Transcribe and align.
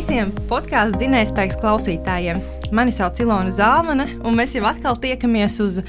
visiem 0.00 0.30
podkāstu 0.48 0.96
dzinējspēks 0.96 1.58
klausītājiem. 1.60 2.38
Mani 2.72 2.92
sauc 2.94 3.18
Ilona 3.20 3.50
Zāmane, 3.52 4.06
un 4.24 4.36
mēs 4.38 4.54
jau 4.56 4.62
atkal 4.64 4.96
tiekamies 5.02 5.58
uz 5.60 5.80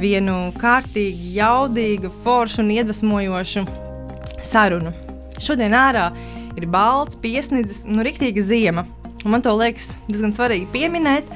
vienu 0.00 0.54
kārtīgi, 0.56 1.34
jaudīgu, 1.36 2.08
foršu 2.24 2.62
un 2.62 2.70
iedvesmojošu 2.78 3.66
sarunu. 4.46 4.94
Šodien 5.44 5.76
ārā 5.76 6.06
ir 6.56 6.68
balts, 6.72 7.18
piesniedzis, 7.20 7.82
nu, 7.90 8.00
rīktīga 8.06 8.46
ziema. 8.46 8.86
Un 9.20 9.34
man 9.34 9.44
to 9.44 9.52
liekas 9.58 9.92
diezgan 10.08 10.32
svarīgi 10.38 10.70
pieminēt, 10.72 11.28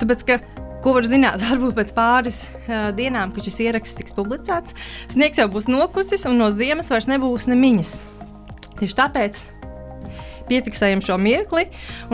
tāpēc, 0.00 0.26
ka 0.28 0.40
Ko 0.82 0.96
var 0.96 1.06
zināt? 1.06 1.38
Varbūt 1.46 1.76
pēc 1.76 1.92
pāris 1.94 2.40
uh, 2.48 2.88
dienām, 2.96 3.30
kad 3.30 3.46
šis 3.46 3.60
ieraksts 3.68 4.00
tiks 4.00 4.16
publicēts, 4.16 4.74
sniegs 5.12 5.38
jau 5.38 5.46
būs 5.52 5.70
nokusis 5.70 6.26
un 6.26 6.42
no 6.42 6.50
ziemas 6.50 6.90
vairs 6.90 7.06
nebūs 7.06 7.46
nemiņas. 7.52 7.92
Tieši 8.80 8.98
tāpēc 8.98 9.38
piefiksējam 10.52 11.02
šo 11.04 11.16
mirkli, 11.20 11.66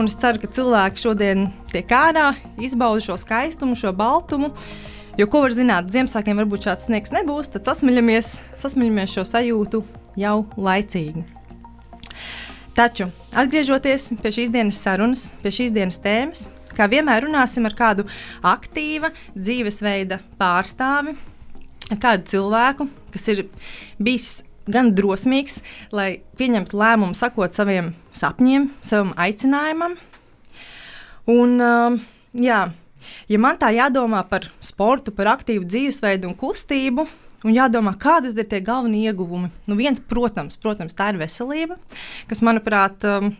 es 0.05 0.17
ceru, 0.19 0.41
ka 0.41 0.51
cilvēki 0.55 1.03
šodien 1.03 1.49
tiek 1.71 1.91
ārā, 1.91 2.31
izbauda 2.63 3.03
šo 3.03 3.19
skaistumu, 3.19 3.77
šo 3.79 3.93
baltumu. 3.95 4.53
Jo, 5.19 5.27
ko 5.27 5.41
var 5.43 5.51
zināt, 5.51 5.89
Ziemassvētkiem 5.91 6.37
varbūt 6.39 6.69
šāds 6.69 6.87
sniegs 6.87 7.11
nebūs, 7.11 7.49
tad 7.51 7.67
sasmaļamies, 7.67 8.37
sasmaļamies 8.61 9.17
šo 9.17 9.25
sajūtu 9.27 9.81
jau 10.19 10.37
laicīgi. 10.55 11.25
Taču, 12.77 13.09
atgriežoties 13.35 14.13
pie 14.21 14.31
šīs 14.31 14.53
dienas 14.53 14.79
sarunas, 14.79 15.25
pie 15.43 15.51
šīs 15.51 15.73
dienas 15.75 15.99
tēmas, 15.99 16.45
kā 16.77 16.87
vienmēr 16.87 17.25
runāsim 17.25 17.67
ar 17.67 17.75
kādu 17.75 18.05
aktīva 18.47 19.11
dzīvesveida 19.35 20.21
pārstāvi, 20.39 21.17
ar 21.89 21.99
kādu 21.99 22.29
cilvēku, 22.31 22.87
kas 23.11 23.27
ir 23.33 23.43
bijis 23.99 24.37
gan 24.71 24.93
drosmīgs, 24.95 25.59
lai 25.95 26.21
pieņemtu 26.39 26.77
lēmumu, 26.79 27.17
sakot 27.17 27.55
saviem 27.57 27.93
sapņiem, 28.15 28.69
savam 28.85 29.13
aicinājumam. 29.19 29.97
Un, 31.29 31.57
uh, 31.61 31.97
jā, 32.33 32.61
ja 33.29 33.41
man 33.41 33.59
tā 33.61 33.71
jādomā 33.75 34.23
par 34.29 34.49
sportu, 34.65 35.13
par 35.15 35.35
aktīvu 35.35 35.67
dzīvesveidu 35.69 36.29
un 36.29 36.37
kustību, 36.37 37.05
un 37.45 37.55
jādomā, 37.55 37.93
kādi 37.99 38.33
ir 38.33 38.47
tie 38.49 38.61
galvenie 38.65 39.05
ieguvumi, 39.09 39.51
nu 39.69 39.77
viens, 39.79 40.01
protams, 40.01 40.57
protams, 40.59 40.97
tā 40.97 41.13
ir 41.13 41.21
veselība, 41.21 41.77
kas, 42.29 42.43
manuprāt, 42.45 43.05
um, 43.07 43.31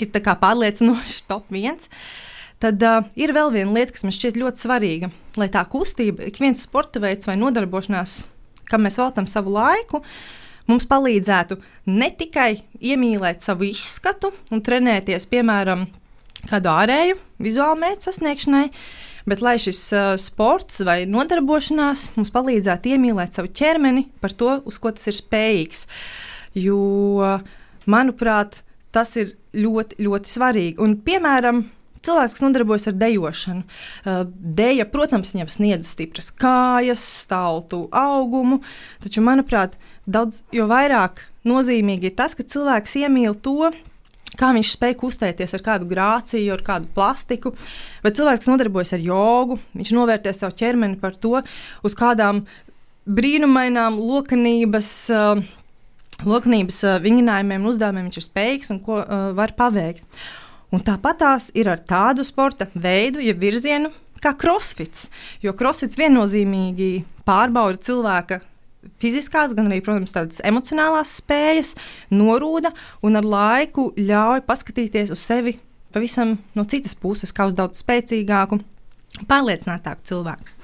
ir 0.00 0.12
pārliecinoši 0.12 1.26
top 1.30 1.50
viens. 1.52 1.90
Tad 2.62 2.80
uh, 2.88 3.02
ir 3.20 3.34
vēl 3.36 3.50
viena 3.52 3.74
lieta, 3.74 3.92
kas 3.92 4.06
man 4.06 4.14
šķiet 4.16 4.38
ļoti 4.40 4.62
svarīga, 4.62 5.10
lai 5.36 5.50
tā 5.52 5.60
kustība, 5.68 6.24
ik 6.24 6.38
viens 6.40 6.62
sporta 6.64 7.02
veids 7.02 7.28
vai 7.28 7.34
nodarbošanās, 7.36 8.14
kam 8.70 8.86
mēs 8.86 8.96
veltam 8.96 9.28
savu 9.28 9.52
laiku, 9.52 10.00
uh, 10.00 10.45
mums 10.70 10.86
palīdzētu 10.90 11.58
ne 11.92 12.10
tikai 12.18 12.50
iemīlēt 12.80 13.44
savu 13.44 13.68
izskatu 13.68 14.32
un 14.52 14.62
trenēties, 14.66 15.28
piemēram, 15.30 15.86
kādu 16.46 16.70
ārēju 16.72 17.18
vizuālu 17.42 17.80
mērķu 17.82 18.08
sasniegšanai, 18.08 18.66
bet 19.26 19.42
lai 19.42 19.56
šis 19.62 19.82
uh, 19.94 20.12
sports 20.20 20.82
vai 20.86 21.00
nodarbošanās 21.10 22.12
mums 22.18 22.32
palīdzētu 22.34 22.94
iemīlēt 22.94 23.38
savu 23.38 23.50
ķermeni 23.56 24.06
par 24.22 24.34
to, 24.38 24.60
uz 24.66 24.78
ko 24.82 24.94
tas 24.94 25.10
ir 25.10 25.18
spējīgs. 25.18 25.86
Jo, 26.56 26.78
manuprāt, 27.90 28.62
tas 28.94 29.12
ir 29.20 29.34
ļoti, 29.56 29.98
ļoti 30.06 30.30
svarīgi. 30.30 30.78
Un, 30.82 30.96
piemēram, 31.04 31.66
cilvēks, 32.06 32.36
kas 32.36 32.44
nodarbojas 32.44 32.86
ar 32.90 32.96
dejošanu. 33.00 33.64
Uh, 34.04 34.22
deja, 34.58 34.86
protams, 34.90 35.34
viņam 35.34 35.50
sniedz 35.52 35.90
stipras 35.90 36.30
kājas, 36.34 37.04
staltu 37.26 37.86
augumu, 37.94 38.62
taču, 39.04 39.24
manuprāt, 39.26 39.76
daudz 40.06 40.44
vairāk 40.52 41.24
nozīmīgi 41.46 42.10
ir 42.10 42.16
tas, 42.18 42.36
ka 42.38 42.46
cilvēks 42.46 42.98
iemīl 43.02 43.36
to. 43.42 43.72
Kā 44.36 44.50
viņš 44.52 44.74
spēj 44.74 44.96
kustēties 45.00 45.54
ar 45.56 45.62
kādu 45.64 45.86
grāciju, 45.88 46.50
ar 46.52 46.62
kādu 46.66 46.90
plastiku, 46.92 47.54
vai 48.04 48.10
cilvēks, 48.12 48.42
kas 48.42 48.50
nodarbojas 48.50 48.92
ar 48.92 49.04
jogu, 49.04 49.56
viņš 49.78 49.92
novērtē 49.96 50.34
savu 50.36 50.52
ķermeni 50.58 50.98
par 51.00 51.14
to, 51.16 51.38
uz 51.86 51.94
kādām 51.96 52.42
brīnumainām 53.06 53.96
lokanības 54.02 54.90
uh, 55.14 55.46
lokanības 56.24 56.80
uh, 56.86 56.96
vingrinājumiem 57.02 57.62
un 57.62 57.70
uzdevumiem 57.70 58.08
viņš 58.08 58.20
ir 58.20 58.26
spējīgs 58.26 58.72
un 58.74 58.82
ko 58.84 58.98
uh, 59.02 59.30
var 59.36 59.54
paveikt. 59.58 60.04
Un 60.74 60.82
tāpat 60.82 61.20
tās 61.22 61.50
ir 61.54 61.70
ar 61.70 61.78
tādu 61.78 62.24
sporta 62.26 62.66
veidu, 62.74 63.22
ja 63.22 63.36
virzienu 63.36 63.92
kā 64.22 64.32
crossfits. 64.38 65.10
Jo 65.44 65.54
crossfits 65.56 65.98
viennozīmīgi 65.98 67.04
pārbauda 67.26 67.78
cilvēka 67.86 68.40
fiziskās, 69.02 69.54
gan 69.56 69.70
arī, 69.70 69.80
protams, 69.84 70.14
tādas 70.14 70.42
emocionālās 70.46 71.16
spējas, 71.20 71.74
norūda 72.14 72.72
un 73.06 73.18
ar 73.18 73.26
laiku 73.26 73.90
ļauj 73.98 74.44
paskatīties 74.46 75.14
uz 75.14 75.22
sevi 75.22 75.56
pavisam 75.94 76.36
no 76.54 76.64
citas 76.68 76.94
puses, 76.98 77.32
kā 77.32 77.46
uz 77.48 77.54
daudz 77.56 77.80
spēcīgāku, 77.80 78.58
pārliecinātāku 79.30 80.04
cilvēku. 80.10 80.56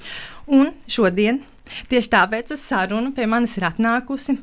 Un 0.53 0.75
šodien, 0.91 1.41
tieši 1.89 2.13
tāpēc, 2.13 2.53
uz 2.53 2.65
sarunu 2.67 3.15
pie 3.17 3.29
manis 3.31 3.57
ir 3.57 3.69
atnākusi 3.71 4.37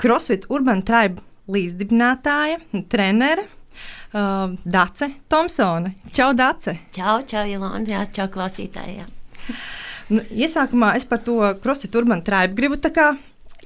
CrossFit 0.00 0.48
Urban 0.52 0.80
Tribe 0.86 1.20
līdzdibinātāja, 1.52 2.62
trenere 2.90 3.44
uh, 4.12 4.54
Dace 4.64 5.10
Thompsone. 5.28 5.94
Čau, 6.12 6.32
Dace! 6.36 6.78
Čau, 6.96 7.20
čau, 7.28 7.46
Ilona! 7.48 7.82
Jā, 7.88 8.04
čau, 8.12 8.28
klausītāji! 8.32 9.00
Jā. 9.02 9.08
Nu, 10.12 10.22
iesākumā 10.30 10.94
es 10.98 11.06
par 11.08 11.24
to 11.26 11.40
CrossFit 11.62 11.96
Urban 11.98 12.22
Tribe 12.26 12.54
gribu 12.54 12.78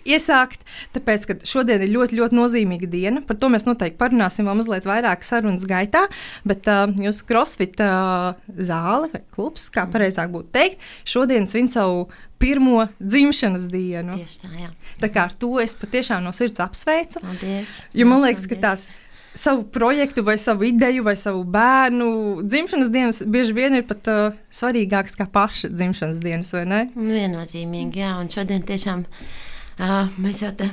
iesākt, 0.09 0.65
tāpēc, 0.95 1.27
ka 1.29 1.37
šodien 1.47 1.83
ir 1.84 1.93
ļoti, 1.93 2.17
ļoti 2.19 2.37
nozīmīga 2.37 2.89
diena. 2.91 3.23
Par 3.27 3.39
to 3.41 3.50
mēs 3.53 3.67
noteikti 3.69 3.99
parunāsim 4.00 4.49
vēl 4.49 4.59
mazliet 4.61 4.89
vairāk 4.89 5.25
sarunas 5.27 5.67
gaitā. 5.69 6.06
Bet 6.49 6.69
uh, 6.71 6.87
jūsu 7.05 7.27
crossfit 7.29 7.81
uh, 7.84 8.33
zāle 8.56 9.11
vai 9.12 9.23
klubs, 9.34 9.69
kā 9.73 9.87
pareizāk 9.91 10.33
būtu 10.33 10.53
teikt, 10.56 10.89
šodien 11.09 11.49
svin 11.50 11.71
savu 11.73 12.06
pirmo 12.41 12.87
dzimšanas 13.03 13.69
dienu. 13.73 14.17
Tieši 14.23 14.43
tā, 14.47 14.53
jā. 14.56 14.73
Tā 15.03 15.12
kā 15.12 15.29
ar 15.29 15.37
to 15.37 15.53
es 15.61 15.77
patiešām 15.77 16.25
no 16.25 16.33
sirds 16.37 16.62
apsveicu. 16.65 17.23
Paldies! 17.25 17.83
Jo 17.93 18.09
man 18.09 18.25
liekas, 18.25 18.49
paldies. 18.49 18.56
ka 18.56 18.67
tās 18.69 18.89
savu 19.35 19.65
projektu, 19.65 20.23
vai 20.23 20.39
savu 20.39 20.65
ideju, 20.65 21.05
vai 21.05 21.17
savu 21.17 21.45
bērnu 21.45 22.43
dzimšanas 22.43 22.91
dienas 22.91 23.23
bieži 23.27 23.55
vien 23.57 23.77
ir 23.79 23.87
pat 23.89 24.09
uh, 24.11 24.39
svarīgākas 24.53 25.19
kā 25.19 25.27
paša 25.31 25.71
dzimšanas 25.73 26.21
dienas, 26.23 26.53
vai 26.57 26.65
ne? 26.69 26.81
Nu, 26.95 27.13
viennozīmīgi, 27.15 28.03
jā. 28.03 28.15
Un 28.21 28.31
šodien 28.33 28.65
tiešām 28.67 29.05
uh, 29.07 30.17
mēs 30.21 30.45
jau 30.45 30.55
te. 30.57 30.71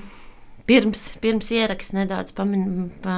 Pirms, 0.67 1.13
pirms 1.23 1.47
ierakstā 1.55 2.01
nedaudz 2.01 2.33
pamin, 2.35 2.89
pa, 2.99 3.13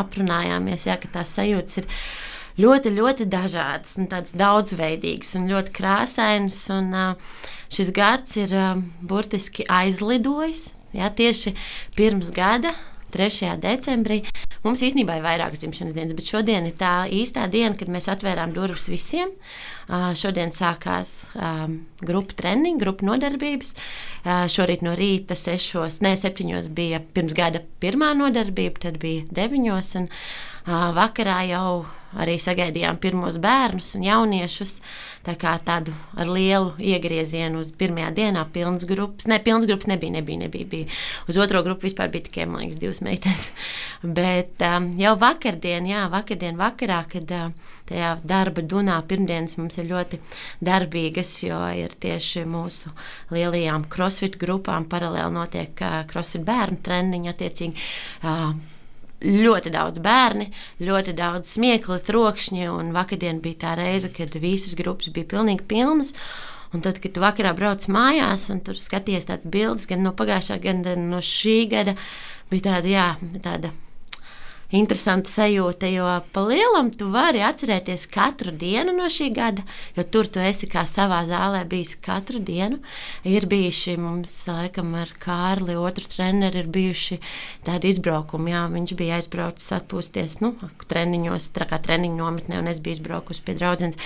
aprunājāmies, 0.00 0.86
jā, 0.88 0.94
ka 0.96 1.10
tās 1.18 1.34
sajūtas 1.36 1.82
ir 1.82 1.88
ļoti, 2.64 2.94
ļoti 2.96 3.26
dažādas, 3.28 3.98
tādas 4.08 4.32
daudzveidīgas 4.40 5.34
un 5.36 5.50
ļoti 5.50 5.74
krāsainas. 5.76 6.62
Un, 6.72 6.88
uh, 6.96 7.36
šis 7.74 7.92
gads 7.92 8.38
ir 8.40 8.56
uh, 8.56 8.80
burtiski 9.04 9.68
aizlidojis. 9.68 10.70
Jā, 10.94 11.10
tieši 11.10 11.52
pirms 11.98 12.30
gada, 12.32 12.70
3. 13.14 13.54
decembrī, 13.62 14.22
Mums 14.64 14.80
īstenībā 14.80 15.18
ir 15.18 15.24
vairākas 15.26 15.60
dzimšanas 15.60 15.92
dienas, 15.92 16.14
bet 16.16 16.24
šodien 16.24 16.64
ir 16.64 16.76
tā 16.80 17.04
īstā 17.12 17.44
diena, 17.52 17.76
kad 17.76 17.90
mēs 17.92 18.08
atvērām 18.08 18.54
durvis 18.56 18.86
visiem. 18.88 19.34
Šodien 20.16 20.54
sākās 20.56 21.10
grupu 22.00 22.36
treniņi, 22.38 22.80
grupu 22.80 23.04
nodarbības. 23.04 23.74
Šorīt 24.54 24.86
no 24.86 24.94
rīta, 24.96 25.36
6, 25.36 26.00
ne 26.00 26.14
7 26.16 26.72
bija 26.72 27.02
pirms 27.04 27.36
gada 27.36 27.60
pirmā 27.84 28.14
nodarbība, 28.16 28.86
tad 28.86 28.96
bija 29.04 29.28
9. 29.36 30.08
Vakarā 30.64 31.42
jau 31.44 31.84
arī 32.16 32.36
sagaidījām 32.40 32.96
pirmos 33.02 33.36
bērnus 33.42 33.94
un 33.98 34.06
jauniešus. 34.06 34.78
Tā 35.24 35.34
kā 35.40 35.54
tādu 35.64 35.92
ar 36.20 36.28
lielu 36.28 36.74
iegriezienu 36.80 37.62
uz 37.64 37.70
pirmajā 37.80 38.10
dienā, 38.16 38.42
pilnas 38.52 38.84
grupas. 38.88 39.26
Ne, 39.30 39.38
pilnas 39.44 39.64
grupas 39.68 39.88
nebija, 39.88 40.12
nebija, 40.18 40.42
nebija. 40.44 40.68
Bija. 40.68 40.88
Uz 41.28 41.38
otro 41.40 41.62
grupu 41.64 41.88
vispār 41.88 42.10
bija 42.12 42.26
tikai, 42.26 42.44
man 42.48 42.64
liekas, 42.64 42.80
divas 42.80 43.00
meitenes. 43.04 43.46
Bet 44.18 44.64
um, 44.64 44.90
jau 45.00 45.14
vakardien, 45.20 45.88
jā, 45.88 46.04
vakardien 46.12 46.60
vakarā, 46.60 47.00
kad 47.12 47.32
uh, 47.32 47.72
tajā 47.88 48.12
darba 48.24 48.64
dunā 48.64 48.98
pirmdienas 49.08 49.56
mums 49.60 49.80
ir 49.80 49.88
ļoti 49.92 50.20
darbīgas, 50.64 51.38
jo 51.44 51.60
ir 51.76 51.96
tieši 52.04 52.44
mūsu 52.48 52.92
lielajām 53.34 53.88
crossfit 53.92 54.36
grupām 54.40 54.88
paralēli 54.92 55.40
notiek 55.40 55.84
uh, 55.84 56.04
crossfit 56.08 56.44
bērnu 56.44 56.84
treniņi 56.84 57.32
attiecīgi. 57.32 57.90
Uh, 58.24 58.73
ļoti 59.24 59.72
daudz 59.74 60.02
bērni, 60.04 60.50
ļoti 60.84 61.14
daudz 61.16 61.54
smiekla, 61.56 62.00
trokšņa. 62.06 62.68
Un 62.72 62.92
vakardien 62.96 63.40
bija 63.44 63.62
tā 63.66 63.76
reize, 63.80 64.12
kad 64.14 64.36
visas 64.40 64.76
grupas 64.78 65.12
bija 65.14 65.30
pilnīgi 65.34 65.66
pilnas. 65.70 66.14
Un 66.74 66.82
tad, 66.82 66.98
kad 67.02 67.14
tu 67.14 67.22
vakarā 67.22 67.52
brauc 67.54 67.86
mājās 67.86 68.48
un 68.50 68.60
tur 68.66 68.78
skaties 68.80 69.28
tādas 69.30 69.46
bildes 69.46 69.86
gan 69.86 70.02
no 70.02 70.10
pagājušā, 70.16 70.58
gan 70.62 70.82
no 71.10 71.22
šī 71.22 71.58
gada, 71.70 71.94
bija 72.50 72.66
tāda, 72.72 72.90
jā, 72.90 73.08
tāda 73.44 73.70
interesanta 74.74 75.30
sajūta, 75.30 75.88
jo 75.92 76.06
pa 76.34 76.42
lielam 76.48 76.90
tu 76.94 77.08
vari 77.12 77.42
atcerēties 77.46 78.06
katru 78.12 78.52
dienu 78.58 78.94
no 78.96 79.06
šī 79.12 79.30
gada, 79.34 79.64
jo 79.96 80.04
tur 80.04 80.28
tu 80.30 80.42
esi 80.42 80.68
kā 80.70 80.82
savā 80.88 81.22
zālē 81.28 81.62
bijis 81.70 81.94
katru 82.02 82.40
dienu. 82.42 82.80
Ir 83.28 83.46
bijuši 83.50 83.96
mums, 84.00 84.32
laikam, 84.50 84.94
ar 84.98 85.12
Kārli, 85.22 85.76
otru 85.78 86.08
treneri, 86.10 86.64
ir 86.64 86.70
bijuši 86.74 87.20
tādi 87.66 87.94
izbraukumi. 87.94 88.54
Jā, 88.54 88.66
viņš 88.74 88.96
bija 88.98 89.20
aizbraucis 89.20 89.76
atpūsties 89.78 90.40
nu, 90.44 90.54
treniņos, 90.90 91.50
tā 91.54 91.68
kā 91.70 91.80
treniņu 91.82 92.20
nometnē, 92.20 92.60
un 92.62 92.72
es 92.72 92.82
biju 92.84 92.98
izbraukusi 92.98 93.46
pie 93.46 93.56
draudzenes. 93.60 94.00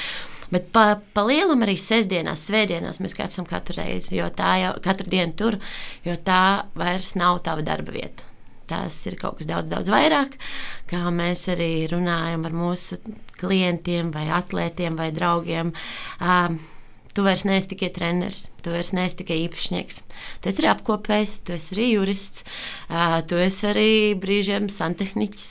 Bet 0.53 0.71
pa, 0.73 0.95
pa 1.13 1.27
lielam 1.29 1.65
arī 1.65 1.77
sestdienās, 1.81 2.47
svētdienās 2.49 3.03
mēs 3.05 3.17
esam 3.21 3.49
katru 3.49 3.83
reizi, 3.83 4.17
jo 4.21 4.31
tā 4.33 4.55
jau 4.63 4.73
katru 4.85 5.13
dienu 5.13 5.37
tur, 5.37 5.61
jo 6.09 6.17
tā 6.25 6.65
vairs 6.79 7.15
nav 7.21 7.45
tava 7.45 7.65
darba 7.67 7.93
vieta 7.93 8.28
tās 8.69 9.01
ir 9.09 9.19
kaut 9.21 9.39
kas 9.41 9.51
daudz, 9.51 9.73
daudz 9.73 9.93
vairāk. 9.93 10.39
Kā 10.91 11.05
mēs 11.15 11.49
arī 11.53 11.87
runājam 11.91 12.49
ar 12.49 12.57
mūsu 12.57 13.01
klientiem, 13.39 14.13
vai 14.15 14.29
atlētiem, 14.35 14.99
vai 14.99 15.13
draugiem. 15.15 15.75
Um, 16.21 16.61
Tu 17.19 17.25
vairs 17.27 17.43
neesi 17.43 17.73
tikai 17.73 17.89
treneris, 17.91 18.45
tu 18.63 18.71
vairs 18.71 18.93
neesi 18.95 19.17
tikai 19.19 19.41
īpašnieks. 19.49 19.97
Tu 20.39 20.51
esi 20.53 20.61
arī 20.63 20.69
apkopējs, 20.71 21.33
tu 21.43 21.55
esi 21.57 21.73
arī 21.75 21.87
jurists, 21.89 22.45
tu 23.27 23.41
esi 23.43 23.65
arī 23.67 23.89
brīžiem 24.23 24.69
santehniķis. 24.71 25.49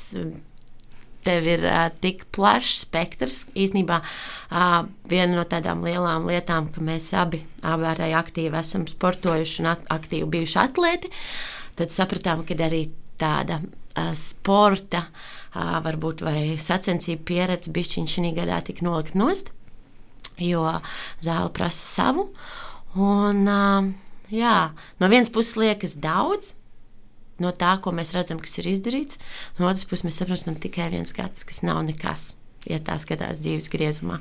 Tev 1.28 1.50
ir 1.52 1.66
uh, 1.68 1.90
tik 2.00 2.24
plašs 2.32 2.86
spektrs. 2.86 3.42
Īsnībā 3.52 3.98
uh, 4.00 4.86
viena 5.12 5.34
no 5.36 5.44
tādām 5.44 5.84
lielām 5.84 6.30
lietām, 6.32 6.70
ka 6.72 6.86
mēs 6.88 7.10
abi, 7.20 7.42
arī 7.68 8.14
aktīvi 8.16 8.56
esam 8.62 8.88
sportojuši 8.88 9.60
un 9.66 9.74
at 9.74 9.84
aktīvi 9.92 10.30
bijuši 10.38 10.62
atlēti, 10.64 11.12
tad 11.76 11.92
sapratām, 11.92 12.48
ka 12.48 12.56
arī 12.64 12.86
tāda 13.20 13.62
sporta, 14.18 15.08
varbūt 15.56 16.22
vai 16.26 16.42
sacensību 16.62 17.26
pieredze 17.26 17.74
bišķiņš 17.74 18.18
šī 18.18 18.34
gadā 18.38 18.60
tika 18.66 18.86
nolikt 18.86 19.18
nost, 19.18 19.52
jo 20.38 20.66
zāle 21.26 21.50
prasa 21.56 21.88
savu. 21.96 22.28
Un, 22.98 23.44
jā, 24.34 24.58
no 25.02 25.10
vienas 25.10 25.34
puses 25.34 25.58
liekas 25.58 25.98
daudz, 26.02 26.54
no 27.42 27.54
tā, 27.54 27.76
ko 27.82 27.94
mēs 27.94 28.14
redzam, 28.18 28.42
kas 28.42 28.58
ir 28.62 28.70
izdarīts. 28.72 29.20
No 29.58 29.70
otras 29.70 29.86
puses, 29.86 30.06
mēs 30.08 30.22
saprotam, 30.22 30.58
ka 30.58 30.68
tikai 30.68 30.92
viens 30.94 31.14
gads, 31.14 31.46
kas 31.48 31.64
nav 31.66 31.84
nekas. 31.86 32.36
Ja 32.68 32.82
tā 32.84 32.98
skatās 33.00 33.40
dzīves 33.40 33.70
griezumā. 33.72 34.18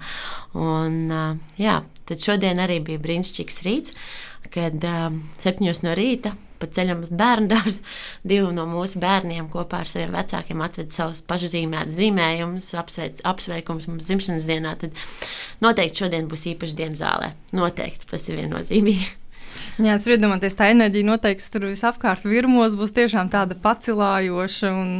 Un, 0.55 1.09
jā, 1.59 1.81
tad 2.07 2.23
šodien 2.23 2.61
arī 2.63 2.79
bija 2.85 3.01
brīnišķīgs 3.03 3.63
rīts, 3.67 3.97
kad 4.55 4.85
septiņos 5.43 5.83
no 5.83 5.97
rīta 5.99 6.37
pa 6.61 6.69
ceļam 6.79 7.03
uz 7.07 7.13
bērnu 7.17 7.51
dārzu. 7.53 7.85
Divi 8.31 8.55
no 8.57 8.67
mūsu 8.71 9.03
bērniem 9.03 9.51
kopā 9.53 9.83
ar 9.85 9.91
saviem 9.91 10.17
vecākiem 10.17 10.65
atveda 10.67 10.97
savus 10.97 11.23
pašzīmētus 11.29 12.01
zīmējumus, 12.01 12.73
apsveic, 12.81 13.21
apsveikumus 13.27 13.91
mums 13.91 14.09
dzimšanas 14.09 14.49
dienā. 14.49 14.75
Tad 14.81 14.97
noteikti 15.65 16.05
šodien 16.05 16.31
būs 16.31 16.49
īpaša 16.55 16.81
diena 16.81 16.99
zālē. 16.99 17.31
Noteikti 17.57 18.11
tas 18.11 18.29
ir 18.31 18.43
viennozīmīgi. 18.43 19.13
Jā, 19.77 19.97
es 19.99 20.07
iedomājos, 20.09 20.55
tā 20.57 20.71
enerģija 20.73 21.05
noteikti 21.05 21.51
tur 21.53 21.67
visapkārt 21.69 22.25
virmos 22.25 22.77
būs 22.79 22.95
tiešām 22.97 23.29
tāda 23.33 23.57
pacilājoša 23.61 24.71
un, 24.73 24.91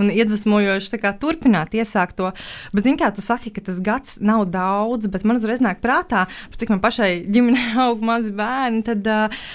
un 0.00 0.12
iedvesmojoša. 0.12 1.00
Kā, 1.02 1.12
turpināt 1.20 1.76
iesākt 1.76 2.16
to. 2.20 2.30
Bet, 2.72 2.86
zini, 2.86 2.96
kā 3.00 3.10
tu 3.14 3.24
saki, 3.24 3.52
ka 3.54 3.64
tas 3.66 3.80
gads 3.84 4.18
nav 4.24 4.46
daudz, 4.52 5.10
bet 5.12 5.26
man 5.28 5.40
uzreiz 5.40 5.60
nāk 5.64 5.82
prātā, 5.84 6.24
cik 6.56 6.72
man 6.72 6.80
pašai 6.84 7.12
ģimenē 7.28 7.72
aug 7.86 8.04
mazi 8.04 8.32
bērni. 8.36 8.84
Tad, 8.88 9.08
uh, 9.12 9.48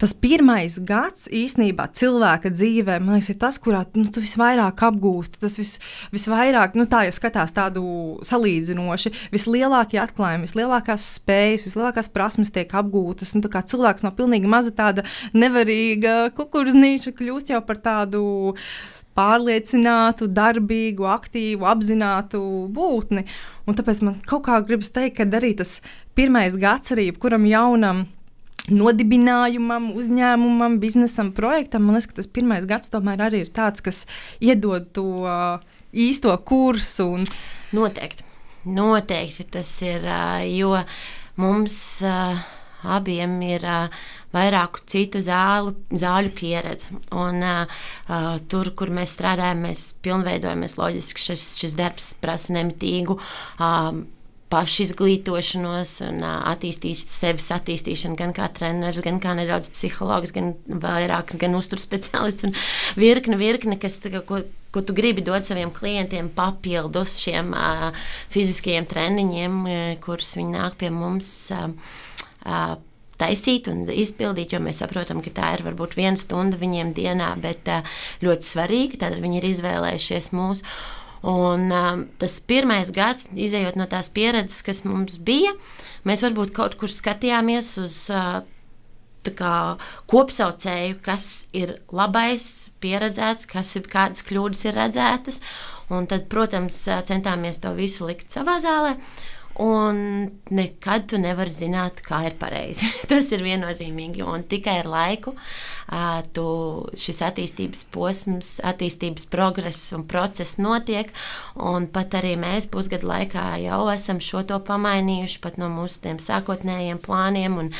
tas 0.00 0.12
pirmais 0.12 0.76
gads 0.84 1.26
īsnībā 1.32 1.86
cilvēka 1.96 2.50
dzīvē, 2.52 2.98
man 3.00 3.16
liekas, 3.16 3.30
ir 3.32 3.38
tas, 3.40 3.58
kurā 3.62 3.82
nu, 3.96 4.06
tu 4.12 4.20
visvairāk 4.24 4.82
apgūsti. 4.90 5.40
Tas 5.40 5.56
vis, 5.60 5.76
visvairāk, 6.12 6.76
nu, 6.76 6.84
tā, 6.90 7.06
ja 7.08 7.14
skatās 7.16 7.54
tādu 7.56 7.84
salīdzinoši, 8.26 9.14
vislielākie 9.32 10.00
atklājumi, 10.02 10.48
vislielākās 10.48 11.08
spējas, 11.16 11.68
vislielākās 11.70 12.12
prasmes 12.12 12.52
tiek 12.54 12.76
apgūtas. 12.76 13.32
Nu, 13.36 13.44
cilvēks 13.46 14.04
no 14.04 14.12
pilnīgi 14.16 14.50
maza 14.50 14.74
tāda 14.76 15.06
nevarīga 15.36 16.30
kukurūznīša 16.36 17.16
kļūst 17.16 17.54
jau 17.54 17.62
par 17.64 17.80
tādu 17.80 18.22
pārliecinātu, 19.16 20.28
darbīgu, 20.28 21.06
aktīvu, 21.08 21.64
apzinātu 21.64 22.42
būtni. 22.76 23.24
Un 23.64 23.78
tāpēc 23.78 24.02
man 24.04 24.18
kaut 24.28 24.44
kā 24.44 24.60
gribas 24.60 24.92
teikt, 24.92 25.16
ka 25.16 25.26
arī 25.38 25.54
tas 25.56 25.78
pirmais 26.18 26.58
gads 26.60 26.92
arī 26.92 27.08
jebkuram 27.08 27.48
jaunam 27.48 28.04
nodibinājumam, 28.72 29.90
uzņēmumam, 29.98 30.78
biznesam, 30.82 31.32
projektam. 31.36 31.86
Man 31.86 31.98
liekas, 31.98 32.10
ka 32.10 32.20
tas 32.20 32.30
pirmais 32.30 32.66
gads 32.68 32.92
tomēr 32.92 33.26
arī 33.28 33.44
ir 33.44 33.52
tāds, 33.54 33.84
kas 33.84 34.04
iedod 34.42 34.90
to 34.96 35.06
uh, 35.24 35.62
īsto 35.94 36.34
kursu. 36.48 37.08
Un... 37.18 37.26
Noteikti. 37.76 38.26
Noteikti 38.66 39.46
tas 39.58 39.70
ir, 39.86 40.06
uh, 40.06 40.42
jo 40.50 40.74
mums 41.38 41.76
uh, 42.06 42.40
abiem 42.86 43.38
ir 43.46 43.64
vairāku 44.34 44.82
citu 44.90 45.20
zālu, 45.24 45.74
zāļu 45.90 46.32
pieredze. 46.36 46.92
Un, 47.14 47.40
uh, 47.42 48.36
tur, 48.50 48.72
kur 48.78 48.92
mēs 48.94 49.16
strādājam, 49.16 49.64
mēs 49.68 49.88
pilnveidojamies. 50.04 50.76
Loģiski 50.80 51.30
šis, 51.30 51.48
šis 51.62 51.78
darbs 51.78 52.12
prasa 52.22 52.58
nemitīgu 52.58 53.18
uh, 53.18 54.02
pašizglītošanos 54.52 55.96
un 56.06 56.22
attīstīt 56.26 57.00
sevis 57.10 57.48
attīstīšanu 57.54 58.18
gan 58.18 58.34
kā 58.36 58.46
treneris, 58.54 59.02
gan 59.04 59.18
kā 59.22 59.34
nedaudz 59.38 59.72
psihologs, 59.74 60.32
gan 60.36 60.54
vairāks, 60.66 61.38
gan 61.40 61.58
uzturs 61.58 61.86
speciālists 61.86 62.46
un 62.46 62.54
virkne, 62.98 63.38
virkne, 63.40 63.78
kas, 63.82 63.98
ko, 64.28 64.44
ko 64.74 64.84
tu 64.86 64.94
gribi 64.96 65.24
dot 65.26 65.48
saviem 65.48 65.72
klientiem 65.74 66.30
papildus 66.36 67.18
šiem 67.24 67.50
uh, 67.58 67.88
fiziskajiem 68.34 68.86
treniņiem, 68.90 69.62
uh, 69.64 69.86
kurus 70.04 70.36
viņi 70.38 70.54
nāk 70.54 70.78
pie 70.82 70.92
mums. 70.94 71.32
Uh, 71.50 72.76
taisīt 73.16 73.68
un 73.72 73.86
izpildīt, 73.88 74.52
jo 74.52 74.60
mēs 74.62 74.82
saprotam, 74.82 75.22
ka 75.24 75.32
tā 75.34 75.54
ir 75.56 75.64
varbūt 75.66 75.96
viena 75.96 76.20
stunda 76.20 76.58
viņiem 76.60 76.92
dienā, 76.96 77.30
bet 77.40 77.68
ļoti 78.24 78.50
svarīga. 78.50 79.00
Tad 79.06 79.16
viņi 79.22 79.40
ir 79.40 79.48
izvēlējušies 79.54 80.30
mūsu. 80.36 80.76
Un, 81.26 81.70
um, 81.72 82.02
tas 82.20 82.36
pirmais 82.44 82.90
gads, 82.94 83.30
izējot 83.32 83.78
no 83.80 83.86
tās 83.90 84.10
pieredzes, 84.12 84.60
kas 84.66 84.84
mums 84.84 85.16
bija, 85.18 85.54
mēs 86.06 86.22
varbūt 86.26 86.52
kaut 86.56 86.76
kur 86.80 86.92
skatījāmies 86.92 87.72
uz 87.82 87.96
uh, 88.12 88.44
kā, 89.34 89.76
kopsaucēju, 90.10 90.98
kas 91.04 91.46
ir 91.56 91.76
labais, 91.94 92.70
pieredzēts, 92.82 93.48
kas 93.50 93.74
ir 93.78 93.88
kādas 93.90 94.24
kļūdas 94.26 94.66
ir 94.68 94.78
redzētas. 94.78 95.40
Un 95.90 96.08
tad, 96.10 96.26
protams, 96.30 96.78
centāmies 97.06 97.60
to 97.62 97.72
visu 97.76 98.06
likt 98.08 98.34
savā 98.34 98.58
zālē. 98.62 98.96
Un 99.62 99.98
nekad 100.52 101.06
tu 101.08 101.16
nevari 101.16 101.52
zināt, 101.54 102.02
kā 102.04 102.18
ir 102.28 102.34
pareizi. 102.36 102.90
Tas 103.10 103.30
ir 103.32 103.44
viennozīmīgi. 103.46 104.20
Un 104.26 104.44
tikai 104.48 104.80
ar 104.82 104.90
laiku 104.92 105.32
tu, 106.36 106.46
šis 106.98 107.22
attīstības 107.24 107.86
posms, 107.94 108.50
attīstības 108.66 109.28
progress 109.32 109.94
un 109.96 110.04
process 110.08 110.58
notiek. 110.60 111.12
Un 111.56 111.88
pat 111.92 112.18
arī 112.20 112.34
mēs 112.40 112.68
pusgadu 112.68 113.08
laikā 113.08 113.48
jau 113.64 113.86
esam 113.94 114.20
šo 114.20 114.44
to 114.48 114.60
pamainījuši 114.66 115.40
pat 115.44 115.56
no 115.62 115.70
mūsu 115.72 116.16
sākotnējiem 116.26 117.00
plāniem. 117.06 117.62
Un, 117.62 117.72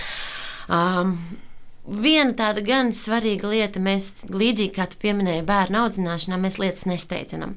um, 0.73 1.19
Viena 1.87 2.33
tāda 2.35 2.65
gan 2.67 2.89
svarīga 2.91 3.47
lieta, 3.47 3.79
mēs 3.79 4.25
līdzīgi 4.27 4.73
kā 4.75 4.89
tu 4.91 4.97
pieminēji, 5.05 5.45
bērnu 5.47 5.85
audzināšanā, 5.85 6.35
mēs 6.43 6.57
lietas 6.59 6.83
nesteidzinām. 6.91 7.53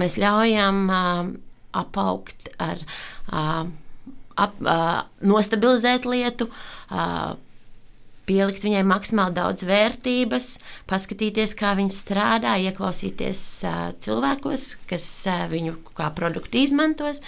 Mēs 0.00 0.16
ļaujam 0.16 0.78
uh, 0.88 1.28
apaugt 1.76 2.48
ar 2.56 2.80
ap, 3.30 4.62
nostabilizēt 5.20 6.06
lietu, 6.08 6.50
pielikt 8.26 8.64
viņai 8.66 8.80
maksimāli 8.82 9.36
daudz 9.36 9.62
vērtības, 9.66 10.46
paskatīties, 10.90 11.52
kā 11.58 11.76
viņa 11.78 11.94
strādā, 11.94 12.56
ieklausīties 12.58 13.42
cilvēkos, 14.02 14.64
kas 14.90 15.06
viņu 15.52 15.76
kā 15.94 16.08
produktu 16.16 16.58
izmantos. 16.58 17.22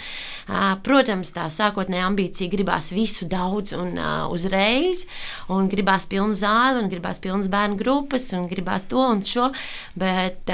Protams, 0.83 1.31
tā 1.35 1.47
sākotnējā 1.55 2.03
ambīcija 2.09 2.51
gribās 2.51 2.91
visu 2.91 3.29
daudz 3.31 3.71
un 3.79 3.95
uzreiz, 4.27 5.05
un 5.47 5.71
gribās 5.71 6.09
pilnu 6.11 6.35
zāli, 6.35 6.83
un 6.83 6.91
gribās 6.91 7.23
pilnas 7.23 7.47
bērnu 7.51 7.79
grupas, 7.79 8.27
un 8.35 8.51
gribās 8.51 8.83
to 8.91 8.99
un 8.99 9.23
šo, 9.23 9.53
bet 9.99 10.51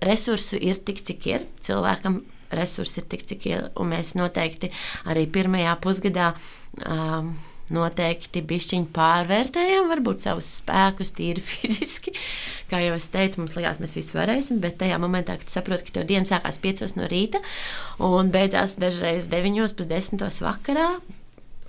resursu 0.00 0.56
ir 0.56 0.80
tik, 0.80 1.04
cik 1.04 1.28
ir. 1.34 1.44
Cilvēkam 1.60 2.22
resursi 2.56 3.00
ir 3.02 3.08
tik, 3.10 3.24
cik 3.28 3.48
ir. 3.50 3.70
Mēs 3.92 4.14
noteikti 4.18 4.72
arī 5.08 5.26
pirmajā 5.30 5.78
pusgadā. 5.82 6.32
Um, 6.86 7.34
noteikti 7.72 8.42
bišķiņi 8.44 8.90
pārvērtējam, 8.94 9.88
varbūt 9.92 10.24
savus 10.26 10.48
spēkus 10.58 11.14
tīri 11.16 11.42
fiziski. 11.50 12.14
Kā 12.70 12.82
jau 12.82 12.96
es 12.98 13.08
teicu, 13.12 13.42
mums 13.42 13.56
likās, 13.56 13.80
mēs 13.82 13.96
visi 13.98 14.16
varēsim, 14.16 14.60
bet 14.62 14.78
tajā 14.82 14.98
momentā, 15.02 15.38
kad 15.40 15.52
saproti, 15.52 15.88
ka 15.88 15.98
to 15.98 16.06
diena 16.08 16.28
sākās 16.28 16.60
5 16.62 16.96
no 16.98 17.08
rīta 17.10 17.42
un 18.02 18.32
beidzās 18.34 18.76
dažreiz 18.82 19.28
9, 19.32 19.76
pēc 19.78 19.90
10 19.94 20.40
vakarā. 20.44 20.88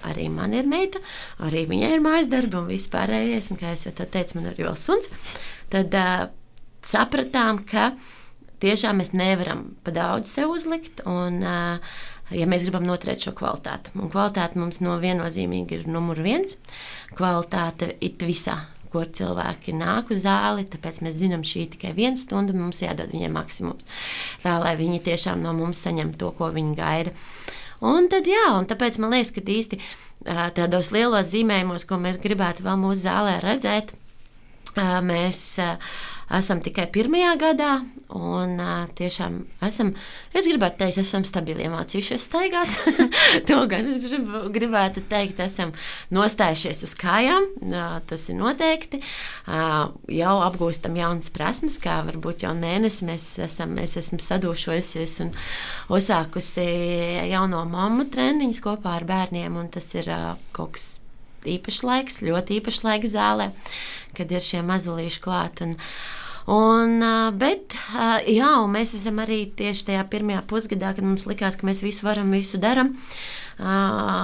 Arī 0.04 0.28
man 0.28 0.52
ir 0.52 0.66
meita, 0.68 1.00
arī 1.40 1.64
viņai 1.70 1.94
ir 1.96 2.02
mājas 2.04 2.28
darbi 2.32 2.58
un 2.60 2.66
viss 2.68 2.92
pārējais. 2.92 3.54
Un, 3.54 3.60
kā 3.62 3.72
jau 3.72 3.94
teicu, 3.96 4.36
man 4.36 4.50
ir 4.50 4.58
vēl 4.60 4.76
suns. 4.76 5.08
Tad 5.72 5.96
uh, 5.96 6.26
sapratām, 6.84 7.62
ka 7.70 7.94
uh, 7.94 8.10
tiešām 8.64 9.02
mēs 9.02 9.14
nevaram 9.16 9.74
pa 9.84 9.94
daudz 9.96 10.32
sev 10.32 10.54
uzlikt. 10.56 11.04
Un, 11.10 11.44
ja 12.34 12.48
mēs 12.50 12.66
gribam 12.66 12.86
noturēt 12.88 13.26
šo 13.26 13.34
kvalitāti. 13.38 13.94
Un 14.00 14.12
kvalitāte 14.14 14.60
mums 14.60 14.82
no 14.84 14.96
viennozīmīgi 15.02 15.82
ir 15.82 15.90
numur 15.92 16.22
viens. 16.24 16.58
Kvalitāte 17.18 17.94
ir 18.04 18.16
visā, 18.24 18.58
ko 18.94 19.04
cilvēki 19.06 19.74
nāk 19.78 20.14
uz 20.14 20.24
zāli, 20.26 20.68
tāpēc 20.70 21.02
mēs 21.06 21.18
zinām, 21.20 21.44
šī 21.46 21.66
ir 21.66 21.74
tikai 21.76 21.94
viena 21.98 22.20
stunda, 22.20 22.56
mums 22.58 22.84
jādod 22.84 23.14
viņiem 23.14 23.34
maksimums. 23.34 23.90
Tā 24.46 24.60
lai 24.62 24.76
viņi 24.80 25.02
tiešām 25.08 25.42
no 25.44 25.54
mums 25.58 25.82
saņem 25.86 26.14
to, 26.20 26.32
ko 26.38 26.52
viņi 26.54 26.78
gaida. 26.78 27.14
Un 27.84 28.08
tad, 28.12 28.30
jā, 28.30 28.46
un 28.56 28.70
tāpēc 28.70 29.00
man 29.02 29.12
liekas, 29.12 29.34
ka 29.36 29.44
īsti 29.44 29.82
tādos 30.56 30.94
lielos 30.96 31.34
zīmējumos, 31.34 31.88
ko 31.90 31.98
mēs 32.00 32.22
gribētu 32.24 32.64
vēl 32.64 32.80
mūsu 32.80 33.04
zālē 33.04 33.40
redzēt, 33.44 33.92
mēs 35.04 35.42
esam 36.34 36.62
tikai 36.64 36.86
pirmajā 36.94 37.34
gadā, 37.42 37.72
un 38.14 38.56
uh, 38.62 38.86
tiešām 38.98 39.40
esam, 39.66 39.92
es 40.36 40.48
gribētu 40.50 40.80
teikt, 40.84 41.00
esam 41.02 41.26
stabili 41.28 41.66
iemācījušies 41.66 42.28
staigāt. 42.30 42.78
to 43.50 43.60
gan 43.72 43.90
es 43.94 44.06
gribētu 44.54 45.04
teikt, 45.10 45.42
esam 45.44 45.74
nostājušies 46.14 46.84
uz 46.88 46.96
kājām, 47.00 47.50
uh, 47.70 48.00
tas 48.10 48.26
ir 48.30 48.40
noteikti. 48.40 49.02
Uh, 49.48 49.94
jau 50.14 50.36
apgūstam 50.46 50.98
jaunas 51.00 51.34
prasmes, 51.34 51.80
kā 51.82 52.00
varbūt 52.08 52.46
jau 52.48 52.56
mēnesi 52.58 53.10
mēs 53.10 53.30
esam, 53.48 53.78
es 53.82 53.98
esmu 54.00 54.22
sadūšojusies 54.24 55.20
un 55.26 55.34
uzsākusi 55.94 56.68
jauno 57.34 57.64
mammu 57.70 58.10
treniņus 58.14 58.62
kopā 58.64 58.98
ar 59.00 59.08
bērniem, 59.10 59.62
tas 59.74 59.90
ir 59.98 60.10
uh, 60.14 60.34
kaut 60.56 60.78
kas 60.78 60.94
īpašs 61.50 61.84
laiks, 61.86 62.22
ļoti 62.24 62.60
īpašs 62.60 62.84
laiks 62.86 63.14
zālē, 63.16 63.52
kad 64.18 64.32
ir 64.32 64.44
šie 64.44 64.62
mazulīši 64.66 65.24
klāt. 65.24 65.64
Un, 65.66 65.78
Un, 66.52 66.98
bet 67.40 67.76
jā, 68.28 68.52
mēs 68.68 68.96
esam 68.98 69.22
arī 69.24 69.46
tieši 69.56 69.88
tajā 69.92 70.04
pirmajā 70.12 70.42
pusgadā, 70.50 70.92
kad 70.96 71.06
mums 71.08 71.24
likās, 71.30 71.56
ka 71.56 71.68
mēs 71.70 71.84
visu 71.86 72.04
varam, 72.08 72.34
visu 72.36 72.60
darām. 72.60 72.94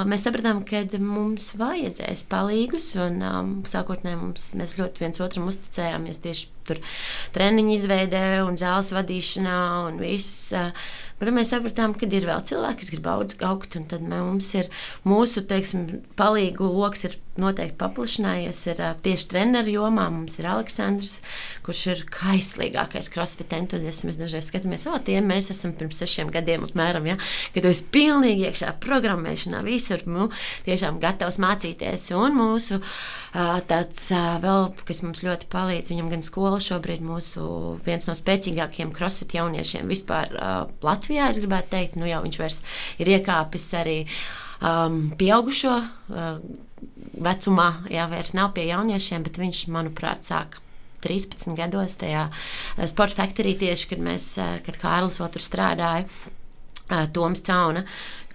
Mēs 0.10 0.26
sapratām, 0.26 0.64
ka 0.68 0.84
mums 1.00 1.52
vajadzēs 1.60 2.26
palīgus, 2.32 2.92
un 3.00 3.64
sākotnēji 3.70 4.20
mums, 4.20 4.50
mēs 4.60 4.76
ļoti 4.82 5.06
viens 5.06 5.22
otram 5.24 5.48
uzticējāmies 5.52 6.24
tieši 6.26 6.50
tur 6.70 6.82
treniņu 7.36 7.76
izveidē 7.76 8.26
un 8.46 8.60
zāles 8.62 8.94
vadīšanā 8.96 9.60
un 9.90 10.02
viss. 10.02 10.54
Bet 11.20 11.34
mēs 11.36 11.50
sapratām, 11.52 11.92
ka 12.00 12.08
ir 12.08 12.30
vēl 12.30 12.46
cilvēki, 12.48 12.80
kas 12.80 12.92
grib 12.94 13.10
augt, 13.12 13.76
un 13.76 13.88
tad 13.92 14.06
mums 14.08 14.54
ir 14.56 14.70
mūsu 15.04 15.44
teiksim, 15.50 16.06
palīgu 16.20 16.70
lokus 16.72 17.10
noteikti 17.40 17.78
paplašinājies. 17.80 18.62
Ir 18.72 18.82
tieši 19.04 19.28
treneru 19.32 19.74
jomā 19.74 20.08
mums 20.14 20.38
ir 20.40 20.48
Aleksandrs, 20.52 21.20
kurš 21.66 21.84
ir 21.94 22.04
kaislīgākais 22.14 23.12
crossfit 23.14 23.54
entuziasts. 23.56 24.06
Mēs 24.08 24.20
dažreiz 24.20 24.50
skatāmies, 24.50 24.88
ah, 24.90 25.00
tie 25.04 25.20
mēs 25.24 25.52
esam 25.54 25.76
pirms 25.78 26.00
sešiem 26.04 26.32
gadiem, 26.34 26.66
apmēram, 26.68 27.08
ja, 27.12 27.18
kad 27.56 27.68
es 27.70 27.84
pilnīgi 27.96 28.48
iekšā 28.50 28.76
programmēšanā 28.84 29.64
visur, 29.68 30.04
nu, 30.10 30.30
tiešām 30.68 31.02
gatavs 31.04 31.40
mācīties. 31.42 32.10
Un 32.20 32.38
mūsu 32.40 32.80
tāds 33.70 34.10
vēl, 34.44 34.72
kas 34.88 35.04
mums 35.06 35.24
ļoti 35.26 35.50
palīdz, 35.52 35.94
viņam 35.94 36.14
gan 36.16 36.26
skola 36.26 36.59
šobrīd 36.64 37.02
mūsu 37.06 37.44
viens 37.86 38.06
no 38.10 38.16
spēcīgākajiem 38.18 38.94
crossfit 38.96 39.38
jauniešiem 39.40 39.90
vispār 39.90 40.36
Latvijā. 40.84 41.00
Latvijā. 41.00 41.30
Es 41.32 41.40
gribētu 41.42 41.74
teikt, 41.74 42.00
nu 42.00 42.08
jau 42.08 42.22
viņš 42.26 42.40
vairs 42.40 42.62
ir 43.00 43.12
iekāpis 43.16 43.68
arī 43.80 43.98
um, 44.62 45.10
pieaugušo 45.18 45.76
uh, 45.80 46.42
vecumā, 47.20 47.70
jā, 47.92 48.08
vairs 48.12 48.34
nav 48.38 48.54
pie 48.56 48.70
jauniešiem, 48.70 49.24
bet 49.26 49.40
viņš, 49.40 49.68
manuprāt, 49.74 50.28
sāk 50.28 50.60
13 51.04 51.56
gados 51.58 51.98
tajā 52.00 52.28
uh, 52.30 52.86
sporta 52.90 53.22
faktorī 53.22 53.56
tieši, 53.60 53.90
kad 53.94 54.04
mēs, 54.04 54.32
uh, 54.40 54.60
kad 54.66 54.80
Kārlis 54.82 55.20
otru 55.24 55.44
strādāja, 55.44 56.06
uh, 56.06 57.08
Toms 57.16 57.44
Cauna, 57.48 57.86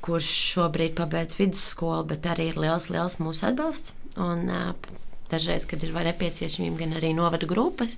kurš 0.04 0.28
šobrīd 0.54 0.96
pabeidz 0.98 1.38
vidusskolu, 1.38 2.04
bet 2.10 2.26
arī 2.28 2.50
ir 2.52 2.60
liels, 2.60 2.90
liels 2.92 3.20
mūsu 3.22 3.48
atbalsts. 3.48 3.94
Un, 4.20 4.48
uh, 4.52 5.00
dažreiz, 5.30 5.66
kad 5.68 5.82
ir 5.84 5.94
nepieciešamība, 5.94 6.78
gan 6.82 6.96
arī 6.98 7.12
novada 7.16 7.48
grupas, 7.48 7.96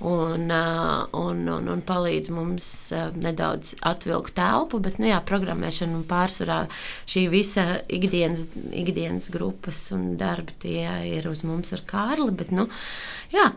un, 0.00 0.50
un, 0.50 1.42
un, 1.54 1.70
un 1.74 1.82
palīdz 1.86 2.32
mums 2.34 2.68
nedaudz 3.16 3.74
atvilkt 3.86 4.36
telpu. 4.38 4.82
Bet, 4.82 5.00
nu, 5.02 5.10
jā, 5.10 5.20
programmēšana 5.26 5.98
un 6.00 6.04
pārsvarā 6.10 6.60
šī 7.10 7.26
visa 7.32 7.66
ikdienas, 7.90 8.48
ikdienas 8.70 9.30
grupas 9.34 9.88
un 9.96 10.14
darbi 10.20 10.56
tie 10.62 10.86
ir 11.10 11.30
uz 11.30 11.44
mums 11.46 11.74
ar 11.76 11.84
Kārli. 11.88 12.30
Bet, 12.36 12.54
nu, 12.54 12.68
jā, 13.34 13.50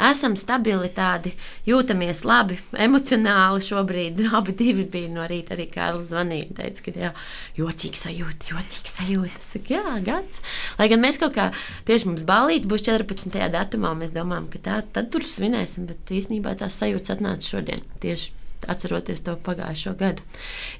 esam 0.00 0.34
stabili, 0.38 0.88
tādi 0.94 1.32
jūtamies 1.68 2.22
labi, 2.28 2.58
emocionāli 2.72 3.62
šobrīd. 3.64 4.22
Abi 4.38 4.54
divi 4.56 4.86
bija 4.88 5.10
no 5.12 5.26
rīta 5.28 5.56
arī 5.56 5.68
Kārlis 5.72 6.10
zvanīja 6.10 6.48
un 6.48 6.58
teica, 6.58 6.84
ka 6.86 6.94
jā, 7.04 7.12
jocīgi 7.58 8.00
sajūta, 8.00 8.52
jocīgi 8.52 8.94
sajūta. 8.94 9.44
Saku, 9.46 9.76
jā, 9.76 9.96
gads. 10.06 10.42
Lai 10.80 10.88
gan 10.92 11.02
mēs 11.04 11.20
kaut 11.22 11.36
kā 11.36 11.50
tieši 11.88 12.10
mums 12.10 12.26
balīt 12.28 12.68
būs 12.70 12.86
14. 12.88 13.40
datumā, 13.52 13.94
mēs 13.98 14.14
domājam, 14.16 14.48
ka 14.52 14.62
tā, 14.66 14.82
tad 14.96 15.12
tur 15.14 15.26
svinēsim, 15.28 15.88
bet 15.90 16.12
īstenībā 16.12 16.56
tās 16.60 16.80
sajūtas 16.80 17.16
atnāca 17.16 17.54
šodien. 17.56 17.84
Tieši 18.02 18.32
atceroties 18.70 19.24
to 19.26 19.36
pagājušo 19.42 19.96
gadu. 19.98 20.24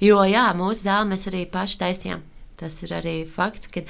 Jo, 0.02 0.22
jā, 0.28 0.48
mūsu 0.56 0.86
zāli 0.86 1.14
mēs 1.14 1.26
arī 1.30 1.46
paši 1.50 1.80
taisījām. 1.82 2.22
Tas 2.60 2.78
ir 2.84 2.92
arī 2.94 3.16
fakts, 3.26 3.70
ka 3.72 3.82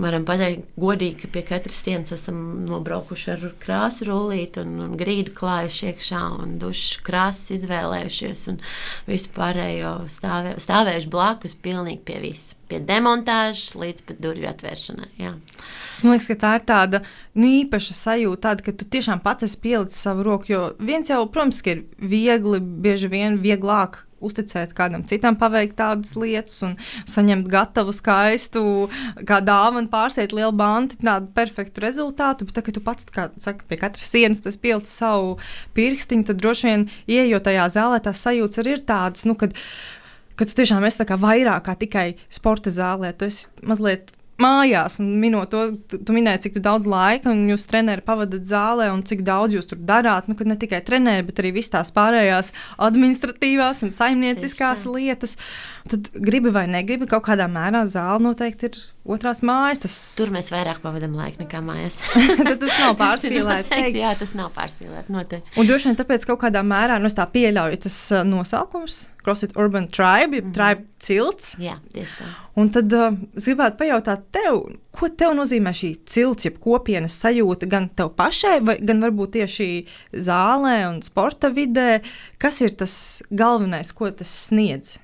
varam 0.00 0.24
pateikt, 0.28 0.68
godīgi, 0.80 1.16
ka 1.22 1.32
pie 1.34 1.42
katras 1.48 1.80
sienas 1.84 2.14
esam 2.14 2.38
nobraukuši 2.68 3.32
ar 3.34 3.48
krāsu 3.62 4.06
rullīti 4.10 4.62
un, 4.62 4.76
un 4.84 4.94
grīdu 5.00 5.34
klājuši 5.36 5.90
iekšā 5.90 6.22
un 6.44 6.56
dušu 6.62 7.02
krāsas 7.06 7.56
izvēlējušies 7.58 8.46
un 8.52 8.62
visu 9.08 9.34
pārējo 9.36 9.96
stāvē, 10.12 10.56
stāvējuši 10.62 11.12
blakus 11.12 11.58
pilnīgi 11.66 12.04
pie 12.06 12.22
visa. 12.28 12.59
Pie 12.70 12.78
demontāžas 12.86 13.74
līdz 13.74 14.04
pat 14.06 14.20
durvju 14.22 14.46
atvēršanai. 14.50 15.08
Jā. 15.18 15.32
Man 16.00 16.14
liekas, 16.14 16.28
ka 16.30 16.36
tā 16.38 16.50
ir 16.56 16.62
tāda 16.68 17.00
nu, 17.34 17.48
īpaša 17.60 17.96
sajūta, 17.96 18.42
tāda, 18.46 18.64
ka 18.68 18.74
tu 18.78 18.86
tiešām 18.94 19.20
pats 19.24 19.48
esi 19.48 19.58
pielicis 19.60 19.98
savu 20.06 20.24
roku. 20.28 20.48
Jo 20.52 20.62
viens 20.78 21.10
jau, 21.10 21.24
protams, 21.32 21.58
ir 21.66 21.82
viegli, 21.98 22.60
bieži 22.60 23.10
vien 23.10 23.40
vieglāk 23.42 24.04
uzticēt 24.20 24.74
kādam 24.76 25.04
citam, 25.08 25.36
paveikt 25.40 25.78
tādas 25.80 26.12
lietas 26.18 26.58
un 26.66 26.76
saņemt 27.08 27.48
gatavu, 27.50 27.92
skaistu, 27.96 28.62
kā 29.28 29.40
dāvanu, 29.44 29.90
pārsēt 29.92 30.34
lielu 30.36 30.52
bantu, 30.56 31.00
tādu 31.00 31.30
perfektu 31.36 31.84
rezultātu. 31.84 32.48
Bet, 32.48 32.58
tā, 32.58 32.64
kad 32.66 32.76
tu 32.76 32.84
pats, 32.84 33.08
kā 33.10 33.28
saka, 33.40 33.66
pie 33.68 33.80
katras 33.80 34.12
sienas 34.12 34.44
tas 34.44 34.60
pielic 34.60 34.88
savu 34.90 35.38
pirkstiņu, 35.76 36.28
tad 36.28 36.42
droši 36.42 36.68
vien, 36.68 36.90
ieejot 37.10 37.48
tajā 37.48 37.70
zālē, 37.76 38.02
tās 38.04 38.22
sajūtas 38.26 38.62
arī 38.62 38.76
ir 38.78 38.84
tādas, 38.88 39.26
nu, 39.28 39.36
kad, 39.40 39.56
kad 40.40 40.48
tu 40.48 40.56
tiešām 40.56 40.86
esi 40.88 41.04
vairāk 41.04 41.68
kā 41.68 41.76
tikai 41.76 42.06
sporta 42.32 42.72
zālē. 42.72 43.12
Tu 43.12 43.28
esi 43.28 43.68
mazliet 43.68 44.14
mājās, 44.40 44.96
un 45.02 45.10
minot 45.20 45.50
to, 45.52 45.62
tu, 45.90 46.00
tu 46.06 46.14
minēji, 46.16 46.46
cik 46.46 46.60
daudz 46.64 46.88
laika 46.88 47.32
jūs 47.34 47.66
treneri 47.68 48.04
pavadat 48.04 48.46
zālē, 48.48 48.88
un 48.94 49.02
cik 49.06 49.22
daudz 49.26 49.56
jūs 49.56 49.68
tur 49.68 49.80
darāt. 49.84 50.30
Nu, 50.30 50.36
ne 50.48 50.56
tikai 50.60 50.80
trenēji, 50.86 51.26
bet 51.28 51.42
arī 51.42 51.52
visas 51.58 51.74
tās 51.74 51.92
pārējās 51.96 52.52
administratīvās 52.88 53.84
un 53.84 53.92
saimnieciskās 53.94 54.86
lietas. 54.88 55.36
Tad 55.88 56.10
gribi 56.12 56.52
vai 56.52 56.66
negribi, 56.68 57.08
kaut 57.08 57.24
kādā 57.24 57.46
mērā 57.50 57.86
zāle 57.88 58.20
noteikti 58.24 58.68
ir 58.68 58.78
otrās 59.08 59.40
mājas. 59.46 59.80
Tas... 59.84 59.96
Tur 60.18 60.32
mēs 60.34 60.50
vairāk 60.52 60.82
pavadām 60.82 61.14
laiku 61.16 61.44
nekā 61.44 61.62
mājās. 61.64 62.00
tas 62.64 62.76
nav 62.82 62.98
pārspīlēti. 63.00 63.80
Jā, 63.96 64.12
tas 64.20 64.34
nav 64.36 64.52
pārspīlēti. 64.56 65.14
Noteikti. 65.14 65.56
Un 65.60 65.70
droši 65.70 65.90
vien 65.90 65.98
tāpēc 66.00 66.26
kaut 66.28 66.42
kādā 66.44 66.62
mērā 66.66 67.00
nu, 67.00 67.10
tā 67.14 67.26
pieļauj 67.32 67.80
tas 67.86 67.96
uh, 68.12 68.26
nosaukums 68.28 69.06
CrossFit 69.24 69.56
Urban 69.56 69.88
Tribe, 69.88 70.36
jeb 70.36 70.44
mm 70.44 70.50
-hmm. 70.50 70.54
tribe 70.54 70.84
cilts. 70.98 71.56
Jā, 71.58 71.76
tieši 71.92 72.16
tā. 72.20 72.28
Un 72.56 72.70
tad 72.70 72.92
uh, 72.92 73.14
es 73.36 73.44
gribētu 73.48 73.76
pajautāt 73.76 74.24
tev, 74.32 74.62
ko 74.90 75.08
tev 75.08 75.34
nozīmē 75.36 75.72
šī 75.72 75.94
cilts, 76.06 76.44
jeb 76.44 76.58
kopienas 76.60 77.20
sajūta 77.24 77.68
gan 77.68 77.88
tev 77.88 78.12
pašai, 78.16 78.60
vai, 78.60 78.78
gan 78.80 79.00
varbūt 79.00 79.30
tieši 79.38 79.86
zālē 80.12 80.88
un 80.88 81.02
sporta 81.02 81.48
vidē. 81.48 82.00
Kas 82.38 82.60
ir 82.60 82.70
tas 82.70 83.22
galvenais, 83.30 83.92
ko 83.92 84.10
tas 84.10 84.48
sniedz? 84.48 84.98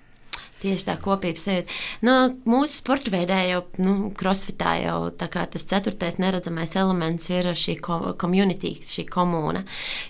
Tieši 0.57 0.87
tā 0.89 0.95
kopības 0.97 1.45
sajūta. 1.45 1.75
Nu, 2.07 2.13
mūsu 2.49 2.79
sporta 2.79 3.11
veidā 3.13 3.43
jau, 3.45 3.59
nu, 3.77 4.11
crossfitā 4.17 4.79
jau 4.81 5.11
tas 5.21 5.67
ceturtais 5.69 6.17
neredzamais 6.17 6.73
elements 6.81 7.29
ir 7.29 7.51
šī 7.53 7.75
komunitī, 7.83 8.73
šī 8.89 9.05
komūna. 9.13 9.67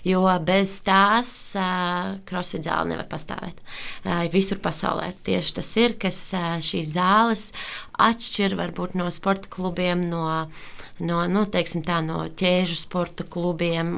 Jo 0.07 0.23
bez 0.47 0.77
tās 0.87 1.31
uh, 1.59 2.15
crossfit 2.29 2.63
zāle 2.63 2.93
nevar 2.93 3.09
pastāvēt. 3.11 3.59
Uh, 4.05 4.23
visur 4.31 4.61
pasaulē 4.63 5.11
tieši 5.27 5.57
tas 5.59 5.73
ir, 5.83 5.97
kas 5.99 6.21
uh, 6.37 6.55
šīs 6.63 6.93
zāles 6.95 7.49
atšķir 7.99 8.55
varbūt 8.55 8.95
no 8.95 9.09
sporta 9.11 9.51
klubiem, 9.51 10.05
no, 10.07 10.23
no, 11.03 11.19
no, 11.27 11.43
teiksim, 11.51 11.83
tā, 11.83 11.99
no 12.05 12.23
ķēžu 12.39 12.79
sporta 12.85 13.27
klubiem, 13.27 13.97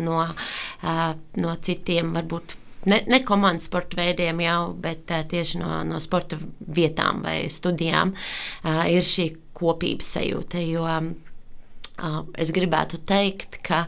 no, 0.00 0.24
uh, 0.24 1.04
no 1.36 1.54
citiem 1.60 2.16
varbūt 2.16 2.56
ne, 2.88 3.00
ne 3.06 3.20
komandas 3.26 3.68
sporta 3.68 3.98
veidiem 4.00 4.40
jau, 4.44 4.60
bet 4.80 5.10
uh, 5.12 5.24
tieši 5.28 5.60
no, 5.60 5.80
no 5.88 6.00
sporta 6.02 6.38
vietām 6.60 7.24
vai 7.26 7.42
studijām 7.52 8.14
uh, 8.14 8.84
ir 8.90 9.04
šī 9.06 9.30
kopības 9.56 10.14
sajūta. 10.16 10.62
Jo 10.64 10.86
uh, 10.88 12.22
es 12.40 12.52
gribētu 12.56 13.02
teikt, 13.04 13.60
ka 13.66 13.84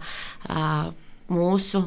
mūsu 1.32 1.86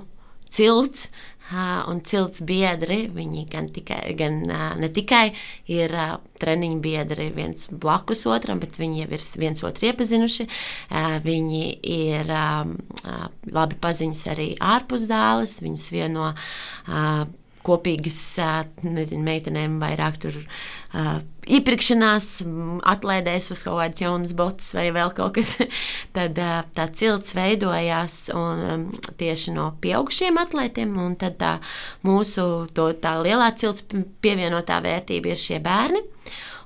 cilts. 0.49 1.09
Un 1.53 1.99
cilts 2.01 2.41
biedri, 2.41 3.03
viņi 3.13 3.43
gan, 3.51 3.67
tikai, 3.69 4.15
gan 4.17 4.39
ne 4.81 4.89
tikai 4.89 5.27
ir 5.69 5.93
treniņu 6.41 6.79
biedri 6.81 7.27
viens 7.35 7.67
blakus 7.69 8.25
otram, 8.25 8.57
bet 8.63 8.79
viņi 8.81 9.03
jau 9.03 9.09
ir 9.13 9.25
viens 9.43 9.65
otru 9.67 9.91
iepazinuši. 9.91 10.47
Viņi 11.25 11.63
ir 11.95 12.33
labi 13.53 13.79
paziņas 13.83 14.23
arī 14.33 14.49
ārpus 14.57 15.05
zāles, 15.11 15.59
viņus 15.61 15.89
vieno 15.93 16.31
kopīgas, 17.65 18.17
nezinu, 18.85 19.23
meitenēm 19.25 19.77
vairāk 19.81 20.19
tur 20.21 20.37
uh, 20.37 21.17
iepirkšanās, 21.45 22.29
atlaidēs 22.93 23.49
uz 23.53 23.63
kaut 23.65 23.79
kādas 23.81 24.03
jaunas 24.05 24.33
botas 24.37 24.71
vai 24.77 24.87
vēl 24.95 25.13
kaut 25.17 25.35
kas. 25.37 25.55
tad 26.17 26.39
uh, 26.41 26.61
tā 26.77 26.87
cilts 26.93 27.35
veidojās 27.37 28.17
un, 28.35 28.65
um, 28.69 28.87
tieši 29.19 29.55
no 29.57 29.71
pieaugušiem 29.83 30.41
atlētiem, 30.41 30.95
un 31.01 31.17
tad 31.21 31.39
tā 31.41 31.53
mūsu 32.07 32.67
to, 32.75 32.89
tā 33.01 33.17
lielā 33.21 33.51
cilts 33.59 33.87
pievienotā 34.23 34.81
vērtība 34.85 35.33
ir 35.33 35.41
šie 35.41 35.61
bērni 35.63 36.03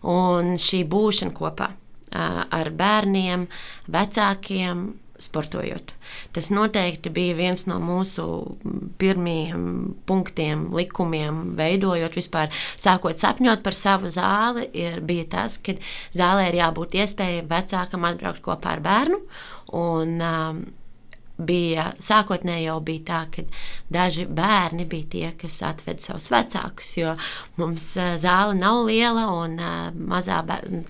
un 0.09 0.55
šī 0.59 0.85
būšana 0.87 1.35
kopā 1.35 1.73
ar 2.09 2.71
bērniem, 2.73 3.45
vecākiem 3.93 4.85
sportojot. 5.19 5.93
Tas 6.33 6.49
noteikti 6.53 7.11
bija 7.13 7.35
viens 7.38 7.65
no 7.69 7.77
mūsu 7.83 8.25
pirmajiem 9.01 9.67
punktiem, 10.09 10.67
likumiem, 10.75 11.41
veidojot 11.59 12.17
vispār, 12.19 12.53
sākot 12.79 13.19
sapņot 13.21 13.63
par 13.65 13.77
savu 13.77 14.11
zāli. 14.13 14.69
Ir, 14.73 14.99
bija 15.05 15.27
tas, 15.38 15.59
ka 15.61 15.77
zālē 16.17 16.49
ir 16.49 16.59
jābūt 16.61 16.97
iespējai 17.03 17.45
vecākam 17.49 18.07
atbraukt 18.09 18.43
kopā 18.45 18.77
ar 18.77 18.83
bērnu. 18.85 19.23
Un, 19.79 20.17
um, 20.25 20.61
bija 21.39 21.89
sākotnēji 22.03 22.65
jau 22.67 22.77
bija 22.84 23.03
tā, 23.08 23.19
ka 23.34 23.43
daži 23.93 24.25
bērni 24.25 24.86
bija 24.89 25.10
tie, 25.13 25.25
kas 25.39 25.60
atveda 25.65 26.03
savus 26.03 26.29
vecākus, 26.34 26.91
jo 27.00 27.13
mums 27.60 27.86
zāle 28.22 28.58
nav 28.60 28.84
liela 28.89 29.25
un 29.39 29.55
mazā 30.12 30.41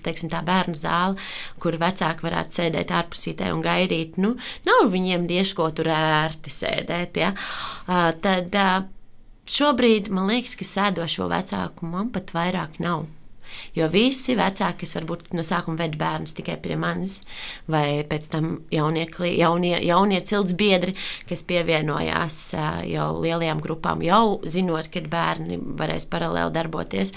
teiksim, 0.04 0.30
bērnu 0.30 0.76
zāle, 0.78 1.18
kur 1.62 1.78
vecāki 1.80 2.26
varētu 2.26 2.60
sēdēt 2.60 2.94
ārpusītē 3.00 3.52
un 3.54 3.62
gaidīt. 3.64 4.18
Nu, 4.22 4.34
nav 4.66 4.90
viņiem 4.92 5.28
tieši 5.30 5.56
ko 5.58 5.70
tur 5.74 5.92
ērti 5.94 6.52
sēdēt. 6.54 7.22
Ja? 7.22 7.32
Tad 8.24 8.58
šobrīd 9.50 10.10
man 10.14 10.30
liekas, 10.30 10.58
ka 10.58 10.66
sēdošo 10.66 11.30
vecāku 11.30 11.88
man 11.90 12.12
pat 12.14 12.34
vairāk 12.36 12.82
nav. 12.82 13.06
Jo 13.76 13.88
visi 13.92 14.36
vecāki, 14.38 14.84
kas 14.84 14.96
varbūt 14.98 15.34
no 15.36 15.44
sākuma 15.46 15.82
ved 15.82 15.96
bērnus 16.00 16.36
tikai 16.38 16.56
pie 16.62 16.76
manis, 16.80 17.20
vai 17.70 18.02
pēc 18.08 18.30
tam 18.32 18.52
jaunie, 18.74 19.06
jaunie, 19.36 19.74
jaunie 19.86 20.20
cilts 20.26 20.56
biedri, 20.58 20.96
kas 21.30 21.44
pievienojās 21.48 22.40
jau 22.90 23.10
lielajām 23.20 23.62
grupām, 23.64 24.04
jau 24.06 24.40
zinot, 24.44 24.90
ka 24.92 25.02
bērni 25.10 25.60
varēs 25.80 26.08
paralēli 26.10 26.54
darboties, 26.56 27.14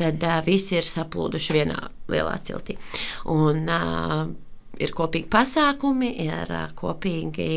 tad 0.00 0.22
visi 0.46 0.78
ir 0.78 0.86
saplūduši 0.86 1.56
vienā 1.58 1.80
lielā 2.10 2.36
ciltī. 2.46 2.78
Un, 3.30 3.66
ir 4.80 4.94
kopīgi 4.96 5.28
pasākumi, 5.30 6.14
ir 6.26 6.54
kopīgi 6.78 7.50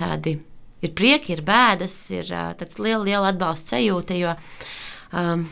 tādi. 0.00 0.38
Ir 0.80 0.94
prieki, 0.96 1.34
ir 1.34 1.42
bēdas, 1.44 1.94
ir 2.08 2.30
tāds 2.56 2.78
liela, 2.80 3.02
liela 3.04 3.32
atbalsta 3.34 3.74
sajūta, 3.74 4.14
jo 4.16 4.30
um, 5.12 5.42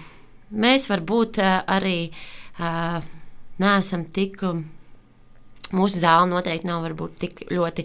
mēs 0.50 0.88
varbūt 0.90 1.40
eh, 1.42 1.60
arī 1.68 2.00
uh, 2.08 2.98
neesam 3.62 4.08
tik. 4.14 4.42
Mūsu 5.68 5.98
zāle 6.00 6.24
noteikti 6.30 6.64
nav 6.64 6.80
varbūt, 6.80 7.16
tik 7.20 7.40
ļoti 7.52 7.82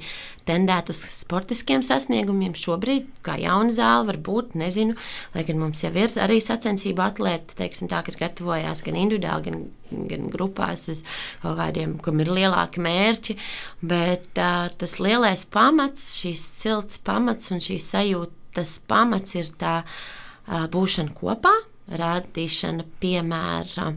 tendēta 0.48 0.94
uz 0.94 1.02
sportiskiem 1.18 1.82
sasniegumiem. 1.84 2.54
Šobrīd, 2.56 3.10
kā 3.28 3.36
jauna 3.42 3.74
zāle, 3.76 4.06
varbūt 4.08 4.54
nezinu, 4.56 4.96
lai 5.34 5.44
gan 5.44 5.60
mums 5.60 5.84
jau 5.84 5.92
ir 5.92 6.16
arī 6.24 6.38
sacensību 6.40 7.04
atlēti, 7.04 7.58
teiksim, 7.60 7.90
tā, 7.92 8.00
kas 8.08 8.16
gatavojās 8.22 8.86
gan 8.86 9.02
individuāli, 9.02 9.50
gan, 9.50 10.08
gan 10.14 10.32
grupās 10.32 10.86
uz 10.96 11.04
kaut 11.42 11.60
kādiem, 11.60 11.98
kam 12.06 12.24
ir 12.24 12.32
lielāki 12.32 12.86
mērķi. 12.88 13.36
Bet 13.84 14.40
uh, 14.40 14.72
tas 14.80 14.96
lielais 15.04 15.44
pamats, 15.52 16.08
šīs 16.22 16.48
cilts 16.64 17.04
pamats 17.04 17.52
un 17.52 17.60
šī 17.68 17.82
sajūtas 17.84 18.78
pamats 18.88 19.36
ir 19.36 19.52
tā 19.60 19.82
uh, 19.84 20.66
būšana 20.72 21.20
kopā 21.20 21.58
rādīšana 22.00 22.86
piemēra 23.02 23.92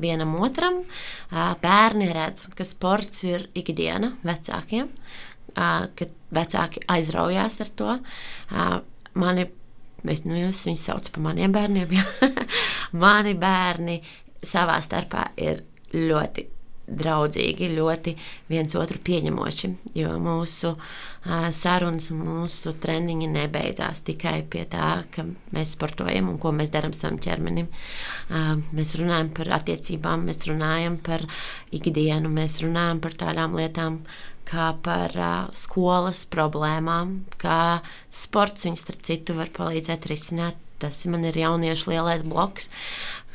vienam 0.00 0.34
otram. 0.42 0.82
Bērni 1.62 2.08
redz, 2.14 2.48
ka 2.56 2.66
sports 2.66 3.24
ir 3.26 3.48
ikdiena 3.56 4.14
vecākiem, 4.26 4.88
ka 5.54 6.08
vecāki 6.34 6.82
aizraujās 6.90 7.60
ar 7.64 7.72
to. 7.78 7.98
Mani, 9.14 9.46
es, 10.10 10.24
nu, 10.26 10.34
viņus 10.34 10.88
saucu 10.88 11.14
par 11.14 11.26
maniem 11.28 11.54
bērniem, 11.54 11.94
ja? 11.94 12.32
mani 13.04 13.36
bērni 13.38 14.00
savā 14.44 14.80
starpā 14.84 15.28
ir 15.40 15.62
ļoti 15.94 16.48
draudzīgi, 16.86 17.70
ļoti 17.78 18.14
viens 18.50 18.74
otru 18.76 19.00
pieņemoši. 19.04 19.70
Jo 19.96 20.16
mūsu 20.22 20.74
sarunas 21.56 22.10
un 22.12 22.20
mūsu 22.26 22.74
treniņi 22.80 23.30
nebeidzās 23.32 24.02
tikai 24.04 24.42
pie 24.50 24.66
tā, 24.70 24.90
ka 25.14 25.24
mēs 25.54 25.74
sportojam 25.78 26.28
un 26.32 26.38
ko 26.42 26.52
mēs 26.56 26.72
darām 26.74 26.92
savam 26.96 27.16
ķermenim. 27.22 27.70
Mēs 28.76 28.94
runājam 29.00 29.32
par 29.36 29.54
attiecībām, 29.60 30.26
mēs 30.28 30.44
runājam 30.50 31.00
par 31.04 31.24
ikdienu, 31.74 32.32
mēs 32.32 32.60
runājam 32.64 33.00
par 33.04 33.18
tādām 33.24 33.56
lietām. 33.58 34.02
Kā 34.44 34.74
par 34.84 35.14
uh, 35.16 35.46
skolas 35.56 36.26
problēmām, 36.28 37.14
kā 37.40 37.80
sports 38.12 38.66
viņus, 38.66 38.82
starp 38.84 39.06
citu, 39.08 39.38
var 39.38 39.48
palīdzēt 39.56 40.04
risināt. 40.10 40.58
Tas 40.82 40.98
man 41.08 41.24
ir 41.24 41.38
jauniešu 41.40 41.94
lielais 41.94 42.26
bloks, 42.28 42.68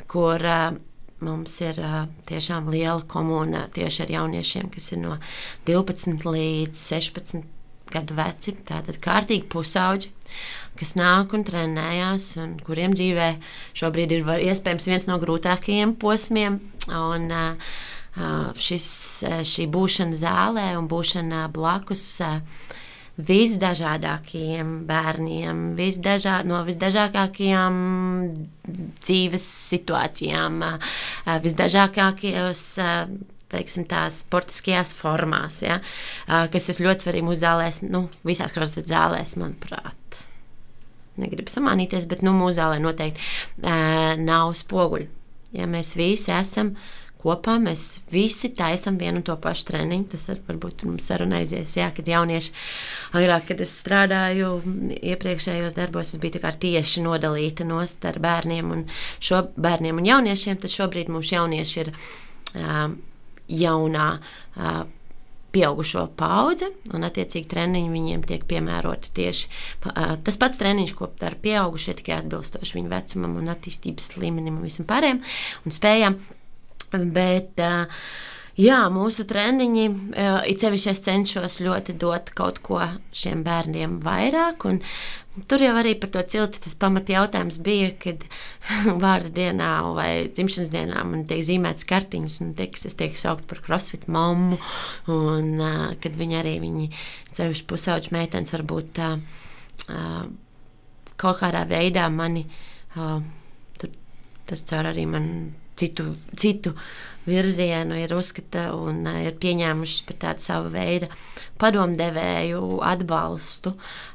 kur 0.06 0.38
uh, 0.38 0.78
Mums 1.20 1.58
ir 1.60 1.76
uh, 1.84 2.06
tiešām 2.30 2.70
liela 2.72 3.02
komuna 3.08 3.66
tieši 3.74 4.06
ar 4.06 4.12
jauniešiem, 4.14 4.70
kas 4.72 4.90
ir 4.94 5.02
no 5.02 5.18
12 5.68 6.24
līdz 6.24 6.80
16 6.80 7.44
gadu 7.92 8.16
veci. 8.16 8.54
Tātad 8.66 8.96
kārtīgi 9.04 9.48
pusauģi, 9.52 10.10
kas 10.80 10.94
nāk 10.96 11.34
un 11.36 11.44
trenējās, 11.44 12.32
un 12.40 12.56
kuriem 12.64 12.96
dzīvē 12.96 13.30
šobrīd 13.76 14.16
ir 14.16 14.26
var, 14.28 14.40
iespējams 14.40 14.88
viens 14.88 15.08
no 15.10 15.20
grūtākajiem 15.20 15.96
posmiem. 16.00 16.60
Un, 16.88 17.28
uh, 17.28 17.72
šis, 18.56 18.86
šī 19.46 19.68
būšana 19.70 20.16
zālē 20.24 20.70
un 20.78 20.88
būšana 20.90 21.48
blakus. 21.52 22.06
Uh, 22.24 22.40
visdažādākajiem 23.26 24.72
bērniem, 24.88 25.64
visdažā, 25.78 26.40
no 26.46 26.62
visdažādākajām 26.66 27.76
dzīves 29.02 29.44
situācijām, 29.72 30.62
visdažādākajos. 31.46 32.64
Teiksim, 33.50 33.82
tās 33.90 34.20
sportiskajās 34.22 34.92
formās, 34.94 35.56
ja, 35.64 35.80
kas 36.54 36.68
ir 36.70 36.84
ļoti 36.84 37.02
svarīgi 37.02 37.26
mūsu 37.26 37.40
zālēs, 37.40 37.80
nu, 37.82 38.04
visās 38.22 38.54
krāsas 38.54 38.86
zālēs, 38.86 39.32
manuprāt. 39.42 40.20
Negribu 41.18 41.50
samānīties, 41.50 42.06
bet 42.06 42.22
nu, 42.22 42.30
mūsu 42.38 42.60
zālē 42.60 42.78
noteikti 42.78 43.66
nav 44.22 44.54
spoguļu. 44.54 45.10
Ja 45.58 45.66
mēs 45.66 45.96
visi 45.98 46.30
esam 46.30 46.76
uh, 46.76 46.99
kopā 47.20 47.56
mēs 47.62 48.00
visi 48.12 48.50
taisām 48.56 48.98
vienu 49.00 49.20
un 49.20 49.26
to 49.26 49.36
pašu 49.40 49.68
treniņu. 49.70 50.08
Tas 50.14 50.28
var, 50.30 50.40
varbūt 50.48 50.84
mums 50.88 51.08
saruna 51.10 51.40
aizies, 51.40 51.76
jā, 51.78 51.90
kad 51.96 52.08
jaunieši, 52.10 52.52
agrāk, 53.20 53.48
kad 53.50 53.64
es 53.64 53.74
strādāju 53.82 54.52
iepriekšējos 54.98 55.76
darbos, 55.78 56.14
es 56.14 56.22
biju 56.22 56.40
tieši 56.40 57.04
nodalīta 57.06 57.66
no 57.68 57.82
starp 57.88 58.22
bērniem 58.24 58.70
un 58.76 58.86
šo 59.22 59.44
bērniem 59.56 60.00
un 60.00 60.08
jauniešiem. 60.12 60.60
Tad 60.62 60.72
šobrīd 60.72 61.12
mums 61.12 61.32
jaunieši 61.34 61.84
ir 61.84 61.92
uh, 61.94 62.88
jaunā. 63.48 64.08
Uh, 64.56 64.80
pieaugušo 65.50 66.04
paudze, 66.18 66.70
un 66.94 67.06
attiecīgi 67.06 67.48
treniņi 67.50 67.92
viņiem 67.92 68.24
tiek 68.28 68.44
piemēroti 68.50 69.12
tieši 69.16 69.48
tas 70.26 70.38
pats 70.40 70.60
treniņš, 70.60 70.92
ko 70.98 71.10
dara 71.20 71.38
pieaugušie, 71.42 71.96
tikai 71.98 72.20
atbilstoši 72.20 72.78
viņu 72.78 72.92
vecumam 72.92 73.38
un 73.40 73.50
attīstības 73.54 74.14
līmenim 74.20 74.60
un 74.60 74.68
visam 74.68 74.86
pārējiem 74.90 75.22
un 75.66 75.74
spējām. 75.74 76.20
Bet, 76.90 77.60
jā, 78.58 78.80
mūsu 78.90 79.26
treniņi, 79.30 79.86
it 80.50 80.64
sevišķi 80.64 80.90
es 80.90 81.02
cenšos 81.06 81.60
ļoti 81.62 81.94
dot 82.00 82.32
kaut 82.36 82.58
ko 82.66 82.82
šiem 83.14 83.44
bērniem 83.46 84.00
vairāk. 84.04 84.66
Tur 85.46 85.62
jau 85.62 85.76
arī 85.78 85.92
par 85.94 86.10
to 86.10 86.22
cilti 86.26 86.58
tas 86.64 86.74
pamat 86.74 87.08
jautājums 87.12 87.60
bija, 87.62 87.92
kad 88.02 88.24
vārdu 89.04 89.30
dienā 89.36 89.70
vai 89.94 90.10
dzimšanas 90.26 90.72
dienā 90.74 91.04
man 91.06 91.22
tiek 91.30 91.44
zīmēts 91.46 91.86
kartiņas, 91.88 92.40
un 92.42 92.50
tiek, 92.58 92.74
es 92.74 92.98
tiek 92.98 93.14
saukt 93.18 93.46
par 93.48 93.62
crossfit 93.62 94.08
mammu, 94.10 94.58
un 95.14 95.52
kad 96.02 96.18
viņi 96.18 96.40
arī, 96.40 96.56
viņi 96.64 96.90
ceļš 97.38 97.62
pusauģu 97.70 98.16
meitenes 98.16 98.56
varbūt 98.56 98.92
tā, 98.98 99.12
kaut 101.20 101.40
kādā 101.44 101.62
veidā 101.70 102.08
mani, 102.10 102.44
tur, 103.78 103.94
tas 104.50 104.66
caur 104.66 104.90
arī 104.90 105.06
man 105.14 105.26
citu, 105.80 106.10
citu 106.38 106.74
virzienu 107.28 107.98
ir 108.00 108.12
uzskata 108.16 108.70
un 108.76 109.04
ir 109.20 109.36
pieņēmušas 109.40 110.04
par 110.08 110.20
tādu 110.26 110.44
savu 110.44 110.74
veidu 110.74 111.10
padomdevēju 111.60 112.80
atbalstu, 112.86 113.74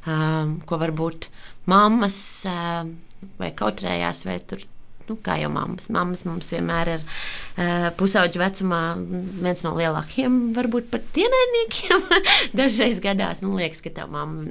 um, 0.10 0.60
ko 0.66 0.80
varbūt 0.82 1.30
mammas 1.70 2.18
um, 2.50 2.96
vai 3.40 3.52
kautrējās, 3.58 4.26
vai 4.28 4.40
tur 4.50 4.66
nu, 5.10 5.18
kā 5.22 5.38
jau 5.38 5.52
mammas. 5.54 5.90
Mammas 5.94 6.24
mums 6.26 6.50
vienmēr 6.54 6.92
ir 6.96 7.04
uh, 7.06 7.90
pusauģu 7.98 8.42
vecumā 8.42 8.82
viens 8.98 9.62
no 9.66 9.76
lielākajiem, 9.78 10.40
varbūt 10.56 10.90
pat 10.94 11.20
ienaidniekiem. 11.22 12.08
Dažreiz 12.60 13.02
gadās, 13.04 13.44
nu, 13.46 13.54
liekas, 13.60 13.84
ka 13.86 13.94
tā 14.00 14.08
mamma 14.10 14.48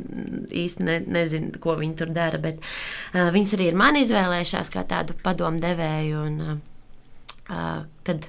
īsti 0.55 0.87
ne, 0.87 1.01
nezina, 1.19 1.55
ko 1.63 1.75
viņa 1.81 1.99
tur 2.03 2.15
dara, 2.15 2.41
bet 2.43 2.63
uh, 2.63 3.33
viņas 3.35 3.57
arī 3.59 3.73
ir 3.73 3.83
mani 3.83 4.05
izvēlējušās 4.07 4.71
kā 4.75 4.87
tādu 4.91 5.19
padomu 5.25 5.63
devēju. 5.65 6.23
Un, 6.29 6.39
uh, 6.45 6.63
tad 7.49 8.29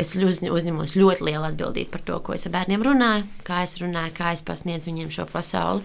es 0.00 0.14
uzņemos 0.16 0.94
ļoti 0.96 1.26
lielu 1.28 1.44
atbildību 1.50 1.92
par 1.92 2.04
to, 2.06 2.18
ko 2.24 2.36
es 2.36 2.46
ar 2.48 2.54
bērniem 2.56 2.84
runāju, 2.84 3.26
kā 3.46 3.62
es 3.66 3.76
runāju, 3.80 4.14
kā 4.16 4.32
es 4.36 4.44
pasniedzu 4.46 4.90
viņiem 4.90 5.12
šo 5.14 5.26
pasauli. 5.30 5.84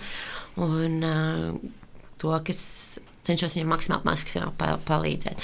Un, 0.58 1.02
uh, 1.06 1.82
to, 2.22 2.32
kas 2.48 2.62
cenšos 3.28 3.58
viņam 3.58 3.74
maksimāli, 3.76 4.08
maksimāli 4.08 4.80
palīdzēt. 4.88 5.44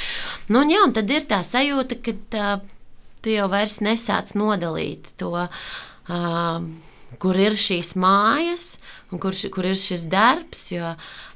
Nu, 0.49 0.63
un, 0.63 0.71
jā, 0.71 0.79
un 0.88 0.95
tad 0.95 1.12
ir 1.12 1.27
tā 1.29 1.43
sajūta, 1.45 1.99
ka 2.01 2.15
uh, 2.39 2.63
tu 3.23 3.36
jau 3.36 3.49
vairs 3.51 3.77
nesāc 3.86 4.33
nodalīt 4.39 5.12
to. 5.21 5.36
Uh, 6.09 6.65
kur 7.21 7.38
ir 7.38 7.55
šīs 7.59 7.93
mājas 7.99 8.77
un 9.12 9.21
kur, 9.21 9.36
kur 9.53 9.67
ir 9.69 9.77
šis 9.79 10.07
darbs. 10.12 10.67
Jo 10.73 10.93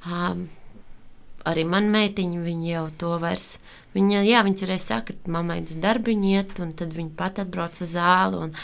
um, 0.10 0.48
arī 1.48 1.64
manā 1.68 1.94
meitiņa 1.94 2.56
jau 2.72 2.86
to 3.00 3.14
vairs. 3.24 3.58
Viņa, 3.98 4.24
jā, 4.28 4.42
viņa 4.46 4.68
arī 4.68 4.80
saka, 4.82 5.16
ka 5.18 5.34
mammai 5.34 5.62
uz 5.66 5.78
darbu 5.82 6.14
iet, 6.14 6.58
un 6.64 6.74
tad 6.78 6.94
viņa 6.94 7.16
pat 7.18 7.42
atbrauc 7.44 7.80
uz 7.82 7.96
zāli. 7.96 8.44
Un, 8.46 8.58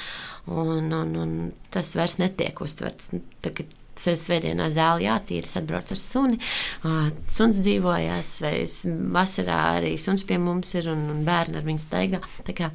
un, 0.54 0.92
un, 1.00 1.16
un 1.24 1.32
tas 1.74 1.96
vairs 1.98 2.20
netiek 2.22 2.62
uztverts. 2.62 3.14
Tagad 3.46 3.72
Svētdienā 3.94 4.72
zāle 4.74 5.06
jātīra, 5.06 5.46
es 5.46 5.58
atbraucu 5.60 5.94
ar 5.94 6.00
suni. 6.02 6.40
Suns 7.30 7.60
dzīvojās, 7.62 8.32
vai 8.42 8.54
vasarā 9.14 9.60
arī 9.78 9.92
suns 10.02 10.24
pie 10.26 10.40
mums 10.42 10.74
ir 10.80 10.90
un, 10.90 11.04
un 11.14 11.22
bērni 11.28 11.60
ar 11.60 11.68
viņu 11.68 11.84
staigā. 11.84 12.22
Tā, 12.48 12.56
kā, 12.58 12.72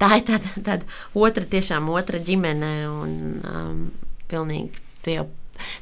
tā 0.00 0.08
ir 0.16 0.24
tāda, 0.30 0.54
tāda 0.70 0.88
otra, 1.12 1.44
tiešām 1.44 1.90
otra 1.92 2.22
ģimene 2.24 2.72
un 2.88 3.12
um, 3.44 3.84
pilnīgi 4.32 4.80
tu 5.04 5.18
jau, 5.18 5.26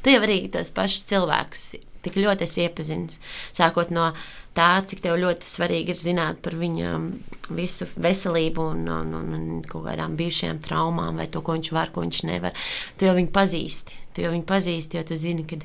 tu 0.03 0.11
jau 0.11 0.21
arī 0.25 0.43
tos 0.51 0.73
pašus 0.75 1.07
cilvēkus 1.13 1.69
tik 2.05 2.17
ļoti 2.19 2.45
esi 2.47 2.65
iepazinis. 2.65 3.19
Sākot 3.55 3.91
no 3.93 4.11
tā, 4.57 4.69
cik 4.87 5.03
tev 5.05 5.17
ļoti 5.21 5.47
svarīgi 5.47 5.93
ir 5.93 6.01
zināt 6.01 6.41
par 6.43 6.57
viņam 6.59 7.07
visu 7.55 7.87
veselību 7.95 8.67
un, 8.73 8.85
un, 8.91 9.15
un, 9.19 9.33
un 9.37 9.63
kaut 9.67 9.85
kādām 9.87 10.17
bijušajām 10.19 10.61
traumām, 10.65 11.21
vai 11.21 11.27
to, 11.31 11.43
ko 11.45 11.57
viņš 11.57 11.71
var, 11.75 11.93
ko 11.93 12.05
viņš 12.05 12.23
nevar. 12.29 12.57
Tu 12.97 13.07
jau 13.07 13.15
viņu 13.17 13.31
pazīsti. 13.35 13.99
Tu 14.15 14.25
jau 14.25 14.33
viņu 14.33 14.47
pazīsti, 14.47 14.99
jo 14.99 15.05
tu 15.07 15.19
zini, 15.19 15.47
ka 15.47 15.61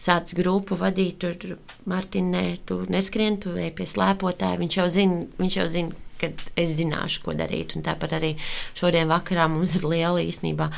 sāc 0.00 0.32
grupu 0.38 0.78
vadīt, 0.80 1.20
tur 1.20 1.58
Martinē, 1.90 2.44
tu 2.68 2.84
neskrien, 2.92 3.40
tu 3.42 3.56
ej 3.58 3.74
pie 3.76 3.88
slēpotāja. 3.88 4.60
Viņš 4.60 4.78
jau 4.78 4.86
zina, 4.92 5.24
viņš 5.40 5.58
jau 5.60 5.66
zina 5.74 6.06
kad 6.20 6.42
es 6.60 6.76
zināšu, 6.78 7.24
ko 7.24 7.34
darīt. 7.36 7.74
Un 7.76 7.84
tāpat 7.86 8.16
arī 8.18 8.34
šodien 8.78 9.10
vakarā 9.10 9.48
mums 9.50 9.76
ir 9.78 9.86
liela 9.88 10.22
īstenībā 10.22 10.70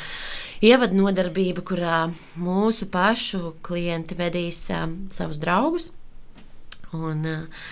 ievadu 0.62 1.00
nodarbība, 1.00 1.64
kurā 1.66 1.96
mūsu 2.40 2.88
pašu 2.92 3.56
klienti 3.66 4.18
vedīs 4.18 4.64
um, 4.74 5.02
savus 5.12 5.42
draugus. 5.42 5.90
Un, 6.92 7.24
uh, 7.26 7.66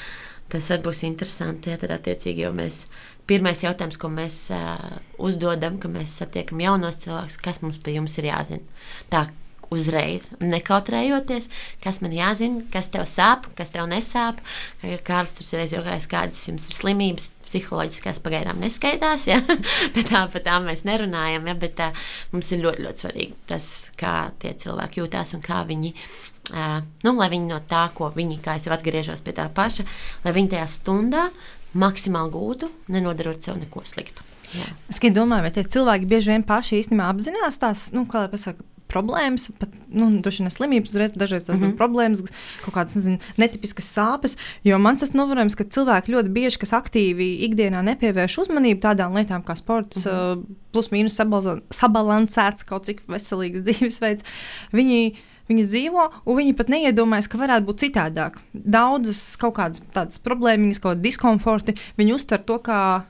tas 0.50 0.70
arī 0.72 0.88
būs 0.88 1.04
interesanti. 1.08 1.70
Ja, 1.72 1.80
tad, 1.80 1.94
attiecīgi, 1.98 2.46
jo 2.46 2.54
mēs 2.56 2.84
pirmais 3.30 3.62
jautājums, 3.62 3.98
ko 4.00 4.10
mēs 4.12 4.42
uh, 4.56 4.98
uzdodam, 5.22 5.78
kad 5.82 5.94
mēs 5.94 6.18
satiekam 6.22 6.62
jaunos 6.64 7.02
cilvēkus, 7.04 7.38
kas 7.42 7.62
mums 7.62 7.78
pie 7.82 7.98
jums 8.00 8.18
ir 8.18 8.32
jāzina. 8.32 8.82
Tā 9.12 9.28
uzreiz, 9.74 10.30
nekautrējoties, 10.42 11.48
kas 11.84 12.00
man 12.04 12.14
jāzina, 12.14 12.64
kas 12.72 12.90
tev 12.92 13.06
sāp, 13.10 13.46
kas 13.58 13.72
tev 13.74 13.86
nesāp. 13.90 14.40
Kārlis 15.06 15.36
tur 15.36 15.46
reiz 15.60 15.74
jautājis, 15.74 16.08
kādas 16.10 16.42
jums 16.48 16.66
ir 16.70 16.76
slimības, 16.76 17.30
psiholoģiskās 17.46 18.22
pagaidām 18.24 18.62
neskaitās, 18.62 19.28
ja? 19.30 19.40
bet 19.94 20.10
tā 20.46 20.58
mēs 20.64 20.84
nerunājam, 20.88 21.46
ja? 21.50 21.56
bet 21.58 21.76
tā, 21.78 21.90
mums 22.34 22.50
ir 22.54 22.64
ļoti, 22.64 22.86
ļoti 22.86 23.04
svarīgi 23.04 23.38
tas, 23.50 23.70
kā 24.00 24.16
tie 24.42 24.54
cilvēki 24.58 25.04
jūtās 25.04 25.36
un 25.38 25.46
kā 25.46 25.62
viņi. 25.68 25.94
Uh, 26.50 26.80
nu, 27.06 27.12
lai 27.14 27.28
viņi 27.30 27.46
no 27.46 27.60
tā, 27.70 27.84
ko 27.94 28.08
viņi, 28.10 28.40
kā 28.42 28.56
jau 28.58 28.72
atgriežos 28.74 29.22
pie 29.22 29.36
tā 29.36 29.44
paša, 29.54 29.84
lai 30.24 30.34
viņi 30.34 30.56
tajā 30.56 30.66
stundā 30.72 31.28
maksimāli 31.78 32.34
gūtu, 32.34 32.70
nenodarot 32.90 33.38
sev 33.44 33.60
neko 33.60 33.84
sliktu. 33.86 34.26
Jā. 34.50 34.66
Es 34.90 34.98
domāju, 35.14 35.44
vai 35.46 35.52
tie 35.54 35.62
cilvēki 35.62 36.08
bieži 36.10 36.32
vien 36.32 36.44
paši 36.46 36.80
īstenībā 36.80 37.06
apzinās 37.12 37.60
tās, 37.62 37.90
nu, 37.94 38.02
kā 38.10 38.24
lai 38.24 38.30
pasakā, 38.32 38.64
problēmas, 38.90 39.48
pat 39.60 39.72
nu, 39.88 40.08
vien 40.10 40.50
slimības, 40.52 40.92
uzreiz 40.92 41.14
dažreiz 41.14 41.48
mm 41.48 41.56
-hmm. 41.60 41.76
problēmas, 41.78 42.22
kaut 42.64 42.74
kādas 42.74 42.96
nezinu, 42.98 43.18
netipiskas 43.40 43.88
sāpes. 43.96 44.36
Jo 44.64 44.78
man 44.78 44.96
tas 44.96 45.14
novērojams, 45.14 45.56
ka 45.56 45.64
cilvēki 45.64 46.14
ļoti 46.14 46.34
bieži, 46.34 46.58
kas 46.58 46.74
aktīvi 46.76 47.30
ikdienā 47.48 47.82
nepievērš 47.86 48.38
uzmanību 48.44 48.80
tādām 48.80 49.16
lietām 49.16 49.42
kā 49.42 49.56
sports, 49.56 50.04
mm 50.04 50.10
-hmm. 50.10 50.44
plus 50.72 50.90
mīnus 50.90 51.18
sabalansēts, 51.70 52.66
kaut 52.66 52.84
cik 52.86 53.02
veselīgs 53.08 53.64
dzīvesveids, 53.66 54.24
viņi. 54.72 55.16
Viņi 55.50 55.64
dzīvo, 55.66 56.02
un 56.26 56.36
viņi 56.36 56.52
pat 56.54 56.68
neiedomājas, 56.70 57.26
ka 57.26 57.38
varētu 57.38 57.66
būt 57.66 57.80
citādāk. 57.82 58.36
Daudzas 58.54 59.36
kaut 59.36 59.56
kādas 59.56 60.18
problēmas, 60.22 60.78
kaut 60.78 60.92
kāda 60.92 61.02
diskomforta, 61.02 61.74
viņi 61.98 62.14
uztver 62.14 62.38
to 62.46 62.58
kā 62.62 63.02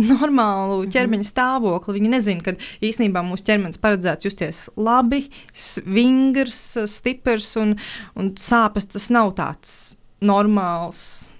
normālu 0.00 0.82
mhm. 0.82 0.90
ķermeņa 0.94 1.28
stāvokli. 1.28 1.96
Viņi 1.98 2.12
nezina, 2.12 2.44
ka 2.44 2.56
īsnībā 2.84 3.22
mūsu 3.26 3.46
ķermenis 3.48 3.80
paredzēts 3.82 4.28
justies 4.28 4.66
labi, 4.76 5.26
svingrs, 5.52 6.64
stiprs 6.90 7.54
un, 7.60 7.76
un 8.18 8.34
sāpes 8.40 8.90
tas 8.92 9.08
nav 9.14 9.34
tāds 9.38 9.96
normāls. 10.24 11.30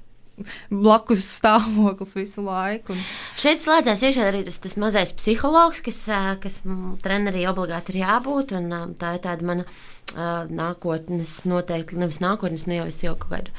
Blakus 0.68 1.22
stāvoklis 1.38 2.10
visu 2.18 2.42
laiku. 2.44 2.92
Un... 2.92 3.04
Šeit 3.40 3.62
slēdzās 3.62 4.02
iekšā 4.04 4.26
arī 4.28 4.42
tas, 4.44 4.58
tas 4.60 4.74
mazais 4.76 5.14
psihologs, 5.16 5.80
kas, 5.84 6.02
kas 6.42 6.58
trenerī 7.04 7.46
obligāti 7.48 7.94
ir 7.94 8.02
jābūt. 8.02 8.52
Tā 9.00 9.14
ir 9.16 9.22
tāda 9.24 9.48
mana 9.48 9.64
uh, 9.64 9.78
nākotnes, 10.16 11.38
noteikti 11.48 11.98
nevis 12.00 12.20
nākotnes, 12.24 12.66
nu 12.68 12.78
jau 12.80 12.86
es 12.90 13.02
jau 13.04 13.14
kaut 13.20 13.32
kādu 13.34 13.56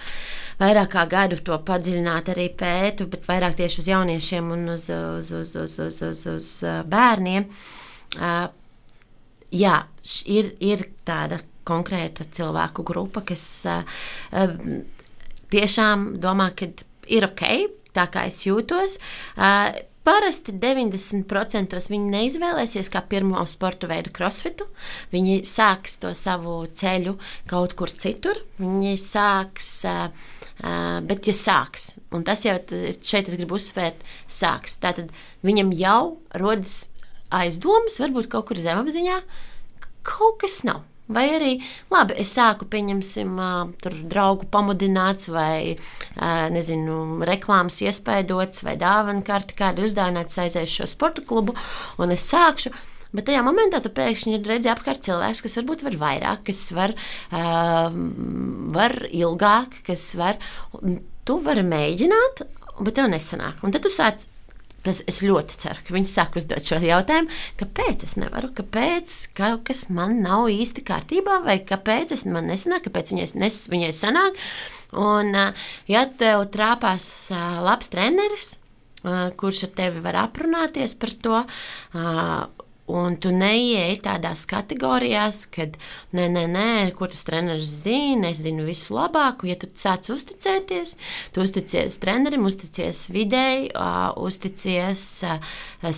vairāk 0.62 0.92
kā 0.96 1.04
gadu 1.10 1.38
to 1.46 1.58
padziļināt 1.68 2.32
arī 2.34 2.48
pētu, 2.58 3.08
bet 3.12 3.28
vairāk 3.30 3.58
tieši 3.60 3.84
uz 3.84 3.90
jauniešiem 3.92 4.54
un 4.56 4.72
uz, 4.74 4.88
uz, 4.90 5.32
uz, 5.38 5.54
uz, 5.62 5.78
uz, 5.86 6.02
uz, 6.10 6.24
uz 6.34 6.50
bērniem. 6.90 7.46
Jā, 9.58 9.76
ir, 10.26 10.52
ir 10.60 10.86
tāda 11.08 11.42
konkrēta 11.68 12.26
cilvēku 12.32 12.86
grupa, 12.88 13.22
kas 13.28 13.44
tiešām 15.54 16.08
domā, 16.24 16.50
ka 16.58 16.72
ir 17.08 17.30
ok, 17.30 17.46
tā 17.96 18.08
kā 18.12 18.26
es 18.30 18.42
jūtos. 18.48 18.98
Uh, 19.38 19.78
Parasti 20.08 20.54
90% 20.56 21.76
viņi 21.92 22.14
neizvēlēsies 22.14 22.88
kā 22.94 23.02
pirmo 23.12 23.44
sporta 23.50 23.90
veidu 23.92 24.14
crossfitu. 24.16 24.70
Viņi 25.12 25.42
sāks 25.44 25.98
to 26.00 26.14
savu 26.16 26.62
ceļu 26.72 27.18
kaut 27.52 27.76
kur 27.76 27.92
citur. 27.92 28.40
Viņi 28.62 28.96
sāks 29.02 29.74
uh, 29.90 30.08
Uh, 30.58 31.04
bet, 31.06 31.28
ja 31.30 31.36
sāks, 31.38 31.84
un 32.10 32.24
tas 32.26 32.42
jau 32.42 32.56
šeit 32.58 33.28
es 33.30 33.36
gribu 33.38 33.60
uzsvērt, 33.60 34.00
sāks, 34.26 34.80
tad 34.82 35.04
viņam 35.46 35.70
jau 35.78 36.00
rodas 36.34 36.88
aizdomas, 37.30 38.00
varbūt 38.02 38.26
kaut 38.32 38.48
kur 38.50 38.58
zemapziņā, 38.58 39.20
ka 39.84 39.92
kaut 40.16 40.40
kas 40.42 40.64
nav. 40.66 40.82
Vai 41.08 41.24
arī, 41.32 41.54
labi, 41.94 42.18
es 42.20 42.34
sāku, 42.36 42.66
pieņemsim, 42.68 43.38
tur 43.80 43.94
draugu 44.12 44.48
pamudināts, 44.52 45.30
vai, 45.32 45.78
nezinu, 46.52 46.98
reklāmas 47.28 47.80
iespaidots, 47.86 48.66
vai 48.68 48.76
dāvana 48.80 49.24
karti 49.24 49.56
kādu 49.56 49.88
uzdāvināts, 49.88 50.36
aiziešu 50.44 50.82
šo 50.82 50.90
sporta 50.92 51.24
klubu, 51.24 51.56
un 52.02 52.12
es 52.16 52.28
sākšu. 52.28 52.74
Bet 53.16 53.30
tajā 53.30 53.40
momentā 53.46 53.80
tu 53.80 53.90
pēkšņi 53.96 54.42
redzi 54.44 54.68
apkārt 54.68 55.06
cilvēks, 55.08 55.42
kas 55.46 55.56
varbūt 55.62 55.86
var 55.88 55.96
vairāk, 56.02 56.44
kas 56.50 56.66
var, 56.76 56.92
uh, 57.32 57.88
var 58.76 58.98
ilgāk, 59.08 59.80
kas 59.88 60.10
var. 60.20 60.42
Tu 61.28 61.38
vari 61.46 61.64
mēģināt, 61.64 62.44
bet 62.84 62.98
tev 63.00 63.08
nesanāk. 63.14 63.64
Un 63.64 63.72
tad 63.72 63.88
tu 63.88 63.92
sāc 63.94 64.28
Tas 64.88 65.02
es 65.10 65.18
ļoti 65.26 65.58
ceru, 65.60 65.82
ka 65.84 65.96
viņi 65.96 66.08
sāk 66.08 66.38
uzdot 66.40 66.64
šo 66.64 66.78
jautājumu, 66.80 67.34
kāpēc 67.60 68.06
es 68.08 68.16
nevaru, 68.20 68.54
kāpēc 68.56 69.16
kaut 69.36 69.66
kas 69.68 69.88
man 69.92 70.22
nav 70.24 70.48
īsti 70.54 70.84
kārtībā, 70.88 71.42
vai 71.44 71.58
kāpēc 71.68 72.14
es 72.16 72.24
man 72.30 72.48
nesanāk, 72.48 72.86
kāpēc 72.88 73.12
viņai, 73.12 73.26
nes, 73.44 73.58
viņai 73.74 73.90
sanāk. 73.98 74.40
Un, 74.96 75.36
ja 75.92 76.06
tev 76.22 76.46
trāpās 76.54 77.10
labs 77.68 77.92
treneris, 77.92 78.54
kurš 79.04 79.66
ar 79.68 79.74
tevi 79.82 80.06
var 80.06 80.22
aprunāties 80.24 80.96
par 81.02 81.12
to, 81.26 81.42
Un 82.88 83.18
tu 83.20 83.34
neieej 83.36 83.98
tādās 84.06 84.46
kategorijās, 84.48 85.42
kad, 85.52 85.74
nē, 86.16 86.30
nē, 86.32 86.44
nē, 86.48 86.70
ko 86.96 87.10
tas 87.12 87.26
treneris 87.28 87.74
zina, 87.84 88.30
es 88.32 88.46
zinu 88.46 88.64
visu 88.64 88.96
labāko. 88.96 89.44
Ja 89.50 89.58
tu 89.60 89.68
sāc 89.76 90.08
uzticēties, 90.14 90.94
tu 91.36 91.44
uzticies 91.44 92.00
trenerim, 92.00 92.46
uzticies 92.48 93.10
videi, 93.12 93.68
uzticies 94.24 95.04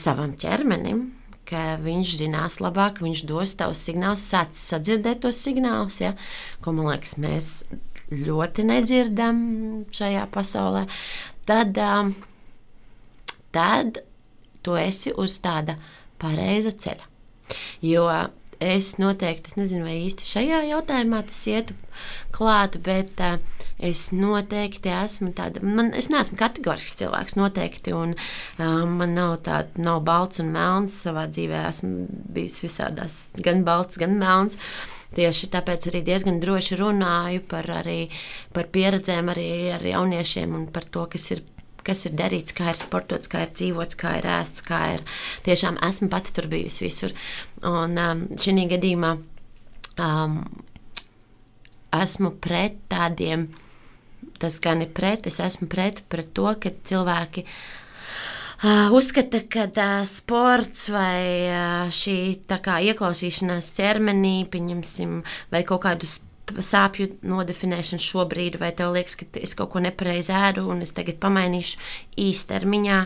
savam 0.02 0.34
ķermenim, 0.42 1.04
ka 1.50 1.76
viņš 1.82 2.16
zinās 2.24 2.58
labāk, 2.62 3.04
viņš 3.06 3.22
dos 3.30 3.54
tavus 3.60 3.86
signālus, 3.86 4.26
sāc 4.26 4.58
sadzirdēt 4.58 5.22
tos 5.28 5.38
signālus, 5.46 6.00
ja, 6.02 6.16
ko 6.66 6.74
man 6.74 6.90
liekas, 6.90 7.20
mēs 7.22 7.52
ļoti 8.10 8.66
nedzirdam 8.66 9.40
šajā 9.94 10.26
pasaulē. 10.34 10.88
Tad, 11.46 11.78
tad 13.54 14.02
tu 14.66 14.78
esi 14.82 15.14
uz 15.14 15.38
tāda 15.46 15.78
pareiza 16.22 16.74
ceļa. 16.74 17.08
Jo 17.86 18.06
es 18.60 18.98
noteikti, 19.00 19.54
es 19.54 19.58
nezinu, 19.58 19.86
vai 19.88 19.96
īsti 20.04 20.26
šajā 20.28 20.60
jautājumā 20.68 21.22
tas 21.30 21.40
ietu 21.48 21.76
klāt, 22.36 22.76
bet 22.84 23.22
uh, 23.24 23.40
es 23.80 24.10
noteikti 24.16 24.92
esmu 24.92 25.32
tāda, 25.36 25.64
man, 25.64 25.94
es 25.96 26.10
neesmu 26.12 26.38
kategorisks 26.40 27.00
cilvēks 27.00 27.38
noteikti, 27.40 27.96
un 27.96 28.16
uh, 28.18 28.84
man 28.84 29.16
nav 29.16 29.38
tāda, 29.48 29.72
nav 29.80 30.04
balts 30.08 30.44
un 30.44 30.52
melns 30.56 31.00
savā 31.06 31.26
dzīvē, 31.32 31.64
esmu 31.72 32.08
bijis 32.36 32.60
visādās, 32.66 33.20
gan 33.40 33.64
balts, 33.68 34.00
gan 34.02 34.20
melns. 34.20 34.60
Tieši 35.16 35.48
tāpēc 35.50 35.88
arī 35.90 36.04
diezgan 36.06 36.36
droši 36.38 36.78
runāju 36.78 37.42
par, 37.50 37.66
arī, 37.80 38.12
par 38.54 38.68
pieredzēm 38.70 39.32
arī 39.34 39.50
ar 39.74 39.88
jauniešiem 39.88 40.54
un 40.54 40.68
par 40.70 40.86
to, 40.86 41.08
kas 41.10 41.32
ir 41.34 41.42
kas 41.90 42.06
ir 42.06 42.16
darīts, 42.20 42.56
kā 42.56 42.70
ir 42.72 42.80
sportots, 42.80 43.32
kā 43.32 43.44
ir 43.48 43.54
dzīvots, 43.56 43.98
kā 44.00 44.16
ir 44.22 44.30
ēsts, 44.38 44.64
kā 44.66 44.82
ir. 44.96 45.06
Tiešām 45.48 45.82
esmu 45.90 46.12
pati 46.14 46.36
tur 46.38 46.50
bijusi 46.52 46.86
visur. 46.86 47.16
Un 47.66 47.98
um, 47.98 48.26
šī 48.40 48.68
gadījumā 48.76 49.16
um, 50.06 50.40
esmu 51.96 52.36
pret 52.44 52.78
tādiem, 52.92 53.50
tas 54.40 54.60
gan 54.64 54.86
ir 54.86 54.94
pret, 54.96 55.28
es 55.28 55.40
esmu 55.44 55.68
pret, 55.72 56.04
pret 56.12 56.32
to, 56.38 56.48
ka 56.62 56.74
cilvēki. 56.88 57.46
Uh, 58.60 58.92
uzskata, 58.92 59.40
ka 59.48 59.70
uh, 59.72 60.02
sports 60.08 60.90
vai 60.92 61.48
uh, 61.48 61.92
šī 61.96 62.18
ieklausīšanās 62.44 63.70
ķermenī, 63.78 64.42
pieņemsim, 64.52 65.22
vai 65.54 65.64
kaut 65.68 65.86
kādu 65.86 66.10
sāpju 66.56 67.12
nodefinēšana 67.28 68.04
šobrīd, 68.04 68.60
vai 68.62 68.72
tev 68.76 68.94
liekas, 68.96 69.18
ka 69.20 69.28
es 69.40 69.56
kaut 69.58 69.74
ko 69.74 69.84
nepareizi 69.84 70.34
ēdu 70.36 70.66
un 70.70 70.84
es 70.86 70.96
tagad 70.96 71.20
pamainīšu 71.22 71.80
īstermiņā, 72.20 73.00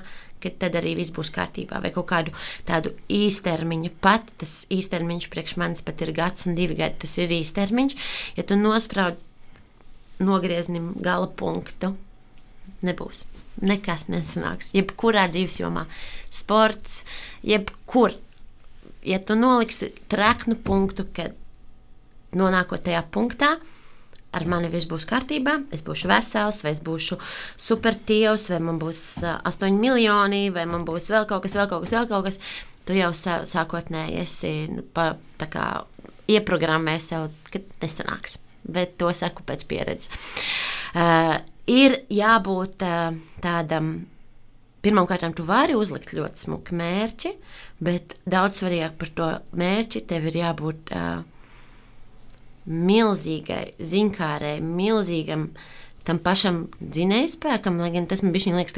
ka 0.43 0.51
tad 0.60 0.75
arī 0.79 0.95
viss 0.99 1.13
būs 1.15 1.32
kārtībā, 1.34 1.79
vai 1.84 1.91
kaut 1.95 2.10
kādu 2.12 2.34
tādu 2.67 2.93
īstermiņa 3.12 3.93
pat, 4.03 4.34
tas 4.41 4.63
īstermiņš 4.73 5.29
priekš 5.32 5.56
manis 5.62 5.86
pat 5.86 6.01
ir 6.03 6.13
gads 6.15 6.47
un 6.47 6.58
divi 6.58 6.77
gadi, 6.79 6.99
tas 7.06 7.15
ir 7.21 7.32
īstermiņš, 7.32 7.95
ja 8.39 8.47
tu 8.47 8.60
nospraud 8.60 9.21
nogrieznim 10.23 10.93
gala 11.03 11.27
punktu, 11.27 11.93
nebūs. 12.86 13.23
Nekas 13.62 14.08
nesanāks. 14.10 14.71
Jebkurā 14.73 15.27
dzīves 15.29 15.60
jomā, 15.62 15.86
sports, 16.34 17.03
jebkur. 17.45 18.15
Ja 19.06 19.19
tu 19.21 19.36
noliksi 19.38 19.91
traknu 20.10 20.58
punktu, 20.65 21.06
kad 21.13 21.36
nonākot 22.38 22.84
tajā 22.86 23.04
punktā, 23.13 23.56
ar 24.34 24.46
mani 24.50 24.69
viss 24.74 24.89
būs 24.89 25.06
kārtībā, 25.10 25.60
es 25.76 25.84
būšu 25.86 26.10
vesels, 26.10 26.63
vai 26.65 26.74
es 26.74 26.82
būšu 26.84 27.19
supertīvs, 27.62 28.48
vai 28.54 28.62
man 28.65 28.80
būs 28.82 29.02
astoņi 29.24 29.80
miljoni, 29.80 30.43
vai 30.54 30.65
man 30.69 30.86
būs 30.88 31.12
vēl 31.13 31.28
kaut 31.30 31.46
kas, 31.46 31.58
vēl 31.58 31.69
kaut 31.72 31.86
kas, 31.86 31.96
vēl 31.98 32.10
kaut 32.10 32.30
kas. 32.30 32.39
Tu 32.84 32.98
jau 32.98 33.13
sākotnēji 33.15 34.17
esi 34.19 34.54
nu, 34.67 34.82
pa, 34.84 35.13
kā, 35.39 35.67
ieprogrammē 36.28 36.98
sev, 37.00 37.30
ka 37.52 37.62
nesanāks. 37.84 38.41
Bet 38.63 38.98
to 39.00 39.12
saku 39.15 39.43
pēc 39.48 39.63
pieredzes. 39.67 40.12
Uh, 40.93 41.38
ir 41.67 42.02
jābūt 42.12 42.84
uh, 42.88 43.15
tādam 43.43 43.96
Pirmkārt, 44.84 45.24
tu 45.32 45.46
vari 45.48 45.78
uzlikt 45.80 46.10
ļoti 46.12 46.41
smuku 46.41 46.76
mērķi, 46.76 47.30
bet 47.88 48.17
daudz 48.28 48.58
svarīgāk 48.60 48.98
par 49.00 49.12
to 49.15 49.28
mērķi 49.56 50.02
tev 50.10 50.28
ir 50.28 50.41
jābūt 50.41 50.91
uh, 50.91 51.22
milzīgai 52.65 53.73
zinkārai, 53.84 54.58
milzīgam 54.63 55.49
tam 56.08 56.19
pašam 56.23 56.65
dzinējspēkam, 56.80 57.80
lai 57.80 57.91
gan 57.95 58.08
tas 58.12 58.23
man 58.23 58.36
bija 58.36 58.56
liekas 58.56 58.78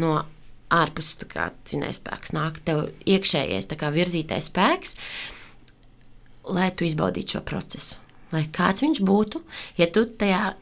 no 0.00 0.22
ārpuses 0.72 1.18
dzinējspēks 1.68 2.34
nāk, 2.36 2.62
tev 2.66 2.86
iekšējais 3.06 3.68
virzītais 3.92 4.48
spēks, 4.48 4.96
lai 6.48 6.70
tu 6.74 6.86
izbaudītu 6.88 7.36
šo 7.36 7.44
procesu. 7.46 8.01
Lai 8.32 8.46
kāds 8.48 8.80
viņš 8.80 9.00
būtu, 9.04 9.42
ja 9.76 9.86
tu 9.92 10.06
tajā 10.20 10.54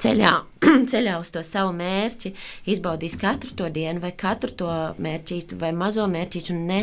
ceļā, 0.00 0.30
ceļā 0.92 1.16
uz 1.20 1.32
to 1.34 1.42
savu 1.44 1.74
mērķi 1.76 2.32
izbaudīsi 2.72 3.20
katru 3.20 3.52
to 3.58 3.68
dienu, 3.72 4.00
vai 4.00 4.14
katru 4.16 4.54
to 4.62 4.70
mērķītu, 5.04 5.58
vai 5.60 5.74
mazo 5.76 6.06
mērķītu, 6.08 6.56
un 6.56 6.62
ne, 6.70 6.78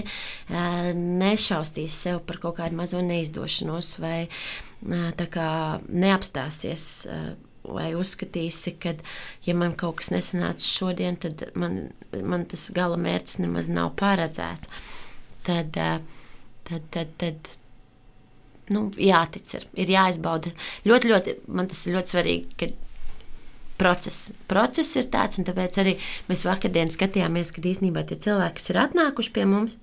nešaustīsi 1.24 1.98
sev 1.98 2.22
par 2.30 2.38
kaut 2.44 2.60
kādu 2.60 2.78
mazo 2.78 3.02
neizdošanos, 3.06 3.96
vai 4.04 4.20
neapstāsies. 4.86 6.86
Vai 7.66 7.96
uzskatīsi, 7.98 8.76
ka, 8.78 8.92
ja 9.42 9.56
man 9.58 9.74
kaut 9.74 9.96
kas 9.98 10.12
nesanāca 10.14 10.62
šodien, 10.62 11.16
tad 11.18 11.48
man, 11.58 11.88
man 12.14 12.46
tas 12.46 12.68
gala 12.76 12.94
mērķis 13.02 13.40
nemaz 13.42 13.66
nav 13.74 13.90
paredzēts. 13.98 14.70
Tad, 15.48 15.74
tad, 15.74 16.86
tad, 16.94 17.16
tad 17.18 17.50
nu, 18.74 18.88
jātic, 18.98 19.54
ir, 19.58 19.68
ir 19.86 19.94
jāizbauda. 19.98 20.54
Ļoti, 20.88 21.12
ļoti, 21.12 21.38
man 21.48 21.70
tas 21.72 21.86
ir 21.86 21.98
ļoti 21.98 22.16
svarīgi, 22.16 22.58
ka 22.60 22.72
process. 23.82 24.32
Process 24.50 24.96
ir 24.98 25.12
tāds, 25.14 25.42
un 25.42 25.48
tāpēc 25.48 25.82
arī 25.84 25.98
mēs 26.30 26.46
vakardien 26.48 26.94
skatījāmies, 26.94 27.52
ka 27.54 27.62
īstenībā 27.62 28.06
tie 28.08 28.18
cilvēki, 28.28 28.60
kas 28.62 28.72
ir 28.72 28.82
atnākuši 28.86 29.36
pie 29.36 29.46
mums, 29.50 29.78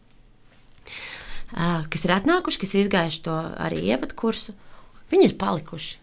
kas 1.52 2.06
ir 2.08 2.16
atnākuši, 2.16 2.62
kas 2.62 2.74
ir 2.74 2.86
izgājuši 2.86 3.24
to 3.26 3.38
arī 3.60 3.82
ievadu 3.92 4.16
kursu, 4.16 4.56
Viņi 5.12 5.28
ir 5.28 5.34
palikuši. 5.40 5.98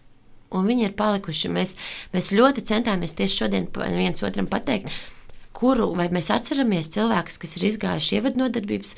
Un 0.54 0.66
viņi 0.66 0.86
ir 0.88 0.94
palikuši. 0.98 1.50
Mēs, 1.54 1.76
mēs 2.14 2.30
ļoti 2.34 2.64
centāmies 2.66 3.16
tieši 3.18 3.42
šodien 3.42 3.66
viens 3.74 4.22
otram 4.26 4.48
pateikt, 4.50 4.92
kuru 5.54 5.88
mēs 5.98 6.30
atceramies 6.34 6.90
cilvēkus, 6.94 7.38
kas 7.42 7.56
ir 7.58 7.66
izgājuši 7.70 8.18
ievadnodarbības, 8.18 8.94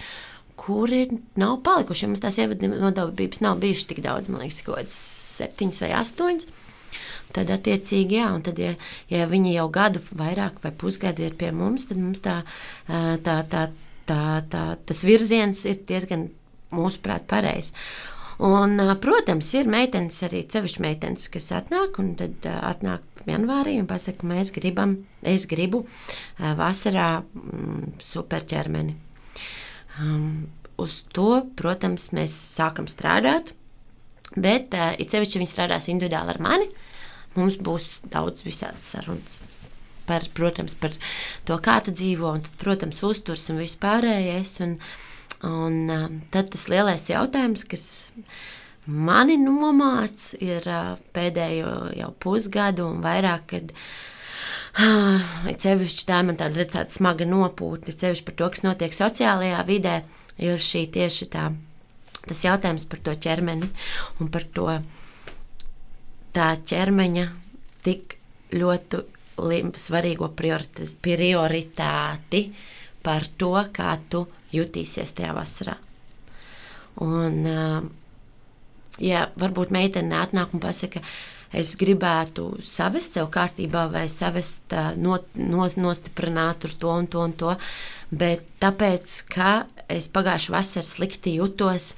kuri 0.62 1.06
nav 1.40 1.58
palikuši. 1.66 2.08
Mums 2.10 2.22
tās 2.22 2.38
ievadnodarbības 2.42 3.42
nav 3.42 3.58
bijušas 3.62 3.88
tik 3.90 4.02
daudz, 4.04 4.30
man 4.30 4.44
liekas, 4.44 4.62
kaut 4.66 4.78
kādas 4.78 4.98
septiņas 5.38 5.82
vai 5.84 5.90
astoņas. 5.98 6.50
Tad, 7.32 7.48
attiecīgi, 7.48 8.18
jā, 8.20 8.28
tad, 8.44 8.58
ja, 8.60 8.74
ja 9.08 9.26
viņi 9.30 9.54
jau 9.54 9.68
gadu 9.72 10.02
vairāk 10.18 10.58
vai 10.64 10.72
pusgadu 10.76 11.24
ir 11.24 11.36
pie 11.40 11.48
mums, 11.56 11.88
tad 11.88 12.00
mums 12.00 12.20
tā, 12.24 12.42
tā, 12.86 13.38
tā, 13.48 13.62
tā, 14.08 14.22
tā, 14.52 14.64
tas 14.86 15.04
virziens 15.08 15.64
ir 15.70 15.80
diezgan, 15.88 16.26
mūsuprāt, 16.72 17.24
pareizs. 17.30 17.72
Un, 18.42 18.76
protams, 19.00 19.48
ir 19.54 19.70
meitenes, 19.70 20.18
arī 20.26 20.42
cevišķi 20.50 20.82
meitenes, 20.84 21.28
kas 21.32 21.50
atnāk 21.56 21.98
un 22.02 22.12
tad 22.20 22.48
atnāk 22.52 23.24
janvārī 23.28 23.78
un 23.80 23.88
pasaka, 23.88 24.26
mēs 24.26 24.50
gribam, 24.56 24.96
es 25.22 25.46
gribu 25.48 25.84
vasarā 26.38 27.22
mm, 27.22 27.96
superķermeni. 28.02 28.96
Um, 30.00 30.48
uz 30.80 31.02
to, 31.12 31.42
protams, 31.58 32.10
mēs 32.16 32.34
sākam 32.56 32.88
strādāt, 32.90 33.52
bet 34.34 34.74
uh, 34.76 34.92
it 34.98 35.12
sevišķi, 35.12 35.36
ja 35.36 35.42
viņi 35.44 35.52
strādās 35.52 35.88
individuāli 35.92 36.34
ar 36.34 36.40
mani, 36.42 36.68
mums 37.36 37.58
būs 37.60 37.94
daudz 38.12 38.46
visādas 38.46 38.92
sarunas. 38.94 39.40
Par, 40.08 40.24
protams, 40.34 40.74
par 40.80 40.96
to, 41.46 41.56
kā 41.62 41.78
tu 41.84 41.94
dzīvo, 41.94 42.32
un, 42.38 42.42
tad, 42.44 42.54
protams, 42.60 43.02
uzturs 43.06 43.46
un 43.52 43.62
viss 43.62 43.80
pārējais. 43.80 44.58
Un, 44.66 44.78
Un 45.42 45.88
uh, 45.90 46.04
tad 46.30 46.52
tas 46.52 46.68
lielais 46.70 47.02
jautājums, 47.10 47.64
kas 47.66 47.84
mani 48.86 49.34
nomāca, 49.42 50.36
ir 50.38 50.62
uh, 50.70 50.92
pēdējo 51.16 51.72
jau 51.98 52.10
pusgadu 52.22 52.86
un 52.86 53.00
vairāk, 53.02 53.48
kad 53.50 53.72
uh, 53.74 53.80
cevišķi 55.64 56.06
tā 56.08 56.22
man 56.24 56.38
tāda, 56.40 56.64
tāda 56.64 56.92
smaga 56.92 57.26
nopūta, 57.28 57.92
cevišķi 57.92 58.26
par 58.28 58.38
to, 58.38 58.48
kas 58.54 58.64
notiek 58.64 58.96
sociālajā 58.96 59.60
vidē, 59.68 59.98
ir 60.40 60.60
šī 60.60 60.86
tieši 60.94 61.28
tā, 61.32 61.50
tas 62.24 62.44
jautājums 62.46 62.88
par 62.88 63.02
to 63.04 63.16
ķermeni 63.26 63.68
un 64.20 64.32
par 64.32 64.48
to 64.56 64.68
tā 66.32 66.52
ķermeņa 66.56 67.26
tik 67.84 68.16
ļoti 68.52 69.02
svarīgo 69.80 70.28
prioritāti 70.36 72.42
par 73.02 73.26
to, 73.40 73.56
kā 73.74 73.96
tu 74.08 74.26
jutīsies 74.54 75.12
tajā 75.16 75.32
vasarā. 75.36 75.74
Un, 77.02 77.38
ja 79.02 79.22
varbūt 79.40 79.72
meitene 79.74 80.20
atnāk 80.20 80.52
un 80.54 80.62
pasaka, 80.62 81.02
es 81.52 81.74
gribētu 81.80 82.46
savest 82.64 83.18
sev 83.18 83.28
kārtībā 83.32 83.86
vai 83.92 84.06
savest, 84.10 84.72
not, 84.96 85.28
nos, 85.36 85.76
nostiprināt 85.76 86.62
tur 86.64 86.76
to 86.80 86.92
un 86.96 87.08
to 87.12 87.22
un 87.22 87.36
to. 87.36 87.54
Bet 88.12 88.44
tāpēc, 88.62 89.18
ka 89.32 89.52
es 89.92 90.08
pagājušā 90.12 90.54
vasarā 90.56 90.84
slikti 90.86 91.36
jutos, 91.36 91.92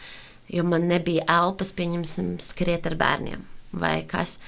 jo 0.51 0.65
man 0.67 0.89
nebija 0.91 1.27
elpas, 1.31 1.73
pieņemsim, 1.77 2.37
skriet 2.43 2.87
ar 2.91 2.99
bērniem 3.01 3.47
vai 3.79 4.03
kas. 4.11 4.39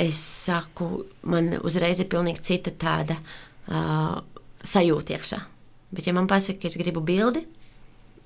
Es 0.00 0.18
saku, 0.18 1.04
man 1.28 1.52
uzreiz 1.66 2.00
ir 2.00 2.08
pilnīgi 2.10 2.44
cita 2.46 2.72
tāda 2.72 3.18
uh, 3.18 4.20
sajūta 4.62 5.16
iekšā. 5.16 5.40
Bet, 5.90 6.06
ja 6.06 6.14
man 6.14 6.30
pasaka, 6.30 6.62
ka 6.62 6.70
es 6.70 6.78
gribu 6.78 7.02
bildi, 7.04 7.42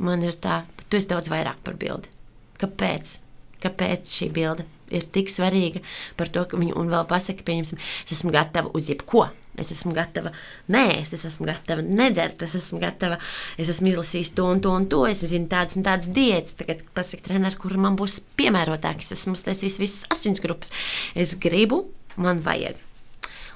man 0.05 0.23
ir 0.23 0.37
tā, 0.43 0.63
tu 0.85 1.01
esi 1.01 1.09
daudz 1.11 1.31
vairāk 1.33 1.63
par 1.65 1.79
bildi. 1.81 2.13
Kāpēc? 2.61 3.19
Kāpēc 3.65 4.13
šī 4.13 4.29
bilde 4.35 4.67
ir 4.95 5.09
tik 5.15 5.33
svarīga 5.33 5.83
par 6.19 6.31
to, 6.33 6.45
ka 6.49 6.61
viņi 6.61 6.77
un 6.79 6.93
vēl 6.93 7.09
pasaka, 7.11 7.47
pieņemsim, 7.47 7.81
es 8.05 8.19
esmu 8.19 8.35
gatava 8.35 8.73
uz 8.75 8.91
jebko. 8.93 9.29
Es 9.55 9.69
esmu 9.71 9.93
gatava 9.95 10.33
nēst, 10.75 11.15
es 11.15 11.23
esmu 11.29 11.47
gatava 11.47 11.83
nedzert, 11.87 12.43
es 12.43 12.57
esmu 12.59 12.81
gatava, 12.83 13.21
es 13.61 13.69
esmu 13.71 13.93
izlasījis 13.93 14.33
to 14.35 14.49
un 14.51 14.63
to 14.65 14.73
un 14.75 14.89
to. 14.91 15.05
Es 15.07 15.23
zinu 15.31 15.47
tādas 15.51 15.79
un 15.79 15.87
tādas 15.87 16.11
diētas. 16.11 16.57
Tagad 16.59 16.83
pasakot, 16.97 17.29
treneris, 17.29 17.59
kur 17.63 17.77
man 17.79 17.95
būs 17.99 18.19
piemērotāks, 18.39 19.13
es 19.13 19.21
esmu 19.21 19.37
uztaisījis 19.39 19.79
visas 19.79 20.11
asinsgrupas. 20.15 20.75
Es 21.15 21.37
gribu, 21.39 21.85
man 22.19 22.43
vajag. 22.43 22.83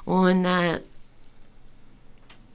Un, 0.07 0.47
eh, 0.47 0.79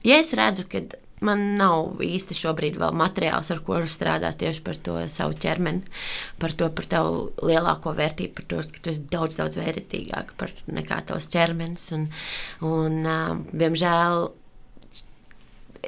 ja 0.08 0.22
es 0.24 0.32
redzu, 0.32 0.64
ka 0.72 0.80
man 1.24 1.42
nav 1.58 2.02
īsti 2.04 2.36
šobrīd 2.38 2.78
vēl 2.80 2.94
materiāls, 2.96 3.50
ar 3.54 3.60
ko 3.66 3.80
strādāt 3.90 4.38
tieši 4.42 4.62
par 4.66 4.78
to 4.86 4.96
savu 5.12 5.36
ķermeni, 5.40 5.82
par 6.42 6.54
to 6.58 6.68
par 6.74 6.88
tavu 6.90 7.18
lielāko 7.44 7.94
vērtību, 7.96 8.34
par 8.38 8.48
to, 8.50 8.62
ka 8.70 8.84
tu 8.84 8.92
esi 8.92 9.04
daudz, 9.10 9.38
daudz 9.40 9.58
vērtīgāk 9.60 10.34
par 10.40 10.54
nekā 10.70 11.02
tavs 11.08 11.28
ķermenis. 11.32 11.90
Un, 11.96 12.08
un, 12.68 13.00
uh, 13.02 13.36
diemžēl 13.52 14.28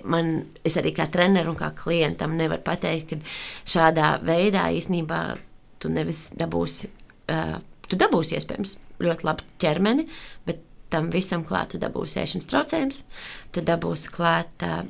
man, 0.05 0.33
es 0.67 0.77
arī 0.81 0.93
kā 0.97 1.09
trenerim 1.13 1.55
un 1.55 1.61
kā 1.61 1.71
klientam 1.77 2.37
nevaru 2.39 2.65
pateikt, 2.67 3.15
ka 3.15 3.73
šādā 3.77 4.17
veidā 4.27 4.69
īstenībā 4.77 5.23
tu 5.83 5.91
nevis 5.93 6.29
dabūsi, 6.37 6.91
uh, 7.33 7.57
tu 7.87 7.99
dabūsi 8.01 8.39
iespējams 8.39 8.77
ļoti 9.05 9.29
labu 9.29 9.47
ķermeni, 9.63 10.07
bet 10.49 10.63
tam 10.93 11.11
visam 11.13 11.43
klāt 11.47 11.75
tu 11.75 11.81
dabūsi 11.83 12.21
ēšanas 12.23 12.49
traucējums, 12.51 13.03
tu 13.53 13.65
dabūsi 13.67 14.13
klāt 14.15 14.67
uh, 14.67 14.85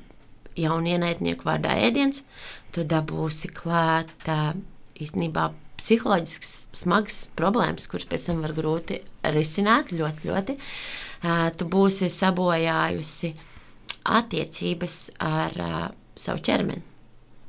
jaunu 0.57 0.95
ienaidnieku 0.95 1.47
vārdā 1.47 1.77
ēdiens, 1.87 2.23
tu 2.73 2.85
dabūsi 2.89 3.53
klāt 3.55 4.13
īstenībā 4.97 5.51
psiholoģisks 5.77 6.53
smags 6.77 7.27
problēmas, 7.37 7.89
kuras 7.91 8.09
pēc 8.09 8.31
tam 8.31 8.43
var 8.45 8.55
grūti 8.57 9.01
risināt 9.35 9.93
ļoti, 9.93 10.29
ļoti. 10.31 10.57
Tu 11.57 11.69
būsi 11.73 12.09
sabojājusi 12.13 13.33
attiecības 14.17 14.99
ar 15.23 15.57
savu 16.17 16.43
ķermeni, 16.47 16.85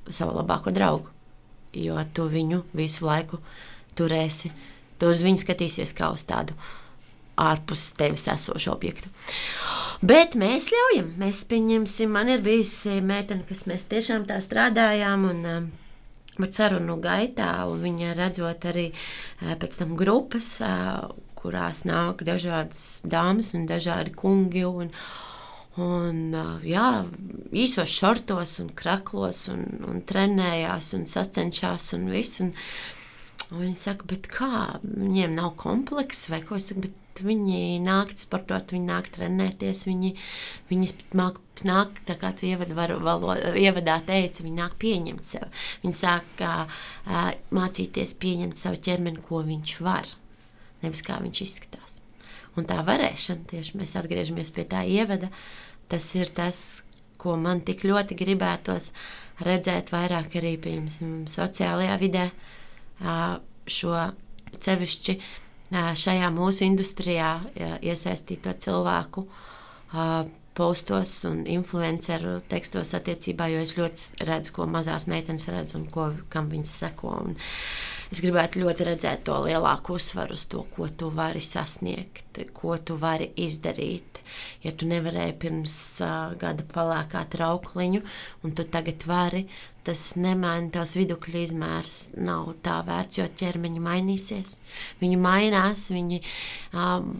savu 0.09 0.35
labāko 0.35 0.73
draugu, 0.75 1.11
jo 1.77 1.99
tu 2.13 2.27
viņu 2.31 2.63
visu 2.75 3.07
laiku 3.07 3.39
turēsi, 3.97 4.51
tu 4.99 5.11
uz 5.11 5.23
viņu 5.23 5.43
skatīsies 5.43 5.95
kā 5.95 6.11
uz 6.13 6.25
tādu 6.27 6.57
ārpus 7.37 7.91
tevis 7.97 8.27
esošu 8.33 8.71
objektu. 8.73 9.11
Bet 10.05 10.35
mēs 10.37 10.69
ļaujam, 10.69 11.13
mēs 11.17 11.41
pieņemsim. 11.49 12.11
Man 12.13 12.29
ir 12.29 12.43
bijusi 12.45 12.99
meitene, 13.01 13.45
kas 13.49 13.65
mēs 13.69 13.87
tiešām 13.89 14.27
tā 14.29 14.37
strādājām. 14.45 15.29
Un, 15.31 15.43
um, 15.51 15.69
Bet 16.37 16.53
sarunu 16.53 16.99
gaitā, 17.01 17.65
un 17.65 17.79
viņa 17.81 18.11
redzot 18.13 18.67
arī 18.69 18.91
uh, 18.91 19.55
pēc 19.57 19.79
tam 19.79 19.95
grupas, 19.97 20.51
uh, 20.61 21.07
kurās 21.39 21.81
nāk 21.89 22.21
dažādas 22.27 23.01
dāmas 23.09 23.55
un 23.57 23.65
dažādi 23.69 24.13
kungi. 24.13 24.65
Un, 24.67 24.93
Un, 25.77 26.31
uh, 26.33 26.63
jā, 26.65 27.05
īsos 27.53 27.91
šortos 27.93 28.55
un 28.63 28.71
kraklos, 28.73 29.43
un, 29.53 29.59
un 29.85 29.99
trenējās, 30.09 30.87
un 30.97 31.03
sacenšās, 31.05 31.91
un 31.93 32.07
viss. 32.09 32.39
Un, 32.41 32.49
un 33.51 33.61
viņi 33.61 33.77
saka, 33.77 34.17
kā 34.25 34.63
viņiem 34.81 35.35
nav 35.37 35.51
komplekss 35.61 36.31
vai 36.33 36.41
ko? 36.41 36.57
Es 36.57 36.71
saku, 36.71 36.89
viņi 37.25 37.79
nāk 37.83 38.13
sportot, 38.19 38.73
viņi 38.73 38.87
nāk 38.87 39.09
trenēties, 39.15 39.83
viņi, 39.87 40.13
viņi 40.69 40.89
nāk, 41.17 41.39
nāk 41.67 42.01
tā 42.07 42.17
kā 42.21 42.31
tu 42.37 42.47
ievad, 42.49 42.73
var, 42.77 42.93
valo, 43.03 43.35
ievadā 43.57 43.99
teici, 44.07 44.45
viņi 44.45 44.59
nāk 44.59 44.77
pieņemt 44.81 45.27
sevi. 45.27 45.49
Viņi 45.83 45.99
sāk 45.99 46.43
uh, 46.45 46.81
mācīties 47.55 48.17
pieņemt 48.21 48.59
savu 48.59 48.81
ķermeni, 48.87 49.23
ko 49.27 49.43
viņš 49.47 49.77
var, 49.85 50.09
nevis 50.83 51.05
kā 51.05 51.21
viņš 51.23 51.43
izskatās. 51.47 52.01
Un 52.57 52.65
tā 52.65 52.81
varēšana, 52.85 53.45
tieši 53.51 53.77
mēs 53.77 53.95
atgriežamies 53.99 54.53
pie 54.53 54.65
tā 54.69 54.81
ievada, 54.89 55.29
tas 55.91 56.07
ir 56.17 56.31
tas, 56.33 56.61
ko 57.21 57.35
man 57.37 57.61
tik 57.65 57.83
ļoti 57.85 58.17
gribētos 58.17 58.91
redzēt 59.45 59.91
vairāk 59.93 60.37
arī, 60.39 60.55
piemēram, 60.61 61.25
sociālajā 61.29 61.97
vidē, 62.01 62.29
šo 63.69 63.93
cevišķi 64.63 65.17
šajā 65.71 66.29
mūsu 66.31 66.65
industrijā 66.67 67.31
iesaistīto 67.81 68.53
cilvēku 68.63 69.27
postos 70.57 71.21
un 71.29 71.43
influenceru 71.45 72.39
tekstos 72.49 72.95
attiecībā, 72.97 73.49
jo 73.53 73.61
es 73.61 73.75
ļoti 73.77 74.25
redzu, 74.25 74.55
ko 74.55 74.65
mazās 74.69 75.05
meitenes 75.11 75.45
redz 75.53 75.75
un 75.77 75.85
ko, 75.93 76.09
kam 76.33 76.49
viņas 76.49 76.71
seko. 76.81 77.13
Un 77.27 77.35
es 78.09 78.21
gribētu 78.23 78.63
ļoti 78.63 78.87
redzēt 78.87 79.25
to 79.27 79.37
lielāku 79.45 79.99
uzsvaru 79.99 80.33
uz 80.37 80.47
to, 80.49 80.63
ko 80.73 80.89
tu 80.89 81.11
vari 81.13 81.43
sasniegt, 81.45 82.41
ko 82.57 82.77
tu 82.81 82.97
vari 82.97 83.29
izdarīt. 83.37 84.23
Ja 84.65 84.73
tu 84.73 84.89
nevarēji 84.89 85.37
pirms 85.43 85.77
uh, 86.01 86.33
gada 86.41 86.65
palākāt 86.73 87.37
raukliņu, 87.37 88.01
un 88.43 88.57
tu 88.57 88.65
tagad 88.73 89.05
vari, 89.05 89.45
tas 89.87 90.03
nemaina 90.19 90.69
tās 90.75 90.95
vidukļu 90.97 91.41
izmērs. 91.45 91.95
Nav 92.19 92.53
tā 92.65 92.77
vērts, 92.87 93.21
jo 93.21 93.27
ķermeņi 93.39 93.83
mainīsies. 93.83 94.57
Viņi 95.01 95.19
mainās, 95.23 95.87
viņi 95.95 96.21
um, 96.75 97.11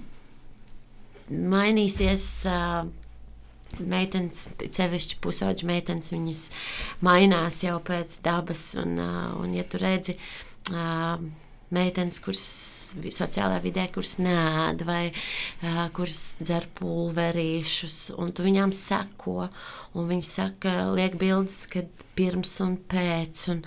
mainīsies. 1.56 2.30
Uh, 2.47 2.95
Meitenes, 3.77 4.45
sevišķi 4.73 5.17
pusauģi 5.21 5.67
meitenes, 5.67 6.08
viņas 6.13 6.39
mainās 7.03 7.60
jau 7.65 7.75
pēc 7.86 8.15
dabas. 8.25 8.63
Un, 8.80 8.95
uh, 9.03 9.34
un 9.43 9.51
ja 9.53 9.65
tu 9.67 9.77
redzi, 9.82 10.15
uh, 10.71 11.19
meitenes, 11.75 12.19
kuras 12.23 12.43
sociālajā 12.95 13.62
vidē, 13.65 13.86
kuras 13.93 14.17
nēd 14.23 14.84
vai 14.88 15.03
uh, 15.12 15.86
kuras 15.95 16.38
dzer 16.41 16.67
pulverīšus, 16.80 17.99
un 18.17 18.34
tu 18.36 18.45
viņām 18.47 18.73
seko, 18.75 19.49
viņi 19.97 20.27
saka, 20.27 20.75
liek 20.95 21.17
bildes, 21.19 21.65
kad 21.71 21.89
pirms 22.17 22.56
un 22.65 22.77
pēc, 22.89 23.47
un, 23.53 23.63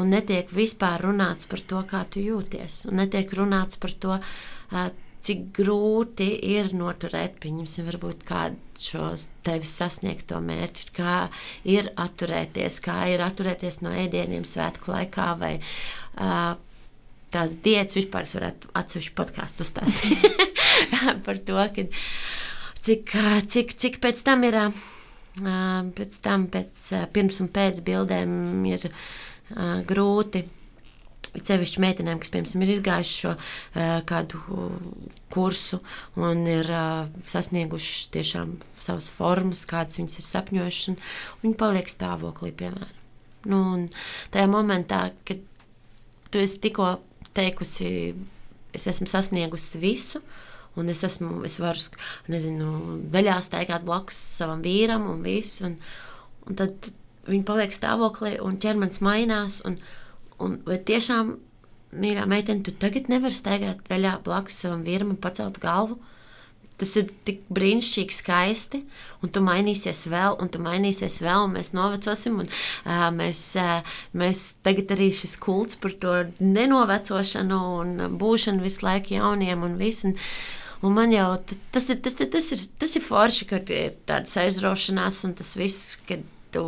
un 0.00 0.12
netiek 0.12 0.50
vispār 0.54 1.02
runāts 1.08 1.48
par 1.50 1.64
to, 1.66 1.82
kā 1.88 2.04
tu 2.10 2.22
jūties, 2.22 2.84
un 2.90 3.02
netiek 3.02 3.32
runāts 3.38 3.80
par 3.80 3.96
to, 4.04 4.18
uh, 4.20 4.90
cik 5.22 5.50
grūti 5.54 6.28
ir 6.50 6.72
noturēt, 6.74 7.38
pieņemsim, 7.42 7.86
varbūt 7.90 8.24
kādu 8.26 8.58
šos 8.82 9.28
tevis 9.46 9.74
sasniegto 9.78 10.40
mērķi, 10.42 10.88
kā 10.96 11.16
ir 11.70 11.92
atturēties, 12.00 12.80
kā 12.82 13.04
ir 13.12 13.22
atturēties 13.22 13.82
no 13.84 13.94
ēdieniem 13.94 14.46
svētku 14.48 14.90
laikā 14.94 15.28
vai 15.38 15.52
uh, 15.60 16.58
tās 17.32 17.56
diētas 17.64 17.98
vispār 17.98 18.28
varētu 18.28 18.70
atsevišķu 18.78 19.16
podkāstu 19.18 19.64
uzstāstīt 19.64 20.26
par 21.26 21.40
to, 21.46 21.58
ka, 21.76 21.86
cik, 22.82 23.12
cik, 23.52 23.76
cik 23.78 24.00
pēc 24.04 24.24
tam 24.26 24.46
ir, 24.48 24.58
pēc 25.98 26.18
tam, 26.24 26.48
pēc, 26.52 26.88
pirms 27.14 27.40
un 27.44 27.52
pēc 27.52 27.84
bildēm 27.86 28.66
ir 28.72 28.90
grūti. 29.88 30.48
Cevišķi 31.32 31.80
meitenēm, 31.80 32.18
kas, 32.20 32.28
piemēram, 32.28 32.60
ir 32.60 32.70
izgājuši 32.74 33.12
šo 33.22 33.30
uh, 33.32 34.02
kādu 34.04 34.36
kursu 35.32 35.78
un 36.20 36.42
ir 36.44 36.68
uh, 36.68 37.06
sasnieguši 37.32 38.10
tiešām 38.12 38.50
savas 38.76 39.08
formas, 39.08 39.62
kādas 39.70 39.96
viņas 39.96 40.18
ir 40.20 40.26
sapņojušas, 40.26 40.90
un 40.92 40.98
viņi 41.46 41.56
paliek 41.62 41.88
stāvoklī, 41.88 42.52
piemēram. 42.58 42.92
Nu, 43.48 43.62
tajā 44.34 44.50
momentā, 44.52 45.06
kad 45.24 45.40
tu 46.28 46.42
esi 46.44 46.60
tikko 46.68 46.90
teikusi, 47.36 47.90
es 48.76 48.88
esmu 48.90 49.08
sasniegusi 49.10 49.80
visu. 49.82 50.22
Un 50.80 50.88
es, 50.88 51.02
esmu, 51.04 51.42
es 51.44 51.58
varu, 51.60 51.80
nezinu, 52.32 52.68
veļā 53.12 53.36
staigāt 53.44 53.84
blakus 53.84 54.16
savam 54.38 54.62
vīram, 54.64 55.04
un 55.12 55.20
viss. 55.24 55.60
Un, 55.66 55.76
un 56.48 56.56
tad 56.56 56.88
viņi 57.28 57.44
paliek 57.48 57.74
stāvoklī, 57.76 58.38
un 58.40 58.56
ķermenis 58.60 59.02
mainās. 59.04 59.60
Un, 59.68 59.76
un 60.42 60.56
vai 60.64 60.78
tiešām, 60.80 61.34
mīļā 61.92 62.24
meitene, 62.30 62.64
tu 62.64 62.72
tagad 62.72 63.10
nevari 63.12 63.36
staigāt 63.36 63.84
veļā 63.90 64.16
blakus 64.24 64.62
savam 64.64 64.84
vīram 64.86 65.12
un 65.12 65.20
pacelt 65.20 65.60
galvu? 65.60 66.00
Tas 66.80 66.94
ir 66.98 67.10
tik 67.26 67.42
brīnišķīgi, 67.52 68.16
skaisti, 68.16 68.82
un 69.22 69.32
tu 69.34 69.42
mainīsies 69.44 70.06
vēl, 70.10 70.38
un 70.42 70.50
tu 70.52 70.62
mainīsies 70.62 71.20
vēl, 71.22 71.46
un 71.46 71.58
mēs 71.58 71.72
novecosim. 71.76 72.40
Un, 72.42 72.48
uh, 72.48 73.04
mēs, 73.14 73.44
uh, 73.60 73.98
mēs 74.18 74.46
tagad 74.66 74.94
arī 74.96 75.12
šis 75.14 75.36
kults 75.42 75.78
par 75.82 75.94
to 76.02 76.16
nenovecošanu 76.40 77.60
un 77.82 77.94
būšanu 78.18 78.64
visu 78.64 78.86
laiku 78.88 79.16
jauniem 79.18 79.68
un 79.68 79.78
visu. 79.80 80.10
Un, 80.10 80.18
Un 80.82 80.96
man 80.96 81.12
jau 81.14 81.36
tas 81.70 81.84
ir, 81.92 82.00
tas, 82.02 82.16
tas, 82.18 82.26
tas 82.26 82.48
ir, 82.50 82.62
tas 82.82 82.96
ir 82.98 83.04
forši, 83.06 83.46
ka 83.46 83.60
ir 83.70 83.92
tādas 84.02 84.34
aizraušanās 84.42 85.20
un 85.28 85.36
tas 85.38 85.52
viss, 85.54 85.92
kad 86.08 86.24
tu 86.50 86.64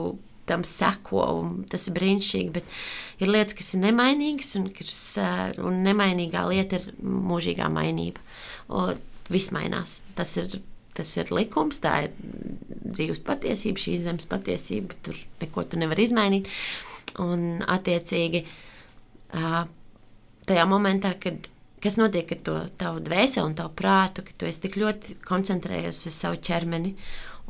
tam 0.47 0.63
seko, 0.69 1.25
un 1.41 1.65
tas 1.71 1.89
ir 1.89 1.97
brīnišķīgi. 1.97 2.53
Bet 2.55 3.25
ir 3.25 3.33
lietas, 3.33 3.57
kas 3.59 3.73
ir 3.75 3.83
nemainīgas, 3.89 4.53
un, 4.61 4.69
kas, 4.77 5.01
un 5.65 5.83
nemainīgā 5.87 6.45
lieta 6.53 6.79
ir 6.79 6.87
mūžīgā 7.03 7.67
mainība. 7.73 8.23
Un 8.71 9.03
viss 9.33 9.53
mainās. 9.55 10.03
Tas 10.19 10.37
ir, 10.41 10.59
tas 10.97 11.15
ir 11.21 11.33
likums, 11.35 11.81
tā 11.85 11.97
ir 12.07 12.15
dzīves 12.85 13.23
patiesība, 13.25 13.81
šīs 13.81 14.05
zemes 14.05 14.29
patiesība. 14.31 14.99
Tur 15.07 15.19
neko 15.43 15.67
tu 15.69 15.81
nevar 15.81 16.01
izmainīt. 16.03 16.51
Un, 17.23 17.63
attiecīgi, 17.71 18.45
tajā 20.49 20.65
momentā, 20.71 21.15
kad 21.23 21.51
kas 21.85 21.99
notiek 22.01 22.31
ar 22.33 22.41
to 22.47 22.57
tavu 22.81 23.03
dvēseli 23.05 23.45
un 23.45 23.55
tavu 23.59 23.75
prātu, 23.77 24.25
ka 24.25 24.33
tu 24.39 24.49
esi 24.49 24.63
tik 24.65 24.79
ļoti 24.81 25.19
koncentrējies 25.29 26.07
uz 26.09 26.17
savu 26.17 26.39
ķermeni 26.41 26.95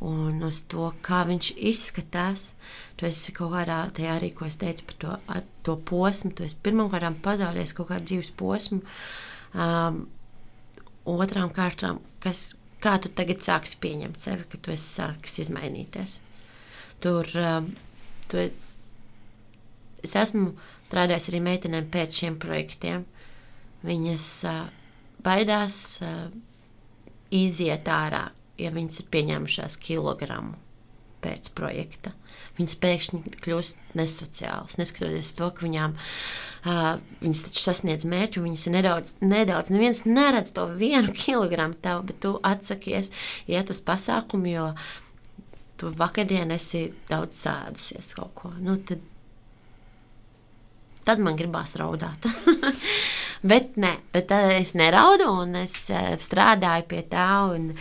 un 0.04 0.42
uz 0.42 0.64
to, 0.70 0.88
kā 1.06 1.22
viņš 1.28 1.52
izskatās. 1.70 2.48
Tu 2.98 3.06
esi 3.06 3.34
kaut 3.34 3.52
kādā 3.54 3.78
tajā 3.94 4.16
arī, 4.18 4.32
ko 4.34 4.48
es 4.48 4.58
teicu 4.58 4.88
par 4.88 4.98
to, 5.02 5.14
to 5.66 5.76
posmu. 5.90 6.32
Tu 6.34 6.48
esi 6.48 6.58
pirmkārt 6.66 7.22
pazaudējis 7.22 7.76
kaut 7.78 7.92
kādu 7.92 8.10
dzīves 8.10 8.32
posmu. 8.38 8.82
Um, 9.54 10.04
otrām 11.05 11.52
kārtām, 11.55 12.00
kas, 12.24 12.55
kā 12.82 12.96
tu 13.02 13.11
tagad 13.12 13.42
sāksi 13.44 13.78
pieņemt 13.82 14.20
sevi, 14.20 14.46
ka 14.50 14.61
tu 14.61 14.72
esi 14.74 14.88
sācis 15.00 15.42
izmainīties. 15.46 16.20
Tur 17.05 17.28
um, 17.40 17.68
tu, 18.30 18.46
es 20.05 20.16
esmu 20.16 20.55
strādājis 20.86 21.30
arī 21.32 21.42
meitenēm 21.44 21.90
pēc 21.92 22.22
šiem 22.22 22.38
projektiem. 22.40 23.05
Viņas 23.84 24.28
uh, 24.48 24.61
baidās 25.24 25.78
uh, 26.05 26.28
iziet 27.34 27.88
ārā, 27.90 28.26
ja 28.61 28.72
viņas 28.72 29.02
ir 29.02 29.11
pieņēmušās 29.12 29.76
kilogramu 29.84 30.57
pēc 31.24 31.50
projekta. 31.57 32.14
Viņas 32.55 32.76
pēkšņi 32.78 33.20
kļūst 33.42 33.96
nesociālas, 33.98 34.76
neskatoties 34.78 35.32
to, 35.34 35.48
ka 35.57 35.64
viņām 35.66 35.96
uh, 35.98 37.00
viņas 37.18 37.40
taču 37.48 37.64
sasniedz 37.64 38.07
mērķu, 38.07 38.44
viņas 38.44 38.66
ir 38.68 38.74
nedaudz, 38.76 39.14
nedaudz, 39.24 39.72
neviens 39.74 40.05
neredz 40.07 40.55
to 40.55 40.68
vienu 40.78 41.14
kilogramu 41.24 41.74
tev, 41.82 42.05
bet 42.11 42.20
tu 42.22 42.36
atsakies 42.46 43.11
iet 43.50 43.74
uz 43.74 43.82
pasākumu, 43.82 44.52
jo 44.52 44.68
tu 45.80 45.90
vakardien 45.98 46.55
esi 46.55 46.86
daudz 47.11 47.42
sēdusies 47.42 48.14
kaut 48.14 48.32
ko. 48.38 48.52
Nu, 48.62 48.78
tad, 48.86 49.02
tad 51.05 51.22
man 51.22 51.34
gribās 51.38 51.74
raudāt. 51.80 52.30
bet 53.50 53.74
nē, 53.80 53.96
bet 54.14 54.30
es 54.38 54.76
neraudu 54.78 55.26
un 55.42 55.59
es 55.64 55.74
strādāju 56.28 56.86
pie 56.94 57.02
tā. 57.11 57.28
Un, 57.50 57.72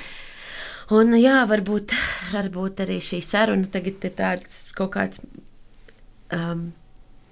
Un, 0.92 1.16
jā, 1.16 1.40
varbūt, 1.48 1.94
varbūt 2.34 2.84
arī 2.84 3.00
šī 3.04 3.22
saruna 3.24 3.70
tagad 3.72 4.04
ir 4.04 4.16
tāds 4.18 4.66
kaut 4.76 4.92
kāds 4.98 5.22
um, 6.36 6.72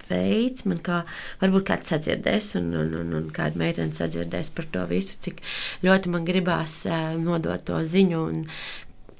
veids, 0.08 0.64
man 0.68 0.80
kā, 0.84 1.02
varbūt 1.42 1.66
kāds 1.68 1.92
sadzirdēs, 1.92 2.54
un, 2.60 2.70
un, 2.78 2.94
un, 3.02 3.12
un 3.18 3.28
kāda 3.34 3.60
meitene 3.60 3.92
sadzirdēs 3.96 4.52
par 4.56 4.68
to 4.72 4.86
visu, 4.90 5.18
cik 5.26 5.42
ļoti 5.84 6.12
man 6.14 6.24
gribās 6.28 6.82
uh, 6.88 7.12
nodot 7.20 7.64
to 7.68 7.82
ziņu. 7.84 8.24
Un, 8.32 8.46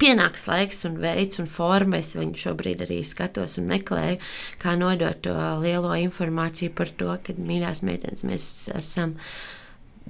Pienāks 0.03 0.49
laiks, 0.49 0.80
un 0.89 0.97
veids, 0.99 1.39
un 1.39 1.47
forma. 1.47 2.01
Es 2.03 2.16
viņu 2.18 2.41
šobrīd 2.43 2.80
arī 2.83 2.97
skatos 3.07 3.53
un 3.61 3.68
meklēju, 3.70 4.16
kā 4.59 4.72
nodot 4.74 5.20
to 5.22 5.35
lielo 5.62 5.93
informāciju 5.95 6.72
par 6.74 6.91
to, 6.99 7.12
ka 7.22 7.37
mīļās 7.39 7.85
meitenes 7.87 8.26
mēs 8.26 8.47
esam 8.74 9.14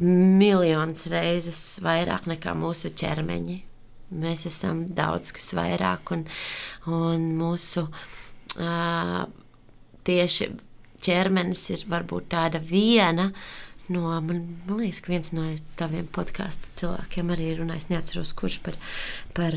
miljonus 0.01 1.11
reizes 1.13 1.61
vairāk 1.85 2.25
nekā 2.31 2.57
mūsu 2.57 2.95
ķermeņi. 2.97 3.59
Mēs 4.13 4.47
esam 4.51 4.85
daudz 4.93 5.33
kas 5.37 5.53
vairāk, 5.57 6.13
un, 6.15 6.27
un 6.93 7.29
mūsu 7.39 7.87
uh, 7.89 9.23
tieši 10.07 10.51
ķermenis 11.03 11.67
ir 11.75 11.85
varbūt 11.91 12.31
tāda 12.33 12.63
viena. 12.63 13.31
No, 13.93 14.07
man, 14.25 14.45
man 14.67 14.79
liekas, 14.79 15.03
ka 15.03 15.13
viens 15.13 15.33
no 15.35 15.45
taviem 15.77 16.07
podkāstu 16.15 16.71
cilvēkiem 16.81 17.33
arī 17.35 17.49
runājis, 17.59 17.89
neatceros, 17.91 18.33
kurš 18.39 18.61
par, 18.65 18.79
par 19.37 19.57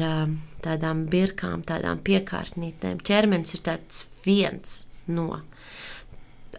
tādām 0.65 1.05
birkām, 1.11 1.63
tādām 1.67 2.01
piekārtnītēm. 2.05 3.03
Ķermenis 3.05 3.55
ir 3.55 3.63
tāds 3.69 4.05
viens 4.25 4.85
no 5.05 5.43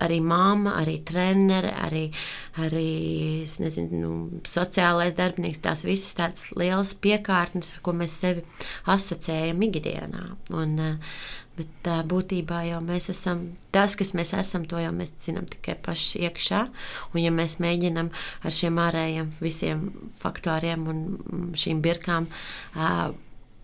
arī 0.03 0.21
mamma, 0.25 0.77
arī 0.81 0.99
trenere, 1.07 1.73
arī, 1.87 2.05
arī 2.63 2.91
nezinu, 3.63 4.03
nu, 4.03 4.43
sociālais 4.49 5.17
darbinieks. 5.19 5.63
Tās 5.65 5.87
visas 5.87 6.17
tādas 6.19 6.51
lielas 6.57 6.95
piekārtnes, 7.01 7.75
ar 7.77 7.83
ko 7.87 7.97
mēs 7.97 8.21
sevi 8.23 8.45
asociējam 8.93 9.67
ikdienā. 9.69 10.29
Un, 10.55 10.79
eh, 10.79 11.19
Bet 11.57 11.69
tā, 11.87 12.03
būtībā 12.05 12.59
jau 12.69 12.83
mēs 12.85 13.09
esam 13.09 13.57
tas, 13.73 13.95
kas 13.97 14.11
mēs 14.13 14.35
esam, 14.37 14.67
to 14.69 14.77
jau 14.77 14.91
mēs 14.93 15.15
zinām 15.25 15.47
tikai 15.49 15.79
paši 15.87 16.27
iekšā. 16.29 16.59
Un, 17.15 17.21
ja 17.23 17.31
mēs 17.33 17.57
mēģinām 17.65 18.11
ar 18.45 18.53
šiem 18.53 18.81
ārējiem 18.83 19.31
visiem 19.41 19.87
faktoriem 20.21 20.85
un 20.93 21.01
šīm 21.57 21.81
birkām 21.85 22.29
uh, 22.29 23.07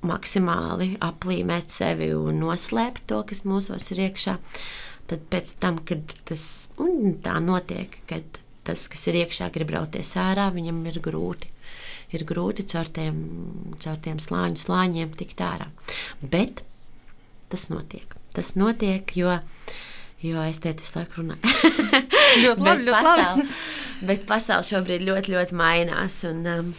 maksimāli 0.08 0.94
aplīmēt 1.04 1.68
sevi 1.74 2.14
un 2.16 2.40
noslēpt 2.40 3.04
to, 3.12 3.20
kas 3.28 3.44
mūsos 3.44 3.92
ir 3.92 4.06
iekšā, 4.08 4.38
uh, 4.38 4.91
tad 5.10 5.24
pēc 5.32 5.56
tam, 5.62 5.80
kad 5.86 6.14
tas 6.28 6.44
tā 7.24 7.36
notiek, 7.44 7.98
kad 8.10 8.40
tas, 8.66 8.86
kas 8.90 9.06
ir 9.10 9.22
iekšā, 9.22 9.50
grib 9.54 9.72
rauties 9.74 10.14
ārā, 10.20 10.48
viņam 10.54 10.82
ir 10.90 11.00
grūti. 11.04 11.50
Ir 12.12 12.26
grūti 12.28 12.66
caur 12.68 12.90
tiem, 12.92 13.22
caur 13.80 13.96
tiem 14.04 14.20
slāņu 14.20 14.60
slāņiem 14.60 15.14
tikt 15.16 15.40
ārā. 15.44 15.70
Bet 16.20 16.60
tas 17.52 17.68
notiek. 17.72 18.16
Tas 18.36 18.54
notiek, 18.56 19.08
jo, 19.16 19.38
jo 20.24 20.44
es 20.44 20.60
te 20.64 20.74
visu 20.76 20.98
laiku 20.98 21.20
runāju. 21.20 21.52
ļoti 22.42 22.64
labi, 22.68 22.88
ļoti 22.88 22.96
pasauli, 22.96 23.46
labi. 23.46 23.48
Bet 24.08 24.26
pasaule 24.28 24.68
šobrīd 24.68 25.06
ļoti, 25.08 25.34
ļoti 25.34 25.58
mainās. 25.58 26.20
Un, 26.28 26.44
um, 26.52 26.70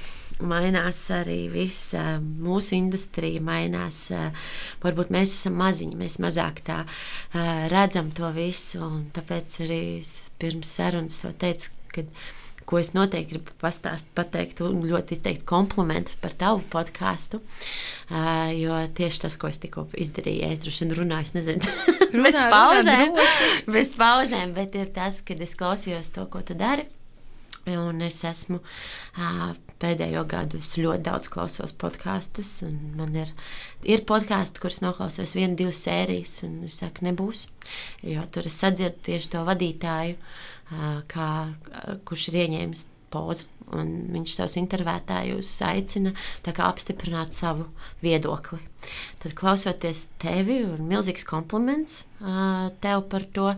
mainās 0.42 1.00
arī 1.14 1.48
visa 1.54 2.18
mūsu 2.22 2.78
industrija, 2.78 3.42
mainās. 3.44 4.06
Varbūt 4.84 5.12
mēs 5.14 5.36
esam 5.38 5.60
maziņi, 5.62 6.00
mēs 6.00 6.20
mazāk 6.24 6.64
tā 6.68 6.84
redzam 7.74 8.14
to 8.16 8.32
visu. 8.36 8.90
Tāpēc 9.16 9.60
arī 9.68 9.84
pirms 10.42 10.72
sarunas 10.80 11.22
teicu, 11.40 11.76
ka 11.94 12.08
ko 12.66 12.80
es 12.80 12.94
noteikti 12.96 13.36
gribu 13.36 13.54
pastāstīt, 13.62 14.12
pateikt, 14.18 14.62
un 14.66 14.84
ļoti 14.88 15.18
izteikt 15.18 15.46
komplimentu 15.50 16.16
par 16.22 16.36
tavu 16.40 16.64
podkāstu. 16.74 17.42
Uh, 18.10 18.50
jo 18.56 18.78
tieši 18.98 19.24
tas, 19.26 19.38
ko 19.40 19.52
es 19.52 19.62
tikko 19.64 19.88
izdarīju, 20.00 20.50
es 20.52 20.64
droši 20.64 20.86
vien 20.86 20.98
runāju, 21.02 21.30
es 21.30 21.36
nezinu, 21.38 21.76
runā, 22.16 22.26
bez 22.28 22.42
pauzēm, 22.56 23.22
bez 23.78 23.94
pauzēm, 24.00 24.58
bet 24.58 24.78
ir 24.80 24.92
tas, 24.96 25.22
kad 25.26 25.42
es 25.44 25.56
klausījos 25.60 26.14
to, 26.16 26.28
ko 26.32 26.44
tu 26.46 26.58
dari. 26.58 26.88
Un 27.72 28.01
es 28.03 28.18
esmu 28.28 28.57
pēdējo 29.80 30.26
gadu 30.28 30.59
ļoti 30.59 31.03
daudz 31.05 31.30
klausos 31.32 31.72
podkāstus. 31.80 32.57
Man 32.97 33.16
ir, 33.16 33.32
ir 33.88 34.03
podkāsti, 34.09 34.59
kurus 34.59 34.82
noklausos 34.84 35.36
vienu, 35.38 35.55
divas 35.59 35.80
sērijas, 35.86 36.41
un 36.47 36.57
es 36.68 36.82
saku, 36.82 37.05
nebūs. 37.07 37.45
Jo 38.03 38.26
tur 38.36 38.49
es 38.49 38.59
sadzirdu 38.59 39.05
tieši 39.07 39.32
to 39.36 39.45
vadītāju, 39.47 40.20
kā, 41.14 41.30
kurš 42.03 42.30
ir 42.34 42.41
ieņēmis 42.43 42.86
pozu. 43.14 43.47
Viņš 43.74 44.34
savus 44.36 44.57
intervētājus 44.59 45.49
aicina 45.66 46.11
apstiprināt 46.68 47.32
savu 47.34 47.70
viedokli. 48.03 48.59
Tad, 49.24 49.34
klausoties 49.39 50.09
tevi, 50.22 50.59
ir 50.66 50.84
milzīgs 50.84 51.24
kompliments 51.26 52.03
tev 52.84 53.05
par 53.09 53.26
to 53.34 53.53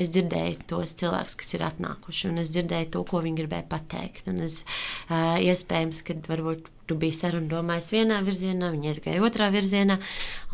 es 0.00 0.10
dzirdēju 0.10 0.64
tos 0.70 0.94
cilvēkus, 0.98 1.36
kas 1.38 1.54
ir 1.54 1.64
atnākuši, 1.68 2.28
un 2.30 2.42
es 2.42 2.50
dzirdēju 2.54 2.90
to, 2.96 3.02
ko 3.08 3.20
viņi 3.24 3.40
gribēja 3.42 3.66
pateikt. 3.70 4.28
Un 4.30 4.42
es, 4.46 4.62
uh, 5.08 5.36
iespējams, 5.38 6.02
ka 6.06 6.16
varbūt 6.26 6.70
tu 6.88 6.98
biji 7.00 7.16
saruna 7.20 7.48
domājis 7.50 7.92
vienā 7.94 8.18
virzienā, 8.26 8.72
viņi 8.74 8.90
aizgāja 8.90 9.22
otrā 9.24 9.50
virzienā, 9.54 9.98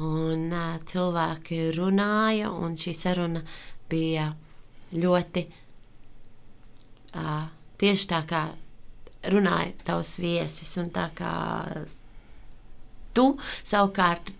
un 0.04 0.44
uh, 0.52 0.74
cilvēki 0.90 1.62
runāja, 1.78 2.52
un 2.52 2.76
šī 2.80 2.94
saruna 2.96 3.42
bija 3.90 4.30
ļoti 4.92 5.46
uh, 7.16 7.48
tieši 7.80 8.10
tā, 8.12 8.20
kā 8.28 8.44
runāja 9.32 9.72
tavs 9.88 10.14
viesis, 10.20 10.76
un 10.80 10.92
tā 10.92 11.08
kā 11.16 11.32
tu 13.16 13.26
savukārt 13.64 14.30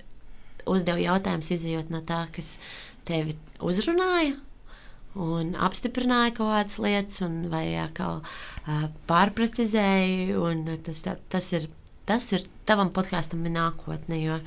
uzdevi 0.71 1.09
jautājumus, 1.09 1.51
izējot 1.57 1.91
no 1.93 2.05
tā, 2.07 2.23
kas 2.35 2.55
tevi 3.09 3.35
uzrunāja 3.65 4.37
un 5.19 5.55
apstiprināja 5.59 6.35
kaut 6.37 6.53
kādas 6.53 6.79
lietas, 6.83 7.21
un, 7.27 7.43
vai 7.53 7.65
atkal 7.81 8.21
uh, 8.23 8.87
pārprecizēja. 9.11 10.39
Tas, 10.87 11.03
tā, 11.07 11.17
tas, 11.33 11.51
ir, 11.57 11.69
tas 12.09 12.29
ir 12.37 12.47
tavam 12.69 12.93
podkāstam 12.95 13.43
ir 13.47 13.57
nākotne, 13.57 14.21
jo 14.23 14.39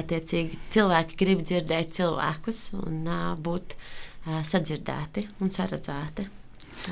attiecīgi 0.00 0.60
cilvēki 0.74 1.20
grib 1.20 1.46
dzirdēt 1.46 1.96
cilvēkus 2.00 2.66
un 2.82 3.00
uh, 3.06 3.32
būt 3.40 3.76
uh, 3.76 4.42
sadzirdēti 4.44 5.28
un 5.40 5.54
saredzēti. 5.54 6.28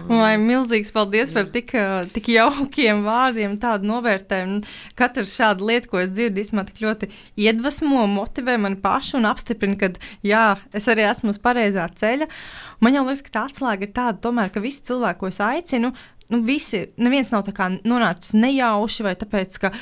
Lai 0.08 0.34
milzīgs 0.40 0.92
paldies 0.94 1.32
par 1.34 1.48
tik, 1.52 1.72
tik 2.12 2.30
jaukiem 2.34 3.04
vārdiem, 3.06 3.56
tādu 3.60 3.88
novērtējumu. 3.90 4.60
Katra 4.98 5.24
šāda 5.28 5.64
lieta, 5.64 5.90
ko 5.90 6.02
es 6.02 6.12
dzirdu, 6.12 6.42
īstenībā 6.42 6.66
tik 6.68 6.82
ļoti 6.84 7.10
iedvesmo, 7.46 8.04
motivē 8.12 8.58
mani 8.60 8.80
pašu 8.82 9.18
un 9.20 9.28
apstiprina, 9.30 9.78
ka 9.80 9.92
jā, 10.26 10.44
es 10.76 10.88
arī 10.92 11.08
esmu 11.08 11.34
uz 11.34 11.40
pareizā 11.42 11.88
ceļa. 11.98 12.28
Man 12.84 12.94
jau 12.94 13.06
liekas, 13.08 13.24
ka 13.26 13.34
tā 13.34 13.48
atslēga 13.48 13.88
ir 13.88 13.94
tāda, 13.96 14.20
tomēr, 14.28 14.52
ka 14.54 14.62
visi 14.62 14.84
cilvēki, 14.86 15.20
ko 15.22 15.32
es 15.32 15.40
aicinu, 15.42 15.94
nu, 16.28 16.42
visi, 16.44 16.84
neviens 17.00 17.32
nav 17.32 17.48
nonācis 17.84 18.34
nejauši 18.36 19.06
vai 19.06 19.14
tāpēc, 19.18 19.58
ka 19.62 19.72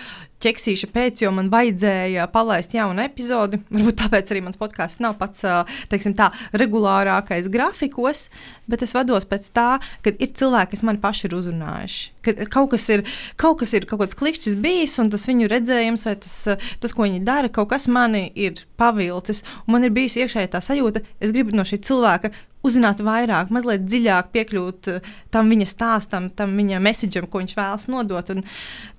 ķeksīša 0.43 0.89
pēc, 0.93 1.23
jo 1.25 1.31
man 1.35 1.49
vajadzēja 1.53 2.27
palaist 2.33 2.75
jaunu 2.77 3.03
epizodi. 3.03 3.61
Varbūt 3.73 3.99
tāpēc 4.03 4.33
arī 4.33 4.43
mans 4.45 4.59
podkāsts 4.61 5.01
nav 5.03 5.17
pats 5.21 5.45
teiksim, 5.91 6.15
tā, 6.19 6.29
regulārākais 6.57 7.49
grafikos, 7.53 8.27
bet 8.71 8.85
es 8.85 8.93
vados 8.97 9.27
pēc 9.29 9.49
tā, 9.57 9.69
ka 10.05 10.13
ir 10.13 10.35
cilvēki, 10.37 10.75
kas 10.75 10.85
man 10.87 11.01
paši 11.03 11.27
ir 11.29 11.37
uzrunājuši. 11.39 12.03
Ka 12.27 12.49
kaut 12.53 12.75
kas 12.75 12.89
ir, 12.93 13.05
kaut 13.41 13.63
kas 13.63 13.73
ir 13.79 13.89
kaut 13.89 14.05
kāds 14.05 14.19
klikšķis 14.19 14.59
bijis, 14.63 14.99
un 15.03 15.11
tas 15.15 15.27
viņu 15.29 15.51
redzējums, 15.53 16.05
vai 16.09 16.19
tas, 16.21 16.37
tas, 16.83 16.95
ko 16.97 17.07
viņi 17.07 17.25
dara, 17.27 17.53
kaut 17.53 17.73
kas 17.73 17.89
mani 17.89 18.27
ir 18.35 18.67
pavilcis. 18.81 19.43
Man 19.71 19.89
ir 19.89 19.95
bijusi 19.97 20.25
iekšēji 20.25 20.53
tā 20.53 20.63
sajūta, 20.65 21.03
es 21.23 21.33
gribu 21.35 21.57
no 21.57 21.65
šī 21.67 21.81
cilvēka 21.87 22.35
uzzināt 22.67 23.03
vairāk, 23.07 23.53
mazliet 23.55 23.87
dziļāk 23.87 24.31
piekļūt 24.35 24.91
tam 25.35 25.53
viņa 25.53 25.69
stāstam, 25.71 26.31
tam 26.37 26.57
viņa 26.59 26.81
messagam, 26.83 27.29
ko 27.31 27.43
viņš 27.43 27.57
vēlas 27.59 27.89
nodot. 27.93 28.33
Un 28.35 28.45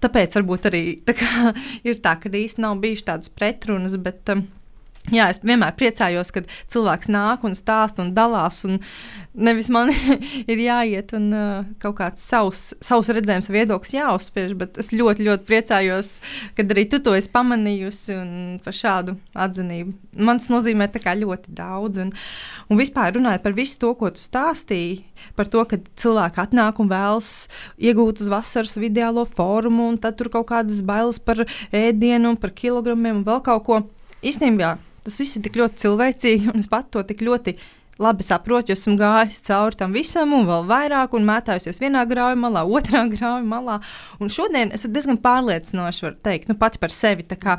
tāpēc 0.04 0.38
varbūt 0.40 0.70
arī 0.72 0.84
tā 1.08 1.18
kā, 1.18 1.54
ir 1.88 2.02
tā, 2.04 2.18
ka 2.22 2.32
īstenībā 2.32 2.68
nav 2.68 2.80
bijušas 2.84 3.10
tādas 3.12 3.34
pretrunas, 3.34 3.98
bet 4.02 4.34
um, 4.34 4.48
Jā, 5.08 5.30
es 5.32 5.38
vienmēr 5.40 5.72
priecājos, 5.80 6.34
kad 6.36 6.50
cilvēks 6.68 7.08
nāk 7.08 7.46
un 7.48 7.54
stāsta 7.56 8.04
un 8.04 8.10
dalās. 8.16 8.58
Un 8.68 8.82
nevis 9.40 9.70
man 9.72 9.88
ir 10.52 10.60
jāiet 10.60 11.14
un 11.16 11.28
uh, 11.32 11.68
kaut 11.80 11.96
kāds 12.02 12.26
savs, 12.28 12.74
savs 12.84 13.08
redzējums, 13.16 13.48
viedoklis 13.54 13.94
jāuzspiež, 13.96 14.52
bet 14.60 14.76
es 14.82 14.92
ļoti, 14.92 15.24
ļoti 15.30 15.48
priecājos, 15.48 16.10
kad 16.58 16.74
arī 16.74 16.84
tu 16.92 17.00
to 17.04 17.14
esi 17.16 17.32
pamanījusi 17.32 18.18
un 18.18 18.32
par 18.66 18.76
šādu 18.76 19.16
atzinību. 19.32 19.94
Man 20.28 20.42
tas 20.42 20.50
nozīmē 20.52 20.90
ļoti 20.92 21.56
daudz. 21.56 22.02
Un, 22.04 22.12
un 22.68 22.82
vispār 22.82 23.16
runājot 23.16 23.46
par 23.46 23.56
visu 23.56 23.80
to, 23.80 23.94
ko 23.96 24.12
tu 24.12 24.20
stāstīji, 24.20 25.06
par 25.40 25.48
to, 25.48 25.64
ka 25.64 25.80
cilvēki 25.96 26.44
atnāk 26.44 26.82
un 26.84 26.92
vēlas 26.92 27.48
iegūt 27.80 28.26
uz 28.26 28.28
vasaras 28.34 28.76
ideālo 28.76 29.24
formu, 29.24 29.88
un 29.94 30.02
tad 30.04 30.20
tur 30.20 30.28
kaut 30.34 30.50
kādas 30.52 30.84
bailes 30.84 31.22
par 31.24 31.46
ēdienu, 31.72 32.36
par 32.36 32.52
kilogramiem 32.52 33.22
un 33.22 33.26
vēl 33.30 33.40
kaut 33.48 33.64
ko. 33.70 33.80
Īstenībā 34.26 34.76
tas 35.08 35.20
viss 35.22 35.40
ir 35.40 35.46
tik 35.48 35.58
ļoti 35.60 35.84
cilvēcīgi, 35.86 36.52
un 36.54 36.64
es 36.64 36.70
pat 36.72 36.92
to 36.94 37.04
tik 37.08 37.24
ļoti 37.26 37.56
labi 38.02 38.26
saprotu, 38.26 38.72
jo 38.72 38.78
esmu 38.78 38.94
gājis 39.00 39.42
cauri 39.48 39.80
tam 39.80 39.96
visam, 39.96 40.36
un 40.38 40.46
vēl 40.50 40.68
vairāk, 40.70 41.16
un 41.18 41.26
mētājusies 41.28 41.82
vienā 41.82 42.04
grāmatā 42.10 42.44
malā, 42.44 42.66
otrā 42.78 43.08
grāmatā. 43.10 43.80
Un 44.22 44.34
šodien 44.34 44.74
es 44.76 44.86
diezgan 44.86 45.20
pārliecinoši 45.24 46.08
varu 46.08 46.22
teikt, 46.28 46.52
nu, 46.52 46.58
pati 46.60 46.82
par 46.82 46.94
sevi, 46.94 47.26
kā, 47.34 47.58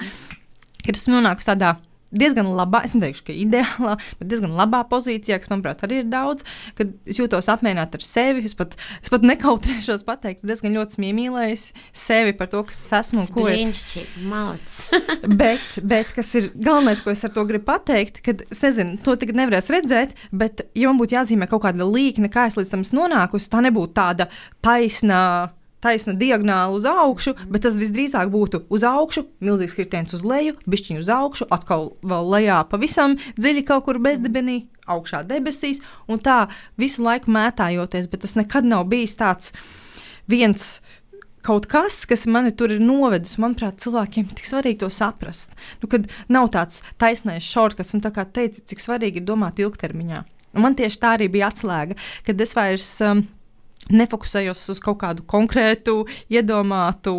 kad 0.85 0.95
esmu 0.95 1.19
nonākusi 1.19 1.51
tādā 1.51 1.75
diezgan 2.15 2.49
labā, 2.57 2.83
es 2.87 2.95
neteikšu, 2.97 3.25
ka 3.29 3.37
ideālā, 3.37 3.97
bet 4.21 4.31
diezgan 4.31 4.55
labā 4.57 4.83
pozīcijā, 4.89 5.39
kas, 5.41 5.51
manuprāt, 5.53 5.83
arī 5.85 6.03
ir 6.03 6.09
daudz, 6.13 6.47
kad 6.79 6.93
es 7.09 7.21
jūtos 7.21 7.51
apmierināta 7.53 8.01
ar 8.01 8.05
sevi. 8.05 8.45
Es 8.49 8.57
pat, 8.59 8.77
es 9.03 9.13
pat 9.13 9.27
nekautrēšos 9.29 10.07
pateikt, 10.09 10.47
diezgan 10.49 10.77
ļoti 10.77 11.03
iemīlējis 11.11 11.67
sevi 11.97 12.35
par 12.39 12.51
to, 12.53 12.65
kas 12.69 12.79
es 12.81 12.95
esmu 13.03 13.25
un 13.25 13.29
ko 13.35 13.47
es 13.51 13.91
bet, 15.43 15.65
bet 15.83 16.15
kas 16.17 16.33
ir 16.41 16.51
galvenais, 16.55 17.03
ko 17.05 17.13
es 17.13 17.25
ar 17.27 17.35
to 17.35 17.45
gribu 17.49 17.69
pateikt, 17.69 18.23
kad 18.25 18.43
es 18.49 18.65
nezinu, 18.65 18.97
to 19.05 19.19
tagad 19.21 19.43
nevarēs 19.43 19.71
redzēt, 19.73 20.17
bet, 20.33 20.65
ja 20.79 20.91
man 20.91 21.01
būtu 21.01 21.19
jāzīmē 21.19 21.51
kaut 21.51 21.67
kāda 21.67 21.87
līkne, 21.89 22.33
kā 22.33 22.49
es 22.49 22.59
līdz 22.59 22.73
tam 22.73 22.87
esmu 22.87 23.05
nonākusi, 23.05 23.53
tā 23.53 23.63
nebūtu 23.69 23.97
tāda 23.99 24.29
taisna 24.65 25.21
taisna 25.85 26.15
diagonāli 26.19 26.79
uz 26.79 26.87
augšu, 26.89 27.35
bet 27.51 27.65
tas 27.67 27.79
visdrīzāk 27.79 28.31
būtu 28.33 28.65
uz 28.75 28.85
augšu, 28.87 29.25
milzīgs 29.45 29.77
kritiens 29.79 30.15
uz 30.17 30.25
leju, 30.27 30.57
bišķiņu 30.67 31.05
uz 31.05 31.11
augšu, 31.15 31.49
atkal 31.55 31.93
vēl 32.03 32.31
lejā 32.35 32.61
pavisam 32.71 33.17
dziļi 33.39 33.65
kaut 33.69 33.87
kur 33.87 34.01
bezdibenī, 34.03 34.61
augšā 34.89 35.23
debesīs, 35.29 35.83
un 36.09 36.23
tā 36.25 36.47
visu 36.81 37.05
laiku 37.05 37.33
mētājoties, 37.35 38.09
bet 38.11 38.25
tas 38.25 38.39
nekad 38.39 38.69
nav 38.69 38.89
bijis 38.91 39.19
tāds 39.19 39.53
viens. 40.31 40.79
Kaut 41.47 41.69
kas, 41.71 42.03
kas 42.05 42.27
mani 42.29 42.51
tur 42.53 42.73
ir 42.75 42.81
novedis, 42.83 43.37
manuprāt, 43.41 43.79
cilvēkiem 43.81 44.27
ir 44.27 44.35
tik 44.37 44.49
svarīgi 44.49 44.81
to 44.83 44.89
saprast. 44.93 45.55
Nu, 45.81 45.89
kad 45.89 46.09
nav 46.29 46.51
tāds 46.53 46.83
taisnais 47.01 47.47
šortkats, 47.47 47.95
un 47.97 48.03
tā 48.05 48.11
kā 48.13 48.27
teica, 48.27 48.61
cik 48.69 48.83
svarīgi 48.83 49.23
ir 49.23 49.29
domāt 49.29 49.63
ilgtermiņā. 49.63 50.25
Un 50.59 50.65
man 50.65 50.77
tieši 50.77 51.01
tā 51.01 51.15
arī 51.17 51.29
bija 51.33 51.49
atslēga, 51.53 51.97
kad 52.27 52.43
es 52.43 52.55
vairs 52.59 52.91
um, 53.07 53.23
nefokusējos 53.93 54.65
uz 54.75 54.81
kaut 54.85 55.01
kādu 55.03 55.25
konkrētu, 55.29 56.03
iedomātu 56.33 57.15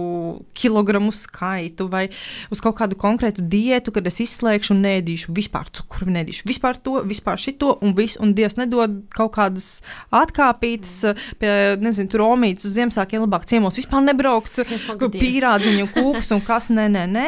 kilogramu 0.57 1.13
skaitu 1.15 1.89
vai 1.91 2.07
uz 2.53 2.61
kaut 2.63 2.77
kādu 2.79 2.97
konkrētu 2.99 3.43
diētu, 3.49 3.93
kad 3.95 4.07
es 4.09 4.19
izslēgšu 4.25 4.75
un 4.75 4.83
nēdīšu 4.85 5.33
vispār 5.35 5.71
cukuru, 5.73 6.11
nēdīšu 6.15 6.47
vispār 6.49 6.79
to, 6.83 6.99
vispār 7.07 7.41
šito 7.41 7.75
un 7.85 7.95
visu, 7.97 8.21
un 8.23 8.35
Dievs 8.37 8.59
nedod 8.59 9.01
kaut 9.15 9.33
kādas 9.37 9.69
atkāpītas 10.15 10.95
pie, 11.41 11.51
nezinu, 11.81 12.11
tur 12.11 12.25
omītas 12.29 12.69
uz 12.69 12.77
Ziemassvētkiem 12.77 13.25
labāk 13.25 13.47
ciemos 13.49 13.77
vispār 13.79 14.05
nebraukt, 14.05 14.61
pīrādziņu, 15.21 15.89
kūks 15.95 16.33
un 16.35 16.45
kas, 16.45 16.71
nē, 16.73 16.89
nē, 16.93 17.05
nē. 17.09 17.27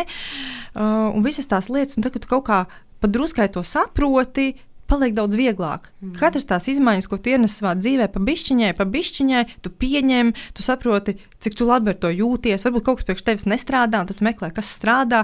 Uh, 0.71 1.09
un 1.11 1.23
visas 1.25 1.49
tās 1.51 1.67
lietas, 1.71 1.97
un 1.99 2.05
tagad 2.05 2.23
kaut 2.29 2.45
kā 2.47 2.63
padruskai 3.01 3.49
to 3.51 3.63
saproti, 3.65 4.53
paliek 4.91 5.15
daudz 5.15 5.37
vieglāk. 5.39 5.87
Mm. 6.01 6.15
Katras 6.19 6.47
tās 6.49 6.67
izmaiņas, 6.71 7.07
ko 7.09 7.19
ienes 7.31 7.55
savā 7.57 7.73
dzīvē, 7.79 8.09
pa 8.11 8.21
bišķiņai, 8.27 8.71
pa 8.77 8.87
bišķiņai, 8.91 9.43
tu 9.63 9.71
pieņem, 9.83 10.33
tu 10.57 10.65
saproti, 10.65 11.17
cik 11.43 11.57
tu 11.59 11.67
labi 11.69 11.93
ar 11.93 11.99
to 12.01 12.11
jūties. 12.11 12.67
Varbūt 12.67 12.87
kaut 12.87 12.99
kas 12.99 13.07
priekš 13.07 13.25
tevis 13.27 13.47
nestrādā, 13.49 14.03
un 14.03 14.11
tad 14.11 14.21
meklē, 14.25 14.51
kas 14.55 14.73
strādā. 14.75 15.23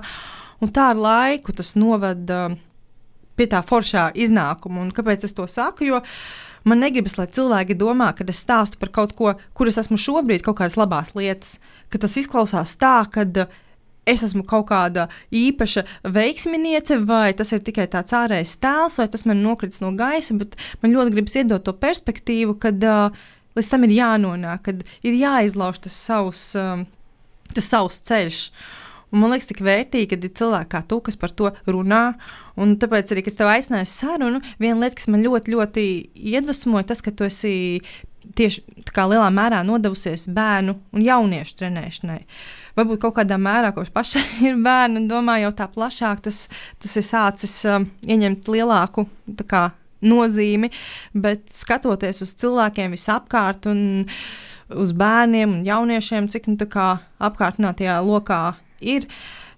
Un 0.64 0.72
tā 0.74 0.92
ar 0.94 0.98
laiku 0.98 1.54
tas 1.54 1.76
noved 1.78 2.32
uh, 2.34 2.56
pie 3.38 3.50
tā 3.52 3.62
foršā 3.66 4.10
iznākuma. 4.18 4.82
Un 4.86 4.94
kāpēc 4.96 5.28
es 5.28 5.36
to 5.38 5.46
saku? 5.52 5.86
Jo 5.92 6.02
man 6.68 6.82
negribas, 6.84 7.20
lai 7.20 7.28
cilvēki 7.32 7.78
domā, 7.78 8.10
ka 8.18 8.26
es 8.28 8.42
stāstu 8.44 8.80
par 8.82 8.92
kaut 8.96 9.14
ko, 9.20 9.36
kur 9.56 9.70
es 9.70 9.78
esmu 9.80 10.00
šobrīd, 10.02 10.44
kaut 10.46 10.58
kādas 10.60 10.80
labas 10.80 11.14
lietas, 11.16 11.58
ka 11.94 12.02
tas 12.02 12.18
izklausās 12.20 12.76
tā, 12.82 12.98
ka 13.14 13.28
uh, 13.28 13.64
es 14.08 14.24
esmu 14.26 14.46
kaut 14.48 14.70
kāda 14.72 15.08
īpaša 15.36 15.84
veiksminiece, 16.16 17.00
vai 17.08 17.32
tas 17.38 17.52
ir 17.56 17.64
tikai 17.66 17.88
tāds 17.92 18.16
ārējs 18.16 18.58
tēls, 18.64 19.00
vai 19.02 19.08
tas 19.12 19.26
man 19.30 19.44
nokritis 19.44 19.84
no 19.84 19.92
gaisa, 19.98 20.38
man 20.38 20.96
ļoti 20.96 21.16
gribas 21.16 21.38
iedot 21.40 21.66
to 21.68 21.76
perspektīvu, 21.76 22.58
kad 22.64 22.84
uh, 22.88 23.28
līdz 23.58 23.72
tam 23.74 23.88
ir 23.88 23.96
jānonāk, 23.98 24.66
kad 24.70 24.84
ir 25.06 25.22
jāizlauž 25.22 25.84
tas 25.86 25.96
savs, 26.08 26.50
um, 26.60 26.86
tas 27.54 27.72
savs 27.72 28.02
ceļš. 28.08 28.44
Un 29.08 29.22
man 29.22 29.32
liekas, 29.32 29.48
tik 29.48 29.62
vērtīgi, 29.64 30.10
kad 30.12 30.26
ir 30.28 30.34
cilvēki 30.36 30.72
kā 30.74 30.82
tu, 30.84 30.98
kas 31.04 31.16
par 31.20 31.32
to 31.32 31.54
runā. 31.70 32.18
Un 32.60 32.74
tāpēc 32.82 33.14
arī, 33.14 33.24
kad 33.24 33.38
tev 33.40 33.52
aicināja 33.54 33.88
sarunu, 33.88 34.42
viena 34.60 34.82
lieta, 34.82 34.98
kas 35.00 35.08
man 35.14 35.24
ļoti, 35.24 35.54
ļoti 35.54 35.86
iedvesmoja, 36.34 36.90
tas, 36.90 37.04
ka 37.06 37.14
tu 37.16 37.24
esi 37.24 37.54
tieši 38.38 38.64
lielā 38.98 39.28
mērā 39.34 39.64
nodevusies 39.66 40.28
bērnu 40.34 40.78
un 40.94 41.04
jauniešu 41.06 41.60
trenēšanai. 41.60 42.22
Uh, 42.22 42.68
varbūt 42.78 43.02
kaut 43.02 43.18
kādā 43.18 43.38
mērā, 43.42 43.72
kopš 43.76 43.92
pašai 43.96 44.24
ir 44.50 44.62
bērni, 44.64 45.02
un 45.02 45.10
domāju, 45.10 45.48
jau 45.48 45.56
tā 45.62 45.68
plašāk 45.74 46.24
tas, 46.28 46.46
tas 46.84 46.98
ir 47.00 47.06
sācis 47.06 47.58
uh, 47.70 47.82
ieņemt 48.08 48.50
lielāku 48.54 49.08
kā, 49.50 49.70
nozīmi, 50.06 50.70
bet 51.18 51.48
skatoties 51.58 52.22
uz 52.22 52.36
cilvēkiem 52.38 52.94
visapkārt 52.94 53.66
un 53.72 53.80
uz 54.78 54.92
bērniem 54.94 55.56
un 55.56 55.66
jauniešiem, 55.66 56.28
cik 56.30 56.52
nu, 56.52 56.58
apkārtnātajā 57.30 57.98
lokā 58.06 58.42
ir. 58.84 59.08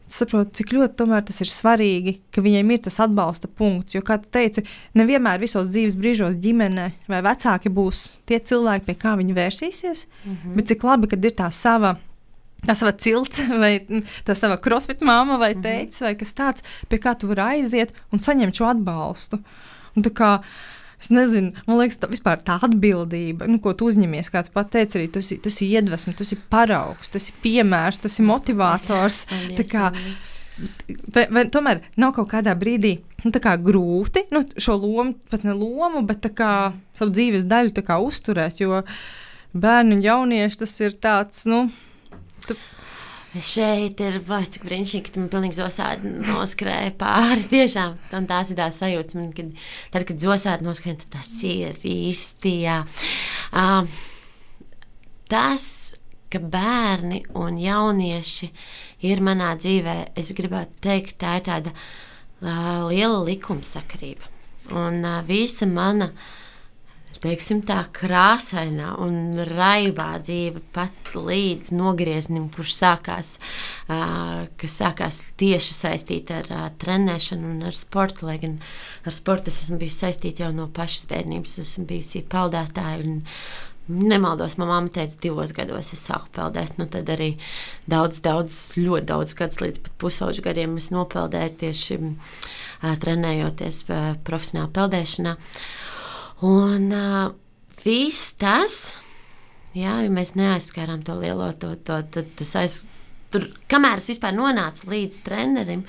Saprotu, 0.09 0.55
cik 0.57 0.71
ļoti 0.73 1.05
tas 1.27 1.41
ir 1.43 1.49
svarīgi, 1.53 2.15
ka 2.33 2.41
viņiem 2.41 2.71
ir 2.73 2.81
tas 2.87 2.97
atbalsta 3.03 3.47
punkts. 3.47 3.93
Jo, 3.93 4.01
kā 4.01 4.17
tu 4.17 4.29
teici, 4.33 4.63
nevienmēr 4.97 5.39
visos 5.39 5.69
dzīves 5.69 5.97
brīžos 5.99 6.37
ģimene 6.41 6.87
vai 7.07 7.21
vecāki 7.21 7.69
būs 7.69 8.19
tie 8.25 8.39
cilvēki, 8.39 8.87
pie 8.87 8.95
kā 8.97 9.13
viņi 9.19 9.37
vērsīsies. 9.37 10.07
Mm 10.25 10.35
-hmm. 10.35 10.55
Bet 10.55 10.67
cik 10.67 10.83
labi, 10.83 11.07
kad 11.07 11.25
ir 11.25 11.31
tā 11.37 11.51
sava 11.51 11.97
tā 12.65 12.75
sava 12.75 12.91
cilts, 12.91 13.39
vai 13.63 13.79
tā 14.25 14.35
sava 14.35 14.57
crossfit 14.57 15.01
māma, 15.01 15.37
vai 15.37 15.53
mhm. 15.53 15.61
teicis, 15.63 16.01
vai 16.01 16.15
kas 16.15 16.33
tāds, 16.33 16.65
pie 16.89 16.99
kā 16.99 17.15
tu 17.15 17.27
vari 17.27 17.41
aiziet 17.59 17.93
un 18.11 18.19
saņemt 18.19 18.55
šo 18.55 18.65
atbalstu. 18.73 19.39
Un 19.95 20.05
tā 20.05 20.11
kā, 20.15 20.31
Es 20.99 21.11
nezinu, 21.15 21.53
man 21.67 21.79
liekas, 21.79 21.99
tā, 22.01 22.09
vispār 22.11 22.41
tā 22.43 22.57
atbildība, 22.65 23.47
nu, 23.47 23.61
ko 23.63 23.71
tu 23.77 23.87
uzņemies, 23.87 24.31
kā 24.33 24.43
tu 24.43 24.51
pats 24.55 24.73
teici, 24.73 24.97
arī 24.99 25.11
tu 25.13 25.21
esi, 25.23 25.37
tu 25.39 25.51
esi 25.51 25.69
iedvesma, 25.71 26.15
tu 26.17 26.25
esi 26.27 26.35
paraugs, 26.51 27.11
tu 27.11 27.21
esi 27.21 27.35
piemērs, 27.43 28.01
tu 28.03 28.11
esi 28.11 28.25
motivators. 28.27 29.21
Kā, 29.71 29.91
vai, 31.15 31.23
vai 31.31 31.45
tomēr 31.51 31.83
nav 31.99 32.11
kaut 32.17 32.27
kādā 32.33 32.51
brīdī 32.59 32.97
nu, 33.23 33.31
kā 33.31 33.55
grūti 33.61 34.25
nu, 34.33 34.43
šo 34.59 34.75
lomu, 34.79 35.15
pat 35.31 35.45
ne 35.47 35.55
lomu, 35.55 36.03
bet 36.07 36.27
kā, 36.35 36.71
savu 36.97 37.13
dzīves 37.15 37.47
daļu 37.49 37.83
kā, 37.85 37.99
uzturēt, 38.03 38.59
jo 38.63 38.81
bērnu 39.53 39.97
un 39.97 40.03
jaunieši 40.03 40.61
tas 40.63 40.75
ir 40.83 40.97
tāds. 41.01 41.45
Nu. 41.49 41.67
Šeit 43.37 43.99
ir 44.01 44.17
cik 44.25 44.65
brīnišķīgi, 44.65 45.11
ka 45.13 45.21
man 45.21 45.29
pilnīgi 45.31 45.59
zosādi 45.59 46.13
noskrēja 46.25 46.93
pāri. 46.97 47.45
Tiešām 47.53 47.97
un 48.17 48.27
tās 48.29 48.49
ir 48.49 48.59
tās 48.59 48.79
sajūtas, 48.81 49.17
man, 49.19 49.29
kad, 49.37 49.51
tad, 49.93 50.05
kad 50.09 50.23
zosādi 50.23 50.65
noskrēja, 50.65 51.01
tad 51.03 51.19
tas 51.19 51.29
ir 51.47 51.77
īsti. 51.85 52.55
Jā. 52.65 52.79
Uh, 53.53 53.85
tas, 55.29 55.67
ka 56.33 56.41
bērni 56.41 57.23
un 57.37 57.61
jaunieši 57.61 58.51
ir 59.09 59.23
manā 59.25 59.53
dzīvē, 59.61 59.97
es 60.19 60.33
gribētu 60.37 60.83
teikt, 60.89 61.19
tā 61.21 61.37
ir 61.39 61.47
tāda 61.47 61.73
uh, 61.75 62.89
liela 62.89 63.23
likumsakarība. 63.29 64.35
Un 64.73 65.01
uh, 65.05 65.21
visa 65.25 65.69
mana 65.69 66.11
uh, 66.11 66.27
teiksim, 67.23 67.61
tā 67.67 67.81
krāsainā 67.95 68.93
un 69.03 69.39
raibā 69.49 70.11
dzīve 70.23 70.61
pat 70.75 71.13
līdz 71.15 71.71
nogrieznim, 71.75 72.49
kurš 72.53 72.75
sākās, 72.77 73.31
kas 73.87 74.77
sākās 74.81 75.23
tieši 75.39 75.77
saistīta 75.77 76.41
ar 76.43 76.75
trenēšanu 76.81 77.55
un 77.55 77.65
ar 77.69 77.77
sportu. 77.77 78.27
Lai 78.29 78.37
gan 78.41 78.59
ar 79.05 79.15
sportu 79.15 79.51
es 79.51 79.63
esmu 79.65 79.79
bijusi 79.81 80.05
saistīta 80.05 80.45
jau 80.45 80.53
no 80.55 80.69
pašas 80.73 81.09
bērnības, 81.11 81.57
esmu 81.63 81.87
bijusi 81.89 82.23
peldētāja. 82.29 83.17
Nemaldos, 83.89 84.53
manā 84.61 84.75
mamā 84.75 84.91
teica, 84.93 85.15
divos 85.23 85.49
gados 85.57 85.87
es 85.95 86.03
sāku 86.05 86.29
peldēt. 86.35 86.75
Nu, 86.77 86.85
tad 86.85 87.09
arī 87.09 87.31
daudz, 87.89 88.19
daudz, 88.21 88.57
ļoti 88.77 89.07
daudz 89.09 89.33
gadus, 89.39 89.63
līdz 89.63 89.81
pat 89.81 89.95
pusauģu 90.03 90.43
gadiem 90.45 90.75
es 90.77 90.91
nopeldēju 90.93 91.55
tieši 91.63 91.97
trenējoties 93.01 93.81
profesionālā 94.27 94.69
peldēšanā. 94.77 95.33
Un 96.45 96.91
uh, 96.95 97.33
viss 97.83 98.31
tas, 98.39 98.77
jā, 99.75 99.97
ja 100.05 100.11
mēs 100.13 100.37
neaizskārām 100.39 101.03
to 101.03 101.17
lielo, 101.19 101.49
to, 101.59 101.73
to, 101.83 101.99
to 102.13 102.23
tas 102.39 102.53
aiz, 102.61 102.77
tur, 103.33 103.49
kamēr 103.71 103.99
es 103.99 104.07
vispār 104.13 104.35
nonācu 104.37 104.87
līdz 104.93 105.19
trenerim, 105.25 105.83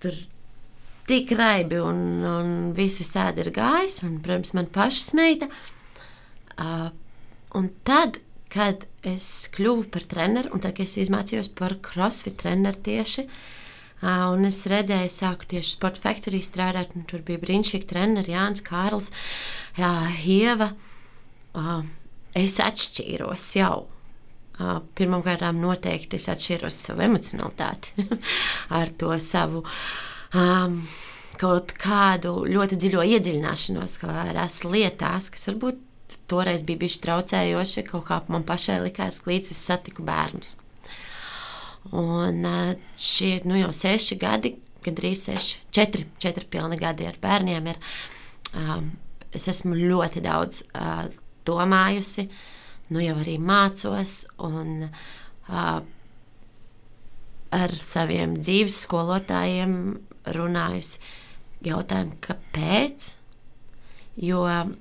tur 0.00 0.16
tik 1.06 1.34
raibi 1.36 1.82
un, 1.84 2.00
un 2.24 2.54
viss 2.76 3.02
visādi 3.02 3.44
ir 3.44 3.52
gājis, 3.54 4.00
un, 4.06 4.16
protams, 4.24 4.54
man 4.56 4.70
paša 4.72 5.04
smeita. 5.10 5.50
Uh, 6.56 6.88
un 7.58 7.68
tad, 7.84 8.22
kad 8.48 8.88
es 9.04 9.28
kļuvu 9.52 9.90
par 9.92 10.08
treneru, 10.08 10.54
un 10.56 10.64
tad, 10.64 10.72
kad 10.78 10.88
es 10.88 10.96
izmācījos 11.04 11.52
par 11.58 11.76
crossfit 11.84 12.40
treneru 12.40 12.80
tieši, 12.88 13.28
uh, 13.28 13.55
Un 14.04 14.44
es 14.44 14.58
redzēju, 14.68 15.08
sāku 15.08 15.48
tieši 15.48 15.72
Sports 15.72 16.02
Factory 16.04 16.42
strādāt, 16.44 16.92
tur 17.08 17.22
bija 17.24 17.40
brīnišķīgi 17.40 17.88
treneri 17.88 18.34
Jānis 18.34 18.64
Kārls, 18.66 19.08
jā, 19.78 19.92
Ieva. 20.20 20.74
Es 22.36 22.58
atšķīros 22.60 23.46
jau. 23.56 23.86
Pirmkārt, 24.96 25.46
noteikti 25.56 26.20
es 26.20 26.28
atšķiros 26.32 26.76
savu 26.88 27.04
emocionalitāti 27.08 28.06
ar 28.78 28.92
to 29.00 29.16
savu. 29.20 29.64
Um, 30.36 30.82
kaut 31.40 31.72
kādu 31.80 32.42
ļoti 32.48 32.78
dziļo 32.80 33.04
iedziļināšanos 33.16 33.98
kādās 34.00 34.62
lietās, 34.64 35.30
kas 35.32 35.48
varbūt 35.50 35.80
toreiz 36.30 36.64
bija 36.66 36.82
bijuši 36.84 37.02
traucējoši. 37.04 37.84
Kaut 37.90 38.06
kā 38.08 38.20
man 38.32 38.46
pašai 38.48 38.80
likās, 38.84 39.20
ka 39.22 39.32
līdz 39.32 39.52
es 39.54 39.64
satiku 39.68 40.04
bērnus. 40.06 40.56
Un 41.94 42.46
šie 42.98 43.40
nu, 43.46 43.56
jau 43.60 43.72
seši 43.74 44.16
gadi, 44.18 44.54
gandrīz 44.86 45.26
seši, 45.28 45.58
četri, 45.74 46.06
četri 46.22 46.46
pilni 46.50 46.78
gadi 46.80 47.06
ar 47.06 47.18
bērniem 47.22 47.72
ir. 47.72 47.80
Um, 48.56 48.92
es 49.34 49.48
esmu 49.50 49.76
ļoti 49.76 50.22
daudz 50.24 50.62
uh, 50.70 51.06
domājusi, 51.46 52.28
nu 52.94 53.02
jau 53.02 53.16
arī 53.20 53.36
mācos 53.42 54.24
un 54.42 54.86
uh, 54.88 55.82
ar 57.56 57.76
saviem 57.78 58.38
dzīves 58.40 58.80
skolotājiem 58.86 59.76
runājusi 60.34 61.02
jautājumu, 61.66 62.18
kāpēc. 62.24 63.12
Jo 64.22 64.42
uh, 64.46 64.72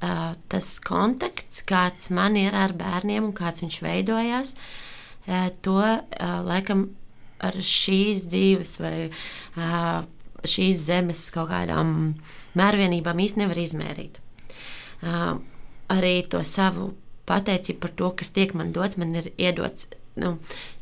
tas 0.00 0.70
kontakts, 0.84 1.64
kāds 1.66 2.10
man 2.14 2.36
ir 2.38 2.54
ar 2.56 2.76
bērniem 2.76 3.30
un 3.30 3.34
kāds 3.36 3.64
viņš 3.64 3.80
veidojās, 3.86 4.54
uh, 4.54 4.89
to 5.62 5.78
laikam 6.46 6.88
ar 7.40 7.56
šīs 7.56 8.26
dzīves 8.30 8.74
vai 8.82 8.94
šīs 10.48 10.86
zemes 10.88 11.26
kaut 11.34 11.50
kādām 11.52 11.94
mērvienībām 12.58 13.22
īsti 13.24 13.42
nevar 13.42 13.60
izmērīt. 13.60 14.18
Arī 15.90 16.14
to 16.32 16.42
savu 16.46 16.90
pateicību 17.30 17.80
par 17.82 17.94
to, 17.96 18.10
kas 18.20 18.32
tiek 18.36 18.54
man 18.58 18.72
dots, 18.76 18.98
man 19.00 19.14
ir 19.20 19.30
iedots. 19.38 19.88
Nu, 20.20 20.34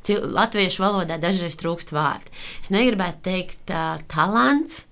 latviešu 0.09 0.83
valodā 0.83 1.19
dažreiz 1.21 1.59
trūkst 1.61 1.93
vārdi. 1.95 2.33
Es 2.63 2.73
negribētu 2.75 3.21
teikt 3.27 3.71
uh, 3.71 4.01
talants, 4.11 4.87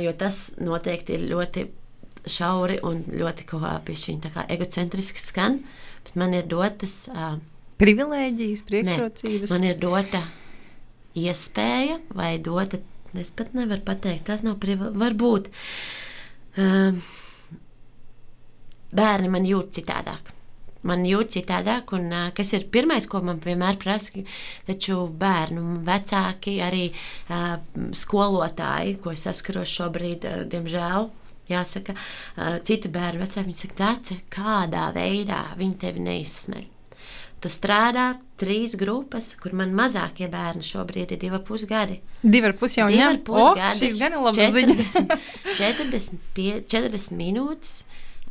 jo 0.00 0.12
tas 0.18 0.38
noteikti 0.58 1.14
ir 1.18 1.28
ļoti 1.30 1.66
šauri 2.30 2.80
un 2.86 3.04
ļoti 3.06 3.46
kaut 3.48 3.62
kā 4.34 4.46
egocentriski 4.50 5.22
skan, 5.22 5.60
bet 6.04 6.16
man 6.20 6.34
ir 6.36 6.48
dotas 6.50 7.10
privilēģijas, 7.80 8.64
priekšrocības. 8.68 9.48
Ne, 9.48 9.54
man 9.54 9.68
ir 9.68 9.78
dota 9.80 10.24
iespēja, 11.18 12.00
vai 12.16 12.34
dota, 12.42 12.80
es 13.18 13.32
pat 13.34 13.54
nevaru 13.56 13.84
pateikt, 13.86 14.26
tas 14.28 14.44
nav 14.46 14.58
privilēģija. 14.62 15.00
Varbūt 15.00 15.48
um, 16.60 17.00
bērni 18.96 19.32
man 19.32 19.48
jūt 19.48 19.72
citādāk. 19.80 20.34
Man 20.88 21.02
jūt 21.04 21.34
citādāk, 21.34 21.92
un 21.96 22.08
uh, 22.08 22.26
kas 22.36 22.54
ir 22.56 22.68
pirmais, 22.72 23.04
ko 23.08 23.20
man 23.24 23.40
vienmēr 23.44 23.76
prasa, 23.80 24.22
taču 24.68 25.02
bērnu 25.20 25.82
vecāki, 25.84 26.56
arī 26.64 26.86
uh, 26.88 27.58
skolotāji, 27.96 28.96
ko 29.04 29.12
es 29.12 29.26
saskaros 29.28 29.76
šobrīd, 29.76 30.24
uh, 30.24 30.42
diemžēl, 30.48 31.10
jāsaka, 31.52 31.96
uh, 31.96 32.58
citu 32.64 32.92
bērnu 32.94 33.26
vecāki, 33.26 33.48
viņi 33.50 33.60
saka, 33.60 33.80
Dāce, 33.82 34.20
kādā 34.32 34.88
veidā 34.96 35.48
viņi 35.60 35.80
tevi 35.84 36.08
neizsmeļ. 36.08 36.68
Tu 37.40 37.48
strādā 37.48 38.18
trīs 38.40 38.74
grupas, 38.76 39.30
kur 39.40 39.54
man 39.56 39.72
mazākie 39.76 40.26
bērni 40.28 40.64
šobrīd 40.64 41.14
ir 41.14 41.20
divi 41.22 41.38
ar 41.38 41.44
pus 41.46 41.64
gadi. 41.68 41.96
Divi 42.20 42.50
ar 42.50 42.56
pus 42.60 42.76
jau 42.76 42.88
ņem, 42.92 43.22
o, 43.32 43.46
šīs 43.78 44.00
gan 44.00 44.16
ir 44.16 44.24
labas 44.26 44.56
ziņas. 44.56 44.96
40, 45.60 46.28
40 46.68 47.16
minūtes 47.16 47.78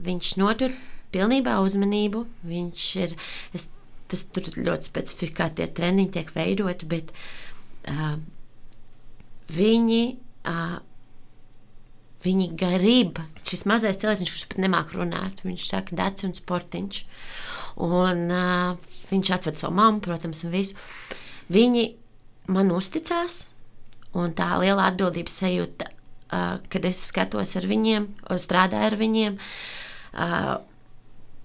viņš 0.06 0.34
notur 0.42 0.76
pilnībā 1.14 1.58
uzmanību. 1.66 2.26
Viņš 2.50 2.86
ir, 3.02 3.16
es, 3.58 3.66
tas 4.12 4.26
tur 4.34 4.46
ļoti 4.58 4.92
specifiski 4.92 5.38
kā 5.42 5.50
tie 5.58 5.66
treniņi 5.66 6.14
tiek 6.18 6.30
veidoti, 6.36 6.90
bet 6.94 7.16
uh, 7.90 8.20
viņi. 9.56 10.04
Uh, 10.46 10.78
Viņi 12.20 12.50
grib, 12.60 13.22
šis 13.48 13.62
mazais 13.70 13.96
cilvēks, 13.96 14.28
kurš 14.28 14.42
pat 14.52 14.58
nemāk 14.60 14.90
runāt, 14.92 15.40
viņš 15.46 15.62
saka, 15.70 15.96
dārts 15.96 16.26
un 16.28 16.34
sportiņš. 16.36 16.98
Un 17.80 18.26
uh, 18.28 18.89
Viņš 19.10 19.32
atved 19.36 19.60
savu 19.62 19.78
mammu, 19.80 20.04
protams, 20.06 20.44
un 20.46 20.54
visu. 20.54 20.78
Viņi 21.50 21.86
man 22.54 22.72
uzticās, 22.74 23.48
un 24.18 24.34
tā 24.38 24.52
liela 24.62 24.90
atbildības 24.90 25.40
sajūta, 25.44 25.90
uh, 25.90 26.58
kad 26.70 26.88
es 26.90 27.02
skatos 27.10 27.56
ar 27.60 27.70
viņiem, 27.70 28.10
strādāju 28.30 28.92
ar 28.92 28.98
viņiem. 29.00 29.40
Uh, 30.10 30.58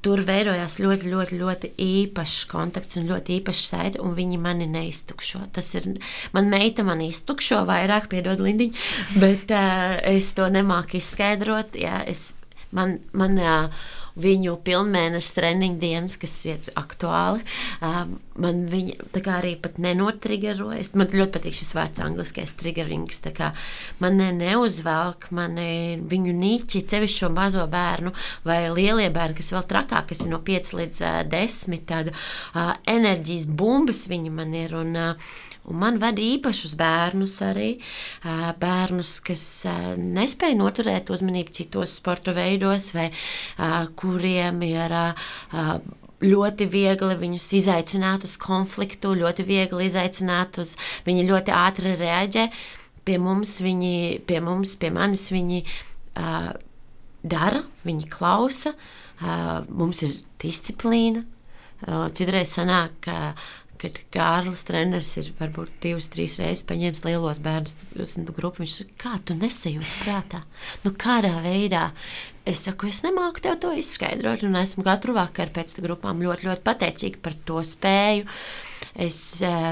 tur 0.04 0.20
veidojās 0.26 0.76
ļoti, 0.82 1.08
ļoti, 1.08 1.38
ļoti 1.40 1.70
īpašs 1.80 2.44
kontakts 2.50 2.98
un 3.00 3.08
ļoti 3.08 3.38
īpašs 3.38 3.68
saite, 3.72 4.00
un 4.04 4.12
viņi 4.16 4.40
mani 4.40 4.68
neiztukšo. 4.68 5.46
Tas 5.56 5.70
ir, 5.78 5.88
man 6.36 6.50
meita 6.52 6.84
man 6.84 7.00
iztukšo 7.04 7.62
vairāk, 7.68 8.10
piedod 8.12 8.42
Lindiņu, 8.44 8.84
bet 9.24 9.52
uh, 9.54 9.96
es 10.12 10.32
to 10.36 10.48
nemāku 10.52 11.00
izskaidrot. 11.00 11.78
Jā, 11.80 12.02
es, 12.10 12.32
man, 12.76 12.98
man, 13.16 13.40
uh, 13.40 13.92
viņu 14.20 14.58
pilnmēneša 14.66 15.34
treniņu 15.38 15.80
dienas, 15.82 16.16
kas 16.20 16.36
ir 16.46 16.68
aktuāli. 16.78 17.42
Um, 17.82 18.18
man 18.40 18.64
viņa 18.70 19.22
arī 19.34 19.54
pat 19.62 19.78
nenotriggerojas. 19.82 20.92
Man 20.98 21.12
ļoti 21.12 21.34
patīk 21.36 21.56
šis 21.58 21.72
vārds, 21.76 22.02
angļuiskais 22.02 22.56
triggerings. 22.58 23.22
Man 24.02 24.18
ne, 24.18 24.30
neuzvelk, 24.34 25.30
man 25.34 25.56
viņu 26.10 26.34
nīķi, 26.40 26.84
cevišķi 26.90 27.24
šo 27.24 27.32
mazo 27.34 27.64
bērnu 27.70 28.14
vai 28.46 28.64
lielie 28.74 29.08
bērni, 29.14 29.38
kas 29.38 29.52
vēl 29.54 29.66
trakāk, 29.70 30.10
kas 30.10 30.24
ir 30.26 30.32
no 30.34 30.42
5 30.44 30.74
līdz 30.80 31.02
uh, 31.04 31.18
10, 31.30 31.82
tāda 31.88 32.14
uh, 32.14 32.74
enerģijas 32.90 33.48
bumbas 33.50 34.06
viņi 34.10 34.34
man 34.34 34.54
ir. 34.58 34.78
Un, 34.82 34.94
uh, 34.98 35.42
Un 35.64 35.78
man 35.80 35.94
vada 35.96 36.20
īpašus 36.20 36.74
bērnus 36.76 37.38
arī, 37.46 37.70
bērnus, 38.60 39.14
kas 39.24 39.44
nespēja 39.96 40.58
noturēt 40.58 41.08
uzmanību 41.14 41.56
citos 41.56 41.94
sporta 42.02 42.34
veidos, 42.36 42.90
vai 42.92 43.08
kuriem 43.96 44.60
ir 44.68 44.98
ļoti 46.24 46.68
viegli 46.70 47.16
viņus 47.20 47.48
izaicināt 47.60 48.26
uz 48.26 48.36
konfliktu, 48.40 49.14
ļoti 49.18 49.46
viegli 49.46 49.88
izaicināt 49.88 50.58
uz 50.62 50.74
viņi 51.06 51.26
ļoti 51.28 51.54
ātri 51.54 51.94
reaģē. 52.00 52.48
Pie 53.04 53.18
mums 53.20 53.58
viņi, 53.60 54.24
pie 54.28 54.40
mums, 54.40 54.76
pie 54.80 54.90
manis 54.94 55.28
viņi 55.32 55.60
uh, 55.64 56.54
dara, 57.20 57.64
viņi 57.84 58.08
klausa, 58.12 58.72
uh, 58.72 59.60
mums 59.68 60.00
ir 60.06 60.16
disciplīna. 60.40 61.26
Uh, 61.84 62.06
citreiz 62.16 62.54
sanāk, 62.56 62.96
ka 63.04 63.34
kad 63.84 63.98
Kārlis 64.14 64.64
treneris 64.64 65.12
ir 65.20 65.30
varbūt 65.38 65.72
divas, 65.82 66.08
trīs 66.12 66.38
reizes 66.40 66.64
paņēmis 66.68 67.04
lielos 67.04 67.40
bērnus 67.44 67.88
uz 68.00 68.16
grupu. 68.30 68.62
Viņš 68.62 68.76
saka, 68.78 68.94
kā 69.02 69.14
tu 69.26 69.36
nesajūti 69.38 69.96
prātā? 70.04 70.44
Nu, 70.86 70.94
kādā 70.96 71.34
veidā? 71.44 71.90
Es 72.44 72.60
saku, 72.66 72.90
es 72.92 73.00
nemāku 73.00 73.40
tev 73.44 73.56
to 73.62 73.70
izskaidrot, 73.72 74.42
un 74.44 74.58
esmu 74.60 74.84
katru 74.84 75.14
vakaru 75.16 75.54
pēc 75.54 75.76
tam 75.76 75.86
grupām 75.86 76.20
ļoti, 76.20 76.44
ļoti 76.50 76.64
pateicīga 76.66 77.22
par 77.24 77.38
to 77.48 77.62
spēju. 77.64 78.26
Es 79.00 79.20
eh, 79.40 79.70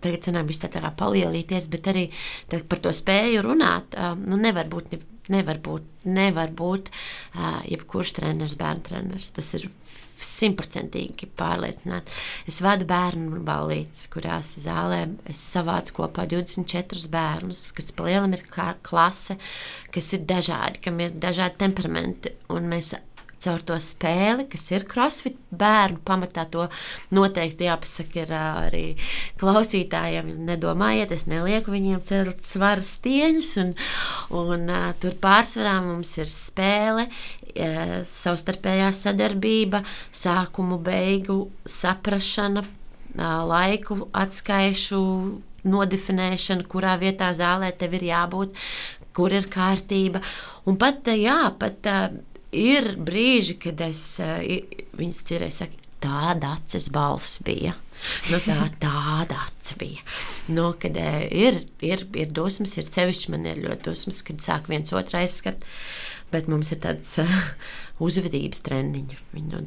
tagad 0.00 0.24
cenām 0.24 0.48
viņš 0.48 0.62
tā 0.62 0.70
kā 0.72 0.92
palielīties, 0.96 1.68
bet 1.72 1.90
arī 1.92 2.06
par 2.48 2.80
to 2.80 2.94
spēju 2.96 3.44
runāt. 3.44 3.92
Eh, 3.92 4.14
nu, 4.16 4.40
nevar 4.40 4.70
būt, 4.72 4.96
nevar 5.28 5.60
būt, 5.60 5.92
nevar 6.06 6.52
būt 6.54 6.88
uh, 6.88 7.60
jebkurš 7.66 8.12
treneris, 8.20 8.54
bērnu 8.58 8.84
treneris. 8.86 9.32
Tas 9.34 9.48
ir 9.58 9.68
simtprocentīgi 10.22 11.28
pārliecināti. 11.38 12.14
Es 12.48 12.60
vadu 12.64 12.88
bērnu 12.88 13.42
balītes, 13.46 14.06
kurās 14.12 14.54
zālē 14.62 15.02
es 15.30 15.42
savācu 15.54 15.98
kopā 16.00 16.26
24 16.30 17.10
bērnus, 17.12 17.68
kas 17.76 17.92
pa 17.96 18.08
lielam 18.08 18.36
ir 18.36 18.46
klase, 18.86 19.38
kas 19.94 20.12
ir 20.16 20.24
dažādi, 20.28 20.82
kam 20.86 21.02
ir 21.04 21.18
dažādi 21.20 21.60
temperamenti. 21.64 22.34
Un 22.52 22.70
mēs 22.70 22.94
caur 23.46 23.62
to 23.66 23.76
spēli, 23.82 24.46
kas 24.50 24.64
ir 24.72 24.86
crossfit 24.88 25.36
bērnu 25.56 26.00
pamatā. 26.06 26.46
To 26.52 26.66
noteikti 27.14 27.68
jāpasaka 27.68 28.22
ir 28.24 28.32
arī 28.36 28.84
klausītājiem. 29.40 30.32
Nedomājiet, 30.48 31.14
es 31.14 31.26
nelieku 31.30 31.74
viņiem 31.74 32.02
celt 32.08 32.44
svaru 32.48 32.84
stieņus, 32.86 33.52
un, 33.62 33.74
un 34.36 34.66
uh, 34.72 34.88
tur 35.02 35.16
pārsvarā 35.22 35.78
mums 35.84 36.16
ir 36.20 36.32
spēle, 36.32 37.06
savstarpējā 38.06 38.90
sadarbība, 38.94 39.82
sākumu 40.12 40.78
beigu 40.82 41.46
saprašana, 41.66 42.62
uh, 42.62 42.76
laiku 43.16 44.06
atskaišu 44.12 45.00
nodefinēšana, 45.66 46.66
kurā 46.70 46.94
vietā 47.00 47.32
zālē 47.34 47.72
tev 47.78 47.96
ir 47.98 48.06
jābūt, 48.10 48.54
kur 49.16 49.34
ir 49.34 49.48
kārtība. 49.50 50.22
Un 50.68 50.78
pat, 50.78 51.08
jā, 51.16 51.40
pat 51.58 51.88
ir 52.52 52.94
brīži, 52.98 53.58
kad 53.64 53.80
es 53.88 54.20
viņas 54.96 55.24
cerēju, 55.26 55.56
saka, 55.62 55.82
tāda 56.02 56.54
acis 56.58 56.90
balss 56.92 57.40
bija. 57.44 57.74
Nu, 58.28 58.38
tā 58.44 58.58
tāda 58.82 59.40
acis 59.46 59.78
bija. 59.80 60.02
Nu, 60.52 60.68
kad 60.78 60.98
ir, 61.00 61.62
ir, 61.80 62.04
ir 62.12 62.34
dusmas, 62.36 62.76
ir 62.76 62.90
sevišķi 62.92 63.32
man 63.32 63.48
ir 63.48 63.62
ļoti 63.64 63.88
dusmas, 63.88 64.20
kad 64.26 64.44
sāk 64.44 64.68
viens 64.70 64.92
otru 64.92 65.22
aizskatīt 65.22 65.64
bet 66.32 66.48
mums 66.50 66.72
ir 66.74 66.80
tāds 66.82 67.12
uh, 67.22 67.34
uzvedības 68.06 68.60
treniņš. 68.66 69.20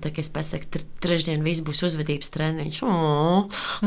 Tā 0.04 0.12
kā 0.14 0.22
es 0.22 0.30
pasaku, 0.34 0.82
trešdien 1.02 1.44
viss 1.46 1.64
būs 1.66 1.82
uzvedības 1.88 2.34
treniņš. 2.36 2.82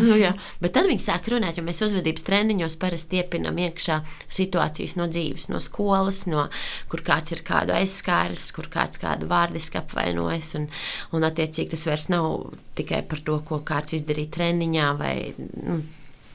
Nu, 0.03 0.17
jā. 0.17 0.33
bet 0.63 0.73
tad 0.75 0.89
viņi 0.89 1.03
sāk 1.05 1.29
runāt, 1.31 1.59
jo 1.59 1.65
mēs 1.65 1.83
uzvedības 1.85 2.25
treniņos 2.27 2.77
parasti 2.81 3.21
iepinām 3.21 3.59
iekšā 3.61 3.99
situācijas 4.33 4.97
no 4.99 5.07
dzīves, 5.11 5.49
no 5.53 5.61
skolas, 5.63 6.25
no 6.31 6.47
kur 6.91 7.05
kāds 7.07 7.35
ir 7.37 7.45
kādu 7.47 7.75
aizskāris, 7.77 8.49
kur 8.57 8.71
kāds 8.73 9.01
kādu 9.03 9.29
vārdiski 9.31 9.79
apvainojas. 9.83 10.55
Un, 10.59 10.69
un 11.15 11.29
attiecīgi 11.29 11.75
tas 11.75 11.87
vairs 11.89 12.09
nav 12.13 12.55
tikai 12.79 13.03
par 13.09 13.23
to, 13.27 13.39
ko 13.47 13.61
kāds 13.67 13.99
izdarīja 14.01 14.33
treniņā 14.39 14.89
vai 14.99 15.15
nu, 15.39 15.83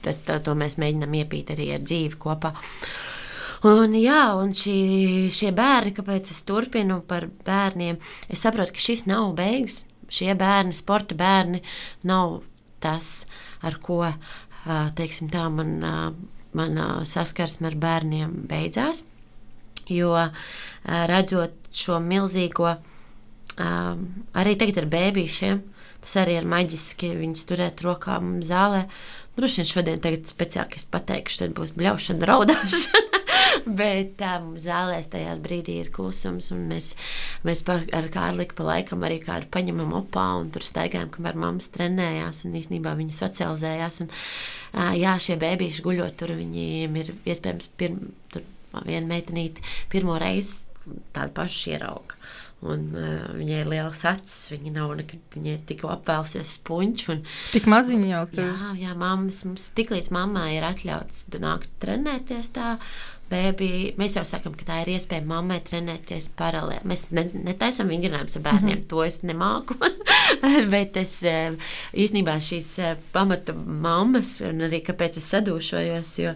tas, 0.05 0.21
tā, 0.25 0.39
to 0.43 0.55
mēs 0.57 0.79
mēģinām 0.81 1.19
iepīt 1.23 1.53
arī 1.55 1.71
ar 1.75 1.85
dzīvi 1.85 2.19
kopā. 2.21 2.53
Un, 3.65 3.95
jā, 3.97 4.23
un 4.37 4.51
šī, 4.53 4.77
šie 5.33 5.49
bērni, 5.55 5.95
kāpēc 5.97 6.29
es 6.33 6.43
turpinu 6.45 6.99
par 7.07 7.25
bērniem, 7.47 7.97
es 8.29 8.43
saprotu, 8.45 8.75
ka 8.75 8.83
šis 8.83 9.07
nav 9.09 9.31
beigas. 9.37 9.83
Šie 10.13 10.31
bērni, 10.39 10.75
sporta 10.77 11.17
bērni, 11.19 11.63
nav 12.07 12.41
tas, 12.83 13.25
ar 13.65 13.75
ko 13.83 14.05
teiksim, 14.95 15.31
tā, 15.33 15.47
man, 15.51 15.73
man 16.55 16.81
saskarsme 17.07 17.71
ar 17.71 17.79
bērniem 17.81 18.35
beidzās. 18.47 19.03
Jo 19.91 20.13
redzot 20.85 21.57
šo 21.75 21.99
milzīgo, 22.03 22.75
arī 23.57 24.55
tagad 24.59 24.83
ar 24.83 24.89
bērniem, 24.91 25.63
tas 26.03 26.17
arī 26.21 26.37
ir 26.39 26.47
maģiski 26.47 27.13
viņus 27.19 27.47
turēt 27.49 27.83
rokām 27.83 28.37
zālē. 28.45 28.85
Droši 29.37 29.61
vien 29.61 29.69
šodien, 29.69 30.01
tagad 30.01 30.29
speciāli, 30.29 30.73
kas 30.73 30.87
pateikšu, 30.89 31.43
tad 31.43 31.55
būs 31.57 31.75
bļaušana, 31.77 32.27
raudāšana. 32.31 33.16
Bet 33.81 34.21
um, 34.25 34.51
zālēs 34.61 35.09
tajā 35.13 35.33
brīdī 35.43 35.77
ir 35.83 35.91
klusums, 35.93 36.51
un 36.55 36.65
mēs, 36.71 36.91
mēs 37.47 37.63
pa, 37.67 37.79
ar 37.95 38.09
Kārliku 38.13 38.57
pa 38.59 38.67
laikam 38.71 39.05
arī 39.07 39.19
kādu 39.23 39.49
paņemam 39.53 39.95
opā 40.01 40.27
un 40.41 40.51
tur 40.53 40.65
staigājam, 40.65 41.11
kamēr 41.13 41.39
mammas 41.39 41.71
trenējās, 41.75 42.45
un 42.47 42.57
īstenībā 42.59 42.95
viņi 42.99 43.17
socializējās. 43.17 44.01
Un, 44.05 44.11
uh, 44.13 44.93
jā, 44.97 45.17
šie 45.23 45.39
bērniši 45.41 45.85
guļot 45.85 46.19
tur, 46.19 46.35
viņiem 46.39 47.01
ir 47.03 47.13
iespējams 47.17 47.71
pirm, 47.79 48.11
tur 48.33 48.45
viena 48.85 49.07
meitenīte 49.09 49.63
pirmo 49.91 50.17
reizi 50.21 50.65
tādu 51.15 51.33
pašu 51.35 51.73
ierauga. 51.73 52.17
Un, 52.65 52.87
uh, 52.97 53.25
viņai 53.37 53.57
ir 53.61 53.67
liels 53.69 53.99
acis, 54.09 54.47
viņa 54.49 54.71
nav 54.79 54.95
nekad, 54.97 55.35
tikko 55.69 55.91
apvēlusies 55.93 56.55
puņš. 56.65 57.03
Un, 57.13 57.19
Tik 57.53 57.67
maziņa 57.69 58.07
jau 58.09 58.23
tur. 58.31 58.47
Jā, 58.47 58.71
jā, 58.81 58.95
mammas, 58.97 59.43
mums 59.45 59.67
tik 59.77 59.93
līdz 59.93 60.09
mammai 60.15 60.55
ir 60.55 60.65
atļauts 60.65 61.27
nākt 61.37 61.69
trenēties 61.83 62.49
tā, 62.55 62.71
Bēbi, 63.27 63.69
mēs 63.99 64.13
jau 64.15 64.23
sakām, 64.27 64.53
ka 64.55 64.63
tā 64.69 64.77
ir 64.85 64.93
iespēja 64.93 65.25
mammai 65.27 65.57
trenēties 65.67 66.29
paralēli. 66.39 66.87
Mēs 66.87 67.09
ne, 67.11 67.25
netaisām 67.49 67.89
vingrinājumus 67.91 68.37
ar 68.39 68.45
bērniem, 68.45 68.77
mm 68.77 68.83
-hmm. 68.83 68.87
to 68.93 69.03
es 69.03 69.19
nemāku. 69.27 69.75
Bet 70.73 70.95
es 70.97 71.11
eh, 71.27 71.51
īstenībā 71.91 72.37
šīs 72.39 72.69
eh, 72.79 72.95
pamata 73.11 73.53
mammas, 73.53 74.39
un 74.47 74.63
arī 74.69 74.79
kāpēc 74.85 75.19
es 75.19 75.27
sadūšojos, 75.33 76.13
jo 76.23 76.33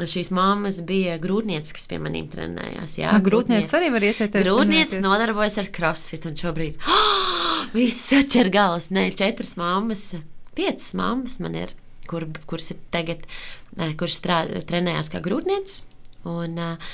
šīs 0.00 0.32
mammas 0.32 0.80
bija 0.88 1.18
grūtnieces, 1.20 1.76
kas 1.76 1.86
pie 1.90 2.00
maniem 2.00 2.28
trenējās. 2.32 2.96
Jā, 2.96 3.12
grūtnieces 3.20 3.76
arī 3.76 3.92
var 3.92 4.08
ieteikt. 4.08 4.40
Grūtnieces 4.40 5.04
nodarbojas 5.04 5.58
ar 5.60 5.68
crossfit, 5.68 6.24
un 6.26 6.40
šobrīd 6.40 6.80
oh, 6.80 7.68
viss 7.76 8.12
atķer 8.16 8.48
galvas. 8.48 8.88
Nē, 8.88 9.10
četras 9.20 9.58
mammas, 9.60 10.14
piecas 10.56 10.94
mammas 10.96 11.40
man 11.44 11.60
ir, 11.60 11.76
kur, 12.08 12.24
kuras 12.46 12.72
ir 12.72 12.80
tagad, 12.90 13.28
eh, 13.76 13.92
kuras 14.00 14.22
trenējās 14.24 15.12
kā 15.12 15.20
grūtnieces. 15.20 15.82
Un 16.28 16.58
uh, 16.62 16.92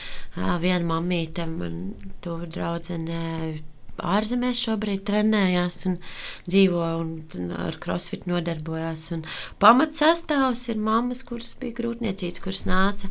viena 0.62 0.84
mamīte, 0.88 1.44
man 1.50 1.82
to 2.24 2.38
draudzene 2.48 3.24
ārzemēs 3.98 4.60
šobrīd 4.62 5.02
trenējās 5.08 5.80
un 5.88 5.96
dzīvo 6.48 6.82
un 7.00 7.52
ar 7.58 7.78
crossfit 7.82 8.26
nodarbojās. 8.30 9.08
Un 9.16 9.24
pamats 9.62 10.02
sastāvs 10.02 10.66
ir 10.72 10.80
mammas, 10.82 11.24
kuras 11.26 11.54
bija 11.60 11.76
grūtniecītas, 11.80 12.42
kuras 12.44 12.64
nāca. 12.68 13.10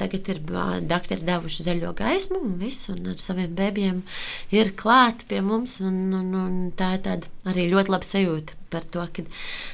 Tagad 0.00 0.30
ir 0.32 0.42
doktori 0.88 1.26
devuši 1.26 1.68
zaļo 1.68 1.92
gaismu 1.98 2.42
un 2.48 2.56
viss, 2.62 2.88
un 2.92 3.12
ar 3.12 3.20
saviem 3.22 3.54
bebiem 3.56 4.02
ir 4.54 4.72
klāti 4.78 5.28
pie 5.30 5.42
mums. 5.44 5.78
Un, 5.84 6.00
un, 6.16 6.32
un 6.40 6.60
tā 6.76 6.94
ir 6.96 7.04
tāda 7.06 7.52
arī 7.52 7.68
ļoti 7.72 7.92
laba 7.94 8.08
sajūta 8.08 8.60
par 8.72 8.88
to, 8.92 9.04
ka 9.12 9.26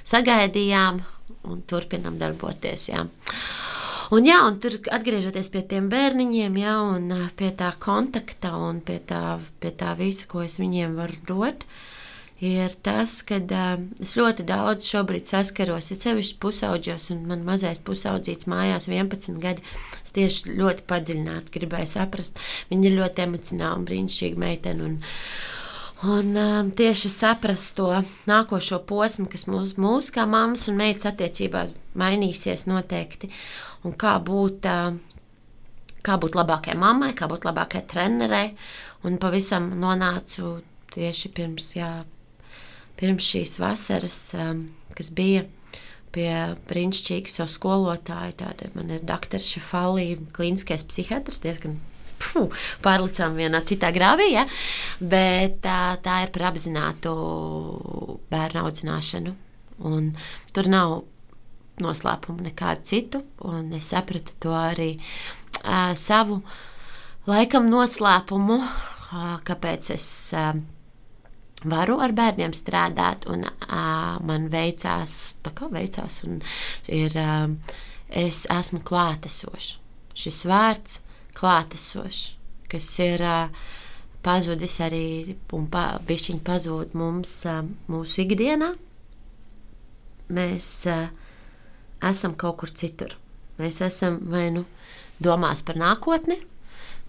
sagaidījām 0.09 1.03
un 1.51 1.63
turpinām 1.71 2.19
darboties. 2.21 2.91
Jā. 2.93 3.07
Un, 4.13 4.27
jā, 4.29 4.43
un 4.45 4.59
tur 4.61 4.75
atgriežoties 4.93 5.49
pie 5.49 5.63
tiem 5.65 5.87
bērniņiem, 5.89 6.57
jā, 6.61 6.75
un 6.85 7.13
pie 7.39 7.49
tā 7.57 7.71
kontakta 7.81 8.51
un 8.61 8.83
pie 8.85 8.99
tā, 9.09 9.39
pie 9.63 9.71
tā 9.73 9.95
visa, 9.97 10.27
ko 10.29 10.43
es 10.45 10.59
viņiem 10.61 10.99
varu 10.99 11.17
dot, 11.31 11.65
ir 12.45 12.75
tas, 12.85 13.15
ka 13.25 13.39
uh, 13.41 13.81
es 14.05 14.13
ļoti 14.19 14.45
daudz 14.51 14.91
šobrīd 14.93 15.33
saskaros, 15.33 15.89
ir 15.95 16.03
sevišķi 16.03 16.37
pusauģos, 16.45 17.09
un 17.15 17.25
man 17.31 17.47
mazais 17.47 17.81
pusaudzīts 17.87 18.51
mājās 18.53 18.91
11 18.91 19.41
gadi. 19.41 19.65
Es 20.05 20.13
tieši 20.13 20.59
ļoti 20.61 20.85
padziļināti 20.93 21.57
gribēju 21.57 21.95
saprast. 21.95 22.45
Viņa 22.69 22.91
ir 22.91 23.01
ļoti 23.01 23.25
emocionāla 23.25 23.81
un 23.81 23.89
brīnišķīga 23.89 24.45
meitene. 24.45 24.91
Un, 24.91 25.03
Un 26.03 26.35
um, 26.35 26.71
tieši 26.75 27.07
saprast 27.13 27.77
to 27.79 27.85
nākošo 28.27 28.81
posmu, 28.89 29.29
kas 29.31 29.45
mūsu 29.47 29.79
mūs, 29.79 30.09
kā 30.11 30.25
mammas 30.27 30.65
un 30.67 30.81
meitas 30.81 31.07
attiecībās 31.13 31.77
mainīsies 31.95 32.65
noteikti 32.67 33.31
un 33.87 33.97
kā 33.99 34.17
būt, 34.23 34.69
kā 36.03 36.19
būt 36.23 36.39
labākai 36.39 36.77
mammai, 36.79 37.13
kā 37.19 37.29
būt 37.31 37.47
labākai 37.49 37.85
trenerei. 37.91 38.53
Un 39.07 39.19
pavisam 39.23 39.73
nonācu 39.83 40.61
tieši 40.95 41.33
pirms, 41.35 41.73
jā, 41.79 41.91
pirms 43.01 43.33
šīs 43.33 43.57
vasaras, 43.63 44.19
kas 44.95 45.11
bija 45.17 45.47
pie 46.13 46.33
brīnišķīgas 46.69 47.39
savu 47.41 47.51
skolotāju. 47.51 48.37
Tāda 48.43 48.69
man 48.77 48.93
ir 48.93 49.07
doktora 49.09 49.43
Šefalī, 49.43 50.13
klīniskais 50.37 50.85
psihiatrs, 50.89 51.41
diezgan 51.45 51.79
puh, 52.23 52.53
pārlicām 52.85 53.39
vienā 53.41 53.63
citā 53.69 53.91
grāvī, 53.95 54.33
ja? 54.37 54.47
bet 55.01 55.61
tā, 55.65 55.97
tā 56.05 56.23
ir 56.27 56.35
par 56.35 56.51
apzinātu 56.53 57.15
bērnu 58.33 58.63
audzināšanu. 58.67 59.35
Un 59.89 60.13
tur 60.55 60.69
nav 60.71 61.01
noslēpumu 61.81 62.45
nekādu 62.49 62.85
citu, 62.89 63.23
un 63.49 63.73
es 63.77 63.93
sapratu 63.93 64.35
to 64.43 64.53
arī 64.57 64.91
uh, 64.99 65.93
savu 65.97 66.43
laikam 67.29 67.71
noslēpumu, 67.73 68.59
uh, 68.61 69.37
kāpēc 69.47 69.93
es 69.95 70.07
uh, 70.37 70.53
varu 71.65 71.99
ar 72.03 72.15
bērniem 72.17 72.55
strādāt, 72.57 73.27
un 73.31 73.47
uh, 73.47 74.19
man 74.27 74.49
veicās, 74.53 75.39
tā 75.45 75.55
kā 75.57 75.71
veicās, 75.73 76.23
un 76.27 76.43
ir, 76.91 77.17
uh, 77.17 77.79
es 78.09 78.45
esmu 78.51 78.83
klātesošs. 78.87 79.79
Šis 80.19 80.43
vārds 80.45 81.01
klātesošs, 81.39 82.35
kas 82.69 82.89
ir 83.01 83.25
uh, 83.25 83.63
pazudis 84.23 84.77
arī 84.85 85.39
un 85.57 85.67
pa, 85.73 85.87
bišķiņ 86.07 86.43
pazūd 86.45 86.97
mums 86.99 87.33
uh, 87.49 87.63
mūsu 87.91 88.27
ikdienā. 88.27 88.73
Mēs 90.33 90.69
uh, 90.91 91.09
esam 92.11 92.37
kaut 92.39 92.61
kur 92.63 92.73
citur. 92.75 93.17
Mēs 93.61 93.83
esam 93.85 94.19
vai 94.33 94.49
nu 94.55 94.65
domās 95.23 95.63
par 95.67 95.79
nākotni, 95.81 96.39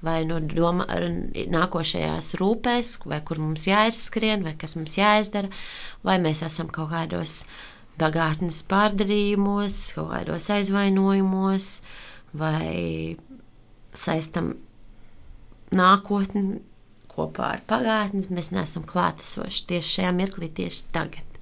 vai 0.04 0.22
no 0.28 0.40
doma, 0.44 0.86
nākošajās 1.54 2.34
rūpēs, 2.40 2.98
vai 3.08 3.22
kur 3.26 3.40
mums 3.42 3.68
jāizskrien, 3.70 4.44
vai 4.44 4.56
kas 4.60 4.76
mums 4.76 4.98
jāizdara, 5.00 5.52
vai 6.04 6.18
mēs 6.22 6.44
esam 6.46 6.72
kaut 6.74 6.92
kādos 6.92 7.44
bagātnes 8.00 8.64
pārdarījumos, 8.68 9.80
kaut 9.96 10.12
kādos 10.12 10.50
aizvainojumos, 10.52 11.72
vai 12.36 13.16
saistam 13.96 14.56
nākotni 15.74 16.60
kopā 17.14 17.54
ar 17.56 17.64
pagātni, 17.70 18.26
mēs 18.34 18.52
neesam 18.54 18.86
klātesoši 18.90 19.68
tieši 19.70 19.98
šajā 20.00 20.14
mirklī, 20.18 20.50
tieši 20.58 20.88
tagad. 20.94 21.40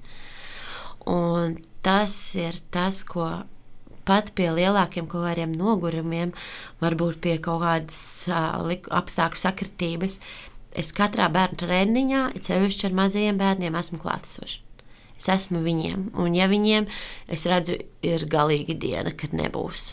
Un 1.10 1.56
tas 1.86 2.16
ir 2.38 2.58
tas, 2.74 3.04
ko 3.08 3.28
pat 4.08 4.32
pie 4.38 4.50
lielākiem 4.54 5.08
kaut 5.10 5.26
kādiem 5.28 5.54
nogurumiem, 5.58 6.34
varbūt 6.82 7.22
pie 7.24 7.38
kaut 7.44 7.62
kādas 7.64 8.02
uh, 8.32 8.74
apstākļu 9.02 9.42
sakritības, 9.42 10.20
es 10.78 10.92
katrā 10.96 11.30
bērnu 11.32 11.62
treniņā, 11.62 12.26
ceļšķi 12.48 12.90
ar 12.90 13.00
mazajiem 13.04 13.40
bērniem, 13.42 13.78
esmu 13.78 14.02
klātesošs. 14.02 14.60
Es 15.22 15.28
esmu 15.30 15.60
viņiem, 15.62 16.08
un 16.18 16.34
ja 16.34 16.48
viņiem, 16.50 16.88
es 17.30 17.44
redzu, 17.46 17.76
ir 18.02 18.26
galīga 18.26 18.74
diena, 18.74 19.14
kad 19.14 19.36
nebūs. 19.38 19.92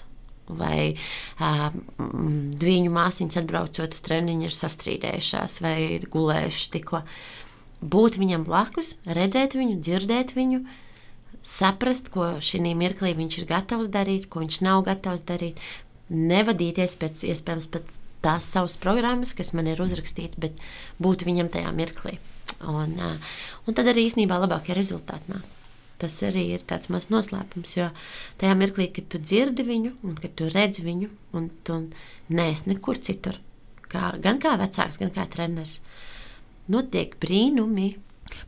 Vai 0.49 0.95
uh, 0.95 1.67
viņu 2.01 2.93
māsīņas 2.95 3.43
atbraucot 3.43 3.93
uz 3.93 4.05
treniņu, 4.07 4.49
ir 4.49 4.57
sastrīdējušās 4.57 5.59
vai 5.61 5.77
gulējušas 6.09 6.71
tikko. 6.73 7.03
Būt 7.85 8.17
viņam 8.17 8.47
blakus, 8.49 8.95
redzēt 9.05 9.53
viņu, 9.59 9.77
dzirdēt 9.85 10.33
viņu, 10.39 10.63
uh, 10.65 10.88
saprast, 11.49 12.11
ko 12.13 12.35
šī 12.45 12.61
mirklī 12.77 13.15
viņš 13.17 13.39
ir 13.41 13.49
gatavs 13.49 13.91
darīt, 13.93 14.29
ko 14.29 14.45
viņš 14.45 14.61
nav 14.67 14.85
gatavs 14.89 15.25
darīt, 15.29 15.61
nevadīties 16.09 16.97
pēc 17.01 17.25
iespējams 17.33 17.69
pēc 17.73 17.99
tās 18.25 18.49
savas 18.51 18.77
programmas, 18.81 19.35
kas 19.37 19.55
man 19.55 19.69
ir 19.71 19.81
uzrakstīta, 19.81 20.41
bet 20.41 20.59
būt 21.03 21.25
viņam 21.29 21.51
tajā 21.55 21.71
mirklī. 21.77 22.19
Un, 22.67 22.97
un 22.99 23.77
tad 23.77 23.89
arī 23.91 24.09
īstenībā 24.09 24.41
labākie 24.43 24.75
rezultāti 24.77 25.33
nāk. 25.33 25.47
Tas 25.99 26.15
arī 26.23 26.45
ir 26.55 26.63
tāds 26.67 26.91
mazs 26.95 27.11
noslēpums, 27.11 27.73
jo 27.75 27.89
tajā 28.39 28.55
mirklī, 28.59 28.87
kad 28.95 29.09
tu 29.11 29.19
dzirdi 29.19 29.65
viņu, 29.67 29.97
un 30.07 30.19
kad 30.23 30.37
tu 30.39 30.47
redzi 30.53 30.85
viņu, 30.87 31.09
un 31.35 31.49
tu 31.67 31.79
neesi 32.31 32.71
nekur 32.71 33.01
citur, 33.03 33.41
kā, 33.91 34.13
gan 34.23 34.39
kā 34.43 34.55
vecāks, 34.61 35.01
gan 35.03 35.11
kā 35.15 35.27
treneris, 35.31 35.81
notiek 36.71 37.19
brīnumi, 37.19 37.89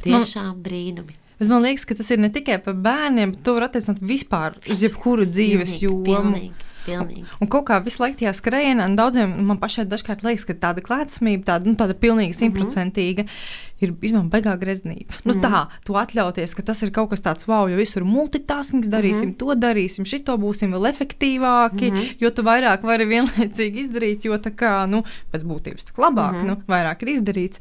tiešām 0.04 0.52
man, 0.52 0.62
brīnumi. 0.62 1.19
Bet 1.40 1.48
man 1.48 1.64
liekas, 1.64 1.86
ka 1.88 1.96
tas 1.96 2.10
ir 2.12 2.20
ne 2.20 2.28
tikai 2.32 2.58
par 2.60 2.74
bērniem, 2.76 3.36
bet 3.36 3.44
to 3.46 3.56
var 3.56 3.70
attiecināt 3.70 4.02
vispār 4.04 4.58
uz 4.68 4.82
jebkuru 4.84 5.24
dzīves 5.24 5.78
jomu. 5.80 6.04
Pilnīgi. 6.04 6.66
Pilnīgi. 6.84 7.24
Un 7.40 7.48
kaut 7.52 7.66
kā 7.68 7.76
visu 7.84 8.00
laiku 8.00 8.22
tajā 8.22 8.32
skrējienā, 8.36 8.86
un 8.88 8.94
daudziem 8.96 9.32
man 9.48 9.58
pašai 9.60 9.84
dažkārt 9.88 10.24
liekas, 10.24 10.46
ka 10.48 10.56
tāda 10.62 10.84
klātsamība, 10.84 11.44
tāda, 11.50 11.68
nu, 11.68 11.76
tāda 11.80 11.96
pilnīgi 11.96 12.32
mhm. 12.32 12.38
simtprocentīga, 12.38 13.26
mm 13.26 13.28
-hmm. 13.28 13.82
ir 13.84 13.92
īstenībā 13.92 14.32
beigā 14.32 14.56
greznība. 14.60 15.18
Nu, 15.24 15.34
mm 15.34 15.40
-hmm. 15.40 15.44
Tā, 15.44 15.80
tu 15.84 15.96
atļauties, 16.00 16.54
ka 16.56 16.62
tas 16.62 16.82
ir 16.82 16.90
kaut 16.90 17.10
kas 17.10 17.22
tāds, 17.22 17.48
wow, 17.48 17.68
jo 17.70 17.76
visur 17.76 18.04
multitaskings 18.04 18.88
darīsim, 18.88 19.28
mm 19.28 19.32
-hmm. 19.32 19.36
to 19.36 19.54
darīsim, 19.54 20.04
šito 20.04 20.36
būsim 20.36 20.72
vēl 20.72 20.88
efektīvāki, 20.92 21.90
mm 21.90 21.96
-hmm. 21.96 22.16
jo 22.20 22.30
tu 22.30 22.42
vairāk 22.42 22.82
vari 22.82 23.04
vienlaicīgi 23.04 23.80
izdarīt, 23.84 24.24
jo 24.24 24.36
tā 24.36 24.50
kā, 24.50 24.86
nu, 24.88 25.04
pēc 25.32 25.44
būtības 25.44 25.84
tā 25.84 25.92
labāk, 25.96 26.32
mm 26.32 26.40
-hmm. 26.40 26.46
nu, 26.46 26.62
vairāk 26.68 27.02
ir 27.02 27.08
izdarīts. 27.08 27.60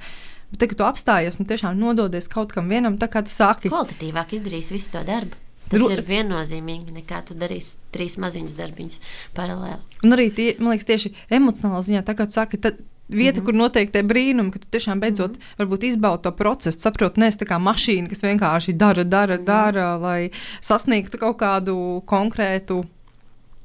Bet 0.49 0.63
tagad 0.63 0.79
tu 0.79 0.87
apstājies 0.87 1.39
un 1.39 1.45
tiešām 1.49 1.77
nododies 1.77 2.29
kaut 2.31 2.53
kam 2.55 2.69
vienam, 2.73 2.97
tā 2.97 3.09
kā 3.11 3.21
tu 3.25 3.33
sāki. 3.33 3.69
Kvalitatīvāk 3.69 4.33
izdarīs 4.39 4.71
visu 4.73 4.95
to 4.95 5.03
darbu. 5.05 5.37
Tas 5.69 5.83
Ru 5.83 5.89
ir 5.93 6.01
viennozīmīgi, 6.01 6.95
nekā 6.95 7.19
tu 7.27 7.35
darīsi 7.37 7.75
trīs 7.93 8.15
maziņas 8.17 8.55
darbiņus 8.57 9.01
paralēli. 9.37 9.99
Un 10.01 10.15
arī 10.15 10.31
tie, 10.33 10.47
man 10.57 10.73
liekas, 10.73 10.87
tieši 10.89 11.11
emocionālā 11.37 11.83
ziņā, 11.85 12.01
tā 12.07 12.15
kā 12.17 12.25
tu 12.25 12.33
saki, 12.39 12.57
tad 12.57 12.79
vieta, 13.09 13.39
mm 13.39 13.41
-hmm. 13.41 13.45
kur 13.45 13.53
notiek 13.53 13.91
tie 13.91 14.03
brīnumi, 14.03 14.51
ka 14.51 14.59
tu 14.59 14.67
tiešām 14.71 14.99
beidzot 14.99 15.37
mm 15.37 15.65
-hmm. 15.65 15.83
izbaudi 15.85 16.23
to 16.23 16.31
procesu, 16.31 16.79
saproti, 16.79 17.19
neesi 17.19 17.37
tā 17.37 17.45
kā 17.45 17.57
mašīna, 17.61 18.09
kas 18.09 18.23
vienkārši 18.23 18.73
dara, 18.73 19.03
dara, 19.03 19.35
mm 19.35 19.41
-hmm. 19.41 19.45
dara, 19.45 19.97
lai 19.97 20.29
sasniegtu 20.61 21.17
kaut 21.17 21.37
kādu 21.37 22.01
konkrētu 22.05 22.83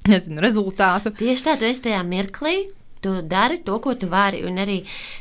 nezinu, 0.08 0.40
rezultātu. 0.40 1.10
Tieši 1.10 1.44
tā, 1.44 1.58
tu 1.58 1.64
esi 1.64 1.82
tajā 1.82 2.02
mirklī, 2.02 2.68
tu 3.04 3.18
dari 3.28 3.60
to, 3.66 3.76
ko 3.84 3.94
tu 4.00 4.08
vari. 4.12 4.42
Un 4.48 4.58
arī, 4.62 4.80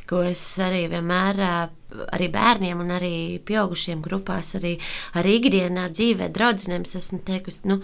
ko 0.09 0.23
es 0.27 0.41
arī 0.63 0.85
vienmēr 0.91 1.43
arī 2.07 2.29
bērniem 2.33 2.79
un 2.81 2.95
arī 2.95 3.13
pieaugušiem 3.45 4.01
grupās, 4.05 4.55
arī, 4.59 4.77
arī 5.19 5.37
ikdienā 5.41 5.89
dzīvē, 5.93 6.31
draudzenēm 6.33 6.87
esmu 6.87 7.21
teikusi. 7.27 7.67
Nu, 7.69 7.81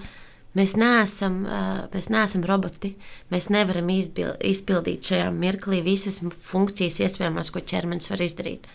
Mēs 0.58 0.74
neesam, 0.82 1.44
mēs 1.94 2.08
neesam 2.10 2.42
roboti. 2.50 2.96
Mēs 3.30 3.52
nevaram 3.54 3.92
izpildīt 3.94 5.12
šajā 5.12 5.28
mirklī 5.30 5.84
visas 5.86 6.18
funkcijas, 6.26 6.98
iespējamās, 7.06 7.52
ko 7.54 7.62
ķermenis 7.62 8.10
var 8.10 8.24
izdarīt. 8.26 8.66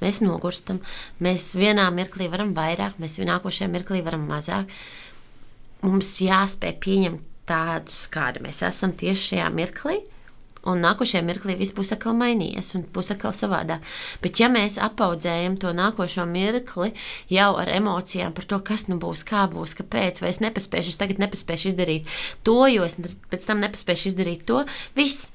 Mēs 0.00 0.22
nogurstam, 0.24 0.80
mēs 1.20 1.50
vienā 1.60 1.90
mirklī 1.92 2.30
varam 2.32 2.54
vairāk, 2.56 2.96
mēs 3.02 3.18
nākošajā 3.20 3.68
mirklī 3.68 4.00
varam 4.06 4.24
mazāk. 4.30 4.72
Mums 5.84 6.14
jāspēj 6.24 6.78
pieņemt 6.80 7.26
tādus, 7.48 8.06
kādi 8.12 8.40
mēs 8.44 8.62
esam 8.64 8.94
tieši 8.96 9.34
šajā 9.34 9.50
mirklī, 9.52 9.98
Un 10.68 10.82
nākošajā 10.84 11.22
mirklī 11.24 11.54
viss 11.56 11.72
būs 11.76 11.94
atkal 11.94 12.12
mainījies 12.18 12.74
un 12.76 12.84
būs 12.92 13.12
atkal 13.14 13.32
savādāk. 13.36 13.84
Bet, 14.20 14.40
ja 14.42 14.50
mēs 14.52 14.76
apaudzējam 14.82 15.56
to 15.62 15.72
nākošo 15.76 16.26
mirkli 16.28 16.90
jau 17.32 17.54
ar 17.62 17.70
emocijām 17.72 18.34
par 18.36 18.44
to, 18.50 18.58
kas 18.64 18.84
nu 18.90 18.98
būs, 19.00 19.24
kā 19.28 19.46
būs, 19.52 19.72
kāpēc, 19.78 20.20
vai 20.20 20.34
es 20.34 20.42
nepaspēšu, 20.44 20.92
es 20.92 21.00
tagad 21.00 21.22
nepaspēšu 21.22 21.72
izdarīt 21.72 22.12
to, 22.44 22.58
jo 22.68 22.84
es 22.84 22.98
pēc 23.32 23.48
tam 23.48 23.64
nepaspēšu 23.64 24.12
izdarīt 24.12 24.44
to, 24.50 24.66
viss, 24.98 25.32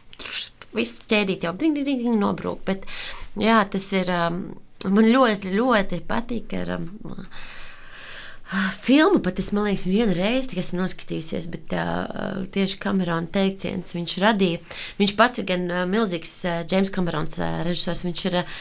viss 0.78 1.01
ķēdīt 1.09 1.49
jau 1.49 1.55
ding, 1.57 1.73
ding, 1.82 2.05
ding, 2.05 2.21
nobrūk. 2.21 2.61
Bet, 2.69 2.86
jā, 3.41 3.63
tas 3.73 3.89
ir, 3.97 4.13
um, 4.13 4.41
man 4.86 5.09
ļoti, 5.09 5.57
ļoti 5.57 6.03
patīk. 6.05 6.53
Ar, 6.61 6.78
um, 6.78 7.26
Filmu 8.80 9.20
pat 9.24 9.39
es, 9.41 9.49
man 9.56 9.66
liekas, 9.68 9.86
vienu 9.89 10.14
reizi 10.16 10.60
esmu 10.60 10.84
noskatījusies, 10.84 11.47
bet 11.51 11.74
uh, 11.76 12.43
tieši 12.53 12.78
Kamerona 12.82 13.28
teiciens 13.34 13.95
viņš 13.95 14.14
radīja. 14.22 14.62
Viņš 14.99 15.14
pats 15.20 15.41
ir 15.41 15.47
gan 15.49 15.66
uh, 15.72 15.82
milzīgs 15.89 16.34
uh, 16.45 16.60
James 16.70 16.91
Kamerons 16.93 17.39
uh, 17.39 17.62
režisors, 17.66 18.03
viņš 18.06 18.22
ir 18.30 18.38
uh, 18.41 18.51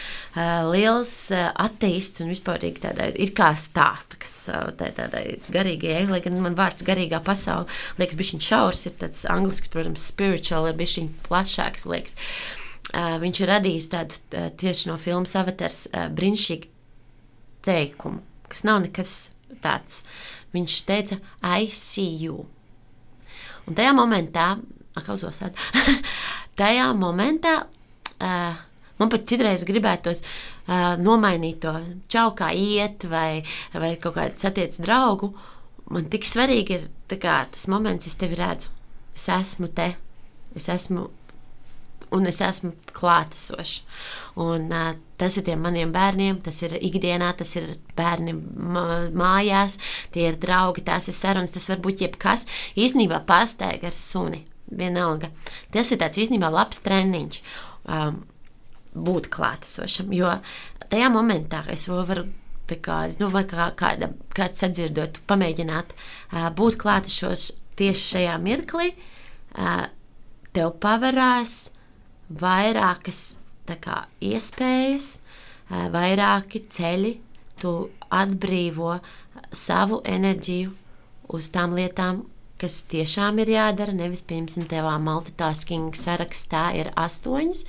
liels 0.70 1.12
uh, 1.34 1.50
ateists 1.66 2.24
un 2.24 2.32
vispār 2.32 2.64
tādā, 2.80 3.10
ir 3.12 3.34
kā 3.36 3.50
stāsta, 3.58 4.18
kas 4.22 4.32
uh, 4.52 4.70
tā, 4.78 4.88
tādai 4.96 5.38
garīgajai, 5.54 6.06
lai 6.10 6.22
gan 6.24 6.40
man 6.42 6.56
vārds 6.58 6.86
garīgā 6.86 7.20
pasaule 7.24 7.68
liekas 8.00 8.18
bišķiņ 8.20 8.44
šaurs, 8.48 8.86
ir 8.88 8.96
tāds 9.02 9.24
anglisks, 9.30 9.70
protams, 9.72 10.08
spiritual, 10.10 10.70
ir 10.70 10.78
bišķiņ 10.80 11.12
plašāks, 11.28 11.86
liekas. 11.90 12.18
Uh, 12.94 13.14
viņš 13.22 13.44
ir 13.44 13.52
radījis 13.52 13.92
tādu 13.92 14.16
uh, 14.16 14.48
tieši 14.60 14.90
no 14.90 14.98
filmas 15.00 15.36
Avatars 15.40 15.86
uh, 15.90 16.08
brīnišķīgu 16.14 16.72
teikumu, 17.64 18.20
kas 18.52 18.66
nav 18.68 18.82
nekas 18.84 19.14
tāds. 19.64 20.02
Viņš 20.54 20.76
teica, 20.86 21.18
I 21.42 21.70
see 21.72 22.12
you. 22.24 22.44
Un 23.64 23.76
tajā 23.78 23.94
momentā, 23.96 24.52
akausos, 24.98 25.40
tajā 26.60 26.90
momentā 26.98 27.56
uh, 27.64 28.60
man 29.00 29.10
pat 29.12 29.26
citreiz 29.30 29.64
gribētos 29.66 30.22
uh, 30.22 30.94
nomainīt 31.00 31.62
to 31.64 31.74
čau, 32.12 32.30
kā 32.38 32.52
iet, 32.54 33.08
vai, 33.10 33.42
vai 33.72 33.94
kaut 34.00 34.18
kādu 34.18 34.46
satieku 34.46 34.84
draugu. 34.84 35.32
Man 35.92 36.08
tik 36.12 36.28
svarīgi 36.28 36.78
ir 36.78 36.86
kā, 37.20 37.42
tas 37.52 37.66
moments, 37.68 38.08
es 38.08 38.16
tevi 38.20 38.38
redzu. 38.38 38.70
Es 39.14 39.28
esmu 39.30 39.68
te, 39.74 39.92
es 40.56 40.68
esmu 40.72 41.08
un 42.14 42.30
es 42.30 42.40
esmu 42.44 42.72
klātesošs. 42.94 43.82
Un, 44.40 44.70
uh, 44.70 44.94
tas 45.24 45.38
ir 45.40 45.46
tiem 45.46 45.62
maniem 45.64 45.92
bērniem, 45.94 46.42
tas 46.44 46.60
ir 46.66 46.76
ikdienā, 46.78 47.32
tas 47.38 47.54
ir 47.56 47.72
bērni 47.96 48.36
mājās, 49.16 49.78
tie 50.14 50.28
ir 50.30 50.38
draugi, 50.40 50.84
tās 50.84 51.08
ir 51.08 51.16
sarunas, 51.16 51.54
tas 51.54 51.70
var 51.72 51.80
būt 51.84 52.04
jebkas. 52.04 52.46
Īsnībā 52.76 53.24
pasteigta 53.28 53.88
ar 53.90 53.96
suni. 53.96 54.44
Vienalga. 54.74 55.28
Tas 55.74 55.90
ir 55.92 56.00
tāds 56.00 56.18
īstenībā 56.18 56.48
labs 56.50 56.80
treniņš. 56.82 57.42
Um, 57.84 58.22
būt 58.94 59.28
klātesošam, 59.34 60.12
jo 60.14 60.30
tajā 60.88 61.10
momentā 61.12 61.64
es 61.74 61.88
varu 61.90 62.24
kā, 62.70 63.02
es 63.08 63.18
domāju, 63.20 63.50
ka 63.50 63.68
kāda, 63.76 64.08
kāds 64.34 64.62
sadzirdot, 64.62 65.20
pamēģināt 65.28 65.92
uh, 65.92 66.48
būt 66.56 66.78
klātešos 66.80 67.50
tieši 67.76 68.06
šajā 68.14 68.36
mirklī, 68.40 68.92
uh, 69.58 69.86
tev 70.56 70.76
pavarās 70.80 71.74
vairākas 72.30 73.34
kā, 73.68 74.04
iespējas, 74.20 75.22
vairāki 75.70 76.64
ceļi, 76.68 77.16
tu 77.60 77.72
atbrīvo 78.12 78.98
savu 79.54 80.00
enerģiju 80.04 80.72
uz 81.34 81.48
tām 81.54 81.74
lietām, 81.78 82.24
kas 82.60 82.82
tiešām 82.90 83.40
ir 83.42 83.50
jādara. 83.54 83.94
Nevis, 83.96 84.22
piemēram, 84.26 84.68
tevā 84.70 84.94
multitasking 85.02 85.96
sarakstā 85.98 86.66
ir 86.78 86.92
astoņas, 87.00 87.64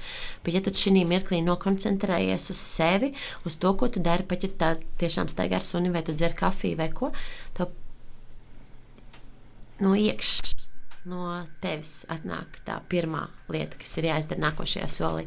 bet 0.46 0.58
ja 0.58 0.64
tu 0.66 0.74
šī 0.76 1.06
mirklī 1.08 1.42
nokoncentrējies 1.46 2.50
uz 2.54 2.62
sevi, 2.62 3.14
uz 3.48 3.58
to, 3.62 3.74
ko 3.80 3.90
tu 3.90 4.04
dari, 4.04 4.28
pat 4.28 4.46
ja 4.46 4.52
tā 4.52 4.76
tiešām 5.02 5.32
staigā 5.32 5.60
ar 5.62 5.66
suni 5.66 5.94
vai 5.94 6.04
tu 6.06 6.14
dzer 6.14 6.38
kafiju 6.38 6.82
vai 6.82 6.92
ko, 6.94 7.12
to 7.58 7.72
no 9.80 9.96
iekšā. 9.96 10.65
No 11.06 11.44
tevis 11.62 12.04
atnāk 12.10 12.60
tā 12.66 12.80
pirmā 12.90 13.28
lieta, 13.54 13.78
kas 13.82 13.98
ir 14.00 14.10
jāizdara 14.10 14.48
nākošajā 14.48 14.88
solī. 14.90 15.26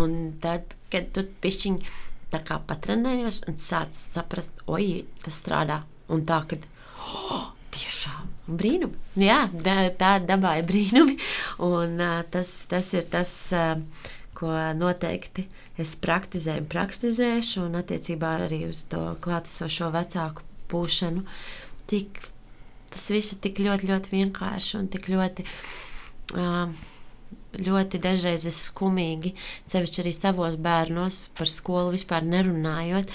Un 0.00 0.36
tad, 0.40 0.76
kad 0.92 1.10
tu 1.12 1.26
pišķiņi 1.44 1.94
tā 2.32 2.40
kā 2.46 2.60
patrenējies 2.66 3.42
un 3.50 3.58
sāc 3.60 3.96
saprast, 3.98 4.62
oi, 4.70 5.04
tas 5.24 5.40
strādā. 5.42 5.82
Un 6.10 6.24
tā, 6.26 6.40
kad 6.50 6.64
oh, 7.04 7.50
tiešām 7.74 8.30
brīnumi. 8.60 8.96
Jā, 9.20 9.44
tā 10.00 10.14
dabā 10.24 10.56
ir 10.60 10.68
brīnumi. 10.70 11.16
Un, 11.66 12.00
tas, 12.32 12.54
tas 12.70 12.92
ir 12.96 13.06
tas, 13.12 13.34
ko 14.38 14.54
noteikti 14.76 15.46
es 15.80 15.94
praktizēju, 16.00 16.66
praktizēšu, 16.70 17.66
un 17.68 17.78
attiecībā 17.80 18.34
arī 18.46 18.64
uz 18.70 18.86
to 18.90 19.02
klātesošo 19.24 19.90
vecāku 19.94 20.44
būšanu. 20.72 21.24
Tik, 21.90 22.20
tas 22.92 23.10
viss 23.14 23.34
ir 23.34 23.42
tik 23.44 23.60
ļoti, 23.64 23.90
ļoti 23.90 24.14
vienkārši 24.14 24.78
un 24.80 24.88
tik 24.92 25.10
ļoti. 25.12 25.46
Uh, 26.36 26.72
ļoti 27.58 27.98
dažreiz 28.02 28.46
skumīgi, 28.54 29.32
sevišķi 29.70 30.02
arī 30.02 30.12
savos 30.14 30.56
bērnos, 30.62 31.24
par 31.34 31.50
skolu 31.50 31.94
vispār 31.96 32.26
nerunājot. 32.26 33.10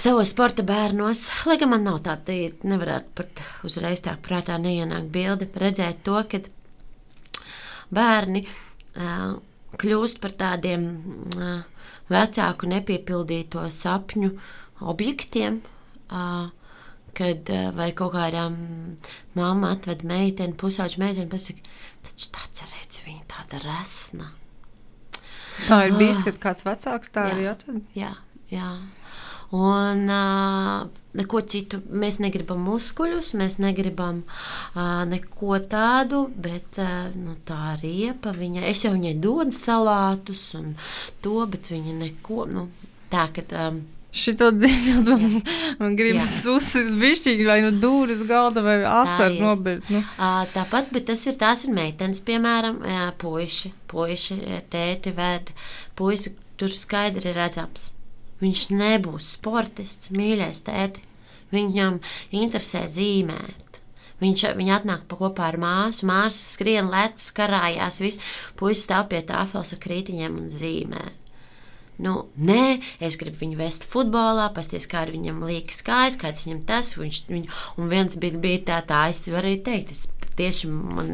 Savos 0.00 0.32
sporta 0.32 0.64
bērnos, 0.64 1.26
lai 1.46 1.58
gan 1.60 1.74
man 1.74 1.84
nav 1.84 2.00
tāda, 2.06 2.36
nevarētu 2.64 3.12
pat 3.18 3.42
uzreiz 3.68 4.00
tā 4.04 4.16
prātā 4.24 4.56
neienākt 4.58 5.10
bilde, 5.12 5.50
redzēt 5.60 6.00
to, 6.06 6.16
ka 6.30 6.40
bērni 7.92 8.46
uh, 8.46 9.36
kļūst 9.80 10.22
par 10.22 10.34
tādiem 10.40 10.86
uh, 11.36 11.60
vecāku 12.10 12.70
nepiepildīto 12.70 13.66
sapņu 13.74 14.32
objektiem. 14.90 15.60
Uh, 16.10 16.48
kad 17.16 17.50
vai 17.76 17.90
kaut 17.96 18.14
kādām 18.14 18.56
mamma 19.38 19.74
atved 19.76 20.04
meiteni, 20.08 20.56
pusauģu 20.60 21.02
meiteni, 21.02 21.30
pasakā, 21.30 21.64
taču 22.06 22.30
tāds 22.34 22.66
redz, 22.70 23.02
viņa 23.06 23.26
tāda 23.30 23.62
resna. 23.64 24.30
Tā 25.66 25.82
ir 25.88 25.98
bijis, 25.98 26.22
kad 26.24 26.40
kāds 26.40 26.64
vecāks 26.64 27.12
tā 27.12 27.26
jā, 27.28 27.34
arī 27.34 27.50
atved? 27.50 27.84
Jā, 27.98 28.14
jā. 28.52 28.70
Un 29.50 30.04
uh, 30.06 30.86
neko 31.18 31.40
citu 31.50 31.80
mēs 31.90 32.20
negribam 32.22 32.60
muskuļus, 32.68 33.32
mēs 33.40 33.58
negribam 33.58 34.22
uh, 34.22 35.02
neko 35.10 35.58
tādu, 35.70 36.28
bet 36.38 36.78
uh, 36.78 37.10
nu, 37.18 37.34
tā 37.46 37.74
riepa 37.80 38.30
viņa, 38.36 38.62
es 38.70 38.84
jau 38.86 38.94
viņai 38.94 39.16
dodu 39.18 39.56
salātus 39.56 40.44
un 40.58 40.76
to, 41.24 41.40
bet 41.50 41.72
viņa 41.72 41.96
neko, 42.04 42.44
nu, 42.52 42.68
tā, 43.10 43.26
ka. 43.34 43.46
Um, 43.66 43.82
Šito 44.10 44.48
dziļi 44.56 44.96
man, 45.06 45.36
man 45.78 45.94
gribas 45.98 46.40
uzsist 46.50 46.90
bišķīgi, 46.98 47.46
vai 47.46 47.60
nu 47.62 47.70
dūris 47.82 48.24
galda 48.26 48.64
vai 48.66 48.80
asaru 48.82 49.38
nobirt. 49.38 49.86
Nu. 49.92 50.02
Uh, 50.16 50.42
tāpat, 50.54 50.90
bet 50.94 51.06
tas 51.12 51.22
ir, 51.30 51.38
tās 51.38 51.62
ir 51.68 51.76
meitenes, 51.76 52.24
piemēram, 52.26 52.82
jā, 52.90 53.06
puiši, 53.22 53.70
puiši, 53.92 54.40
tēti 54.72 55.14
vēd, 55.14 55.54
puisi, 55.98 56.34
tur 56.58 56.74
skaidri 56.74 57.36
redzams 57.38 57.92
Viņš 58.40 58.70
nebūs 58.72 59.34
sportists, 59.36 60.12
mīļais 60.16 60.62
tēti. 60.64 61.04
Viņam 61.52 61.98
interesē 62.32 62.86
zīmēt. 62.88 63.80
Viņš, 64.20 64.44
viņa 64.56 64.76
atnāk 64.78 65.06
kopā 65.08 65.48
ar 65.48 65.56
māsu, 65.60 66.06
māsa 66.08 66.44
skrien, 66.54 66.90
lec, 66.92 67.22
karājās, 67.36 68.00
viss 68.04 68.20
puisis 68.56 68.84
stāv 68.86 69.08
pie 69.12 69.22
tāfeles 69.26 69.74
ar 69.76 69.80
krītiņiem 69.80 70.36
un 70.42 70.48
zīmē. 70.52 71.04
Nu, 72.00 72.14
nē, 72.40 72.78
es 73.04 73.18
gribu 73.20 73.42
viņu 73.42 73.58
vest 73.60 73.84
futbolā, 73.90 74.48
pasties, 74.56 74.88
kā 74.88 75.04
ar 75.04 75.12
viņam 75.12 75.42
liekas 75.44 75.82
kājas, 75.84 76.16
kāds 76.20 76.46
viņam 76.46 76.62
tas, 76.68 76.94
viņš, 76.96 77.26
viņu, 77.28 77.58
un 77.76 77.92
viens 77.92 78.16
bija, 78.20 78.40
bija 78.40 78.64
tā, 78.72 78.80
tā, 78.88 79.02
es 79.12 79.20
varu 79.28 79.52
teikt, 79.60 79.92
es 79.92 80.06
tieši 80.40 80.70
man 80.70 81.10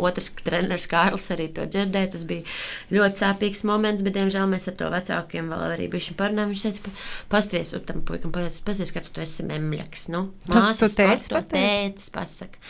otrs 0.00 0.30
treneris 0.44 0.88
Kārlis 0.90 1.28
arī 1.34 1.48
to 1.54 1.66
dzirdēja. 1.68 2.12
Tas 2.14 2.24
bija 2.28 2.46
ļoti 2.94 3.22
sāpīgs 3.22 3.64
moments, 3.68 4.04
bet, 4.06 4.16
diemžēl, 4.16 4.48
mēs 4.50 4.68
ar 4.70 4.76
to 4.80 4.90
vecākiem 4.94 5.50
vēl 5.52 5.64
arī 5.74 5.88
bijām 5.92 6.18
parunājuši. 6.20 6.50
Viņš 6.50 6.64
teica, 6.66 6.94
pasties, 7.32 7.74
tam 7.88 8.02
puikam, 8.08 8.34
pasties, 8.34 8.94
kāds 8.94 9.12
tu 9.12 9.24
esi 9.24 9.46
memļaks. 9.48 10.08
Nu, 10.14 10.26
māsas 10.50 10.96
teica, 10.98 11.34
to 11.34 11.44
tētis 11.54 12.12
pasaka. 12.14 12.62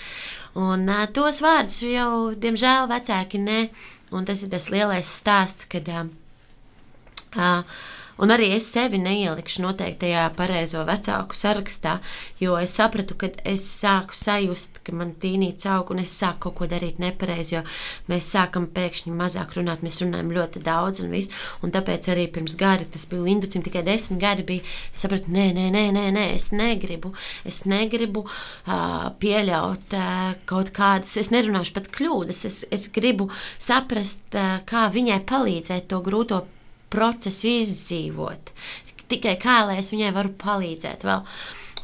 Un 0.59 0.89
uh, 0.91 1.07
tos 1.15 1.43
vārdus 1.45 1.79
jau, 1.87 2.11
diemžēl, 2.35 2.91
vecāki 2.91 3.43
ne. 3.43 3.63
Un 4.11 4.27
tas 4.27 4.41
ir 4.43 4.51
tas 4.51 4.67
lielais 4.73 5.07
stāsts, 5.21 5.69
kad 5.71 5.87
uh, 5.95 6.09
Un 8.21 8.29
arī 8.29 8.51
es 8.53 8.67
sevi 8.69 8.99
neielikšu 9.01 9.63
noteiktajā 9.65 10.27
pareizo 10.37 10.83
vecāku 10.85 11.37
sarakstā, 11.39 11.95
jo 12.37 12.59
es 12.61 12.75
sapratu, 12.77 13.15
ka 13.17 13.31
es 13.49 13.63
sāku 13.65 14.13
sajust, 14.17 14.83
ka 14.85 14.93
man 14.93 15.15
tīnīts 15.23 15.65
aug 15.73 15.95
un 15.95 16.03
es 16.03 16.13
sāku 16.21 16.51
kaut 16.51 16.59
ko 16.59 16.69
darīt 16.69 17.01
nepareizi, 17.01 17.55
jo 17.55 17.63
mēs 18.13 18.29
sākam 18.35 18.67
pēkšņi 18.77 19.15
mazāk 19.17 19.57
runāt, 19.57 19.81
mēs 19.87 20.03
runājam 20.05 20.35
ļoti 20.37 20.65
daudz 20.69 21.01
un 21.01 21.17
viss. 21.17 21.33
Un 21.65 21.73
tāpēc 21.73 22.11
arī 22.13 22.27
pirms 22.35 22.59
gada, 22.61 22.85
tas 22.85 23.09
bija 23.09 23.25
Linducim 23.25 23.65
tikai 23.65 23.87
desmit 23.89 24.21
gadi, 24.21 24.45
bija, 24.53 24.69
es 24.93 25.07
sapratu, 25.07 25.33
nē, 25.33 25.49
nē, 25.57 25.71
nē, 25.73 25.87
nē, 25.97 26.05
nē 26.19 26.29
es 26.37 26.51
negribu, 26.53 27.15
es 27.49 27.65
negribu 27.65 28.27
uh, 28.29 29.09
pieļaut 29.17 29.97
uh, 29.97 30.37
kaut 30.45 30.77
kādas, 30.77 31.17
es 31.17 31.33
nerunāšu 31.33 31.79
pat 31.81 31.89
kļūdas, 31.97 32.45
es, 32.53 32.63
es 32.69 32.89
gribu 32.93 33.33
saprast, 33.57 34.27
uh, 34.37 34.59
kā 34.69 34.91
viņai 34.93 35.23
palīdzēt 35.25 35.89
to 35.89 36.05
grūto 36.05 36.45
procesu 36.91 37.49
izdzīvot. 37.61 38.53
Tikai 39.11 39.35
kā 39.43 39.63
lai 39.67 39.81
es 39.81 39.91
viņai 39.95 40.13
varu 40.15 40.35
palīdzēt 40.39 41.07
vēl. 41.07 41.25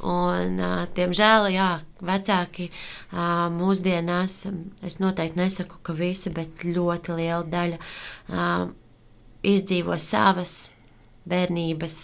Un, 0.07 0.61
diemžēl, 0.97 1.49
jā, 1.55 1.71
vecāki 2.05 2.69
mūsdienās, 3.57 4.43
es 4.85 4.99
noteikti 5.01 5.41
nesaku, 5.41 5.81
ka 5.83 5.97
visi, 5.97 6.33
bet 6.37 6.67
ļoti 6.69 7.17
liela 7.17 7.47
daļa 7.49 7.79
izdzīvo 9.47 9.97
savas 10.03 10.57
bērnības, 11.27 12.01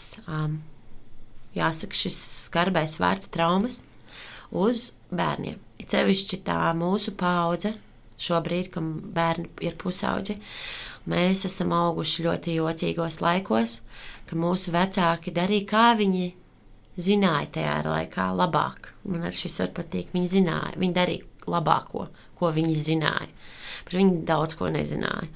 jāsaka, 1.59 2.01
šis 2.01 2.17
skarbais 2.47 2.97
vārds 3.03 3.31
traumas 3.35 3.83
uz 4.51 4.93
bērniem. 5.13 5.61
Ir 5.83 5.91
sevišķi 5.93 6.41
tā 6.47 6.63
mūsu 6.79 7.13
paudze, 7.19 7.75
šobrīd, 8.23 8.73
kad 8.73 8.89
bērni 9.13 9.51
ir 9.67 9.77
pusauģi. 9.81 10.39
Uh, 10.39 10.92
Mēs 11.11 11.47
esam 11.49 11.73
auguši 11.75 12.27
ļoti 12.29 12.55
jocīgos 12.61 13.19
laikos, 13.25 13.81
ka 14.29 14.39
mūsu 14.39 14.71
vecāki 14.75 15.35
darīja, 15.35 15.67
kā 15.73 15.87
viņi 15.99 16.29
zināja 17.01 17.49
tajā 17.57 17.77
laikā 17.89 18.29
labāk. 18.37 18.93
Man 19.09 19.27
arī 19.27 19.37
šis 19.41 19.59
var 19.65 19.73
patīk. 19.81 20.13
Viņi 20.15 20.31
zināja, 20.37 20.79
viņi 20.79 20.97
darīja 20.97 21.51
labāko, 21.51 22.07
ko 22.39 22.53
viņi 22.55 22.79
zināja. 22.79 23.31
Bet 23.87 23.99
viņi 23.99 24.23
daudz 24.29 24.59
ko 24.59 24.71
nezināja. 24.71 25.31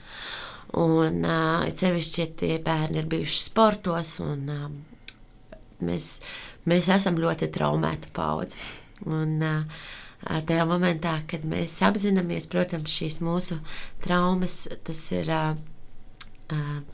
Un 0.77 1.23
uh, 1.25 1.67
sevišķi, 1.73 2.23
ja 2.23 2.31
tie 2.43 2.57
bērni 2.63 3.01
ir 3.01 3.11
bijuši 3.11 3.43
sportos, 3.43 4.17
un 4.23 4.51
uh, 4.53 4.67
mēs, 5.87 6.11
mēs 6.69 6.91
esam 6.95 7.19
ļoti 7.23 7.49
traumēta 7.55 8.11
paudze. 8.15 8.59
Un, 9.07 9.39
uh, 9.43 9.87
tajā 10.25 10.65
momentā, 10.69 11.19
kad 11.31 11.45
mēs 11.49 11.77
apzināmies, 11.85 12.49
protams, 12.51 12.93
šīs 12.93 13.21
mūsu 13.25 13.59
traumas, 14.05 14.65
tas 14.87 15.01
ir 15.15 15.31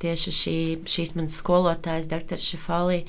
tieši 0.01 0.33
šī, 0.33 0.57
šīs 0.89 1.14
manas 1.18 1.39
skolotājas, 1.43 2.09
dr. 2.09 2.41
Šifalī 2.41 3.03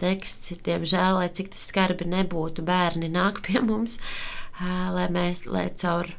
teksts, 0.00 0.56
diemžēl, 0.66 1.20
lai 1.20 1.28
cik 1.30 1.52
tas 1.54 1.68
skarbi 1.70 2.08
nebūtu, 2.10 2.64
bērni 2.66 3.08
nāk 3.14 3.40
pie 3.46 3.62
mums, 3.62 4.00
lai 4.60 5.06
mēs, 5.14 5.46
lai 5.46 5.68
caur 5.78 6.10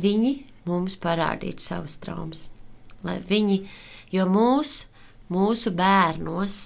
viņi 0.00 0.34
mums 0.68 0.96
parādītu 1.02 1.62
savas 1.62 1.98
traumas. 2.02 2.48
Lai 3.04 3.18
viņi, 3.20 3.64
jo 4.14 4.24
mūs, 4.30 4.86
mūsu 5.32 5.74
bērnos, 5.74 6.60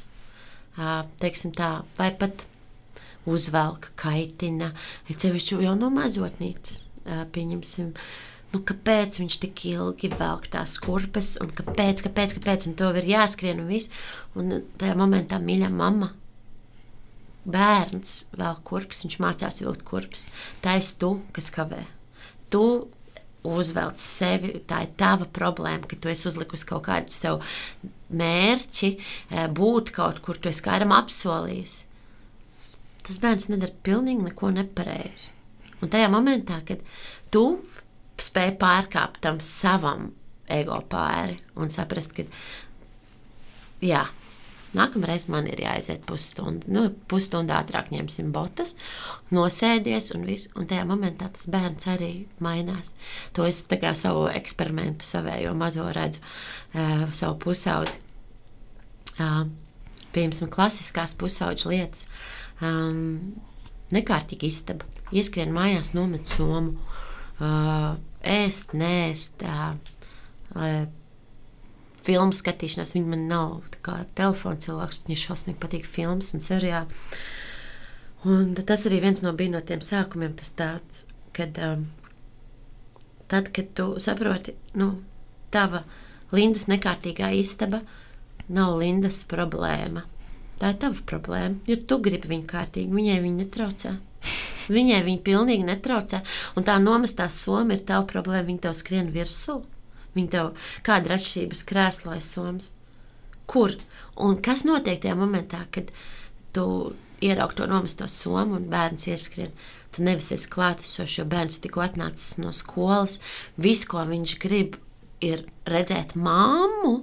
teiksim 1.19 1.57
tā, 1.57 1.81
vai 1.99 2.13
pat 2.15 2.45
uzvelk, 3.29 3.91
kaitina, 4.01 4.73
ir 5.09 5.19
sevišķi 5.21 5.61
jau 5.67 5.75
no 5.79 5.91
mazotnītes. 5.95 6.85
Pieņemsim, 7.35 7.93
nu, 8.53 8.61
kāpēc 8.69 9.21
viņš 9.21 9.39
tik 9.45 9.65
ilgi 9.71 10.11
velk 10.13 10.51
tās 10.53 10.77
kurpes, 10.85 11.37
un 11.43 11.53
kāpēc, 11.57 12.03
kāpēc, 12.05 12.37
kāpēc, 12.39 12.69
un 12.69 12.77
to 12.81 12.91
ir 13.01 13.11
jāskrien 13.15 13.63
un 13.63 13.71
viss. 13.71 13.93
Un 14.39 14.59
tajā 14.81 14.97
momentā 14.99 15.41
mīļā 15.43 15.71
mamma. 15.73 16.13
Bērns 17.49 18.27
vēl 18.37 18.61
kurpes, 18.69 19.07
viņš 19.07 19.19
mācās 19.25 19.63
vilkt 19.65 19.87
kurpes. 19.89 20.27
Tā 20.65 20.77
ir 20.77 20.93
tu, 21.01 21.15
kas 21.33 21.49
kavē. 21.55 21.87
Tu 22.53 22.65
uzvelc 23.49 24.03
sevi, 24.03 24.59
tā 24.69 24.83
ir 24.85 24.95
tava 25.01 25.25
problēma, 25.33 25.87
ka 25.89 25.97
tu 25.97 26.11
esi 26.13 26.27
uzlikusi 26.29 26.69
kaut 26.69 26.85
kādu 26.89 27.15
sev 27.15 27.41
mērķi, 28.13 28.91
būt 29.55 29.93
kaut 29.97 30.21
kur, 30.25 30.37
tu 30.37 30.51
esi 30.51 30.65
kādam 30.65 30.93
apsolījusi. 30.97 31.88
Tas 33.09 33.19
bērns 33.23 33.49
nedara 33.49 33.73
pilnīgi 33.87 34.29
neko 34.29 34.53
nepareizi. 34.53 35.33
Un 35.81 35.93
tajā 35.93 36.11
momentā, 36.13 36.61
kad 36.69 36.83
tu 37.33 37.45
spēj 38.21 38.57
pārkāpt 38.61 39.23
tam 39.25 39.39
savam 39.45 40.11
ego 40.51 40.79
pāri 40.91 41.39
un 41.57 41.71
saprast, 41.73 42.17
ka 42.17 42.25
jā, 43.85 44.07
Nākamreiz 44.77 45.25
man 45.33 45.47
ir 45.49 45.63
jāaiziet 45.63 46.03
pusstunda. 46.09 46.69
Nu, 46.69 46.83
pusstundā 47.09 47.63
ātrāk 47.63 47.89
ņemsim 47.89 48.33
botas, 48.35 48.75
nosēdies 49.33 50.11
un 50.13 50.27
viss. 50.29 50.51
Un 50.61 50.69
tajā 50.69 50.85
momentā 50.89 51.31
tas 51.33 51.49
bērns 51.49 51.89
arī 51.89 52.11
mainās. 52.45 52.93
To 53.37 53.47
es 53.49 53.63
kā 53.71 53.95
savu 53.97 54.27
eksperimentu, 54.29 55.09
savējo 55.09 55.55
mazo 55.57 55.89
redzu, 55.97 56.21
uh, 56.21 57.07
savu 57.17 57.39
pusaudzi. 57.47 58.03
Uh, 59.17 59.47
piemēram, 60.13 60.53
klasiskās 60.53 61.17
pusaudžu 61.19 61.73
lietas. 61.73 62.05
Um, 62.65 63.39
nekārtīgi 63.95 64.51
istaba. 64.51 64.87
Ieskrien 65.15 65.55
mājās, 65.55 65.95
nomet 65.97 66.29
somu, 66.29 66.77
uh, 67.41 67.97
ēst, 68.23 68.75
nēst. 68.77 69.45
Uh, 69.47 70.89
filmu 72.09 72.37
skatīšanās. 72.37 72.95
Viņa 72.97 73.13
man 73.13 73.27
nav 73.31 73.59
telefona 74.17 74.61
cilvēks, 74.63 75.03
viņai 75.07 75.21
šausmīgi 75.25 75.61
patīk 75.63 75.87
filmas 75.89 76.33
un 76.37 76.45
seriāli. 76.45 77.01
Un 78.29 78.55
tas 78.57 78.85
arī 78.89 79.03
viens 79.05 79.23
no 79.23 79.35
bija 79.37 79.55
no 79.55 79.63
tiem 79.65 79.83
sākumiem, 79.85 80.35
tas 80.39 80.51
tāds, 80.59 81.05
kad, 81.37 81.59
um, 81.63 81.87
tad, 83.31 83.53
kad 83.55 83.71
tu 83.79 83.93
saproti, 84.03 84.57
nu, 84.79 84.97
tava 85.55 85.85
Lindas 86.35 86.67
nekārtīgā 86.69 87.31
istaba 87.39 87.81
nav 88.53 88.75
Lindas 88.81 89.23
problēma. 89.31 90.03
Tā 90.59 90.73
ir 90.73 90.79
tava 90.83 91.03
problēma, 91.07 91.61
jo 91.71 91.77
tu 91.87 92.01
gribi 92.03 92.33
viņu 92.33 92.47
kārtīgi, 92.51 92.95
viņai 92.95 93.19
viņa 93.23 93.45
netraucē. 93.45 93.95
Viņai 94.69 95.01
viņa 95.07 95.23
pilnīgi 95.25 95.65
netraucē, 95.65 96.21
un 96.59 96.67
tā 96.67 96.75
nomestā 96.83 97.29
soma 97.33 97.77
ir 97.77 97.85
tava 97.89 98.05
problēma, 98.11 98.49
viņa 98.51 98.65
tev 98.67 98.75
skrien 98.77 99.13
virsū. 99.15 99.63
Viņa 100.17 100.33
tev 100.35 100.51
kāda 100.85 101.09
ir 101.09 101.15
atšķirības 101.17 101.65
krēslojas 101.69 102.31
somas. 102.35 102.73
Kur? 103.49 103.77
Un 104.19 104.41
kas 104.43 104.65
notiek 104.67 104.99
tajā 105.01 105.15
momentā, 105.17 105.63
kad 105.73 105.93
tu 106.53 106.67
ieraugi 107.25 107.61
to 107.61 107.69
nomesto 107.71 108.09
somu 108.11 108.59
un 108.59 108.67
bērns 108.73 109.07
ieskrien? 109.13 109.55
Tu 109.95 110.03
nevis 110.05 110.33
esi 110.35 110.51
klātesošs, 110.53 111.21
jo 111.21 111.25
bērns 111.29 111.63
tikko 111.65 111.85
atnācis 111.87 112.37
no 112.43 112.53
skolas. 112.53 113.21
Viss, 113.57 113.87
ko 113.89 114.03
viņš 114.11 114.35
grib, 114.43 114.77
ir 115.25 115.47
redzēt 115.69 116.15
māmu, 116.19 116.95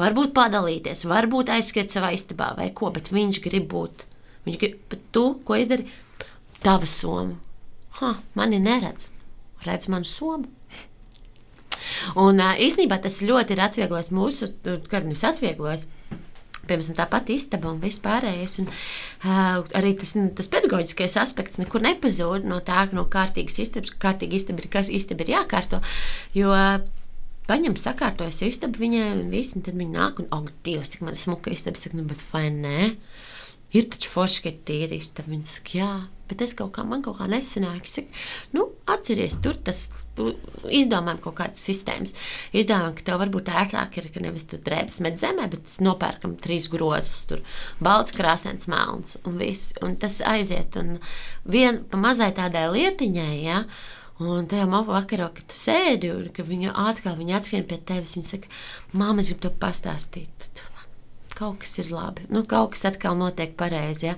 varbūt 0.00 0.32
padalīties, 0.36 1.04
varbūt 1.08 1.52
aizskriet 1.54 1.92
savā 1.92 2.12
istabā 2.16 2.52
vai 2.58 2.70
ko, 2.76 2.92
bet 2.94 3.12
viņš 3.12 3.42
grib 3.44 3.68
būt. 3.72 4.06
Viņš 4.46 4.60
grib, 4.60 4.78
bet 4.92 5.04
tu, 5.12 5.26
ko 5.44 5.58
izdari? 5.60 5.88
Tava 6.64 6.88
soma. 6.88 7.36
Ha, 8.00 8.14
mani 8.38 8.60
neredz. 8.62 9.10
Redz 9.66 9.90
manu 9.92 10.08
somu. 10.08 10.48
Un 12.20 12.40
īstenībā 12.40 13.00
tas 13.02 13.20
ļoti 13.24 13.56
ir 13.56 13.62
atvieglojis 13.64 14.12
mūsu, 14.14 14.48
kad 14.88 15.06
nevis 15.06 15.24
atvieglojis. 15.26 15.86
Piemēram, 16.70 16.94
tā 16.94 17.06
pati 17.10 17.34
istaba 17.34 17.70
un 17.72 17.80
viss 17.82 18.02
pārējais. 18.04 18.60
Un, 18.62 18.68
uh, 18.70 19.62
arī 19.74 19.94
tas, 19.98 20.12
tas 20.38 20.50
pedagoģiskais 20.52 21.16
aspekts 21.18 21.58
nekur 21.58 21.82
nepazūd 21.82 22.46
no 22.46 22.60
tā, 22.62 22.84
no 22.94 23.06
kārtīgas 23.10 23.58
istabas, 23.64 23.94
kārtīgi 24.02 24.38
istaba 24.38 24.62
ir, 24.62 24.70
kas 24.70 24.92
istaba 24.92 25.26
ir 25.26 25.34
jākārto. 25.34 25.80
Jo, 26.36 26.52
paņem, 27.50 27.76
sakārtojas 27.80 28.40
istabu 28.46 28.80
viņai, 28.84 29.08
un 29.18 29.34
viss, 29.34 29.56
un 29.58 29.66
tad 29.66 29.78
viņa 29.78 29.96
nāk, 29.96 30.22
un, 30.22 30.30
oh, 30.36 30.46
Dievs, 30.66 30.94
cik 30.94 31.04
man 31.06 31.18
smuka 31.18 31.52
istaba, 31.54 31.80
saka, 31.80 31.98
nu, 31.98 32.06
bet 32.08 32.22
vai 32.30 32.46
nē? 32.54 32.92
Ir 33.70 33.84
taču 33.86 34.10
forši, 34.10 34.40
ka 34.42 34.50
ir 34.50 34.62
tīra 34.66 34.96
istaba. 34.98 35.30
Viņa 35.30 35.46
saka, 35.46 35.74
jā, 35.78 35.90
bet 36.30 36.40
es 36.42 36.56
kaut 36.58 36.72
kā, 36.74 36.82
man 36.86 37.04
kaut 37.06 37.20
kā 37.20 37.28
nesanāk. 37.30 37.84
Es 37.86 38.00
saku, 38.00 38.22
nu, 38.56 38.64
atceries, 38.90 39.36
tur 39.42 39.58
tas 39.66 39.84
izdomājam 40.66 41.20
kaut 41.22 41.36
kādas 41.38 41.62
sistēmas. 41.68 42.16
Izdomājam, 42.50 42.96
ka 42.98 43.06
tev 43.06 43.20
varbūt 43.22 43.52
ērtāk 43.62 44.00
ir, 44.00 44.08
ka 44.14 44.24
nevis 44.24 44.48
tur 44.50 44.62
drēbes 44.66 44.98
met 45.06 45.22
zemē, 45.22 45.46
bet 45.54 45.78
nopērkam 45.86 46.34
trīs 46.42 46.66
grozus, 46.72 47.22
tur 47.30 47.44
balts, 47.82 48.14
krāsains, 48.16 48.66
melns 48.70 49.20
un 49.22 49.38
viss. 49.38 49.76
Un 49.86 49.94
tas 50.02 50.18
aiziet. 50.26 50.78
Un 50.80 50.98
vien 51.46 51.82
pa 51.90 52.00
mazai 52.00 52.32
tādai 52.34 52.66
lietiņai, 52.74 53.32
ja, 53.44 53.62
Un 54.20 54.48
tajā 54.50 54.66
vakarā, 54.68 55.30
kad 55.32 55.46
tu 55.48 55.56
sēdi 55.56 56.10
un 56.12 56.26
ka 56.36 56.44
viņa 56.44 56.74
atkal 56.88 57.16
viņa 57.16 57.38
atskrien 57.38 57.64
pie 57.68 57.78
tevis, 57.88 58.18
viņa 58.18 58.28
saka, 58.34 58.50
māma, 58.92 59.24
es 59.24 59.32
gribu 59.32 59.46
to 59.46 59.54
pastāstīt. 59.62 60.50
Tu 60.52 60.70
kaut 61.40 61.60
kas 61.62 61.78
ir 61.80 61.88
labi, 61.92 62.26
nu, 62.32 62.42
kaut 62.48 62.74
kas 62.74 62.84
atkal 62.90 63.16
notiek 63.16 63.54
pareizi. 63.58 64.10
Ja? 64.10 64.16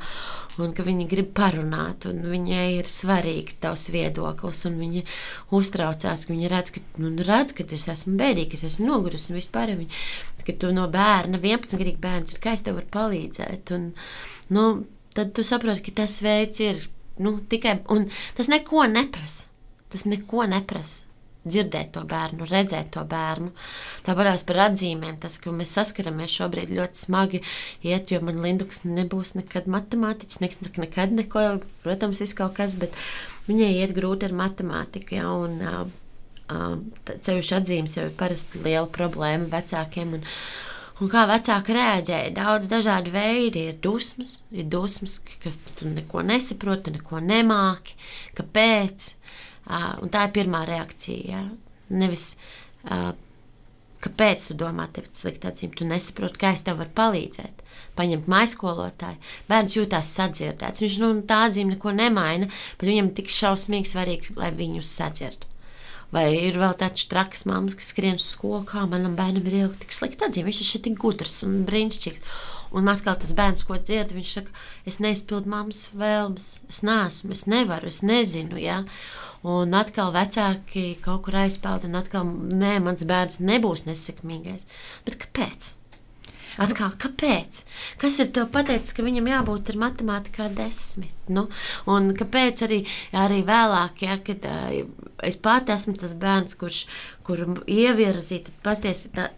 Un 0.60 0.72
ka 0.76 0.84
viņi 0.84 1.06
grib 1.08 1.30
parunāt, 1.36 2.06
un 2.10 2.24
viņai 2.28 2.64
ir 2.80 2.88
svarīgi 2.90 3.56
tavs 3.62 3.86
viedoklis, 3.94 4.64
un 4.68 4.80
viņi 4.82 5.04
uztraucās, 5.54 6.26
ka 6.26 6.34
viņi 6.34 6.50
redz, 6.50 6.72
ka, 6.74 6.82
nu, 7.00 7.12
redz, 7.22 7.54
ka 7.56 7.64
es 7.64 7.86
esmu 7.94 8.16
bēdīga, 8.20 8.58
es 8.58 8.66
esmu 8.72 8.90
nogurusi 8.90 9.32
un 9.32 9.38
vispār. 9.38 9.72
Viņi, 9.78 10.02
ka 10.48 10.56
tu 10.64 10.72
no 10.74 10.88
bērna, 10.92 11.38
11 11.40 11.78
gadīga 11.78 12.02
bērns, 12.02 12.40
kā 12.42 12.56
es 12.56 12.66
tev 12.66 12.80
varu 12.80 12.90
palīdzēt. 12.98 13.72
Un, 13.76 13.88
nu, 14.52 14.66
tad 15.14 15.32
tu 15.36 15.46
saproti, 15.46 15.86
ka 15.86 16.02
tas 16.02 16.18
veids 16.26 16.64
ir 16.64 16.84
nu, 17.22 17.38
tikai, 17.48 17.78
un 17.94 18.10
tas 18.36 18.50
neko 18.50 18.84
neprasa. 18.90 19.51
Tas 19.92 20.06
neko 20.08 20.46
neprasa 20.50 21.08
dzirdēt 21.42 21.92
to 21.96 22.02
bērnu, 22.06 22.46
redzēt 22.46 22.92
to 22.94 23.02
bērnu. 23.08 23.50
Tā 24.06 24.14
parādās 24.18 24.44
par 24.46 24.60
atzīmēm, 24.68 25.18
tas, 25.22 25.38
ka 25.42 25.54
mēs 25.54 25.74
saskaramies 25.74 26.34
šobrīd 26.38 26.70
ļoti 26.76 27.00
smagi 27.00 27.42
iet, 27.82 28.12
jo 28.14 28.20
man 28.22 28.38
Linduks 28.44 28.84
nebūs 28.86 29.34
nekad 29.38 29.66
matemātiķis, 29.70 30.42
nekad, 30.44 30.82
nekad 30.84 31.16
neko, 31.18 31.46
protams, 31.82 32.22
viss 32.22 32.38
kaut 32.38 32.54
kas, 32.60 32.76
bet 32.78 32.94
viņai 33.48 33.72
iet 33.80 33.94
grūti 33.96 34.28
ar 34.28 34.36
matemātiku, 34.38 35.18
ja, 35.18 35.32
un 35.34 35.90
ceļš 37.08 37.56
atzīmes 37.58 37.96
jau 37.98 38.06
ir 38.06 38.14
parasti 38.18 38.62
liela 38.62 38.86
problēma 38.90 39.50
vecākiem. 39.58 40.20
Un, 40.20 40.30
Un 41.02 41.08
kā 41.10 41.24
vecāki 41.26 41.74
reaģēja, 41.74 42.30
daudz 42.36 42.68
dažādu 42.70 43.10
veidu 43.10 43.58
ir 43.58 43.78
dusmas, 43.82 44.36
ir 44.54 44.68
dusmas, 44.70 45.16
kas 45.42 45.56
tu 45.74 45.88
neko 45.88 46.22
nesaproti, 46.22 46.92
neko 46.94 47.18
nemāki, 47.24 47.96
kāpēc. 48.38 49.08
Uh, 49.62 50.00
tā 50.12 50.26
ir 50.26 50.34
pirmā 50.34 50.64
reakcija. 50.68 51.22
Ja? 51.28 51.42
Nevis, 51.92 52.32
uh, 52.88 53.12
kāpēc 54.02 54.48
tu 54.48 54.56
domā, 54.58 54.88
tev 54.90 55.06
ir 55.06 55.14
slikta 55.16 55.52
atzīme, 55.52 55.76
tu 55.78 55.86
nesaproti, 55.88 56.40
kā 56.42 56.52
es 56.56 56.64
tev 56.66 56.80
varu 56.82 56.94
palīdzēt. 56.98 57.62
Paņemt 57.96 58.28
maiskolotāju, 58.32 59.20
bērns 59.50 59.76
jūtas 59.76 60.10
sadzirdēts. 60.16 60.82
Viņš 60.82 60.98
nu, 61.02 61.14
tā 61.28 61.44
atzīme 61.46 61.76
neko 61.76 61.92
nemaina, 61.94 62.48
bet 62.80 62.88
viņam 62.88 63.12
tik 63.16 63.32
šausmīgi 63.32 63.92
svarīgi, 63.92 64.36
lai 64.40 64.50
viņu 64.56 64.84
sadzird. 64.86 65.46
Vai 66.12 66.26
ir 66.36 66.58
vēl 66.60 66.74
tāds 66.76 67.06
traks 67.08 67.46
māmas, 67.48 67.76
kas 67.78 67.92
skrien 67.92 68.18
uz 68.18 68.26
skolu, 68.34 68.66
kā 68.68 68.82
manam 68.84 69.14
bērnam 69.16 69.46
ir 69.48 69.62
ilgi 69.62 69.84
tik 69.84 69.94
slikta 69.96 70.28
atzīme. 70.28 70.50
Viņš 70.50 70.74
ir 70.76 70.82
tik 70.84 70.98
gudrs 71.00 71.38
un 71.46 71.62
brīnišķīgs. 71.68 72.34
Un 72.76 72.88
atkal 72.88 73.18
tas 73.20 73.32
bērns, 73.36 73.64
ko 73.68 73.76
dzird, 73.76 74.14
viņš 74.16 74.34
saka, 74.38 74.52
es 74.88 74.96
neizpildu 75.04 75.50
mammas 75.52 75.86
vēlmes, 75.92 76.46
es 76.72 76.80
neesmu, 76.84 77.34
es 77.36 77.44
nevaru, 77.48 77.90
es 77.92 78.00
nezinu. 78.04 78.56
Ja? 78.60 78.78
Un 79.42 79.74
atkal 79.74 80.12
vecāki 80.14 80.92
kaut 81.02 81.24
kur 81.26 81.40
aizpeld, 81.42 81.86
un 81.88 81.98
atkal, 81.98 82.28
nē, 82.30 82.76
mans 82.84 83.02
bērns 83.08 83.40
nebūs 83.42 83.86
nesekmīgais. 83.88 84.68
Bet 85.06 85.18
kāpēc? 85.24 85.72
Atkal, 86.60 86.92
kāpēc? 87.00 87.62
Kas 88.00 88.18
ir 88.20 88.28
tev 88.36 88.50
pateicis, 88.52 88.92
ka 88.94 89.04
viņam 89.04 89.30
jābūt 89.30 89.72
ar 89.72 89.78
matemātikā 89.86 90.50
desmit? 90.52 91.14
Nu, 91.32 91.46
un 91.90 92.12
kāpēc 92.18 92.66
arī, 92.66 92.82
arī 93.16 93.40
vēlāk, 93.48 94.04
ja, 94.04 94.18
kad 94.22 94.44
uh, 94.46 94.68
es 95.24 95.40
pati 95.40 95.72
esmu 95.74 95.96
tas 96.02 96.12
bērns, 96.20 96.58
kurš 96.60 96.84
kur 97.24 97.42
ievirzīja, 97.64 98.52
pasties, 98.66 99.06
tā, 99.16 99.30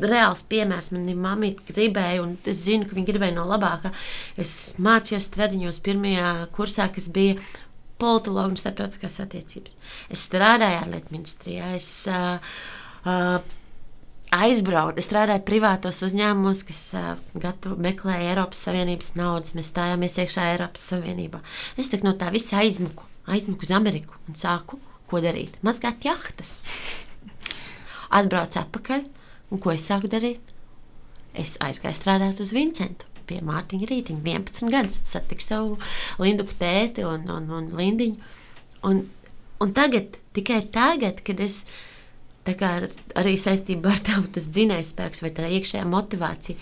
reāls 0.00 0.42
piemērs. 0.48 0.90
Manī 0.94 1.14
mamīte 1.18 1.66
gribēja, 1.68 2.22
un 2.24 2.34
es 2.48 2.64
zinu, 2.64 2.88
ka 2.88 2.96
viņa 2.96 3.10
gribēja 3.12 3.36
no 3.36 3.46
labākā. 3.48 3.92
Es 4.40 4.74
mācījos 4.82 5.28
stradiņos 5.30 5.82
pirmajā 5.84 6.32
kursā, 6.54 6.88
kas 6.94 7.10
bija 7.14 7.38
politologu 8.00 8.54
un 8.54 8.60
starptautiskās 8.60 9.20
attiecības. 9.24 9.76
Es 10.12 10.24
strādāju 10.28 10.80
ārlietu 10.82 11.14
ministrijā. 11.14 11.70
Es, 11.78 11.88
uh, 12.10 12.38
uh, 13.06 13.38
aizbraukt. 14.34 14.98
Es 14.98 15.08
strādāju 15.08 15.44
privātos 15.46 16.02
uzņēmumos, 16.06 16.64
kas 16.68 16.82
uh, 16.98 17.12
gatavi 17.40 17.78
meklēja 17.88 18.32
Eiropas 18.32 18.64
Savienības 18.66 19.14
naudas. 19.18 19.54
Mēs 19.58 19.70
stājāmies 19.72 20.18
iekšā 20.24 20.50
Eiropas 20.54 20.88
Savienībā. 20.92 21.42
Es 21.80 21.92
no 22.02 22.16
tā 22.18 22.32
visa 22.34 22.58
aizmuku, 22.62 23.06
aizmuku 23.30 23.68
uz 23.68 23.74
Ameriku 23.74 24.18
un 24.28 24.38
sāku 24.38 24.80
ko 25.10 25.22
darīt. 25.22 25.58
Mazgāt 25.66 26.04
jahtas. 26.06 26.64
Atbraucu 28.14 28.60
atpakaļ, 28.60 29.08
un 29.54 29.62
ko 29.62 29.72
es 29.74 29.86
sāku 29.88 30.10
darīt? 30.10 30.54
Es 31.34 31.56
aizgāju 31.62 31.98
strādāt 31.98 32.42
uz 32.42 32.52
Vincentu 32.54 33.13
pie 33.28 33.40
Mārtiņa 33.44 33.90
Rītiņa, 33.90 34.24
11 34.26 34.72
gadus. 34.72 35.02
Satiku 35.08 35.44
savu 35.44 35.76
Lindu 36.22 36.46
tēti 36.60 37.06
un, 37.08 37.28
un, 37.32 37.50
un 37.58 37.68
Lindiņu. 37.78 38.32
Un, 38.84 39.04
Un 39.64 39.72
tagad, 39.72 40.16
tikai 40.34 40.62
tagad, 40.68 41.22
kad 41.24 41.38
es 41.40 41.62
arī 42.44 43.36
saistībā 43.40 43.94
ar 43.94 44.00
tavu 44.04 44.26
dzinējspēku 44.34 45.22
vai 45.24 45.30
tā 45.32 45.46
iekšējā 45.56 45.84
motivācija, 45.88 46.58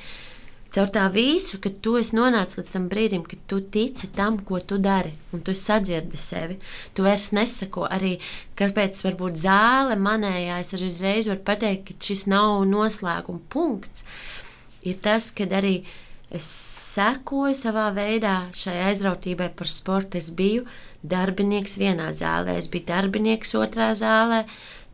caur 0.73 0.93
tā 0.93 1.07
visu, 1.13 1.59
kad 1.65 1.81
tu 1.85 1.97
nonāc 2.15 2.55
līdz 2.55 2.71
tam 2.75 2.87
brīdim, 2.93 3.25
kad 3.27 3.41
tu 3.51 3.59
tici 3.75 4.07
tam, 4.15 4.39
ko 4.39 4.61
tu 4.61 4.79
dari, 4.79 5.11
un 5.33 5.43
tu 5.43 5.55
sadzirdi 5.57 6.21
sevi. 6.21 6.61
Tu 6.95 7.03
vairs 7.03 7.33
nesako 7.35 7.89
arī, 7.89 8.13
kāpēc 8.61 9.03
varbūt 9.09 9.41
zāle 9.41 9.99
manējā. 9.99 10.61
Es 10.63 10.73
arī 10.77 10.93
uzreiz 10.93 11.33
varu 11.33 11.43
pateikt, 11.49 11.89
ka 11.89 11.99
šis 12.07 12.29
nav 12.31 12.63
noslēguma 12.71 13.43
punkts. 13.53 14.07
Ir 14.87 15.03
tas, 15.03 15.33
kad 15.35 15.53
arī 15.59 15.81
es 16.33 16.49
sekoju 16.97 17.55
savā 17.59 17.89
veidā 17.97 18.37
šai 18.57 18.79
aizrautībai 18.89 19.51
par 19.57 19.71
sportu. 19.71 20.21
Es 20.21 20.31
biju 20.35 20.67
darbinieks 21.03 21.79
vienā 21.81 22.11
zālē, 22.17 22.57
es 22.61 22.71
biju 22.73 22.89
darbinieks 22.93 23.57
otrā 23.59 23.93
zālē. 23.99 24.45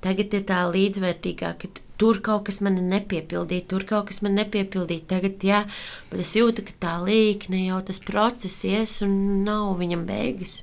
Tagad 0.04 0.34
ir 0.38 0.46
tā 0.46 0.62
līdzvērtīgā, 0.70 1.52
ka 1.58 1.70
tur 1.98 2.20
kaut 2.22 2.44
kas 2.46 2.60
man 2.62 2.78
nepiepildīja, 2.90 3.66
tur 3.70 3.84
kaut 3.88 4.10
kas 4.10 4.20
man 4.22 4.36
nepiepildīja. 4.38 5.06
Tagad, 5.10 5.42
jā, 5.42 5.64
bet 6.10 6.22
es 6.22 6.34
jūtu, 6.38 6.62
ka 6.68 6.76
tā 6.84 6.92
līkne 7.02 7.64
jau 7.64 7.80
tas 7.88 7.98
process 8.02 8.62
ies 8.68 9.00
un 9.06 9.16
nav 9.46 9.72
viņam 9.80 10.06
beigas. 10.08 10.60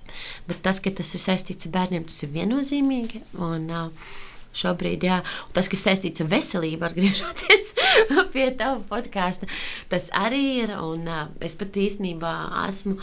Bet 0.47 0.63
tas, 0.63 0.79
ka 0.79 0.93
tas 0.95 1.11
ir 1.17 1.23
saistīts 1.25 1.67
ar 1.67 1.75
bērniem, 1.75 2.07
tas 2.07 2.23
ir 2.23 2.31
viennozīmīgi. 2.37 3.25
Un, 3.35 3.67
uh, 3.67 4.15
Šobrīd, 4.55 5.03
jā, 5.07 5.21
un 5.47 5.55
tas, 5.57 5.67
kas 5.71 5.87
saistīts 5.89 6.23
ar 6.23 6.29
veselību, 6.31 6.87
atgriežoties 6.87 7.73
pie 8.33 8.51
tā 8.59 8.75
podkāsta, 8.89 9.49
tas 9.91 10.07
arī 10.15 10.45
ir. 10.61 10.77
Un, 10.79 11.09
uh, 11.09 11.27
es 11.43 11.57
pat 11.59 11.75
īstenībā 11.79 12.37
esmu, 12.67 12.95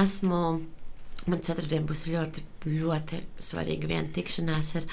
esmu 0.00 0.42
Man 1.28 1.42
ceturtdien 1.44 1.84
būs 1.84 2.06
ļoti, 2.08 2.42
ļoti 2.64 3.18
svarīga 3.44 3.88
viena 3.90 4.08
tikšanās 4.14 4.70
ar 4.80 4.86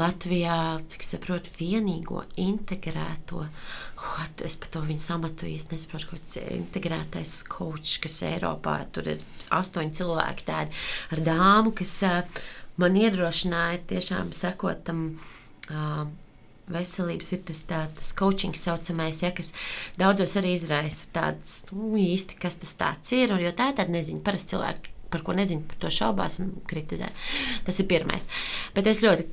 Latvijā, 0.00 0.56
cik 0.88 1.04
saprotu, 1.04 1.52
vienīgo 1.58 2.22
integrēto. 2.40 3.42
Oh, 3.44 4.22
es 4.48 4.56
par 4.56 4.72
to 4.72 4.80
viņu 4.86 5.04
samatu 5.04 5.48
īsti 5.50 5.76
nesaprotu, 5.76 6.08
ko 6.14 6.20
integrētais 6.56 7.36
kočs, 7.52 7.98
kas 8.00 8.16
Eiropā 8.30 8.78
tur 8.96 9.12
ir 9.12 9.22
astoņi 9.52 9.92
cilvēki 10.00 10.48
tādi 10.48 10.82
ar 11.12 11.24
dāmu, 11.28 11.74
kas 11.76 11.98
man 12.80 12.96
iedrošināja 13.04 13.84
tiešām 13.92 14.32
sekot 14.32 14.86
tam. 14.88 15.06
Uh, 15.72 16.04
veselības 16.70 17.32
ir 17.34 17.42
tas, 17.48 17.60
tā, 17.68 17.82
tas 17.96 18.12
coaching, 18.16 18.56
saucamais, 18.56 19.20
ja, 19.24 19.30
kas 19.36 19.52
daudzos 20.00 20.36
arī 20.40 20.54
izraisa 20.56 21.10
tādas 21.12 21.62
nu, 21.72 21.92
īsti, 22.00 22.38
kas 22.40 22.56
tas 22.62 23.12
ir. 23.12 23.34
Jo 23.40 23.52
tā 23.56 23.70
ir 23.70 23.78
tāda 23.80 23.92
neziņa. 23.92 24.24
Parasti 24.24 24.54
cilvēki 24.54 24.92
par 25.12 25.22
ko 25.22 25.34
nezinu, 25.36 25.62
par 25.68 25.78
to 25.82 25.92
šaubās 25.92 26.40
un 26.42 26.54
kritizē. 26.70 27.10
Tas 27.66 27.78
ir 27.78 27.88
pirmais. 27.90 28.26
Bet 28.74 28.88
es 28.90 29.02
ļoti 29.04 29.28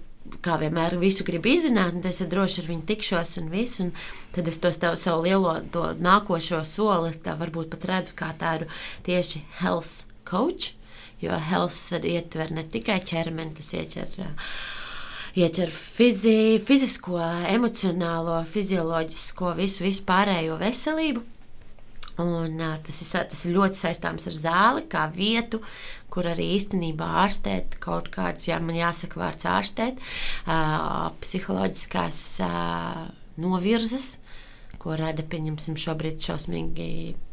kā 0.46 0.58
vienmēr, 0.62 0.98
visu 1.02 1.26
gribu 1.26 1.50
izzināt, 1.50 1.96
un 1.98 2.06
es 2.08 2.22
droši 2.30 2.62
ar 2.62 2.68
viņu 2.70 2.86
tikšos, 2.92 3.38
un 3.42 3.50
visu. 3.54 3.88
Un 3.88 3.96
tad 4.36 4.52
es 4.52 4.60
to 4.62 4.70
savu, 4.76 5.00
savu 5.00 5.26
lielo 5.26 5.56
nākošo 6.00 6.62
soli, 6.68 7.16
tā 7.26 7.34
varbūt 7.40 7.72
pat 7.74 7.88
redzu 7.90 8.18
kā 8.20 8.30
tādu 8.40 8.70
tieši 9.08 9.44
health 9.64 10.06
coach, 10.28 10.76
jo 11.24 11.38
health 11.50 11.98
ietver 11.98 12.54
ne 12.54 12.68
tikai 12.68 13.00
ķermeni, 13.08 13.58
tas 13.58 13.74
ietver. 13.78 14.38
Ietver 15.32 15.70
fizi, 15.72 16.60
fizisko, 16.60 17.20
emocionālo, 17.48 18.42
fizioloģisko, 18.52 19.54
visu, 19.56 19.86
visu 19.86 20.04
pārējo 20.08 20.58
veselību. 20.60 21.24
Un, 22.20 22.58
tas, 22.84 22.98
ir, 23.00 23.28
tas 23.32 23.46
ir 23.48 23.56
ļoti 23.56 23.80
saistāms 23.80 24.28
ar 24.28 24.36
zāli, 24.36 24.84
kā 24.92 25.06
vietu, 25.14 25.62
kur 26.12 26.28
arī 26.28 26.50
īstenībā 26.58 27.08
ārstēt 27.24 27.78
kaut 27.82 28.10
kādas, 28.12 28.50
ja 28.50 28.60
man 28.60 28.76
jāsaka 28.76 29.22
vārds 29.22 29.48
ārstēt, 29.48 30.02
psiholoģiskās 31.24 32.20
novirzes, 33.42 34.10
ko 34.82 34.98
rada, 35.00 35.24
pieņemsim, 35.24 35.78
šobrīd 35.80 36.20
šausmīgi 36.26 36.90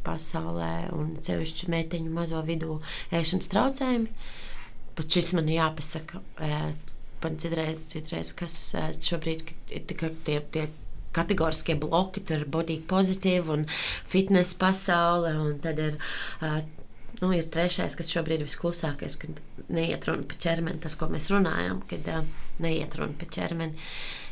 pasaulē 0.07 0.93
un 0.95 1.16
cevišķi 1.25 1.73
meiteņu 1.75 2.12
mazo 2.15 2.45
vidū 2.47 2.79
ēšanas 3.11 3.51
traucējumi. 3.51 4.12
Pat 4.99 5.19
šis 5.19 5.33
man 5.35 5.51
jāpasaka, 5.51 6.23
pat 7.23 7.39
citreiz, 7.43 7.86
citreiz 7.93 8.35
kas 8.36 8.59
šobrīd 9.05 9.49
ir 9.74 9.89
tikai 9.90 10.12
tie, 10.27 10.40
tie 10.55 10.69
kategoriskie 11.16 11.77
bloki, 11.81 12.23
tur 12.24 12.43
ir 12.43 12.51
body 12.53 12.81
pozitīva 12.89 13.57
un 13.57 13.65
fitness 14.09 14.57
pasaule. 14.59 15.35
Un 15.40 15.59
tad 15.62 15.81
ir, 15.82 15.99
nu, 17.23 17.32
ir 17.35 17.49
trešais, 17.53 17.97
kas 17.99 18.12
šobrīd 18.15 18.43
ir 18.43 18.51
visklusākais, 18.51 19.19
kad 19.23 19.43
neiet 19.73 20.07
runa 20.09 20.27
par 20.28 20.40
ķermeni, 20.45 20.81
tas, 20.85 20.97
ko 20.99 21.11
mēs 21.12 21.31
runājam, 21.35 21.82
kad 21.90 22.12
neiet 22.62 22.97
runa 22.99 23.19
par 23.19 23.32
ķermeni. 23.39 23.89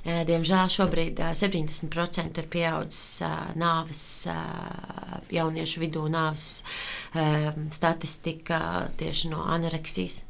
Diemžēl 0.06 0.68
šobrīd 0.70 1.18
uh, 1.18 1.32
70% 1.34 2.38
ir 2.38 2.46
pieaudzis 2.46 3.24
nāves, 3.58 4.02
jauniešu 5.34 5.82
vidū 5.82 6.04
nāves 6.14 6.60
statistika 7.74 8.60
tieši 9.00 9.32
no 9.32 9.42
anoreksijas 9.50 10.20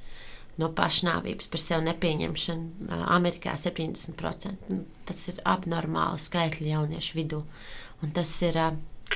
no 0.61 0.71
pašnāvības, 0.77 1.49
par 1.53 1.63
sevi 1.63 1.87
nepieņemšanu. 1.91 2.91
Amerikā 3.13 3.57
70%. 3.61 4.71
Nu, 4.73 4.83
tas 5.09 5.29
ir 5.33 5.41
abnormāli 5.45 6.21
skaitļi 6.23 6.73
jauniešu 6.73 7.19
vidū. 7.19 7.43
Un 8.05 8.13
tas 8.17 8.33
ir. 8.47 8.59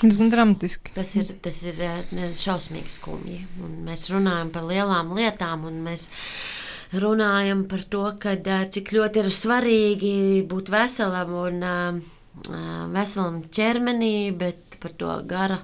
Diezgan 0.01 0.31
dramatiski. 0.33 0.95
Tas 0.97 1.15
ir, 1.19 1.33
tas 1.45 1.61
ir 1.67 1.81
šausmīgi 2.39 2.93
skumji. 2.95 3.41
Un 3.65 3.81
mēs 3.89 4.09
runājam 4.13 4.53
par 4.55 4.69
lielām 4.69 5.15
lietām, 5.17 5.67
un 5.69 5.81
mēs 5.85 6.09
runājam 7.01 7.65
par 7.71 7.85
to, 7.91 8.05
kad, 8.23 8.47
cik 8.75 8.95
ļoti 8.97 9.23
ir 9.23 9.33
svarīgi 9.35 10.15
būt 10.51 10.71
veselam 10.73 11.35
un 11.43 11.67
veselam 12.95 13.43
ķermenī, 13.51 14.15
bet 14.39 14.79
par 14.81 14.95
to 14.97 15.17
gara 15.29 15.61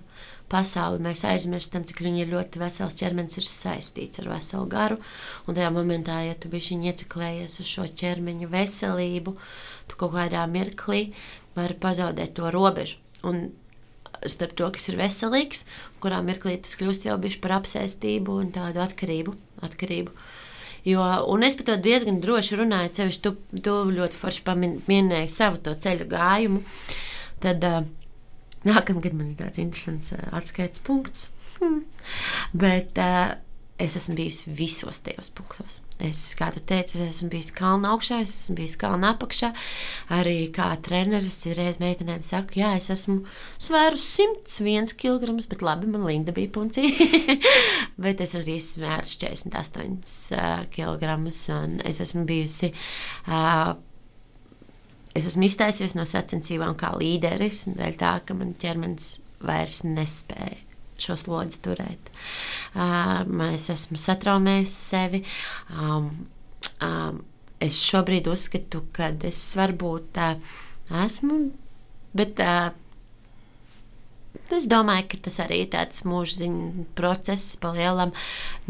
pasauli 0.52 1.02
mēs 1.02 1.24
aizmirstam, 1.27 1.85
cik 1.86 2.01
viņa 2.06 2.28
ļoti 2.31 2.62
vesels 2.62 2.97
ķermenis 2.98 3.40
ir 3.40 3.48
saistīts 3.51 4.23
ar 4.23 4.31
veselu 4.31 4.68
garu. 4.70 4.98
Un 5.47 5.59
tajā 5.59 5.73
momentā, 5.74 6.20
ja 6.27 6.36
tu 6.39 6.51
biji 6.52 6.78
ieciklējies 6.90 7.59
uz 7.62 7.70
šo 7.70 7.86
ķermeņa 7.90 8.51
veselību, 8.52 9.36
tu 9.90 10.01
kaut 10.01 10.14
kādā 10.14 10.47
mirklī 10.51 11.09
vari 11.56 11.78
pazaudēt 11.82 12.36
to 12.39 12.52
robežu. 12.55 13.01
Un 13.27 13.48
starp 14.27 14.55
to, 14.59 14.70
kas 14.74 14.89
ir 14.90 14.98
veselīgs, 15.01 15.64
kurā 16.02 16.23
mirklī 16.24 16.56
tas 16.62 16.78
kļūst 16.78 17.09
jau 17.09 17.18
bišķi 17.20 17.43
par 17.43 17.59
apsēstību 17.60 18.40
un 18.40 18.51
tādu 18.55 18.82
atkarību. 18.85 19.36
atkarību. 19.66 20.14
Jo, 20.86 21.02
un 21.27 21.43
es 21.43 21.56
par 21.59 21.66
to 21.66 21.77
diezgan 21.82 22.20
droši 22.23 22.60
runāju, 22.60 22.93
ceļš, 22.94 23.16
tu, 23.24 23.35
tu 23.59 23.73
ļoti 23.90 24.14
forši 24.14 24.44
pieminēji 24.47 25.31
savu 25.35 25.59
to 25.59 25.74
ceļu 25.74 26.06
gājumu. 26.12 26.60
Tad, 27.43 27.64
uh, 27.66 27.89
Nākamgad 28.66 29.16
man 29.16 29.32
ir 29.32 29.40
tāds 29.40 29.62
interesants 29.62 30.12
uh, 30.16 30.22
atskaites 30.36 30.82
punkts. 30.86 31.30
Hmm. 31.56 31.84
Bet 32.52 32.98
uh, 33.01 33.36
es 33.78 33.97
esmu 33.97 34.14
bijusi 34.16 34.51
visos 34.56 35.02
tajos 35.05 35.28
punktos. 35.36 35.80
Es, 36.01 36.20
kā 36.36 36.48
tu 36.52 36.60
teici, 36.64 36.97
es 36.97 37.18
esmu 37.18 37.28
bijis 37.34 37.51
kalna 37.56 37.90
augšā, 37.93 38.22
es 38.24 38.32
esmu 38.32 38.56
bijis 38.60 38.76
kalna 38.80 39.12
apakšā. 39.14 39.51
Arī 40.16 40.36
kā 40.55 40.70
treneris 40.84 41.38
reiz 41.59 41.80
meitenēm 41.82 42.24
saku, 42.24 42.60
jā, 42.62 42.72
es 42.80 42.88
esmu 42.93 43.18
svēru 43.62 44.01
101 44.01 44.97
kg, 45.01 45.36
bet 45.52 45.64
labi, 45.64 45.90
man 45.93 46.06
Linda 46.09 46.32
bija 46.36 46.52
puncija. 46.56 47.09
bet 48.06 48.22
es 48.24 48.36
arī 48.38 48.56
svēru 48.64 49.12
48 49.12 50.01
uh, 50.38 50.64
kg, 50.72 51.18
un 51.59 51.76
es 51.84 52.01
esmu 52.05 52.24
bijusi. 52.28 52.72
Uh, 53.26 53.76
es 55.16 55.28
esmu 55.30 55.47
iztaisies 55.48 55.97
no 55.97 56.06
sacensībām 56.09 56.76
kā 56.78 56.93
līderis, 56.98 57.64
dēļ 57.72 57.98
tā, 58.01 58.12
ka 58.26 58.36
man 58.38 58.55
ķermenis 58.60 59.16
vairs 59.47 59.82
nespēja 59.86 60.62
šo 61.01 61.16
slodzi 61.20 61.60
turēt. 61.64 62.10
Uh, 62.72 63.26
es 63.51 63.68
esmu 63.72 64.01
satraumējis 64.01 64.76
sevi. 64.90 65.22
Um, 65.76 66.09
um, 66.84 67.20
es 67.60 67.78
šobrīd 67.84 68.28
uzskatu, 68.32 68.86
ka 68.97 69.10
es 69.28 69.40
varbūt 69.59 70.20
uh, 70.22 70.56
esmu, 71.05 71.40
bet 72.16 72.40
uh, 72.44 72.70
Es 74.55 74.67
domāju, 74.71 75.07
ka 75.11 75.19
tas 75.27 75.39
arī 75.43 75.63
ir 75.65 75.71
tāds 75.73 76.05
mūžziņu 76.07 76.87
process, 76.99 77.57
palielam. 77.61 78.13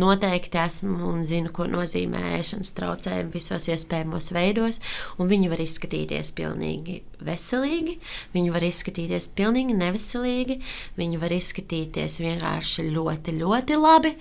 Noteikti 0.01 0.61
esmu 0.63 1.11
un 1.11 1.25
zinu, 1.29 1.53
ko 1.55 1.67
nozīmē 1.71 2.23
ēšanas 2.39 2.73
traucējumi 2.77 3.35
visos 3.35 3.69
iespējamos 3.73 4.31
veidos, 4.37 4.81
viņi 5.19 5.51
var 5.53 5.63
izskatīties 5.65 6.33
pilnīgi 6.39 7.01
veselīgi, 7.27 7.99
viņi 8.37 8.55
var 8.55 8.67
izskatīties 8.69 9.29
pilnīgi 9.37 9.77
neveselīgi, 9.77 10.59
viņi 11.01 11.23
var 11.23 11.37
izskatīties 11.37 12.21
vienkārši 12.25 12.89
ļoti, 12.91 13.37
ļoti 13.43 13.79
labi, 13.81 14.17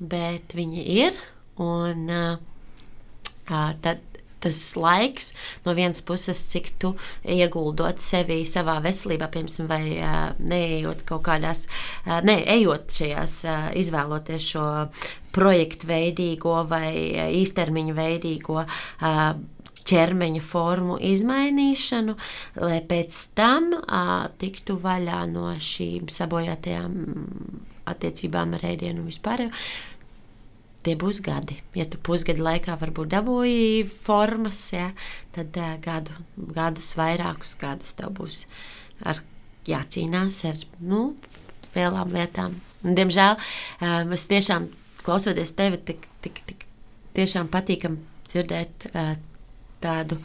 bet 0.00 0.56
viņi 0.56 0.88
ir, 1.04 1.22
un 1.62 2.10
uh, 2.10 3.72
tad 3.84 4.13
tas 4.44 4.60
laiks, 4.78 5.32
no 5.64 5.74
vienas 5.76 6.04
puses, 6.06 6.44
cik 6.50 6.74
tu 6.82 6.94
ieguldot 7.24 8.02
sevi 8.04 8.42
savā 8.48 8.78
veselībā, 8.84 9.30
piemēram, 9.32 9.70
vai 9.70 10.36
neejot 10.38 11.04
kaut 11.08 11.24
kādās, 11.28 11.66
ne, 12.26 12.38
ejot 12.56 12.92
šajās, 13.00 13.40
izvēloties 13.80 14.52
šo 14.54 14.68
projektu 15.34 15.90
veidīgo 15.90 16.60
vai 16.70 16.94
īstermiņa 17.40 17.98
veidīgo. 17.98 18.62
Ķermeņa 19.84 20.40
formu 20.40 20.94
izmainīšanu, 21.04 22.14
lai 22.62 22.78
pēc 22.88 23.18
tam 23.36 23.66
uh, 23.76 24.12
tiktu 24.40 24.78
vaļā 24.80 25.18
no 25.28 25.50
šīm 25.60 26.06
sabojātajām 26.08 26.94
attiecībām 27.92 28.54
ar 28.56 28.64
ēdienu 28.70 29.04
vispār. 29.04 29.44
Tie 30.84 30.94
būs 31.00 31.22
gadi. 31.24 31.56
Ja 31.76 31.86
tu 31.88 31.96
pusgadu 32.04 32.44
laikā 32.44 32.76
varbūt 32.80 33.14
dabūji 33.14 33.86
formas, 34.04 34.60
ja, 34.74 34.90
tad 35.32 35.56
uh, 35.56 35.76
gadu, 35.84 36.12
gadus, 36.36 36.92
vairākus 36.98 37.56
gadus 37.60 37.96
tev 37.96 38.12
būs 38.18 38.42
ar, 39.08 39.22
jācīnās 39.68 40.42
ar 40.50 40.60
nu, 40.84 41.14
lielām 41.74 42.12
lietām. 42.12 42.58
Un, 42.84 42.96
diemžēl 42.98 43.38
uh, 43.38 44.12
es 44.12 44.26
tiešām 44.28 44.68
klausoties 45.04 45.54
tevi, 45.56 45.80
tik, 45.88 46.04
tik, 46.24 46.42
tik 46.50 46.66
tiešām 47.16 47.48
patīkam 47.52 48.02
dzirdēt 48.28 48.90
uh, 48.92 49.14
tādu 49.84 50.20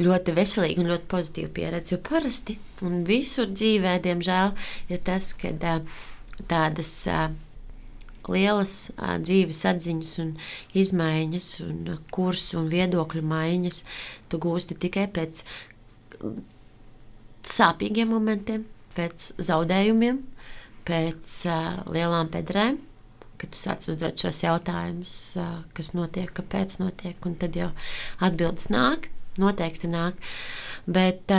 ļoti 0.00 0.34
veselīgu 0.36 0.82
un 0.82 0.90
ļoti 0.90 1.08
pozitīvu 1.10 1.52
pieredzi. 1.54 1.94
Jo 1.94 2.02
parasti 2.04 2.58
un 2.84 3.04
visur 3.08 3.48
dzīvē, 3.52 3.96
diemžēl, 4.04 4.54
ir 4.90 5.02
tas, 5.06 5.32
ka 5.38 5.54
tādas 6.50 6.94
lielas 8.32 8.76
dzīves 8.98 9.64
atziņas 9.70 10.12
un 10.24 10.32
izmaiņas, 10.80 11.50
un 11.66 11.92
kursu 12.14 12.60
un 12.62 12.70
viedokļu 12.72 13.24
maiņas 13.34 13.82
tu 14.32 14.40
gūsti 14.42 14.78
tikai 14.86 15.08
pēc 15.14 15.44
sāpīgiem 17.44 18.14
momentiem, 18.14 18.64
pēc 18.96 19.32
zaudējumiem, 19.44 20.22
pēc 20.88 21.38
lielām 21.92 22.32
bedrēm 22.32 22.82
kad 23.44 23.50
tu 23.52 23.60
sāc 23.60 23.88
uzdot 23.90 24.20
šos 24.20 24.40
jautājumus, 24.44 25.14
kas 25.76 25.92
notiek, 25.96 26.30
kāpēc 26.32 26.78
notiek, 26.80 27.18
un 27.26 27.34
tad 27.40 27.56
jau 27.58 27.70
atbildes 28.24 28.70
nāk, 28.72 29.10
noteikti 29.40 29.90
nāk. 29.90 30.16
Bet 30.86 31.32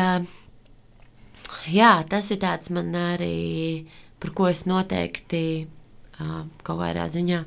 jā, 1.71 1.93
tas 2.11 2.31
ir 2.33 2.41
tāds 2.43 2.71
man 2.75 2.93
arī, 2.99 3.87
par 4.21 4.35
ko 4.37 4.49
es 4.51 4.65
noteikti 4.69 5.41
kaut 6.17 6.79
kādā 6.81 7.07
ziņā. 7.11 7.43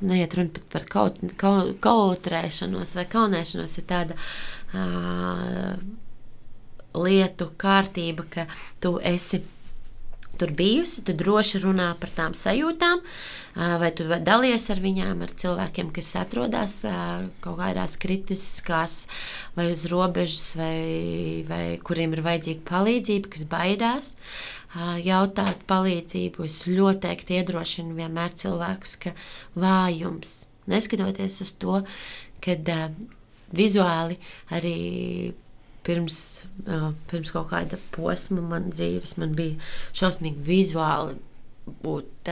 Neiet 0.00 0.34
runa 0.36 0.54
pat 0.56 0.66
par 0.72 0.84
kaut, 0.88 1.18
kaut, 1.40 1.74
kautrēšanos 1.84 2.94
vai 2.96 3.04
kaunēšanos, 3.12 3.76
ir 3.80 3.88
tāda 3.88 4.16
uh, 4.16 5.74
lietu 6.96 7.50
kārtība, 7.60 8.26
ka 8.32 8.46
tu 8.80 8.96
esi 9.04 9.42
tur 10.40 10.52
bijusi, 10.56 11.02
tu 11.04 11.12
droši 11.12 11.60
runā 11.60 11.90
par 12.00 12.12
tām 12.16 12.34
sajūtām, 12.38 13.02
vai 13.82 13.90
tu 13.96 14.06
dalies 14.08 14.64
ar 14.72 14.80
viņām, 14.80 15.20
ar 15.26 15.34
cilvēkiem, 15.42 15.90
kas 15.92 16.14
atrodas 16.16 16.78
kaut 17.44 17.58
kādās 17.58 17.98
kritiskās 18.00 19.02
vai 19.58 19.68
uz 19.74 19.84
robežas, 19.92 20.54
vai, 20.56 21.44
vai 21.50 21.64
kuriem 21.84 22.16
ir 22.16 22.24
vajadzīga 22.24 22.64
palīdzība, 22.72 23.34
kas 23.34 23.44
baidās. 23.50 24.14
Jautāt 24.78 25.64
palīdzību. 25.66 26.44
Es 26.46 26.62
ļoti 26.70 27.10
iedrošinu 27.34 27.96
vienmēr 27.96 28.34
cilvēkus, 28.38 28.96
ka 29.02 29.14
vājums, 29.58 30.34
neskatoties 30.70 31.40
uz 31.42 31.54
to, 31.58 31.80
ka 32.44 32.54
vizuāli 33.56 34.20
arī 34.54 34.76
pirms, 35.82 36.18
pirms 37.10 37.32
kaut 37.34 37.50
kāda 37.50 37.80
posma 37.94 38.44
man 38.44 38.70
dzīves, 38.70 39.16
man 39.18 39.34
bija 39.34 39.58
šausmīgi 39.96 40.44
vizuāli 40.46 41.18
būt, 41.82 42.30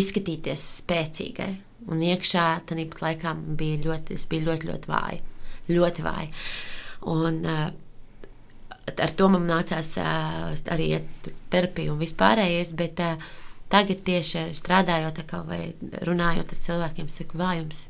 izskatīties 0.00 0.64
spēcīgai. 0.82 1.50
Un 1.88 2.00
iekšā 2.04 2.46
tam 2.68 2.80
laikā 3.04 3.34
bija 3.56 3.82
ļoti, 3.84 4.16
bija 4.32 4.48
ļoti, 4.48 4.70
ļoti 4.72 4.90
vāja. 4.90 5.20
Ļoti 5.68 6.04
vāja. 6.04 6.32
Un, 7.08 7.38
uh, 7.46 7.68
ar 8.88 9.12
to 9.16 9.28
man 9.32 9.46
nācās 9.48 9.94
arī 10.00 10.88
iet 10.96 11.30
terapiju 11.52 11.94
un 11.94 12.02
vispārējais, 12.02 12.74
bet 12.78 13.00
tagad 13.72 14.04
tieši 14.06 14.48
strādājot 14.56 15.20
vai 15.48 15.62
runājot 16.08 16.54
ar 16.54 16.62
cilvēkiem, 16.68 17.10
saku, 17.12 17.40
vājums, 17.40 17.88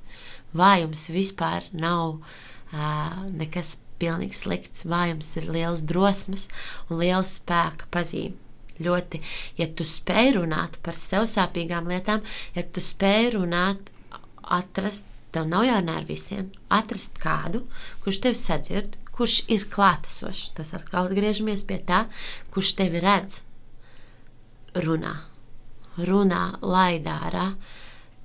vājums 0.57 1.09
vispār 1.15 1.69
nav 1.73 2.19
uh, 2.19 3.29
nekas 3.31 3.79
pilnīgi 3.99 4.37
slikts. 4.39 4.87
Vājums 4.89 5.31
ir 5.39 5.49
liels 5.51 5.85
drosmes 5.87 6.49
un 6.89 7.03
liels 7.03 7.39
spēka 7.41 7.89
pazīme. 7.95 8.37
Ļoti, 8.79 9.19
ja 9.59 9.67
tu 9.75 9.83
spēj 9.83 10.37
runāt 10.37 10.77
par 10.87 10.95
sev 10.95 11.25
sāpīgām 11.27 11.89
lietām, 11.91 12.21
ja 12.55 12.63
tu 12.63 12.79
spēj 12.79 13.33
runāt, 13.35 13.91
atrast, 14.47 15.09
tev 15.35 15.49
nav 15.51 15.65
jārunā 15.67 15.97
ar 15.99 16.07
visiem, 16.07 16.53
atrast 16.71 17.19
kādu, 17.19 17.65
kurš 18.05 18.21
tevi 18.23 18.39
sadzird, 18.39 18.95
kurš 19.19 19.43
ir 19.51 19.67
klātesošs. 19.73 20.53
Tas 20.57 20.75
atkal 20.79 21.09
atgriežamies 21.09 21.67
pie 21.69 21.81
tā, 21.89 22.05
kurš 22.55 22.77
tevi 22.79 23.03
redz, 23.03 23.43
runā, 24.79 25.15
runā, 25.99 26.43
laidā 26.63 27.19
ārā, 27.29 27.49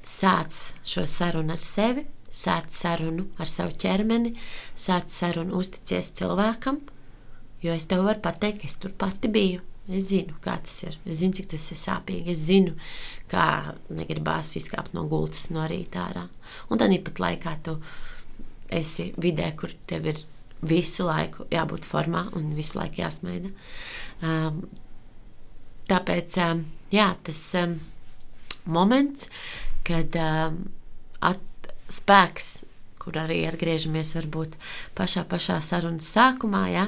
sāc 0.03 0.59
šo 0.85 1.07
sarunu 1.09 1.55
ar 1.55 1.63
sevi, 1.63 2.05
sāc 2.33 2.73
sarunu 2.73 3.27
ar 3.41 3.49
savu 3.49 3.75
ķermeni, 3.79 4.33
sāc 4.75 5.13
sarunu 5.13 5.57
uzticies 5.61 6.13
cilvēkam, 6.17 6.81
jo 7.63 7.75
es 7.75 7.87
tev 7.89 8.05
varu 8.07 8.23
pateikt, 8.23 8.61
ka 8.61 8.69
es 8.69 8.79
tur 8.81 8.95
pati 8.97 9.31
biju. 9.31 9.61
Es 9.83 10.05
zinu, 10.07 10.37
kā 10.39 10.55
tas 10.63 10.77
ir. 10.85 10.93
Es 11.03 11.17
zinu, 11.19 11.35
cik 11.35 11.49
tas 11.51 11.63
ir 11.73 11.75
sāpīgi. 11.75 12.31
Es 12.31 12.45
zinu, 12.47 12.71
kā 13.27 13.73
negribās 13.91 14.53
izkāpt 14.55 14.93
no 14.95 15.03
gultas 15.11 15.49
no 15.51 15.65
rīta 15.67 16.05
ārā. 16.05 16.23
Un 16.71 16.79
tad 16.79 16.93
pat 17.03 17.19
laikā 17.19 17.57
tu 17.65 17.75
esi 18.71 19.09
vidē, 19.19 19.49
kur 19.59 19.75
tev 19.89 20.07
ir 20.13 20.21
visu 20.67 21.07
laiku 21.07 21.47
jābūt 21.51 21.87
formā 21.87 22.25
un 22.37 22.53
visu 22.57 22.79
laiku 22.79 23.01
jāsmaida. 23.03 23.51
Um, 24.23 24.63
tāpēc 25.91 26.37
um, 26.45 26.65
jā, 26.93 27.09
tas 27.27 27.41
um, 27.59 27.77
moments, 28.65 29.29
kad 29.87 30.15
um, 30.19 30.61
at, 31.23 31.41
spēks, 31.91 32.51
kur 33.03 33.17
arī 33.19 33.41
atgriežamies 33.49 34.13
varbūt 34.15 34.55
pašā, 34.97 35.25
pašā 35.27 35.59
sarunas 35.65 36.07
sākumā. 36.15 36.63
Ja? 36.71 36.85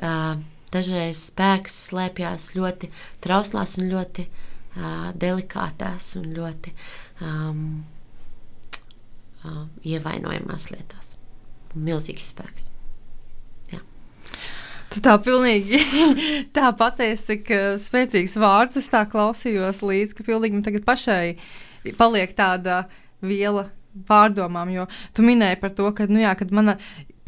Uh, 0.00 0.40
dažreiz 0.74 1.22
spēks 1.30 1.76
slēpjas 1.90 2.52
ļoti 2.56 2.90
trauslās 3.22 3.76
un 3.80 3.90
ļoti 3.92 4.26
uh, 4.26 5.10
delikātās 5.14 6.14
un 6.20 6.30
ļoti 6.34 6.74
um, 7.26 7.64
uh, 9.44 9.64
ievainojamās 9.86 10.70
lietās. 10.74 11.14
Milzīgs 11.74 12.32
spēks. 12.34 12.69
Tu 14.90 15.02
tā 15.04 15.14
pilnīgi 15.22 15.78
tā 16.56 16.70
pateici, 16.76 17.26
tik 17.34 17.52
spēcīgs 17.82 18.34
vārds. 18.42 18.80
Es 18.80 18.90
tā 18.90 19.04
klausījos 19.10 19.84
līdzi, 19.86 20.16
ka 20.18 20.26
pilnīgi 20.26 20.56
man 20.56 20.64
tagad 20.66 20.86
pašai 20.88 21.36
paliek 21.98 22.34
tāda 22.36 22.84
viela 23.22 23.68
pārdomām, 24.06 24.70
jo 24.74 24.86
tu 25.16 25.24
minēji 25.26 25.60
par 25.62 25.72
to, 25.74 25.88
ka, 25.94 26.06
nu, 26.10 26.20
jā, 26.22 26.34
kad 26.38 26.52
mana 26.54 26.76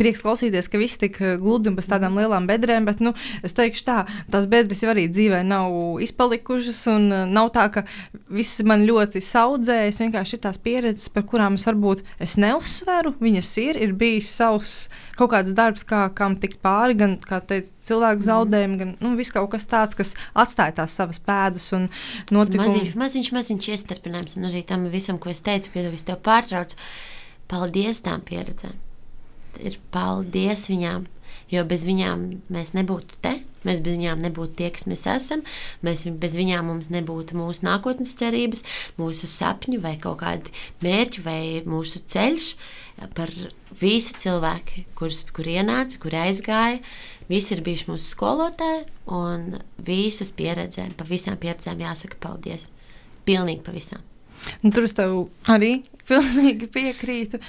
prieks 0.01 0.23
klausīties, 0.25 0.69
ka 0.73 0.81
viss 0.81 1.01
tik 1.01 1.19
eh, 1.23 1.35
gludi 1.41 1.71
un 1.71 1.77
bez 1.79 1.89
tādām 1.91 2.17
lielām 2.19 2.47
bedrēm, 2.49 2.87
bet 2.89 3.03
nu, 3.05 3.13
es 3.45 3.55
teikšu 3.57 3.85
tā, 3.87 3.99
tās 4.33 4.49
bedres 4.51 4.83
jau 4.83 4.91
arī 4.93 5.07
dzīvē 5.13 5.43
nav 5.47 6.01
izpalikušas, 6.05 6.81
un 6.93 7.09
eh, 7.13 7.25
nav 7.31 7.53
tā, 7.57 7.69
ka 7.75 7.85
viss 8.33 8.63
man 8.67 8.87
ļoti 8.89 9.23
saudzējas. 9.25 10.03
Vienkārši 10.03 10.39
ir 10.39 10.43
tās 10.47 10.61
pieredzes, 10.63 11.11
par 11.13 11.27
kurām 11.29 11.59
es 11.61 11.67
varbūt 11.69 12.05
es 12.23 12.39
neuzsveru. 12.41 13.15
Viņas 13.23 13.53
ir, 13.63 13.81
ir 13.85 13.97
bijis 13.99 14.33
savs 14.33 14.75
kaut 15.19 15.33
kāds 15.35 15.53
darbs, 15.57 15.85
kā 15.87 16.07
kam 16.17 16.39
tikt 16.41 16.63
pāri, 16.65 16.97
gan 16.99 17.19
teica, 17.21 17.69
cilvēku 17.85 18.23
mhm. 18.23 18.29
zaudējumi, 18.31 18.79
gan 18.81 18.95
nu, 19.03 19.15
viss 19.19 19.35
kaut 19.35 19.51
kas 19.53 19.69
tāds, 19.71 19.99
kas 19.99 20.15
atstāja 20.33 20.81
tās 20.83 20.97
savas 20.99 21.21
pēdas 21.23 21.69
un 21.77 21.89
notikumus. 22.33 22.73
Maziņš, 22.73 22.97
maziņš, 22.99 23.35
maziņš 23.37 23.73
iestarpinājums, 23.77 24.39
un 24.41 24.49
arī 24.51 24.65
tam 24.67 24.89
visam, 24.93 25.21
ko 25.23 25.33
es 25.33 25.45
teicu, 25.45 25.75
piedod, 25.75 25.93
es 25.97 26.09
tev 26.09 26.23
pārtraucu. 26.25 26.81
Paldies 27.53 28.01
tām 28.01 28.25
pieredzēm! 28.25 28.92
Ir 29.61 29.79
paldies 29.95 30.69
viņām. 30.71 31.09
Jo 31.53 31.65
bez 31.69 31.85
viņām 31.85 32.23
mēs 32.53 32.73
nebūtu 32.73 33.19
te, 33.25 33.35
mēs 33.67 33.81
bez 33.85 33.97
viņām 33.99 34.23
nebūtu 34.25 34.57
tie, 34.61 34.69
kas 34.73 34.87
mēs 34.89 35.05
esam. 35.11 35.43
Mēs 35.85 36.05
bez 36.21 36.37
viņām 36.39 36.71
mums 36.71 36.89
nebūtu 36.93 37.37
mūsu 37.37 37.67
nākotnes 37.67 38.15
cerības, 38.21 38.65
mūsu 39.01 39.29
sapņi 39.29 39.81
vai 39.83 39.99
kaut 40.01 40.23
kādi 40.23 40.53
mērķi 40.85 41.25
vai 41.27 41.43
mūsu 41.69 42.05
ceļš. 42.13 42.53
Par 43.17 43.33
visi 43.81 44.15
cilvēki, 44.21 44.87
kurus, 44.97 45.23
kur 45.35 45.49
ienāca, 45.49 45.99
kur 46.01 46.17
aizgāja, 46.23 46.81
visi 47.29 47.57
ir 47.57 47.65
bijuši 47.65 47.89
mūsu 47.91 48.13
skolotāji 48.13 48.87
un 49.13 49.59
visas 49.81 50.33
pieredzēm, 50.37 50.95
pa 50.97 51.09
visām 51.09 51.41
pieredzēm 51.41 51.85
jāsaka 51.89 52.21
paldies. 52.23 52.71
Pilnīgi 53.29 53.65
pa 53.65 53.75
visām. 53.77 54.12
Nu, 54.63 54.71
tur 54.75 54.87
es 54.87 54.95
tev 54.97 55.15
arī 55.51 55.73
pilnīgi 56.09 56.69
piekrītu. 56.73 57.41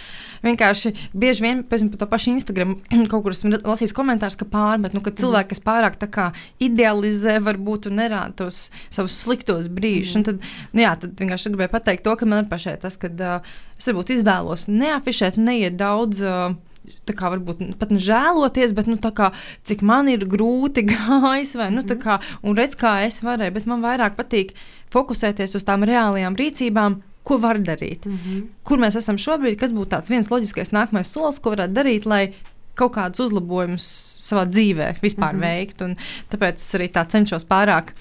Vienkārši 0.44 0.92
bieži 1.18 1.46
vien 1.46 1.64
pēc 1.68 1.86
tam 2.00 2.10
pašu 2.12 2.34
Instagram 2.34 2.76
kaut 3.12 3.26
kur 3.26 3.36
esmu 3.36 3.62
lasījis 3.62 3.96
komentārus, 3.98 4.38
ka 4.40 4.48
pārmet, 4.50 4.96
nu, 4.96 5.04
ka 5.06 5.14
cilvēki, 5.18 5.54
kas 5.54 5.64
pārāk 5.66 5.98
kā, 6.14 6.30
idealizē, 6.64 7.40
varbūt 7.44 7.90
nerāda 7.94 8.44
tos 8.44 8.68
savus 8.94 9.18
sliktos 9.24 9.70
brīžus. 9.72 10.20
Mm. 10.20 10.28
Tad, 10.30 10.52
nu, 10.74 10.84
jā, 10.86 10.94
tad 11.02 11.16
vienkārši 11.20 11.54
gribēju 11.54 11.74
pateikt 11.74 12.06
to, 12.06 12.18
ka 12.20 12.30
man 12.30 12.50
pašai 12.52 12.78
tas, 12.84 13.00
ka 13.02 13.10
uh, 13.14 13.56
es 13.80 13.90
varbūt 13.90 14.14
izvēlos 14.18 14.70
neafišēt 14.72 15.42
un 15.42 15.52
neiet 15.52 15.80
daudz. 15.80 16.22
Uh, 16.24 16.60
tā 17.08 17.16
kā 17.18 17.32
varbūt 17.34 17.64
pat 17.80 17.94
žēloties, 18.06 18.74
bet 18.76 18.90
nu, 18.90 18.98
kā, 19.00 19.32
cik 19.68 19.84
man 19.86 20.10
ir 20.12 20.26
grūti 20.30 20.86
gājis, 20.94 21.56
vai 21.60 21.70
nu, 21.74 21.84
kā, 22.00 22.20
un 22.44 22.58
redz, 22.60 22.78
kā 22.80 23.00
es 23.08 23.22
varēju. 23.26 23.56
Bet 23.58 23.70
man 23.70 23.84
vairāk 23.86 24.18
patīk 24.20 24.54
fokusēties 24.94 25.58
uz 25.60 25.68
tām 25.68 25.86
reālajām 25.88 26.38
rīcībām. 26.40 27.02
Ko 27.24 27.38
var 27.40 27.56
darīt? 27.56 28.04
Mm 28.06 28.18
-hmm. 28.20 28.48
Kur 28.68 28.80
mēs 28.80 28.98
esam 29.00 29.16
šobrīd? 29.16 29.56
Kas 29.60 29.72
būtu 29.72 29.96
tāds 29.96 30.10
viens 30.12 30.28
loģiskais 30.28 30.74
nākamais 30.76 31.08
solis, 31.08 31.40
ko 31.40 31.54
varētu 31.54 31.74
darīt, 31.74 32.06
lai 32.06 32.34
kaut 32.76 32.92
kādus 32.96 33.20
uzlabojumus 33.20 33.86
savā 34.30 34.44
dzīvē 34.46 35.00
vispār 35.02 35.34
mm 35.34 35.40
-hmm. 35.40 35.56
veikt? 35.56 35.82
Un 35.82 35.96
tāpēc 36.32 36.56
es 36.56 36.76
arī 36.76 36.92
tā 36.92 37.08
cenšos 37.08 37.46
pārāk 37.46 37.94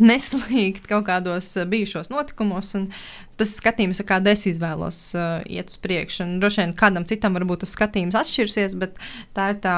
neslīgt 0.00 0.86
kaut 0.88 1.06
kādos 1.06 1.56
bijušos 1.68 2.10
notikumos. 2.10 2.74
Un, 2.74 2.88
tas 3.42 3.56
skatījums, 3.58 4.02
kāda 4.08 4.32
es 4.36 4.46
izvēlos 4.50 5.02
uh, 5.18 5.42
iet 5.50 5.72
uz 5.72 5.78
priekšu. 5.82 6.24
Un 6.24 6.38
droši 6.42 6.62
vien 6.62 6.74
kādam 6.78 7.06
citam 7.08 7.36
varbūt 7.38 7.66
tas 7.66 7.74
skatījums 7.76 8.18
atšķirsies, 8.22 8.78
bet 8.80 8.98
tā 9.36 9.52
ir 9.52 9.60
tā 9.64 9.76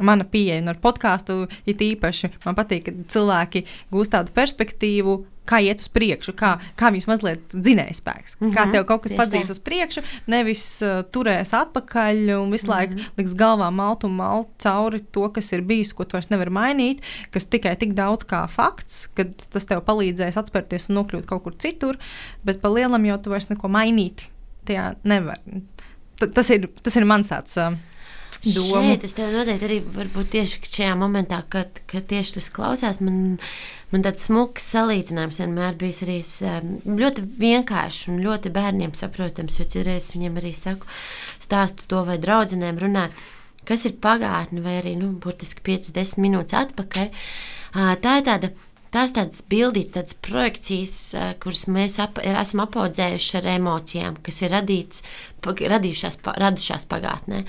mana 0.00 0.24
pieeja. 0.24 0.62
Un 0.62 0.72
ar 0.72 0.80
podkāstu 0.82 1.44
it 1.66 1.82
īpaši 1.84 2.32
man 2.44 2.58
patīk, 2.58 2.88
ka 2.88 3.14
cilvēki 3.14 3.64
gūst 3.92 4.14
tādu 4.14 4.34
perspektīvu, 4.34 5.20
kā 5.48 5.60
iet 5.60 5.82
uz 5.82 5.90
priekšu, 5.92 6.34
kā, 6.38 6.54
kā 6.78 6.90
viņus 6.92 7.06
mazliet 7.08 7.52
dzinēja 7.52 7.96
spēks. 7.98 8.36
Mm 8.38 8.46
-hmm. 8.46 8.54
Kā 8.56 8.64
mhm. 8.64 8.72
tev 8.72 8.84
kaut 8.88 9.02
kas 9.04 9.12
padzīs 9.12 9.50
uz 9.52 9.60
priekšu, 9.60 10.02
nevis 10.26 10.64
uh, 10.82 11.02
turēs 11.12 11.52
atpakaļ 11.52 12.40
un 12.40 12.50
visu 12.50 12.66
mm 12.66 12.70
-hmm. 12.70 12.76
laiku 12.76 12.94
mhm. 12.94 13.04
liks 13.18 13.34
galvā 13.34 13.70
malt 13.70 14.04
un 14.04 14.16
malt 14.16 14.48
cauri 14.58 15.00
to, 15.00 15.28
kas 15.28 15.52
ir 15.52 15.62
bijis, 15.62 15.92
ko 15.92 16.04
tu 16.04 16.16
vairs 16.16 16.30
nevari 16.30 16.50
mainīt, 16.50 17.02
kas 17.30 17.46
tikai 17.46 17.76
tik 17.76 17.92
daudz 17.92 18.24
kā 18.24 18.48
fakts, 18.48 19.06
ka 19.14 19.24
tas 19.50 19.66
tev 19.66 19.80
palīdzēs 19.80 20.36
atspērties 20.36 20.88
un 20.88 20.96
nokļūt 20.96 21.26
kaut 21.26 21.42
kur 21.42 21.54
citur, 21.58 21.98
bet 22.44 22.60
pa 22.60 22.68
lielam 22.68 23.04
jau 23.04 23.18
tu 23.18 23.30
vairs 23.30 23.48
neko 23.48 23.68
mainīt. 23.68 24.28
Tajā 24.64 24.94
nevar. 25.04 25.38
T 26.16 26.26
tas 26.26 26.50
ir, 26.50 26.68
tas 26.82 26.96
ir 26.96 27.04
mans 27.04 27.28
tāds. 27.28 27.56
Uh, 27.58 27.76
domu. 28.44 28.80
Šeit 28.84 29.04
es 29.06 29.14
tev 29.16 29.30
noteikti 29.34 29.68
arī 29.68 29.78
varbūt 29.94 30.32
tieši 30.34 30.60
šajā 30.66 30.96
momentā, 31.00 31.40
kad, 31.52 31.80
kad 31.90 32.06
tieši 32.10 32.36
tas 32.38 32.50
klausās, 32.54 33.00
man, 33.04 33.38
man 33.92 34.04
tāds 34.06 34.26
smuks 34.28 34.66
salīdzinājums 34.74 35.40
vienmēr 35.42 35.78
bijis 35.80 36.02
arī 36.06 36.18
ļoti 37.00 37.24
vienkāršs 37.40 38.10
un 38.12 38.20
ļoti 38.24 38.52
bērniem 38.54 38.92
saprotams, 38.98 39.58
jo 39.60 39.68
citreiz 39.76 40.12
viņiem 40.16 40.38
arī 40.42 40.52
saku, 40.58 40.90
stāstu 41.42 41.88
to 41.90 42.04
vai 42.08 42.18
draudzenēm 42.22 42.82
runāju, 42.84 43.24
kas 43.68 43.86
ir 43.88 43.98
pagātne 44.04 44.64
vai 44.64 44.78
arī, 44.82 44.94
nu, 45.00 45.14
burtiski 45.20 45.64
5-10 45.72 46.22
minūtes 46.24 46.60
atpakaļ. 46.60 47.10
Tā 47.74 48.18
ir 48.20 48.26
tāda 48.28 48.54
tās 48.94 49.14
tādas 49.16 49.42
bildītas, 49.50 49.94
tādas 49.96 50.18
projekcijas, 50.24 50.96
kuras 51.42 51.64
mēs 51.70 51.98
ap, 52.02 52.20
esam 52.24 52.64
apaudzējuši 52.64 53.38
ar 53.40 53.48
emocijām, 53.56 54.18
kas 54.24 54.42
ir 54.42 54.54
radīts, 54.54 55.02
radījušās, 55.44 56.20
radušās 56.40 56.86
pagātnē. 56.90 57.42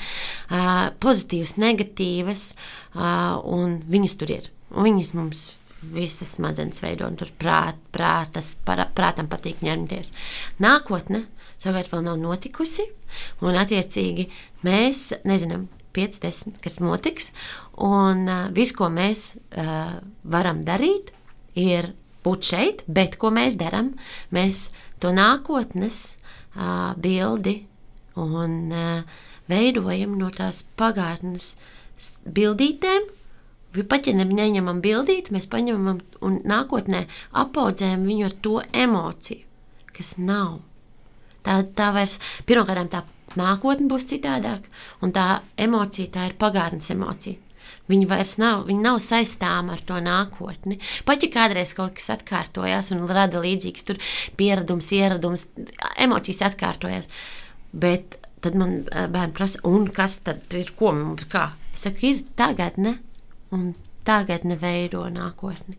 Pozitīvas, 1.04 1.56
negatīvas, 1.62 2.48
un 2.96 3.80
viņas 3.94 4.18
tur 4.22 4.36
ir. 4.40 4.50
Un 4.76 4.90
viņas 4.90 5.14
mums 5.16 5.46
visas 5.94 6.36
smadzenes 6.36 6.82
veido, 6.82 7.08
un 7.08 7.18
tur 7.20 7.30
prāt, 7.40 7.78
prātas, 7.94 8.56
para, 8.66 8.88
prātam 8.98 9.30
patīk 9.30 9.62
ņemties. 9.66 10.12
Nākotne 10.64 11.28
savukārt 11.62 11.92
vēl 11.94 12.06
nav 12.06 12.20
notikusi, 12.22 12.88
un 13.46 13.58
attiecīgi 13.62 14.30
mēs 14.66 15.12
nezinām. 15.28 15.70
5, 15.96 16.18
10, 16.26 16.58
kas 16.60 16.74
notiks, 16.84 17.30
un 17.80 18.26
uh, 18.28 18.40
viss, 18.52 18.74
ko 18.76 18.90
mēs 18.92 19.38
uh, 19.56 19.94
varam 20.28 20.58
darīt, 20.68 21.15
ir 21.56 21.94
būt 22.26 22.50
šeit, 22.52 22.84
bet 22.88 23.18
ko 23.22 23.32
mēs 23.34 23.58
darām? 23.60 23.94
Mēs 24.34 24.70
to 25.00 25.12
nākotnes 25.16 26.18
uh, 26.56 26.94
bildi 26.98 27.62
un 28.20 28.58
uh, 28.74 29.18
veidojam 29.52 30.16
no 30.20 30.32
tās 30.34 30.64
pagātnes 30.80 31.56
bildītēm. 32.26 33.12
Pat 33.92 34.08
ja 34.08 34.14
neņemam 34.16 34.80
bildīti, 34.84 35.34
mēs 35.36 35.50
paņemam 35.52 36.00
un 36.24 36.38
nākotnē 36.48 37.04
apaudzējam 37.36 38.06
viņu 38.08 38.30
ar 38.30 38.36
to 38.46 38.62
emociju, 38.72 39.44
kas 39.92 40.16
nav. 40.16 40.62
Tā, 41.44 41.60
tā 41.76 41.92
vairs 41.94 42.16
pirmkārt 42.48 42.94
tā 42.94 43.04
nākotne 43.36 43.90
būs 43.92 44.08
citādāka, 44.14 44.72
un 45.04 45.12
tā 45.16 45.42
emocija 45.60 46.14
tā 46.14 46.30
ir 46.30 46.38
pagātnes 46.40 46.88
emocija. 46.96 47.45
Viņa 47.92 48.10
vairs 48.10 48.36
nav, 48.42 48.66
viņa 48.66 48.82
nav 48.82 49.00
saistāma 49.04 49.76
ar 49.76 49.84
to 49.86 50.00
nākotni. 50.02 50.80
Pat 51.06 51.22
ja 51.22 51.30
kādreiz 51.34 51.76
kaut 51.78 51.98
kas 52.00 52.10
atkārtojās 52.16 52.90
un 52.96 53.06
rada 53.06 53.44
līdzīgs 53.44 53.92
pieredums, 54.40 54.90
ieradums, 54.96 55.48
emocijas 56.02 56.42
atkārtojās. 56.50 57.12
Bet 57.76 58.18
tad 58.42 58.58
man 58.58 58.84
bērni 58.90 59.38
prasa, 59.38 59.62
un 59.70 59.90
kas 59.94 60.20
tad 60.26 60.58
ir, 60.58 60.74
ko 60.78 60.96
mums 60.98 61.30
kā? 61.30 61.52
Es 61.76 61.86
saku, 61.86 62.10
ir 62.10 62.26
tagadne, 62.40 62.98
un 63.54 63.74
tagadne 64.08 64.58
veido 64.62 65.06
nākotni 65.14 65.78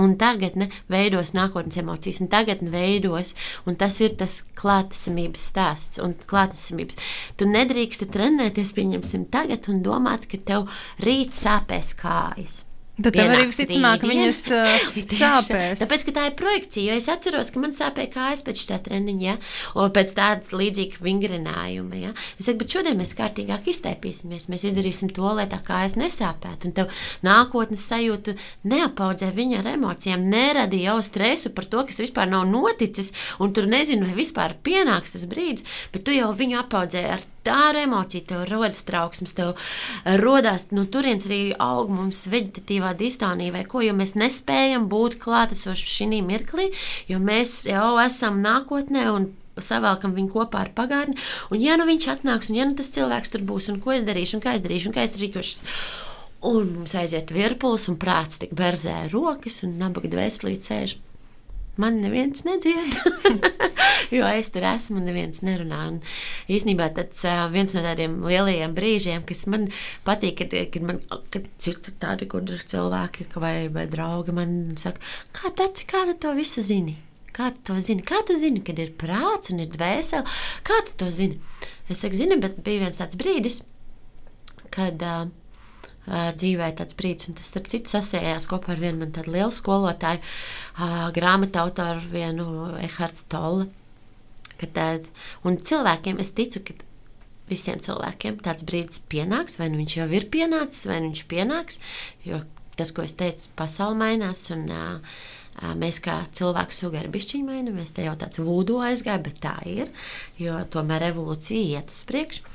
un 0.00 0.16
tagadne 0.20 0.70
veidos 0.90 1.34
nākotnes 1.36 1.78
emocijas, 1.80 2.20
un 2.24 2.30
tagadne 2.32 2.72
veidos, 2.72 3.34
un 3.68 3.78
tas 3.80 4.00
ir 4.02 4.16
tas 4.20 4.40
klātesamības 4.58 5.48
stāsts 5.52 6.02
un 6.02 6.16
klātesamības. 6.26 7.00
Tu 7.38 7.48
nedrīksti 7.50 8.10
trenēties, 8.14 8.74
pieņemsim, 8.76 9.28
tagad 9.34 9.70
un 9.72 9.82
domāt, 9.86 10.28
ka 10.30 10.40
tev 10.52 10.70
rīt 11.02 11.36
sāpēs 11.38 11.94
kājas. 11.98 12.64
Tad 12.94 13.16
tev 13.16 13.32
arī 13.34 13.48
visticamāk 13.48 14.04
viņas 14.06 14.40
uh, 14.54 14.98
sāpēs. 15.10 15.80
Tāpēc, 15.82 16.04
ka 16.06 16.12
tā 16.14 16.26
ir 16.28 16.36
projekcija, 16.38 16.92
jo 16.92 16.98
es 17.00 17.08
atceros, 17.10 17.50
ka 17.50 17.62
man 17.62 17.74
sāpēja 17.74 18.12
kājas 18.12 18.44
pēc 18.46 18.62
tā 18.68 18.78
treniņa, 18.84 19.24
ja? 19.24 19.34
un 19.82 19.90
pēc 19.96 20.14
tāda 20.14 20.60
līdzīga 20.60 21.02
vingrinājuma. 21.02 21.98
Ja? 21.98 22.12
Es 22.38 22.46
saku, 22.46 22.60
bet 22.62 22.76
šodien 22.76 23.00
mēs 23.00 23.16
kārtīgāk 23.18 23.66
iztaipīsimies, 23.72 24.46
mēs 24.52 24.68
izdarīsim 24.70 25.10
to, 25.16 25.26
lai 25.34 25.48
tā 25.50 25.58
kājas 25.66 25.98
nesāpētu. 25.98 26.70
Un 26.70 26.76
tev 26.78 27.04
nākotnes 27.26 27.88
sajūtu 27.90 28.36
neapaudzē 28.70 29.32
viņa 29.34 29.64
ar 29.64 29.72
emocijām, 29.74 30.30
neradīja 30.30 30.94
jau 30.94 31.02
stresu 31.02 31.50
par 31.56 31.66
to, 31.66 31.82
kas 31.90 31.98
vispār 32.04 32.30
nav 32.30 32.46
noticis, 32.46 33.10
un 33.42 33.50
tur 33.56 33.66
nezinu, 33.70 34.06
vai 34.06 34.22
vispār 34.22 34.54
pienāks 34.62 35.16
tas 35.16 35.26
brīdis, 35.26 35.66
bet 35.90 36.06
tu 36.06 36.14
jau 36.14 36.30
viņu 36.30 36.62
apaudzē 36.62 37.08
ar 37.16 37.30
tādu 37.46 37.82
emociju, 37.84 38.24
tev 38.30 38.44
rodas 38.50 38.82
trauksmes, 38.88 39.34
tev 39.36 39.54
rodas 40.22 40.68
no 40.74 40.86
turienes 40.90 41.28
arī 41.28 41.40
aug 41.60 41.92
mums 41.92 42.24
vegetatīvā 42.32 42.94
distonija 42.98 43.54
vai 43.54 43.64
ko, 43.68 43.84
jo 43.84 43.94
mēs 43.96 44.16
nespējam 44.18 44.88
būt 44.92 45.18
klātesoši 45.22 45.90
šī 45.94 46.20
mirklī, 46.24 46.70
jo 47.10 47.20
mēs 47.22 47.64
jau 47.70 47.94
esam 48.02 48.42
nākotnē 48.44 49.08
un 49.12 49.30
savēlkam 49.60 50.14
viņu 50.16 50.32
kopā 50.34 50.64
ar 50.64 50.72
pagātni. 50.74 51.16
Un, 51.52 51.60
ja 51.62 51.78
nu 51.78 51.86
viņš 51.88 52.08
atnāks, 52.16 52.50
un 52.50 52.58
ja 52.58 52.66
nu 52.66 52.74
tas 52.78 52.90
cilvēks 52.94 53.34
tur 53.34 53.44
būs, 53.46 53.70
un 53.70 53.80
ko 53.82 53.94
es 53.94 54.06
darīšu, 54.06 54.38
un 54.38 54.44
kā 54.44 54.56
es 54.58 54.64
darīšu, 54.64 54.90
un 54.90 54.96
kā 54.96 55.06
es 55.06 55.18
rīkošos. 55.20 55.78
Un 56.44 56.74
mums 56.80 56.92
aiziet 56.98 57.30
virpulis, 57.32 57.86
un 57.88 57.96
prāts 58.00 58.42
tik 58.42 58.52
berzē 58.56 59.06
rokas, 59.12 59.62
un 59.64 59.78
nabaga 59.80 60.10
dvēselīt 60.12 60.66
sēž 60.66 60.98
man 61.80 61.98
neviens 62.02 62.44
nedzird, 62.46 62.98
jo 64.14 64.28
es 64.28 64.50
tur 64.54 64.66
esmu 64.68 65.00
un 65.00 65.08
neviens 65.08 65.42
nerunā. 65.46 65.80
Un 65.90 66.00
īsnībā 66.52 66.90
tas 66.96 67.24
viens 67.54 67.74
no 67.76 67.82
tādiem 67.84 68.20
lielajiem 68.24 68.76
brīžiem, 68.76 69.24
kas 69.28 69.46
man 69.50 69.68
patīk, 70.06 70.38
kad, 70.42 70.54
kad 70.74 70.86
man 70.86 71.00
kad 71.34 71.48
ir 71.70 71.80
tādi 72.02 72.28
gudri 72.30 72.60
cilvēki 72.60 73.28
vai, 73.34 73.56
vai 73.74 73.88
draugi 73.90 74.36
man 74.36 74.56
saka, 74.80 75.02
kā 75.34 75.52
teci, 75.58 75.88
kā 75.90 76.06
tu 76.10 76.18
to 76.26 76.34
visu 76.38 76.64
zini? 76.64 76.98
Kā 77.34 77.50
tu 77.50 77.72
to 77.72 77.80
zini? 77.82 78.04
Kā 78.06 78.20
tu 78.26 78.36
zini, 78.38 78.62
kad 78.62 78.78
ir 78.78 78.92
prāts 78.98 79.50
un 79.50 79.64
ir 79.64 79.72
dvēsele? 79.72 80.22
Kā 80.66 80.76
tu 80.86 80.94
to 81.02 81.10
zini? 81.10 81.40
Es 81.90 82.04
saku, 82.04 82.14
zini, 82.14 82.38
bet 82.40 82.60
bija 82.64 82.84
viens 82.84 83.00
tāds 83.00 83.18
brīdis, 83.18 83.64
kad 84.74 85.02
uh, 85.02 85.26
dzīvē 86.06 86.70
tāds 86.78 86.96
brīdis, 86.98 87.30
un 87.30 87.38
tas, 87.38 87.50
starp 87.52 87.68
citu, 87.72 87.92
sasējās 87.94 88.48
kopā 88.50 88.74
ar 88.74 88.82
vienu 88.82 89.02
man 89.04 89.14
tādu 89.14 89.34
lielu 89.34 89.54
skolotāju, 89.54 90.20
grāmatu 91.16 91.62
autoru, 91.62 92.02
vienu 92.12 92.48
Ehards 92.82 93.24
Tolle. 93.32 93.70
Tad, 94.64 95.06
un 95.44 95.56
cilvēkiem 95.60 96.20
es 96.22 96.32
ticu, 96.36 96.62
ka 96.64 96.76
visiem 97.50 97.80
cilvēkiem 97.84 98.38
tāds 98.44 98.64
brīdis 98.66 99.02
pienāks, 99.10 99.58
vai 99.60 99.68
nu 99.72 99.80
viņš 99.82 99.96
jau 99.98 100.08
ir 100.16 100.28
pienācis, 100.32 100.86
vai 100.88 101.00
nu 101.02 101.10
viņš 101.10 101.24
pienāks, 101.30 101.80
jo 102.24 102.40
tas, 102.78 102.92
ko 102.94 103.04
es 103.04 103.16
teicu, 103.18 103.50
pasaule 103.58 103.98
mainās, 104.00 104.46
un 104.54 104.64
uh, 104.72 105.18
mēs 105.78 106.00
kā 106.04 106.20
cilvēku 106.34 106.74
suga 106.74 107.02
ir 107.02 107.10
bišķiņi 107.14 107.46
mainamies, 107.46 107.92
te 107.94 108.06
jau 108.06 108.14
tāds 108.18 108.40
vūdu 108.42 108.80
aizgāja, 108.86 109.22
bet 109.26 109.40
tā 109.44 109.56
ir, 109.70 109.92
jo 110.40 110.56
tomēr 110.72 111.10
evolūcija 111.10 111.78
iet 111.78 111.92
uz 111.94 112.02
priekšu. 112.08 112.46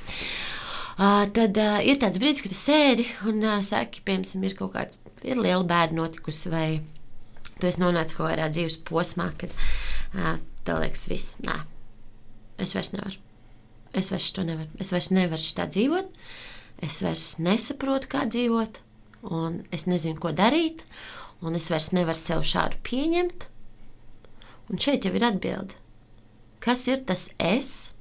Uh, 0.99 1.23
tad 1.31 1.55
uh, 1.55 1.77
ir 1.79 1.95
tāds 2.01 2.19
brīdis, 2.19 2.41
kad 2.43 2.51
tu 2.51 2.59
sēdi 2.59 3.05
un 3.29 3.39
uh, 3.45 3.61
saki, 3.63 4.01
piemēram, 4.03 4.43
ir 4.43 4.55
kaut 4.57 4.73
kāds 4.73 4.99
ir 5.23 5.39
liela 5.39 5.63
bēda 5.63 5.95
notikusi, 5.95 6.51
vai 6.51 6.67
tu 7.55 7.69
esi 7.69 7.79
nonācis 7.79 8.17
kaut 8.17 8.33
kādā 8.33 8.49
dzīves 8.51 8.81
posmā, 8.89 9.29
kad 9.39 9.53
uh, 9.55 10.35
tev 10.67 10.81
liekas, 10.83 11.05
viss, 11.07 11.37
nē, 11.45 11.55
es 12.59 12.75
vairs 12.75 12.91
nevaru. 12.97 13.15
Es 13.95 14.11
vairs 14.11 14.27
to 14.35 14.43
nevaru. 14.43 14.67
Es 14.79 14.91
vairs 14.93 15.09
nevaru 15.15 15.41
šitā 15.41 15.69
dzīvot. 15.71 16.19
Es 16.85 16.99
vairs 17.03 17.29
nesaprotu, 17.41 18.11
kā 18.11 18.25
dzīvot, 18.29 18.81
un 19.35 19.63
es 19.75 19.87
nezinu, 19.89 20.19
ko 20.21 20.31
darīt, 20.35 20.83
un 21.39 21.57
es 21.57 21.71
vairs 21.71 21.89
nevaru 21.95 22.19
sev 22.19 22.43
šādu 22.47 22.79
pieņemt. 22.85 23.47
Un 24.69 24.83
šeit 24.83 25.07
jau 25.07 25.15
ir 25.15 25.25
atbilde. 25.25 25.79
Kas 26.63 26.85
ir 26.91 27.01
tas 27.07 27.29
es, 27.39 27.95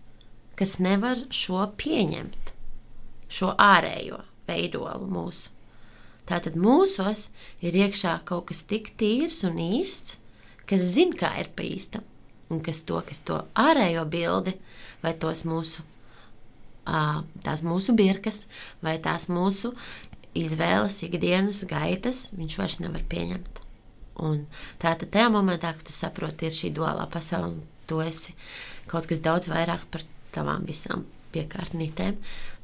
kas 0.59 0.77
nevar 0.83 1.23
šo 1.35 1.63
pieņemt, 1.81 2.48
šo 3.29 3.53
ārējo 3.59 4.23
veidolu 4.49 5.09
mūsu? 5.13 5.55
Tātad 6.29 6.59
mūsos 6.61 7.31
ir 7.65 7.77
iekšā 7.77 8.19
kaut 8.29 8.51
kas 8.51 8.67
tik 8.69 8.93
tīrs 9.01 9.41
un 9.49 9.57
īsts, 9.63 10.19
kas 10.69 10.85
zina, 10.93 11.17
kā 11.17 11.31
ir 11.41 11.49
pa 11.57 11.65
īstam, 11.65 12.05
un 12.53 12.61
kas 12.65 12.83
to, 12.89 13.01
kas 13.09 13.23
to 13.25 13.41
ārējo 13.57 14.05
bildi 14.13 14.53
vai 15.01 15.15
tos 15.17 15.47
mūsu, 15.49 15.85
tās 16.85 17.65
mūsu 17.65 17.95
birkas 17.97 18.45
vai 18.85 18.99
tās 19.01 19.31
mūsu 19.33 19.73
izvēles, 20.37 21.01
ikdienas 21.07 21.63
gaitas, 21.69 22.29
viņš 22.37 22.59
vairs 22.61 22.81
nevar 22.85 23.05
pieņemt. 23.09 23.65
Un 24.29 24.45
tā 24.83 24.93
tad 24.99 25.13
tajā 25.15 25.31
momentā, 25.33 25.73
kad 25.77 25.87
tu 25.89 25.95
saproti, 25.95 26.49
ir 26.49 26.55
šī 26.55 26.73
duālā 26.75 27.07
pasaule, 27.11 27.55
un 27.55 27.87
tu 27.89 28.03
esi 28.05 28.35
kaut 28.91 29.07
kas 29.09 29.23
daudz 29.25 29.49
vairāk 29.49 29.87
par 29.93 30.05
tavām 30.35 30.67
visām 30.69 31.07
piekārtnītēm, 31.33 32.19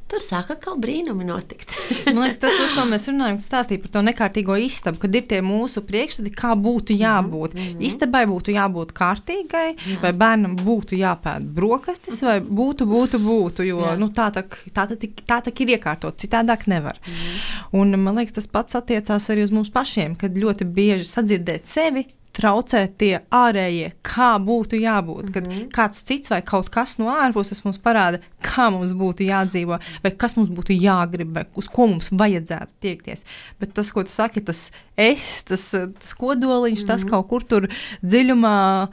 Tur 0.05 0.21
sāk 0.21 0.51
atkal 0.53 0.77
brīnumi 0.77 1.25
notikt. 1.25 1.73
Man 2.07 2.21
liekas, 2.21 2.37
tas, 2.43 2.53
tas, 2.59 2.73
ko 2.77 2.85
mēs 2.89 3.07
runājam, 3.09 3.39
stāstīja 3.41 3.81
par 3.81 3.93
to 3.95 4.03
nekārtīgo 4.05 4.57
istabu, 4.61 5.01
kad 5.01 5.15
ir 5.17 5.25
tie 5.31 5.39
mūsu 5.45 5.81
priekšstati, 5.87 6.33
kā 6.37 6.53
būtu 6.61 6.93
mhm, 6.93 7.01
jābūt. 7.01 7.55
Mm 7.55 7.63
-hmm. 7.71 7.87
Istabai 7.89 8.25
būtu 8.29 8.53
jābūt 8.53 8.93
kārtīgai, 8.99 9.69
Jā. 9.75 10.01
vai 10.03 10.13
bērnam 10.13 10.57
būtu 10.61 10.99
jāpēta 11.01 11.55
brokastis, 11.57 12.21
vai 12.23 12.41
būtu, 12.41 12.85
būtu, 12.91 13.19
būtu. 13.19 13.65
Jo 13.65 13.81
Jā. 13.81 13.95
nu, 13.99 14.11
tā, 14.13 14.29
tā, 14.35 14.45
tā, 14.75 14.87
tā, 14.93 15.09
tā, 15.27 15.41
tā 15.49 15.63
ir 15.63 15.73
iekārtot, 15.79 16.21
citādāk 16.21 16.67
nevar. 16.67 17.01
Mm 17.07 17.13
-hmm. 17.13 17.81
Un 17.81 18.03
man 18.03 18.17
liekas, 18.17 18.33
tas 18.33 18.47
pats 18.47 18.75
attiecās 18.75 19.31
arī 19.31 19.45
uz 19.45 19.51
mums 19.51 19.71
pašiem, 19.71 20.17
kad 20.17 20.37
ļoti 20.37 20.65
bieži 20.65 21.05
sadzirdēt 21.05 21.67
sevi 21.67 22.07
traucē 22.35 22.83
tie 22.99 23.13
ārējie, 23.35 23.93
kā 24.07 24.35
būtu 24.43 24.79
jābūt. 24.81 25.31
Kad 25.35 25.47
mm 25.47 25.53
-hmm. 25.53 25.69
kāds 25.75 26.03
cits 26.09 26.31
vai 26.33 26.41
kaut 26.43 26.71
kas 26.75 26.97
no 26.99 27.11
ārpuses 27.13 27.65
mums 27.65 27.79
parāda, 27.79 28.21
kā 28.43 28.71
mums 28.75 28.93
būtu 28.93 29.27
jādzīvo, 29.29 29.79
vai 30.03 30.11
kas 30.11 30.37
mums 30.37 30.51
būtu 30.51 30.75
jāgrib, 30.75 31.33
vai 31.35 31.45
uz 31.55 31.69
ko 31.69 31.87
mums 31.87 32.11
vajadzētu 32.11 32.73
tiekties. 32.81 33.25
Bet 33.61 33.75
tas, 33.75 33.93
ko 33.93 34.03
tu 34.03 34.11
saki, 34.11 34.41
tas 34.41 34.71
es, 34.97 35.43
tas, 35.43 35.71
tas 36.01 36.15
kodoliņš, 36.15 36.79
mm 36.79 36.83
-hmm. 36.83 36.87
tas 36.87 37.05
mhm. 37.05 37.11
kaut 37.11 37.29
kur 37.29 37.43
tur 37.45 37.69
dziļumā 38.03 38.89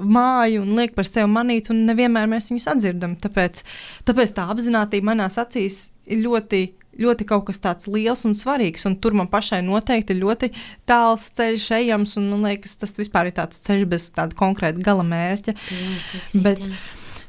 māju 0.00 0.62
un 0.62 0.74
liek 0.76 0.94
par 0.94 1.06
sevi 1.06 1.30
manīt, 1.30 1.70
un 1.70 1.86
nevienmēr 1.86 2.26
mēs 2.26 2.50
viņus 2.50 2.70
atdzirdam. 2.72 3.16
Tāpēc, 3.16 3.62
tāpēc 4.04 4.34
tā 4.34 4.48
apziņotība 4.50 5.04
manās 5.04 5.38
acīs 5.38 5.90
ir 6.06 6.24
ļoti 6.26 6.72
ļoti 7.00 7.26
kaut 7.28 7.46
kas 7.48 7.62
tāds 7.62 7.88
liels 7.90 8.24
un 8.28 8.36
svarīgs, 8.38 8.86
un 8.88 8.98
tur 9.02 9.16
man 9.18 9.30
pašai 9.32 9.62
noteikti 9.66 10.14
ir 10.14 10.22
ļoti 10.22 10.50
tāls 10.88 11.28
ceļš 11.36 11.70
ejams, 11.80 12.16
un 12.20 12.28
man 12.32 12.44
liekas, 12.50 12.76
tas 12.80 12.94
vispār 12.98 13.30
ir 13.30 13.38
tāds 13.38 13.62
ceļš 13.64 13.88
bez 13.90 14.10
tāda 14.16 14.36
konkrēta 14.38 14.82
gala 14.84 15.06
mērķa. 15.06 15.56
Jā, 15.56 16.42
bet, 16.46 16.62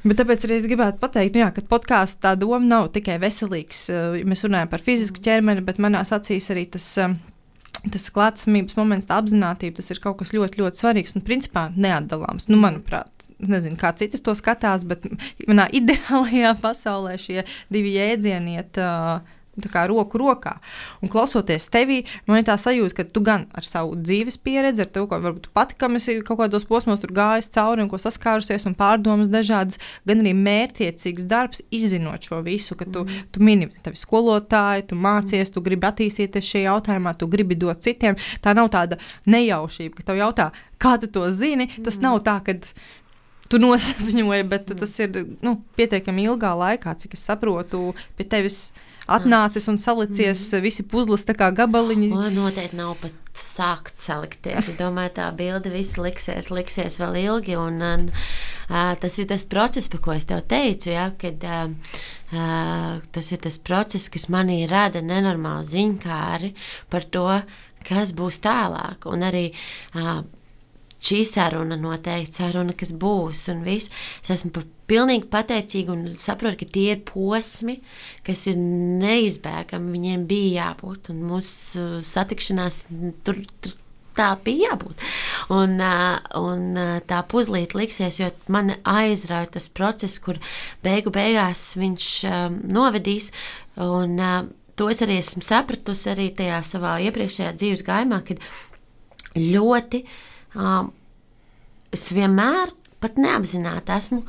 Bet 0.06 0.20
tāpēc 0.20 0.44
arī 0.46 0.60
es 0.60 0.66
gribētu 0.70 1.00
pateikt, 1.02 1.34
nu 1.34 1.42
jā, 1.42 1.48
ka 1.50 1.64
podkāstā 1.66 2.28
tā 2.28 2.32
doma 2.38 2.62
nav 2.62 2.92
tikai 2.94 3.16
veselīgs. 3.24 3.88
Eh, 3.90 4.20
mēs 4.30 4.46
runājam 4.46 4.70
par 4.70 4.84
fizisku 4.86 5.18
ķermeni, 5.26 5.64
bet 5.66 5.82
manās 5.82 6.14
acīs 6.14 6.52
arī 6.54 6.68
tas 6.70 6.86
eh, 7.02 7.16
tas 7.90 8.06
klātsamības 8.14 8.78
moments, 8.78 9.08
tā 9.10 9.18
apziņotība, 9.22 9.80
tas 9.80 9.92
ir 9.94 10.02
kaut 10.04 10.20
kas 10.22 10.34
ļoti, 10.36 10.62
ļoti 10.62 10.82
svarīgs 10.82 11.18
un 11.18 11.26
principā 11.26 11.68
neatdalāms. 11.74 12.48
Nu, 12.52 12.60
manuprāt, 12.62 13.10
nezinu, 13.42 13.78
kā 13.82 13.92
citas 13.98 14.24
to 14.26 14.36
skatās, 14.38 14.86
bet 14.88 15.08
manā 15.50 15.68
ideālajā 15.80 16.54
pasaulē 16.62 17.18
šie 17.22 17.42
divi 17.74 17.96
jēdzieni 17.98 18.60
iet. 18.60 18.82
Uh, 18.82 19.35
roku 19.88 20.18
rokā. 20.18 20.60
Un 21.02 21.10
klausoties 21.10 21.70
tevī, 21.70 22.04
man 22.28 22.40
ir 22.40 22.46
tā 22.46 22.58
sajūta, 22.58 22.96
ka 22.96 23.04
tu 23.04 23.22
gan 23.22 23.48
ar 23.54 23.64
savu 23.64 23.96
dzīves 23.96 24.38
pieredzi, 24.38 24.82
ar 24.82 24.90
to, 24.92 25.06
ko 25.08 25.20
varbūt 25.20 25.50
pati, 25.54 25.76
kam 25.78 25.96
esi 25.96 26.22
kaut 26.22 26.40
kādos 26.40 26.66
posmos 26.66 27.02
tur 27.02 27.14
gājis 27.16 27.50
cauri 27.50 27.82
un 27.82 27.90
ko 27.90 27.98
saskārusies, 27.98 28.68
un 28.68 28.76
pārdomas 28.76 29.30
dažādas, 29.32 29.80
gan 30.06 30.22
arī 30.22 30.34
mērķiecīgs 30.36 31.26
darbs, 31.26 31.64
izzinot 31.72 32.22
šo 32.22 32.42
visu, 32.46 32.76
ka 32.76 32.86
tu, 32.86 33.06
mm. 33.06 33.32
tu 33.32 33.44
mini 33.44 33.70
tevi 33.84 34.00
skolotāji, 34.00 34.90
tu 34.90 34.96
mācies, 34.96 35.52
tu 35.54 35.64
gribi 35.66 35.88
attīstīties 35.88 36.52
šajā 36.52 36.70
jautājumā, 36.70 37.16
tu 37.18 37.30
gribi 37.32 37.58
dot 37.60 37.84
citiem. 37.86 38.18
Tā 38.44 38.56
nav 38.58 38.70
tāda 38.74 39.00
nejaušība, 39.30 40.00
ka 40.00 40.10
tev 40.10 40.22
jautā, 40.22 40.52
kā 40.82 40.96
tu 41.02 41.10
to 41.12 41.28
zini. 41.32 41.70
Tas 41.78 42.00
mm. 42.00 42.06
nav 42.06 42.22
tā, 42.26 42.40
ka 42.46 42.58
tu 43.52 43.62
nosapņoji, 43.62 44.48
bet 44.50 44.70
mm. 44.70 44.82
tas 44.82 44.98
ir 45.04 45.22
nu, 45.46 45.58
pietiekami 45.78 46.28
ilgā 46.30 46.54
laikā, 46.58 46.96
cik 47.02 47.16
es 47.18 47.26
saprotu, 47.30 47.94
pie 48.18 48.28
tevis 48.30 48.60
atnācis 49.06 49.68
un 49.72 49.78
salicies 49.82 50.42
mm. 50.54 50.64
visi 50.66 50.86
puzles 50.90 51.26
kā 51.26 51.52
gabaliņi. 51.56 52.10
O, 52.16 52.26
noteikti 52.34 52.80
nav 52.80 52.96
pat 53.02 53.22
sākt 53.46 54.00
salikties. 54.02 54.70
Es 54.72 54.78
domāju, 54.80 55.16
tā 55.18 55.30
bilde 55.36 55.72
viss 55.74 56.00
liksies, 56.00 56.50
liksies 56.54 57.00
vēl 57.02 57.20
ilgi. 57.24 57.58
Un, 57.60 57.82
un, 57.84 58.08
uh, 58.12 58.94
tas 59.02 59.20
ir 59.22 59.30
tas 59.32 59.46
process, 59.50 59.90
par 59.92 60.04
ko 60.06 60.16
es 60.16 60.28
tev 60.30 60.44
teicu, 60.50 60.92
ja, 60.94 61.10
kad 61.20 61.44
uh, 61.46 61.68
uh, 62.32 63.04
tas 63.16 63.32
ir 63.32 63.44
tas 63.44 63.60
process, 63.62 64.10
kas 64.14 64.30
manī 64.34 64.64
rada 64.72 65.04
nenormāli 65.04 65.70
ziņkāri 65.74 66.54
par 66.94 67.08
to, 67.12 67.28
kas 67.86 68.16
būs 68.18 68.42
tālāk. 68.46 69.06
Un 69.12 69.28
arī 69.28 69.50
uh, 69.52 70.24
šī 71.06 71.22
saruna 71.28 71.78
noteikti 71.80 72.42
saruna, 72.42 72.76
kas 72.78 72.94
būs 73.00 73.46
un 73.54 73.64
viss. 73.66 73.92
Es 74.24 74.34
esmu 74.36 74.52
pa, 74.56 74.66
pilnīgi 74.90 75.30
pateicīga 75.32 75.94
un 75.94 76.04
saprotu, 76.22 76.64
ka 76.64 76.74
tie 76.78 76.92
ir 76.96 77.02
posmi, 77.08 77.80
kas 78.26 78.46
ir 78.52 78.60
neizbēgami. 78.60 79.94
Viņiem 79.96 80.28
bija 80.30 80.70
jābūt 80.70 81.12
un 81.14 81.26
mūsu 81.32 81.88
satikšanās 82.06 82.86
tur. 83.26 83.44
tur 83.62 83.82
Tā 84.16 84.30
bija 84.40 84.70
jābūt. 84.70 85.02
Un, 85.52 85.74
un 86.40 86.62
tā 87.04 87.18
puzlīte 87.28 87.76
liksies, 87.76 88.16
jo 88.22 88.30
man 88.48 88.78
aizrauja 88.88 89.50
tas 89.58 89.66
process, 89.68 90.22
kur 90.24 90.40
beigu 90.88 91.12
beigās 91.12 91.74
viņš 91.76 92.06
novedīs. 92.64 93.34
Un, 93.84 94.16
to 94.80 94.88
es 94.94 95.04
arī 95.04 95.18
esmu 95.20 95.44
sapratusi 95.44 96.14
arī 96.14 96.30
tajā 96.38 96.62
savā 96.64 96.94
iepriekšējā 97.10 97.52
dzīves 97.60 97.84
gājumā, 97.90 98.22
kad 98.30 98.40
ļoti 99.36 100.02
uh, 100.06 100.16
es 101.96 102.08
vienmēr 102.16 102.72
pat 103.04 103.20
neapzināti 103.22 103.94
esmu 103.96 104.24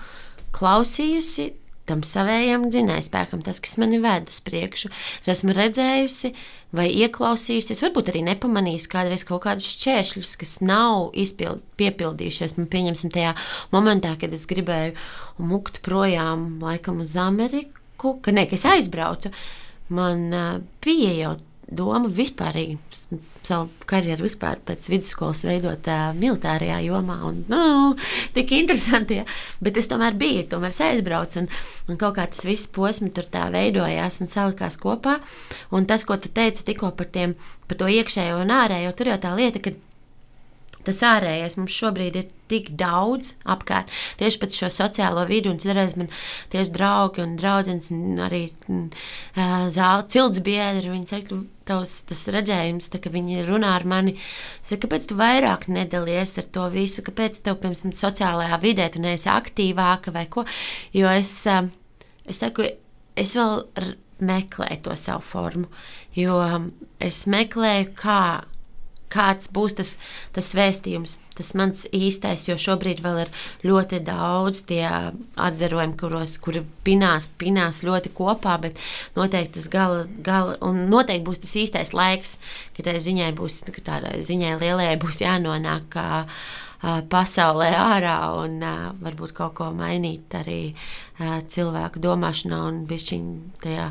klausījusi 0.56 1.52
tam 1.86 2.02
savējam 2.06 2.66
dzinējspēkam, 2.72 3.42
tas, 3.46 3.60
kas 3.62 3.76
mani 3.78 4.00
ved 4.02 4.26
uz 4.30 4.40
priekšu. 4.44 4.90
Es 5.22 5.30
esmu 5.36 5.54
redzējusi 5.56 6.32
vai 6.76 6.88
ieklausījusies, 7.04 7.82
varbūt 7.84 8.10
arī 8.10 8.24
nepamanījusi 8.26 8.90
kādreiz 8.90 9.22
kaut 9.26 9.44
kādus 9.46 9.68
šķēršļus, 9.76 10.34
kas 10.40 10.56
nav 10.66 11.12
izpild, 11.18 11.62
piepildījušies. 11.80 12.56
Man 12.58 12.68
pieņemsim 12.72 13.14
tajā 13.14 13.36
momentā, 13.74 14.16
kad 14.20 14.34
es 14.34 14.44
gribēju 14.50 14.96
mukt 15.46 15.80
projām 15.86 16.56
laikam 16.64 17.04
uz 17.04 17.14
Ameriku, 17.20 18.16
ka 18.22 18.34
ne, 18.34 18.48
ka 18.50 18.58
es 18.58 18.66
aizbraucu. 18.66 19.30
Man 19.94 20.26
uh, 20.34 20.56
bija 20.82 21.14
jau 21.14 21.36
doma 21.66 22.08
vispār 22.12 22.58
savu 23.46 23.68
karjeru 23.86 24.26
vispār 24.26 24.58
pēc 24.66 24.88
vidusskolas 24.90 25.42
veidot 25.46 25.88
uh, 25.90 26.10
militārajā 26.18 26.78
jomā. 26.86 27.18
Un, 27.28 27.42
nu, 27.50 27.94
tik 28.36 28.54
interesanti, 28.56 29.20
ja. 29.20 29.26
bet 29.62 29.78
es 29.80 29.90
tomēr 29.90 30.16
biju, 30.18 30.46
tomēr 30.50 30.74
aizbraucu 30.88 31.42
un, 31.42 31.50
un 31.90 32.00
kaut 32.00 32.18
kā 32.18 32.26
tas 32.30 32.46
viss 32.46 32.70
posms 32.74 33.14
tur 33.16 33.28
tā 33.30 33.46
veidojās 33.54 34.20
un 34.22 34.32
salikās 34.32 34.78
kopā. 34.82 35.18
Un 35.74 35.86
tas, 35.90 36.06
ko 36.06 36.18
tu 36.18 36.30
teici 36.34 36.66
tikko 36.66 36.92
par, 36.98 37.10
tiem, 37.14 37.36
par 37.66 37.80
to 37.82 37.90
iekšējo 37.90 38.40
un 38.42 38.54
ārējo, 38.54 38.94
tur 38.98 39.12
jau 39.12 39.20
tā 39.22 39.34
lieta, 39.38 39.62
ka 39.62 39.74
tas 40.86 41.02
ārējais 41.04 41.58
mums 41.58 41.74
šobrīd 41.74 42.18
ir 42.20 42.30
tik 42.50 42.70
daudz 42.78 43.34
apkārt. 43.48 43.90
Tieši 44.20 44.40
pēc 44.42 44.58
šo 44.60 44.70
sociālo 44.72 45.24
vidu, 45.28 45.50
un 45.50 45.60
citreiz 45.62 45.96
man 45.98 46.10
tieši 46.52 46.74
draugi 46.74 47.24
un 47.24 47.34
draudzenes, 47.40 47.90
un 47.94 48.22
arī 48.22 48.44
uh, 48.70 49.66
zāle, 49.72 50.06
cilts 50.12 50.42
biedri, 50.46 50.92
viņi 50.92 51.10
saka, 51.10 51.40
tavs 51.66 51.98
tas 52.10 52.22
redzējums, 52.34 52.90
tā, 52.92 53.02
ka 53.02 53.12
viņi 53.14 53.42
runā 53.48 53.74
ar 53.80 53.86
mani, 53.88 54.16
saka, 54.62 54.84
kāpēc 54.86 55.10
tu 55.10 55.18
vairāk 55.18 55.68
nedalies 55.72 56.36
ar 56.40 56.48
to 56.54 56.70
visu, 56.74 57.04
kāpēc 57.06 57.42
tev, 57.42 57.58
piemēram, 57.62 57.94
sociālajā 57.98 58.62
vidē 58.62 58.88
tu 58.94 59.02
neesi 59.02 59.30
aktīvāka 59.32 60.14
vai 60.14 60.26
ko, 60.30 60.46
jo 60.94 61.10
es, 61.10 61.34
uh, 61.50 61.66
es 62.30 62.42
saku, 62.44 62.70
es 63.18 63.34
vēl 63.38 63.64
meklēju 64.26 64.84
to 64.86 64.94
savu 64.96 65.24
formu, 65.26 65.70
jo 66.16 66.38
es 67.02 67.26
meklēju, 67.28 67.90
kā 67.98 68.20
kāds 69.12 69.50
būs 69.54 69.76
tas, 69.78 69.92
tas 70.36 70.50
vēstījums, 70.56 71.18
tas 71.38 71.52
mans 71.58 71.84
īstais, 71.94 72.46
jo 72.48 72.56
šobrīd 72.60 73.02
vēl 73.04 73.22
ir 73.24 73.32
ļoti 73.66 74.00
daudz 74.06 74.64
tie 74.70 74.84
atzarojumi, 74.88 75.96
kuros, 76.00 76.36
kuri 76.42 76.64
pinās, 76.86 77.30
pinās 77.38 77.82
ļoti 77.86 78.12
kopā, 78.16 78.58
bet 78.62 78.80
noteikti 79.18 79.58
tas 79.60 79.70
gala, 79.72 80.04
gala 80.26 80.58
un 80.66 80.86
noteikti 80.90 81.26
būs 81.28 81.42
tas 81.44 81.56
īstais 81.62 81.94
laiks, 81.96 82.36
kad 82.76 82.90
tai 82.90 82.98
ziņai 83.02 83.32
būs, 83.38 83.62
tādai 83.86 84.18
ziņai 84.26 84.56
lielajai 84.62 85.00
būs 85.02 85.24
jānonāk 85.24 85.90
kā 85.94 86.06
pasaulē 87.10 87.70
ārā 87.80 88.18
un 88.42 88.60
varbūt 89.00 89.32
kaut 89.36 89.56
ko 89.58 89.70
mainīt 89.74 90.34
arī 90.36 90.60
cilvēku 91.18 92.02
domāšanā 92.04 92.60
un 92.68 92.84
bišķiņ 92.90 93.26
tajā. 93.64 93.90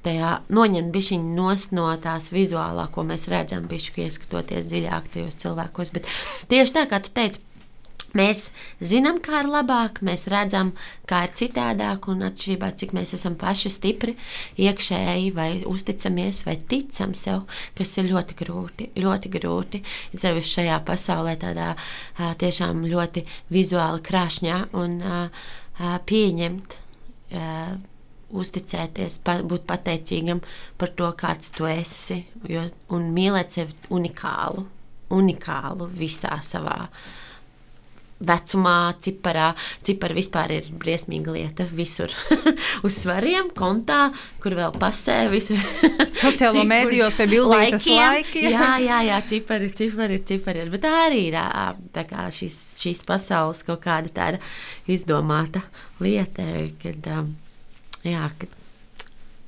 Tajā 0.00 0.38
noņemt 0.48 0.94
bišķiņu 0.94 1.36
nost 1.36 1.74
no 1.76 1.90
tās 2.00 2.30
vizuālā, 2.32 2.86
ko 2.94 3.04
mēs 3.04 3.28
redzam, 3.28 3.66
bišķi 3.68 4.06
ieskatoties 4.06 4.70
dziļāk 4.70 5.12
tajos 5.12 5.36
cilvēkos. 5.42 5.92
Bet 5.92 6.08
tieši 6.48 6.76
tā, 6.78 6.86
kā 6.88 7.02
tu 7.04 7.12
teici, 7.12 7.42
Mēs 8.16 8.48
zinām, 8.82 9.20
kā 9.22 9.44
ir 9.44 9.48
labāk, 9.50 10.00
mēs 10.02 10.24
redzam, 10.32 10.72
kā 11.06 11.22
ir 11.28 11.34
citādāk, 11.38 12.08
un 12.10 12.24
atšķirībā 12.26 12.72
cik 12.80 12.94
mēs 12.96 13.14
esam 13.14 13.36
paši 13.38 13.70
stipri, 13.70 14.16
iekšēji, 14.58 15.28
vai 15.36 15.50
uzticamies, 15.70 16.42
vai 16.48 16.56
ticam 16.72 17.14
sev, 17.14 17.44
kas 17.78 17.94
ir 18.02 18.10
ļoti 18.10 18.38
grūti. 18.40 18.88
Ļoti 18.98 19.32
grūti. 19.36 19.82
Ceļš 20.18 20.54
šajā 20.56 20.80
pasaulē, 20.88 21.36
tādā 21.38 21.70
tiešām 22.18 22.82
ļoti 22.90 23.22
vizuāli 23.54 24.02
krāšņā 24.10 24.58
un 24.82 24.98
pieņemt. 26.10 26.78
Uzticēties, 28.30 29.16
pa, 29.26 29.40
būt 29.42 29.64
pateicīgam 29.66 30.42
par 30.78 30.92
to, 30.94 31.08
kāds 31.18 31.50
tu 31.54 31.66
esi, 31.66 32.20
jo, 32.46 32.62
un 32.94 33.08
mīlēt 33.14 33.56
sevi 33.56 33.74
unikālu, 33.90 34.68
unikālu 35.10 35.88
visā 35.98 36.36
savā 36.46 36.84
vecumā, 38.20 38.92
ciparā. 39.00 39.50
Cipari 39.84 40.16
vispār 40.18 40.52
ir 40.58 40.68
briesmīga 40.76 41.34
lieta. 41.34 41.66
Visur 41.76 42.12
uz 42.86 42.98
svariem, 42.98 43.50
kontā, 43.56 44.10
kur 44.42 44.56
vēl 44.58 44.76
pasē. 44.80 45.22
Visur. 45.32 45.60
Sociālo 46.10 46.64
mēdījos 46.68 47.16
pie 47.18 47.28
bildītas 47.30 47.88
laikiem. 47.88 48.50
jā, 48.52 48.70
jā, 48.84 49.02
jā, 49.08 49.20
cipari, 49.32 49.70
cipari, 49.76 50.20
cipari. 50.30 50.66
Bet 50.72 50.84
tā 50.84 50.94
arī 51.06 51.26
ir 51.30 51.38
tā 51.94 52.06
kā 52.08 52.28
šīs, 52.34 52.58
šīs 52.82 53.04
pasaules 53.08 53.64
kaut 53.66 53.82
kāda 53.84 54.12
tāda 54.20 54.42
izdomāta 54.90 55.64
lieta, 56.02 56.44
kad, 56.82 57.08
jā, 58.06 58.30
kad 58.38 58.60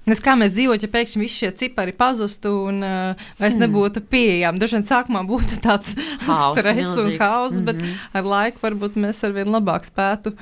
Es 0.03 0.19
kā 0.19 0.33
mēs 0.35 0.51
dzīvotu, 0.51 0.89
ja 0.89 0.91
pēkšņi 0.91 1.20
visi 1.20 1.45
šie 1.45 1.53
cipari 1.61 1.93
pazustu 1.95 2.51
un 2.66 2.83
uh, 2.83 3.29
vairs 3.39 3.55
hmm. 3.55 3.62
nebūtu 3.62 4.03
pieejami. 4.11 4.59
Dažreiz 4.59 4.89
sākumā 4.91 5.23
būtu 5.29 5.61
tāds 5.62 5.95
stress 5.95 6.99
un 6.99 7.12
haoss, 7.20 7.61
bet 7.62 7.79
mm 7.79 7.87
-hmm. 7.87 8.11
ar 8.19 8.27
laiku 8.33 8.65
varbūt 8.65 8.99
mēs 8.99 9.23
arvien 9.29 9.53
labāk 9.55 9.87
spētu, 9.87 10.35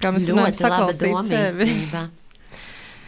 kā 0.00 0.14
mēs 0.16 0.30
runājam, 0.30 0.56
saklausīt 0.56 1.28
sevi. 1.28 1.68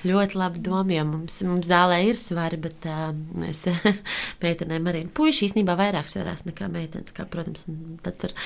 Ļoti 0.04 0.36
labi 0.36 0.60
doma, 0.60 0.92
jo 0.92 1.04
mums, 1.08 1.42
mums 1.48 1.66
zālē 1.66 2.02
ir 2.04 2.20
svari, 2.20 2.60
bet 2.60 2.84
uh, 2.84 3.16
mēs 3.40 3.64
meitenēm 4.44 4.92
arī 4.92 5.06
puiši 5.08 5.48
īstenībā 5.48 5.72
vairāk 5.80 6.12
svarās 6.12 6.44
nekā 6.44 6.68
meitenes, 6.68 7.16
kā, 7.16 7.24
protams, 7.24 7.64
tur. 8.04 8.36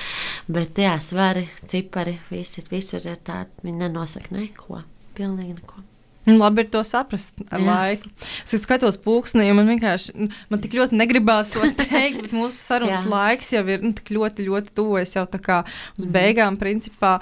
Bet 0.47 0.79
jā, 0.79 0.95
svari, 1.03 1.49
cipari, 1.67 2.15
visi, 2.31 2.63
visur 2.71 3.03
ir 3.03 3.19
tādi, 3.19 3.51
viņi 3.67 3.77
nenosaka 3.83 4.31
neko, 4.31 4.83
pilnīgi 5.19 5.59
neko. 5.59 5.88
Nu, 6.29 6.37
labi 6.41 6.65
ir 6.65 6.69
to 6.73 6.83
saprast 6.87 7.41
ar 7.49 7.63
Jā. 7.63 7.65
laiku. 7.67 8.11
Es 8.45 8.63
skatos 8.63 8.99
pulksnī, 9.01 9.47
un 9.51 9.59
man 9.59 9.71
vienkārši 9.73 10.29
man 10.51 10.63
tik 10.63 10.77
ļoti 10.79 10.99
negribās 10.99 11.53
to 11.55 11.65
teikt, 11.83 12.21
bet 12.25 12.35
mūsu 12.35 12.57
sarunas 12.57 13.07
laiks 13.09 13.53
jau 13.55 13.65
ir 13.69 13.83
nu, 13.85 13.93
tik 13.97 14.13
ļoti, 14.15 14.47
ļoti 14.49 14.75
tuvojas 14.77 15.17
jau 15.17 15.25
tā 15.29 15.41
kā 15.43 15.61
uz 15.97 16.07
beigām. 16.09 16.59
Principā 16.61 17.17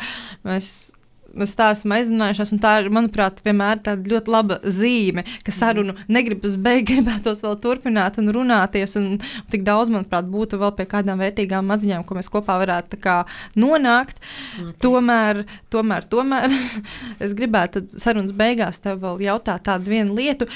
mēs 0.48 0.97
mēs 1.36 1.56
tā 1.58 1.72
esam 1.76 1.94
aizrunājušies, 1.98 2.54
un 2.56 2.62
tā 2.64 2.74
ir, 2.82 2.90
manuprāt, 2.94 3.42
vienmēr 3.46 3.82
tāda 3.86 4.12
ļoti 4.12 4.34
laba 4.34 4.60
zīme, 4.64 5.24
ka 5.46 5.52
sarunu 5.56 5.96
negribas 6.08 6.56
beigt, 6.56 6.88
gribētos 6.92 7.44
vēl 7.46 7.58
turpināt 7.64 8.20
un 8.22 8.32
runāties, 8.36 8.96
un, 9.00 9.10
un 9.16 9.52
tik 9.52 9.66
daudz, 9.68 9.92
manuprāt, 9.94 10.28
būtu 10.32 10.60
vēl 10.62 10.74
pie 10.78 10.88
kādām 10.90 11.22
vērtīgām 11.24 11.72
atziņām, 11.76 12.06
ko 12.08 12.18
mēs 12.18 12.32
kopā 12.32 12.58
varētu 12.62 13.00
kā, 13.02 13.18
nonākt. 13.60 14.22
Noteikti. 14.58 14.82
Tomēr, 14.84 15.44
tomēr, 15.74 16.08
tomēr 16.10 16.54
es 17.24 17.34
gribētu 17.38 17.84
sarunas 17.98 18.34
beigās 18.36 18.82
tev 18.84 19.02
vēl 19.04 19.22
jautāt 19.28 19.66
tādu 19.68 19.92
vienu 19.94 20.16
lietu. 20.18 20.48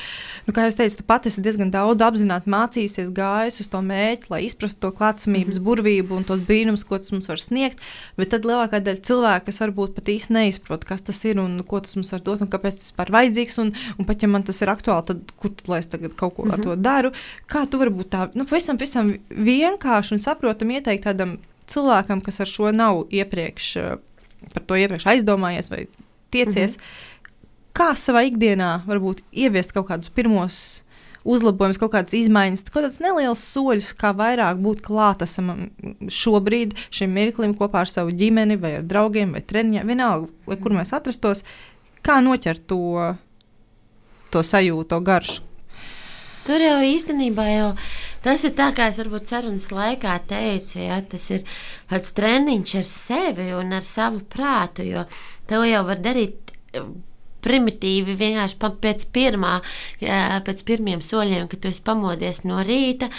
Nu, 0.48 0.56
kā 0.56 0.66
jau 0.68 0.76
teicu, 0.82 1.02
tu 1.02 1.08
pati 1.08 1.32
esi 1.32 1.44
diezgan 1.44 1.72
daudz 1.74 2.04
apzināti 2.06 2.52
mācījusies, 2.52 3.12
gājis 3.16 3.62
uz 3.64 3.70
to 3.72 3.82
mēķi, 3.86 4.32
lai 4.34 4.42
izprastu 4.48 4.88
to 4.88 4.94
klātsamības 4.98 5.58
mm 5.58 5.60
-hmm. 5.60 5.66
burvību 5.68 6.18
un 6.18 6.28
tos 6.28 6.42
brīnumus, 6.48 6.86
ko 6.88 6.98
tas 6.98 7.12
mums 7.12 7.30
var 7.30 7.40
sniegt, 7.40 7.80
bet 8.18 8.30
tad 8.34 8.46
lielākā 8.48 8.82
daļa 8.82 9.02
cilvēku, 9.08 9.46
kas 9.46 9.62
varbūt 9.62 9.96
pat 9.96 10.10
īsti 10.16 10.34
neizprot, 10.34 10.71
jāsaprot, 10.72 10.86
kas 10.88 11.02
tas 11.02 11.26
ir 11.26 11.40
un 11.40 11.64
ko 11.64 11.80
tas 11.80 11.96
mums 11.96 12.12
var 12.12 12.22
dot 12.22 12.42
un 12.42 12.50
kāpēc 12.50 12.76
tas 12.80 12.94
ir 12.94 13.12
vajadzīgs. 13.12 13.60
Un, 13.62 13.74
un 13.98 14.06
pat 14.06 14.22
ja 14.22 14.28
man 14.28 14.44
tas 14.44 14.62
ir 14.62 14.70
aktuāli, 14.70 15.06
tad 15.06 15.32
kur 15.38 15.52
tad 15.52 15.78
es 15.80 15.88
tagad 15.88 16.16
kaut 16.16 16.36
ko 16.36 16.44
mm 16.44 16.50
-hmm. 16.50 16.54
ar 16.54 16.60
mhm. 16.60 16.64
to 16.64 16.76
daru? 16.76 17.12
Kā 17.48 17.70
tu 17.70 17.78
vari 17.78 17.92
būt 17.92 18.10
tā, 18.10 18.30
nu, 18.34 18.46
pavisam, 18.46 18.78
pavisam 18.78 19.18
vienkārši 19.30 20.14
un 20.14 20.20
saprotami 20.20 20.76
ieteikt 20.76 21.06
tādam 21.06 21.38
cilvēkam, 21.68 22.22
kas 22.22 22.40
ar 22.40 22.48
šo 22.48 22.72
nav 22.72 23.06
iepriekš 23.12 23.78
par 24.54 24.64
to 24.66 24.76
iepriekš 24.76 25.06
aizdomājies 25.06 25.70
vai 25.70 25.88
tiecies. 26.32 26.78
Mm 26.78 26.82
-hmm. 26.82 27.10
Kā 27.74 27.96
savā 27.96 28.26
ikdienā 28.28 28.82
varbūt 28.86 29.22
ieviest 29.32 29.72
kaut 29.72 29.88
kādus 29.88 30.10
pirmos 30.10 30.84
uzlabojums, 31.28 31.80
kaut 31.82 31.94
kādas 31.96 32.16
izmaiņas, 32.18 32.64
kaut 32.70 32.88
kāds 32.88 33.02
neliels 33.04 33.44
soļus, 33.54 33.92
kā 34.00 34.14
vairāk 34.18 34.62
būt 34.64 34.82
klātesamam 34.86 35.68
šobrīd, 36.12 36.76
šim 36.94 37.14
mirklim 37.18 37.56
kopā 37.58 37.86
ar 37.86 37.92
savu 37.92 38.16
ģimeni, 38.18 38.58
vai 38.62 38.78
ar 38.80 38.88
draugiem, 38.88 39.36
vai 39.36 39.44
treniņiem, 39.46 39.94
vienalga, 39.94 40.32
lai 40.50 40.58
kur 40.62 40.76
mēs 40.78 40.94
atrastos, 40.98 41.46
kā 42.06 42.20
noķert 42.26 42.66
to, 42.72 42.82
to 44.34 44.44
sajūtu, 44.46 44.90
to 44.94 45.02
garšu. 45.06 45.48
Tur 46.42 46.58
jau 46.58 46.80
īstenībā 46.82 47.44
jau 47.52 47.68
tas 48.26 48.42
ir 48.48 48.56
tā, 48.58 48.72
kā 48.74 48.88
es 48.90 48.98
varbūt 48.98 49.30
sarunas 49.30 49.68
laikā 49.70 50.16
teicu, 50.30 50.80
ja, 50.82 50.98
tas 51.06 51.28
ir 51.36 51.46
tāds 51.90 52.16
treniņš 52.18 52.74
ar 52.80 52.88
sevi 52.88 53.52
un 53.54 53.78
ar 53.78 53.86
savu 53.86 54.24
prātu, 54.26 54.88
jo 54.90 55.06
tev 55.50 55.68
jau 55.70 55.84
var 55.86 56.02
darīt 56.02 56.56
primitīvi, 57.44 58.16
vienkārši 58.20 58.58
pēc, 58.62 59.06
pirmā, 59.16 59.58
pēc 60.48 60.66
pirmiem 60.68 61.04
soļiem, 61.06 61.50
kad 61.52 61.64
tu 61.64 61.72
esi 61.72 61.84
pamodies 61.86 62.44
no 62.48 62.62
rīta, 62.66 63.12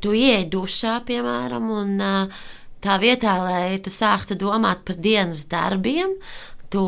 tu 0.00 0.14
ieej 0.16 0.46
dušā, 0.52 1.00
piemēram, 1.08 1.70
un 1.82 1.94
tā 2.80 2.96
vietā, 3.02 3.36
lai 3.44 3.78
tu 3.84 3.92
sāktu 3.92 4.38
domāt 4.40 4.84
par 4.88 5.00
dienas 5.00 5.44
darbiem, 5.50 6.16
tu 6.72 6.84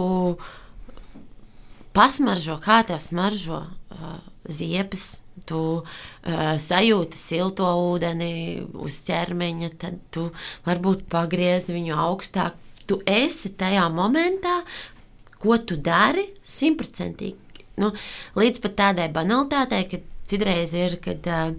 pasmaržo, 1.96 2.56
kā 2.62 2.80
tev 2.88 3.02
smaržo 3.02 3.66
ziepes. 4.48 5.18
Tu 5.48 5.58
uh, 5.58 5.84
sajūti 6.62 7.18
silto 7.18 7.66
ūdeni 7.88 8.62
uz 8.78 9.00
ķermeņa, 9.08 9.70
tad 9.80 9.96
tu 10.14 10.28
varbūt 10.68 11.08
pagriez 11.10 11.66
viņu 11.72 11.96
augstāk. 11.98 12.54
Tu 12.86 12.98
esi 13.08 13.50
tajā 13.58 13.88
momentā, 13.94 14.60
ko 15.42 15.58
tu 15.58 15.76
dari 15.76 16.28
simtprocentīgi. 16.46 17.66
Nu, 17.82 17.90
līdz 18.38 18.62
pat 18.62 18.78
tādai 18.78 19.08
banalitātei, 19.12 19.84
ka 19.90 20.00
citreiz 20.28 20.74
ir, 20.76 20.98
kad 21.02 21.26
uh, 21.32 21.54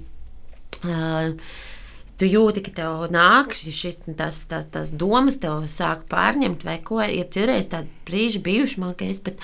tu 2.20 2.30
jūti, 2.30 2.64
ka 2.66 2.74
tev 2.78 3.06
nāk 3.14 3.56
šis, 3.58 4.00
tas, 4.18 4.44
tas, 4.50 4.70
tas 4.72 4.94
domas, 4.94 5.40
tev 5.42 5.66
sāk 5.72 6.06
pārņemt, 6.12 6.66
vai 6.68 6.78
ko. 6.86 7.02
Ir 7.04 7.30
citreiz 7.34 7.70
tādi 7.72 7.92
brīži 8.08 8.44
bijuši 8.46 8.84
man, 8.84 8.96
ka 8.98 9.10
es 9.10 9.22
pat 9.26 9.42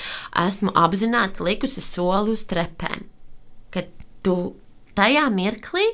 esmu 0.47 0.73
apzināti 0.77 1.45
likusi 1.45 1.83
soli 1.83 2.37
uz 2.37 2.45
trepēm. 2.49 3.05
Kad 3.73 3.89
tu 4.25 4.37
tajā 4.99 5.25
mirklī 5.31 5.85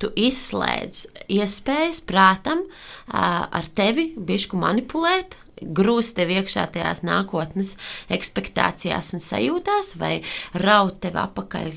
tu 0.00 0.10
izslēdz 0.18 1.06
iespējas 1.32 2.02
prātam 2.06 2.66
ar 3.08 3.70
tevi 3.76 4.10
bišku 4.16 4.58
manipulēt, 4.60 5.36
grūst 5.60 6.16
tev 6.18 6.32
iekšā 6.34 6.66
tajās 6.74 7.04
nākotnes 7.06 7.76
expectācijās 8.12 9.14
un 9.16 9.24
sajūtās, 9.24 9.96
vai 10.00 10.20
raut 10.58 11.00
tev 11.04 11.18
apakaļ 11.20 11.72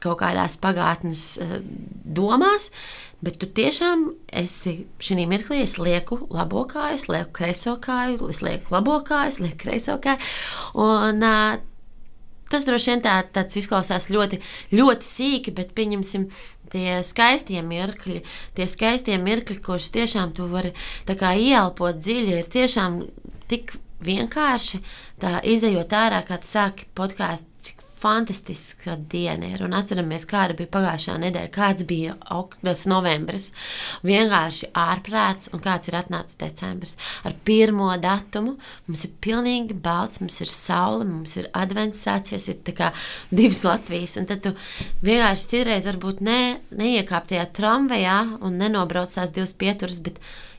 kaut 0.00 0.20
kādās 0.22 0.56
pagātnes 0.60 1.24
uh, 1.40 1.58
domās, 2.04 2.70
bet 3.20 3.36
tu 3.40 3.48
tiešām 3.52 4.06
esi 4.40 4.86
šī 4.96 5.26
mirklī, 5.28 5.60
es 5.66 5.76
lieku 5.76 6.22
labo 6.32 6.64
kāju, 6.68 6.96
es 6.96 7.08
lieku 7.12 7.34
kreiso 7.42 7.76
kāju, 7.84 8.30
es 8.32 8.40
lieku 8.44 8.72
labo 8.72 8.96
kāju, 9.04 9.34
es 9.34 9.42
lieku 9.44 9.60
kreiso 9.66 9.98
kāju. 10.00 10.30
Un, 10.80 11.20
uh, 11.20 11.58
Tas 12.50 12.64
droši 12.66 12.90
vien 12.90 13.02
tā, 13.04 13.12
tāds 13.30 13.60
izklausās 13.60 14.08
ļoti, 14.10 14.40
ļoti 14.74 15.06
sīki, 15.06 15.52
bet 15.54 15.70
pieņemsim 15.76 16.24
tie 16.72 17.00
skaistie 17.06 17.60
mirkļi, 17.66 18.22
tie 18.56 18.66
skaistie 18.70 19.18
mirkļi, 19.20 19.60
kurus 19.64 19.90
tiešām 19.94 20.34
tu 20.36 20.48
vari 20.50 20.72
ieelpot 21.06 22.00
dziļi, 22.00 22.38
ir 22.38 22.50
tiešām 22.56 23.02
tik 23.50 23.74
vienkārši 24.04 24.80
tā 25.20 25.38
izējot 25.44 25.92
ārā, 25.92 26.22
kā 26.26 26.40
tu 26.40 26.48
sāki 26.48 26.88
podkāstu, 26.96 27.50
cik 27.64 27.79
fantastiska 28.00 28.96
diena 29.12 29.50
ir. 29.52 29.62
Un 29.64 29.74
atceramies, 29.76 30.24
kāda 30.28 30.56
bija 30.56 30.70
pagājušā 30.72 31.16
nedēļa, 31.20 31.50
kāds 31.54 31.84
bija 31.88 32.16
oktobrīs, 32.32 32.86
novembris. 32.90 33.50
Vienkārši 34.06 34.70
ārprāts, 34.80 35.50
un 35.54 35.62
kāds 35.64 35.90
ir 35.90 35.98
atnācis 36.00 36.38
decembris. 36.40 36.96
Ar 37.28 37.36
pirmo 37.44 37.90
datumu 38.00 38.56
mums 38.86 39.04
ir 39.06 39.14
pilnīgi 39.24 39.76
balts, 39.76 40.22
mums 40.22 40.40
ir 40.40 40.52
saule, 40.52 41.06
mums 41.08 41.36
ir 41.40 41.50
advents 41.56 42.04
sācies, 42.06 42.48
ir 42.48 42.60
divas 43.30 43.64
Latvijas. 43.66 44.16
Un 44.20 44.28
tad 44.30 44.44
tu 44.44 44.54
vienkārši 45.04 45.50
citreiz 45.54 45.88
varbūt 45.90 46.22
ne, 46.24 46.60
neiekāp 46.76 47.28
tajā 47.30 47.48
tramvajā 47.56 48.20
un 48.40 48.56
nenobrauc 48.60 49.12
tās 49.12 49.32
divas 49.34 49.52
pieturas, 49.52 50.00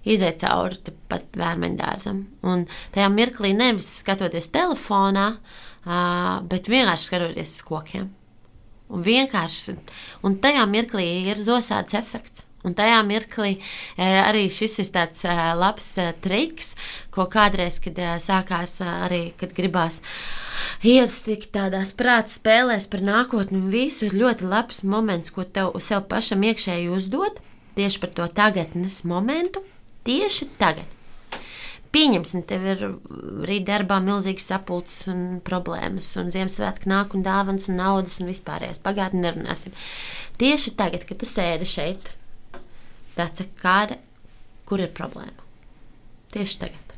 iziet 0.02 0.40
cauri 0.42 0.94
pat 1.10 1.28
vērmeņdārzam. 1.38 2.24
Un 2.50 2.66
tajā 2.94 3.10
mirklī 3.14 3.52
nevis 3.54 3.90
skatoties 4.02 4.50
telefonā, 4.54 5.28
uh, 5.36 5.71
bet 5.84 6.70
vienkārši 6.72 7.10
skatoties 7.10 7.58
uz 7.58 7.66
kokiem. 7.68 8.10
Un 8.92 9.04
vienkārši, 9.06 9.78
un 10.28 10.38
tajā 10.44 10.64
mirklī 10.68 11.08
ir 11.32 11.40
zosāds 11.40 11.96
efekts. 11.96 12.46
Un 12.62 12.76
tajā 12.78 13.00
mirklī 13.02 13.56
e, 13.56 14.06
arī 14.06 14.44
šis 14.54 14.76
ir 14.84 14.90
tāds 14.94 15.24
e, 15.26 15.34
labs 15.58 15.88
e, 15.98 16.12
triks, 16.22 16.76
ko 17.10 17.26
kādreiz, 17.32 17.80
kad 17.82 17.98
sākās 18.22 18.76
arī, 18.86 19.32
kad 19.40 19.56
gribās 19.58 19.98
iestikt 20.86 21.50
tādās 21.56 21.96
prāta 21.98 22.30
spēlēs 22.30 22.86
par 22.92 23.02
nākotni, 23.08 23.64
un 23.64 23.74
visu 23.74 24.12
ir 24.12 24.20
ļoti 24.22 24.52
labs 24.52 24.84
moments, 24.86 25.34
ko 25.34 25.48
tev 25.48 25.74
sev 25.82 26.06
pašam 26.12 26.46
iekšēji 26.52 26.92
uzdot 26.94 27.42
tieši 27.76 28.04
par 28.04 28.14
to 28.20 28.28
tagadnes 28.28 29.02
momentu, 29.10 29.64
tieši 30.06 30.52
tagad. 30.62 31.01
Pieņemsim, 31.92 32.46
tev 32.48 32.66
ir 32.72 32.84
rīt 33.44 33.66
darbā 33.68 33.98
milzīgs 34.04 34.46
sapulcs 34.48 35.02
un 35.12 35.42
problēmas, 35.44 36.14
un 36.22 36.32
Ziemassvētku 36.32 36.88
nāk 36.88 37.18
un 37.18 37.26
dāvāns 37.26 37.68
un 37.68 37.82
naudas 37.82 38.16
un 38.24 38.30
vispārējais 38.32 38.80
pagātni 38.86 39.26
nerunāsim. 39.26 39.76
Tieši 40.40 40.72
tagad, 40.80 41.04
kad 41.10 41.20
tu 41.20 41.28
sēdi 41.28 41.68
šeit, 41.68 42.14
tāds 43.18 43.44
kāda, 43.60 44.00
kur 44.70 44.80
ir 44.80 44.94
problēma. 44.96 45.36
Tieši 46.32 46.62
tagad. 46.64 46.96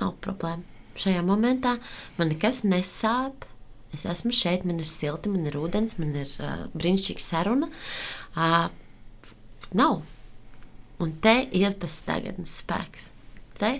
Nav 0.00 0.16
problēma. 0.24 0.66
Šajā 0.98 1.22
momentā 1.24 1.76
man 2.18 2.32
nekas 2.32 2.64
nesāp. 2.66 3.46
Es 3.94 4.02
esmu 4.08 4.32
šeit, 4.34 4.64
man 4.66 4.80
ir 4.82 4.88
silti, 4.88 5.30
man 5.30 5.46
ir 5.46 5.60
ūdens, 5.60 5.94
man 6.00 6.16
ir 6.16 6.32
uh, 6.40 6.66
brīnišķīga 6.74 7.22
saruna. 7.22 7.68
Uh, 8.34 8.66
nav. 9.78 10.00
Un 11.02 11.16
te 11.22 11.34
ir 11.58 11.74
tas 11.82 11.98
tagadnes 12.06 12.60
spēks. 12.62 13.10
Te, 13.58 13.78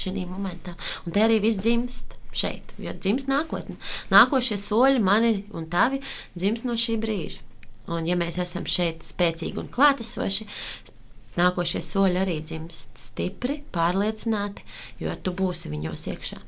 šī 0.00 0.24
momentā. 0.26 0.74
Un 1.04 1.14
te 1.14 1.24
arī 1.24 1.40
viss 1.44 1.60
dzimst 1.60 2.16
šeit, 2.34 2.74
jo 2.80 2.94
dzimst 2.96 3.28
nākotne. 3.30 3.76
Nākošie 4.12 4.58
soļi 4.58 5.02
mani 5.04 5.34
un 5.54 5.68
tavi 5.70 6.00
dzimst 6.34 6.66
no 6.66 6.76
šī 6.78 6.98
brīža. 7.02 7.42
Un, 7.92 8.08
ja 8.08 8.16
mēs 8.16 8.40
esam 8.40 8.64
šeit 8.64 9.04
spēcīgi 9.04 9.60
un 9.60 9.68
klātesoši, 9.68 10.46
nākošie 11.36 11.82
soļi 11.84 12.22
arī 12.22 12.38
dzimst 12.40 12.96
stipri, 13.10 13.60
pārliecināti, 13.74 14.64
jo 15.02 15.12
tu 15.20 15.36
būsi 15.36 15.72
viņos 15.72 16.08
iekšā. 16.14 16.40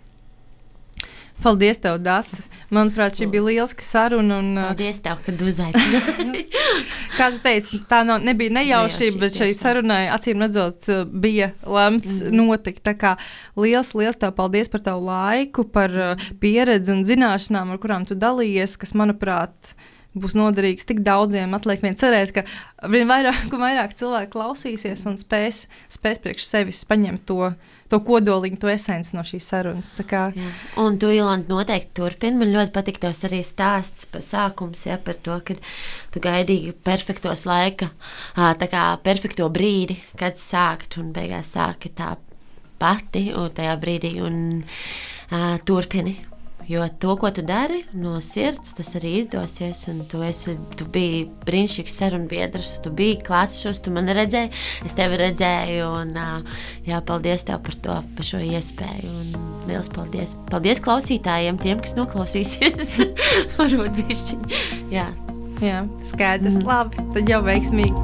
Paldies, 1.44 1.78
tev, 1.82 1.98
Dārts. 2.02 2.46
Manuprāt, 2.72 3.18
šī 3.18 3.28
bija 3.30 3.44
lieliska 3.44 3.84
saruna. 3.84 4.38
Un, 4.42 4.56
Paldies, 4.58 4.98
tev, 5.04 5.20
kad 5.26 5.42
uzaicināji. 5.44 6.44
Kā 7.18 7.28
tu 7.34 7.40
teici, 7.44 7.80
tā 7.90 8.00
nav, 8.08 8.24
nebija 8.26 8.54
nejaušība, 8.56 9.20
bet 9.24 9.36
šai 9.38 9.50
sarunai, 9.56 10.02
acīm 10.12 10.42
redzot, 10.42 10.88
bija 11.12 11.52
lemts 11.62 12.22
mm. 12.24 12.38
notikt. 12.40 12.82
Tā 12.88 12.96
kā 12.98 13.14
liels, 13.60 13.92
liels 13.98 14.18
tev 14.20 14.32
paldies 14.38 14.72
par 14.72 14.82
tavu 14.88 15.06
laiku, 15.06 15.66
par 15.68 15.92
pieredzi 16.42 16.94
un 16.96 17.04
zināšanām, 17.08 17.74
ar 17.74 17.82
kurām 17.82 18.08
tu 18.08 18.18
dalījies, 18.18 18.78
kas, 18.80 18.96
manuprāt, 18.98 19.76
ir 19.76 19.95
būs 20.16 20.36
noderīgs 20.38 20.88
tik 20.88 21.02
daudziem. 21.06 21.54
Atliek 21.56 21.82
vien 21.84 21.96
cerēt, 21.98 22.32
ka 22.34 22.44
vien 22.90 23.08
vairāk 23.08 23.52
un 23.52 23.62
vairāk 23.62 23.96
cilvēku 23.98 24.32
klausīsies 24.36 25.06
un 25.10 25.18
spēs, 25.20 25.66
spēs 25.92 26.22
priekš 26.24 26.46
sevis 26.48 26.82
paņemt 26.88 27.26
to, 27.28 27.50
to 27.92 28.00
kodoliņu, 28.06 28.60
to 28.62 28.70
esenci 28.72 29.16
no 29.16 29.24
šīs 29.26 29.48
sarunas. 29.52 29.94
Kā... 30.08 30.28
Jā. 30.36 30.52
Un 30.82 30.98
tu, 31.02 31.10
Ilanda, 31.14 31.52
noteikti 31.52 31.92
turpini. 32.00 32.40
Man 32.40 32.54
ļoti 32.54 32.74
patīk 32.74 33.00
tos 33.02 33.22
arī 33.28 33.42
stāsts 33.46 34.08
par 34.12 34.24
sākums, 34.26 34.86
ja, 34.88 34.98
par 35.02 35.20
to, 35.20 35.38
ka 35.46 35.58
tu 36.14 36.22
gaidīji 36.24 36.76
perfektos 36.86 37.46
laika, 37.48 37.90
tā 38.36 38.70
kā 38.72 38.86
perfekto 39.04 39.50
brīdi, 39.52 40.00
kad 40.18 40.40
sākt 40.40 40.98
un 41.00 41.12
beigās 41.16 41.54
sāki 41.56 41.92
tā 41.96 42.14
pati 42.76 43.30
un 43.32 43.52
tajā 43.56 43.76
brīdī 43.80 44.16
un 44.20 44.40
uh, 44.60 45.54
turpini 45.64 46.16
Jo 46.66 46.88
to, 46.98 47.14
ko 47.16 47.30
tu 47.30 47.42
dari 47.46 47.84
no 47.94 48.16
sirds, 48.18 48.72
tas 48.74 48.88
arī 48.98 49.20
izdosies. 49.20 49.84
Tu, 50.10 50.22
esi, 50.26 50.56
tu 50.74 50.86
biji 50.90 51.26
brīnišķīgs 51.46 51.98
sarunbiedrs, 52.00 52.72
tu 52.82 52.90
biji 52.90 53.20
klātsošs, 53.26 53.84
tu 53.84 53.92
mani 53.94 54.16
redzēji, 54.16 54.50
es 54.86 54.96
tevi 54.98 55.20
redzēju. 55.20 55.92
Un, 56.02 56.16
jā, 56.88 56.98
paldies 57.06 57.46
tev 57.46 57.62
par, 57.66 57.76
to, 57.84 58.00
par 58.18 58.26
šo 58.26 58.42
iespēju. 58.42 59.12
Un 59.12 59.70
liels 59.70 59.92
paldies. 59.94 60.34
Paldies 60.50 60.82
klausītājiem, 60.82 61.60
tiem, 61.62 61.78
kas 61.84 61.94
noklausīsies. 61.98 62.96
Varbūt 63.60 64.02
bišķiņi. 64.02 64.64
Jā. 64.94 65.06
Jā, 65.62 65.86
skaidrs. 66.04 66.58
Mm. 66.58 66.66
Labi, 66.68 67.06
tad 67.14 67.30
jau 67.30 67.40
veiksmīgi. 67.46 67.96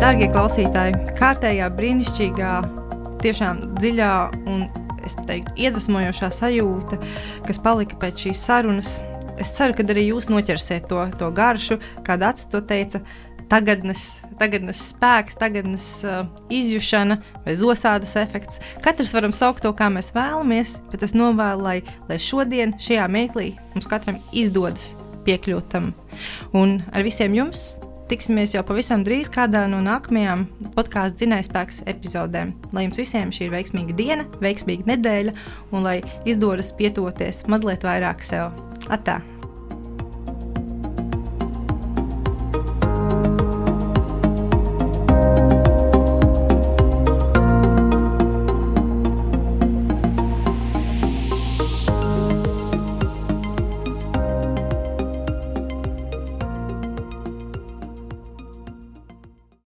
Darbie 0.00 0.28
klausītāji, 0.32 0.94
kārtējā 1.18 1.66
brīnišķīgā, 1.76 2.52
tiešām 3.24 3.64
dziļā 3.80 4.12
un 4.48 4.62
es 5.10 5.26
teiktu, 5.26 5.56
iedvesmojošā 5.58 6.30
sajūta, 6.34 6.98
kas 7.46 7.62
palika 7.62 7.98
pēc 8.00 8.26
šīs 8.26 8.44
sarunas. 8.46 8.98
Es 9.40 9.54
ceru, 9.56 9.74
ka 9.76 9.86
arī 9.88 10.10
jūs 10.10 10.28
noķersiet 10.30 10.86
to, 10.90 11.00
to 11.18 11.30
garšu, 11.34 11.80
kāda 12.06 12.34
acis 12.34 12.50
to 12.52 12.60
teica. 12.60 13.02
Tagadnes, 13.50 14.20
tagadnes 14.38 14.78
spēks, 14.92 15.34
tagadnes 15.40 15.84
uh, 16.06 16.20
izjūšana 16.54 17.16
vai 17.42 17.56
zosādas 17.58 18.12
efekts. 18.20 18.60
Katrs 18.84 19.10
varam 19.16 19.34
saukt 19.34 19.64
to, 19.64 19.72
kā 19.74 19.88
mēs 19.90 20.12
vēlamies, 20.14 20.76
bet 20.92 21.02
es 21.02 21.16
novēlu, 21.18 21.64
lai, 21.66 21.76
lai 22.06 22.20
šodien, 22.22 22.76
šajā 22.78 23.08
mirklī, 23.10 23.48
mums 23.74 23.90
katram 23.90 24.22
izdodas 24.30 24.92
piekļūt 25.26 25.72
tam. 25.72 25.90
Un 26.54 26.78
ar 26.94 27.02
visiem 27.02 27.34
jums 27.34 27.72
Tiksimies 28.10 28.56
jau 28.56 28.64
pavisam 28.66 29.04
drīz 29.06 29.28
kādā 29.30 29.60
no 29.70 29.78
nākamajām 29.86 30.40
podkāstu 30.74 31.20
dzinējspēks 31.20 31.84
epizodēm. 31.92 32.50
Lai 32.74 32.88
jums 32.88 32.98
visiem 32.98 33.30
šī 33.30 33.46
ir 33.46 33.54
veiksmīga 33.54 33.94
diena, 34.02 34.28
veiksmīga 34.42 34.90
nedēļa 34.90 35.38
un 35.70 35.86
lai 35.86 36.00
izdodas 36.26 36.74
pietuvoties 36.74 37.44
mazliet 37.46 37.86
vairāk 37.86 38.26
sev. 38.26 38.50
Atā! 38.90 39.20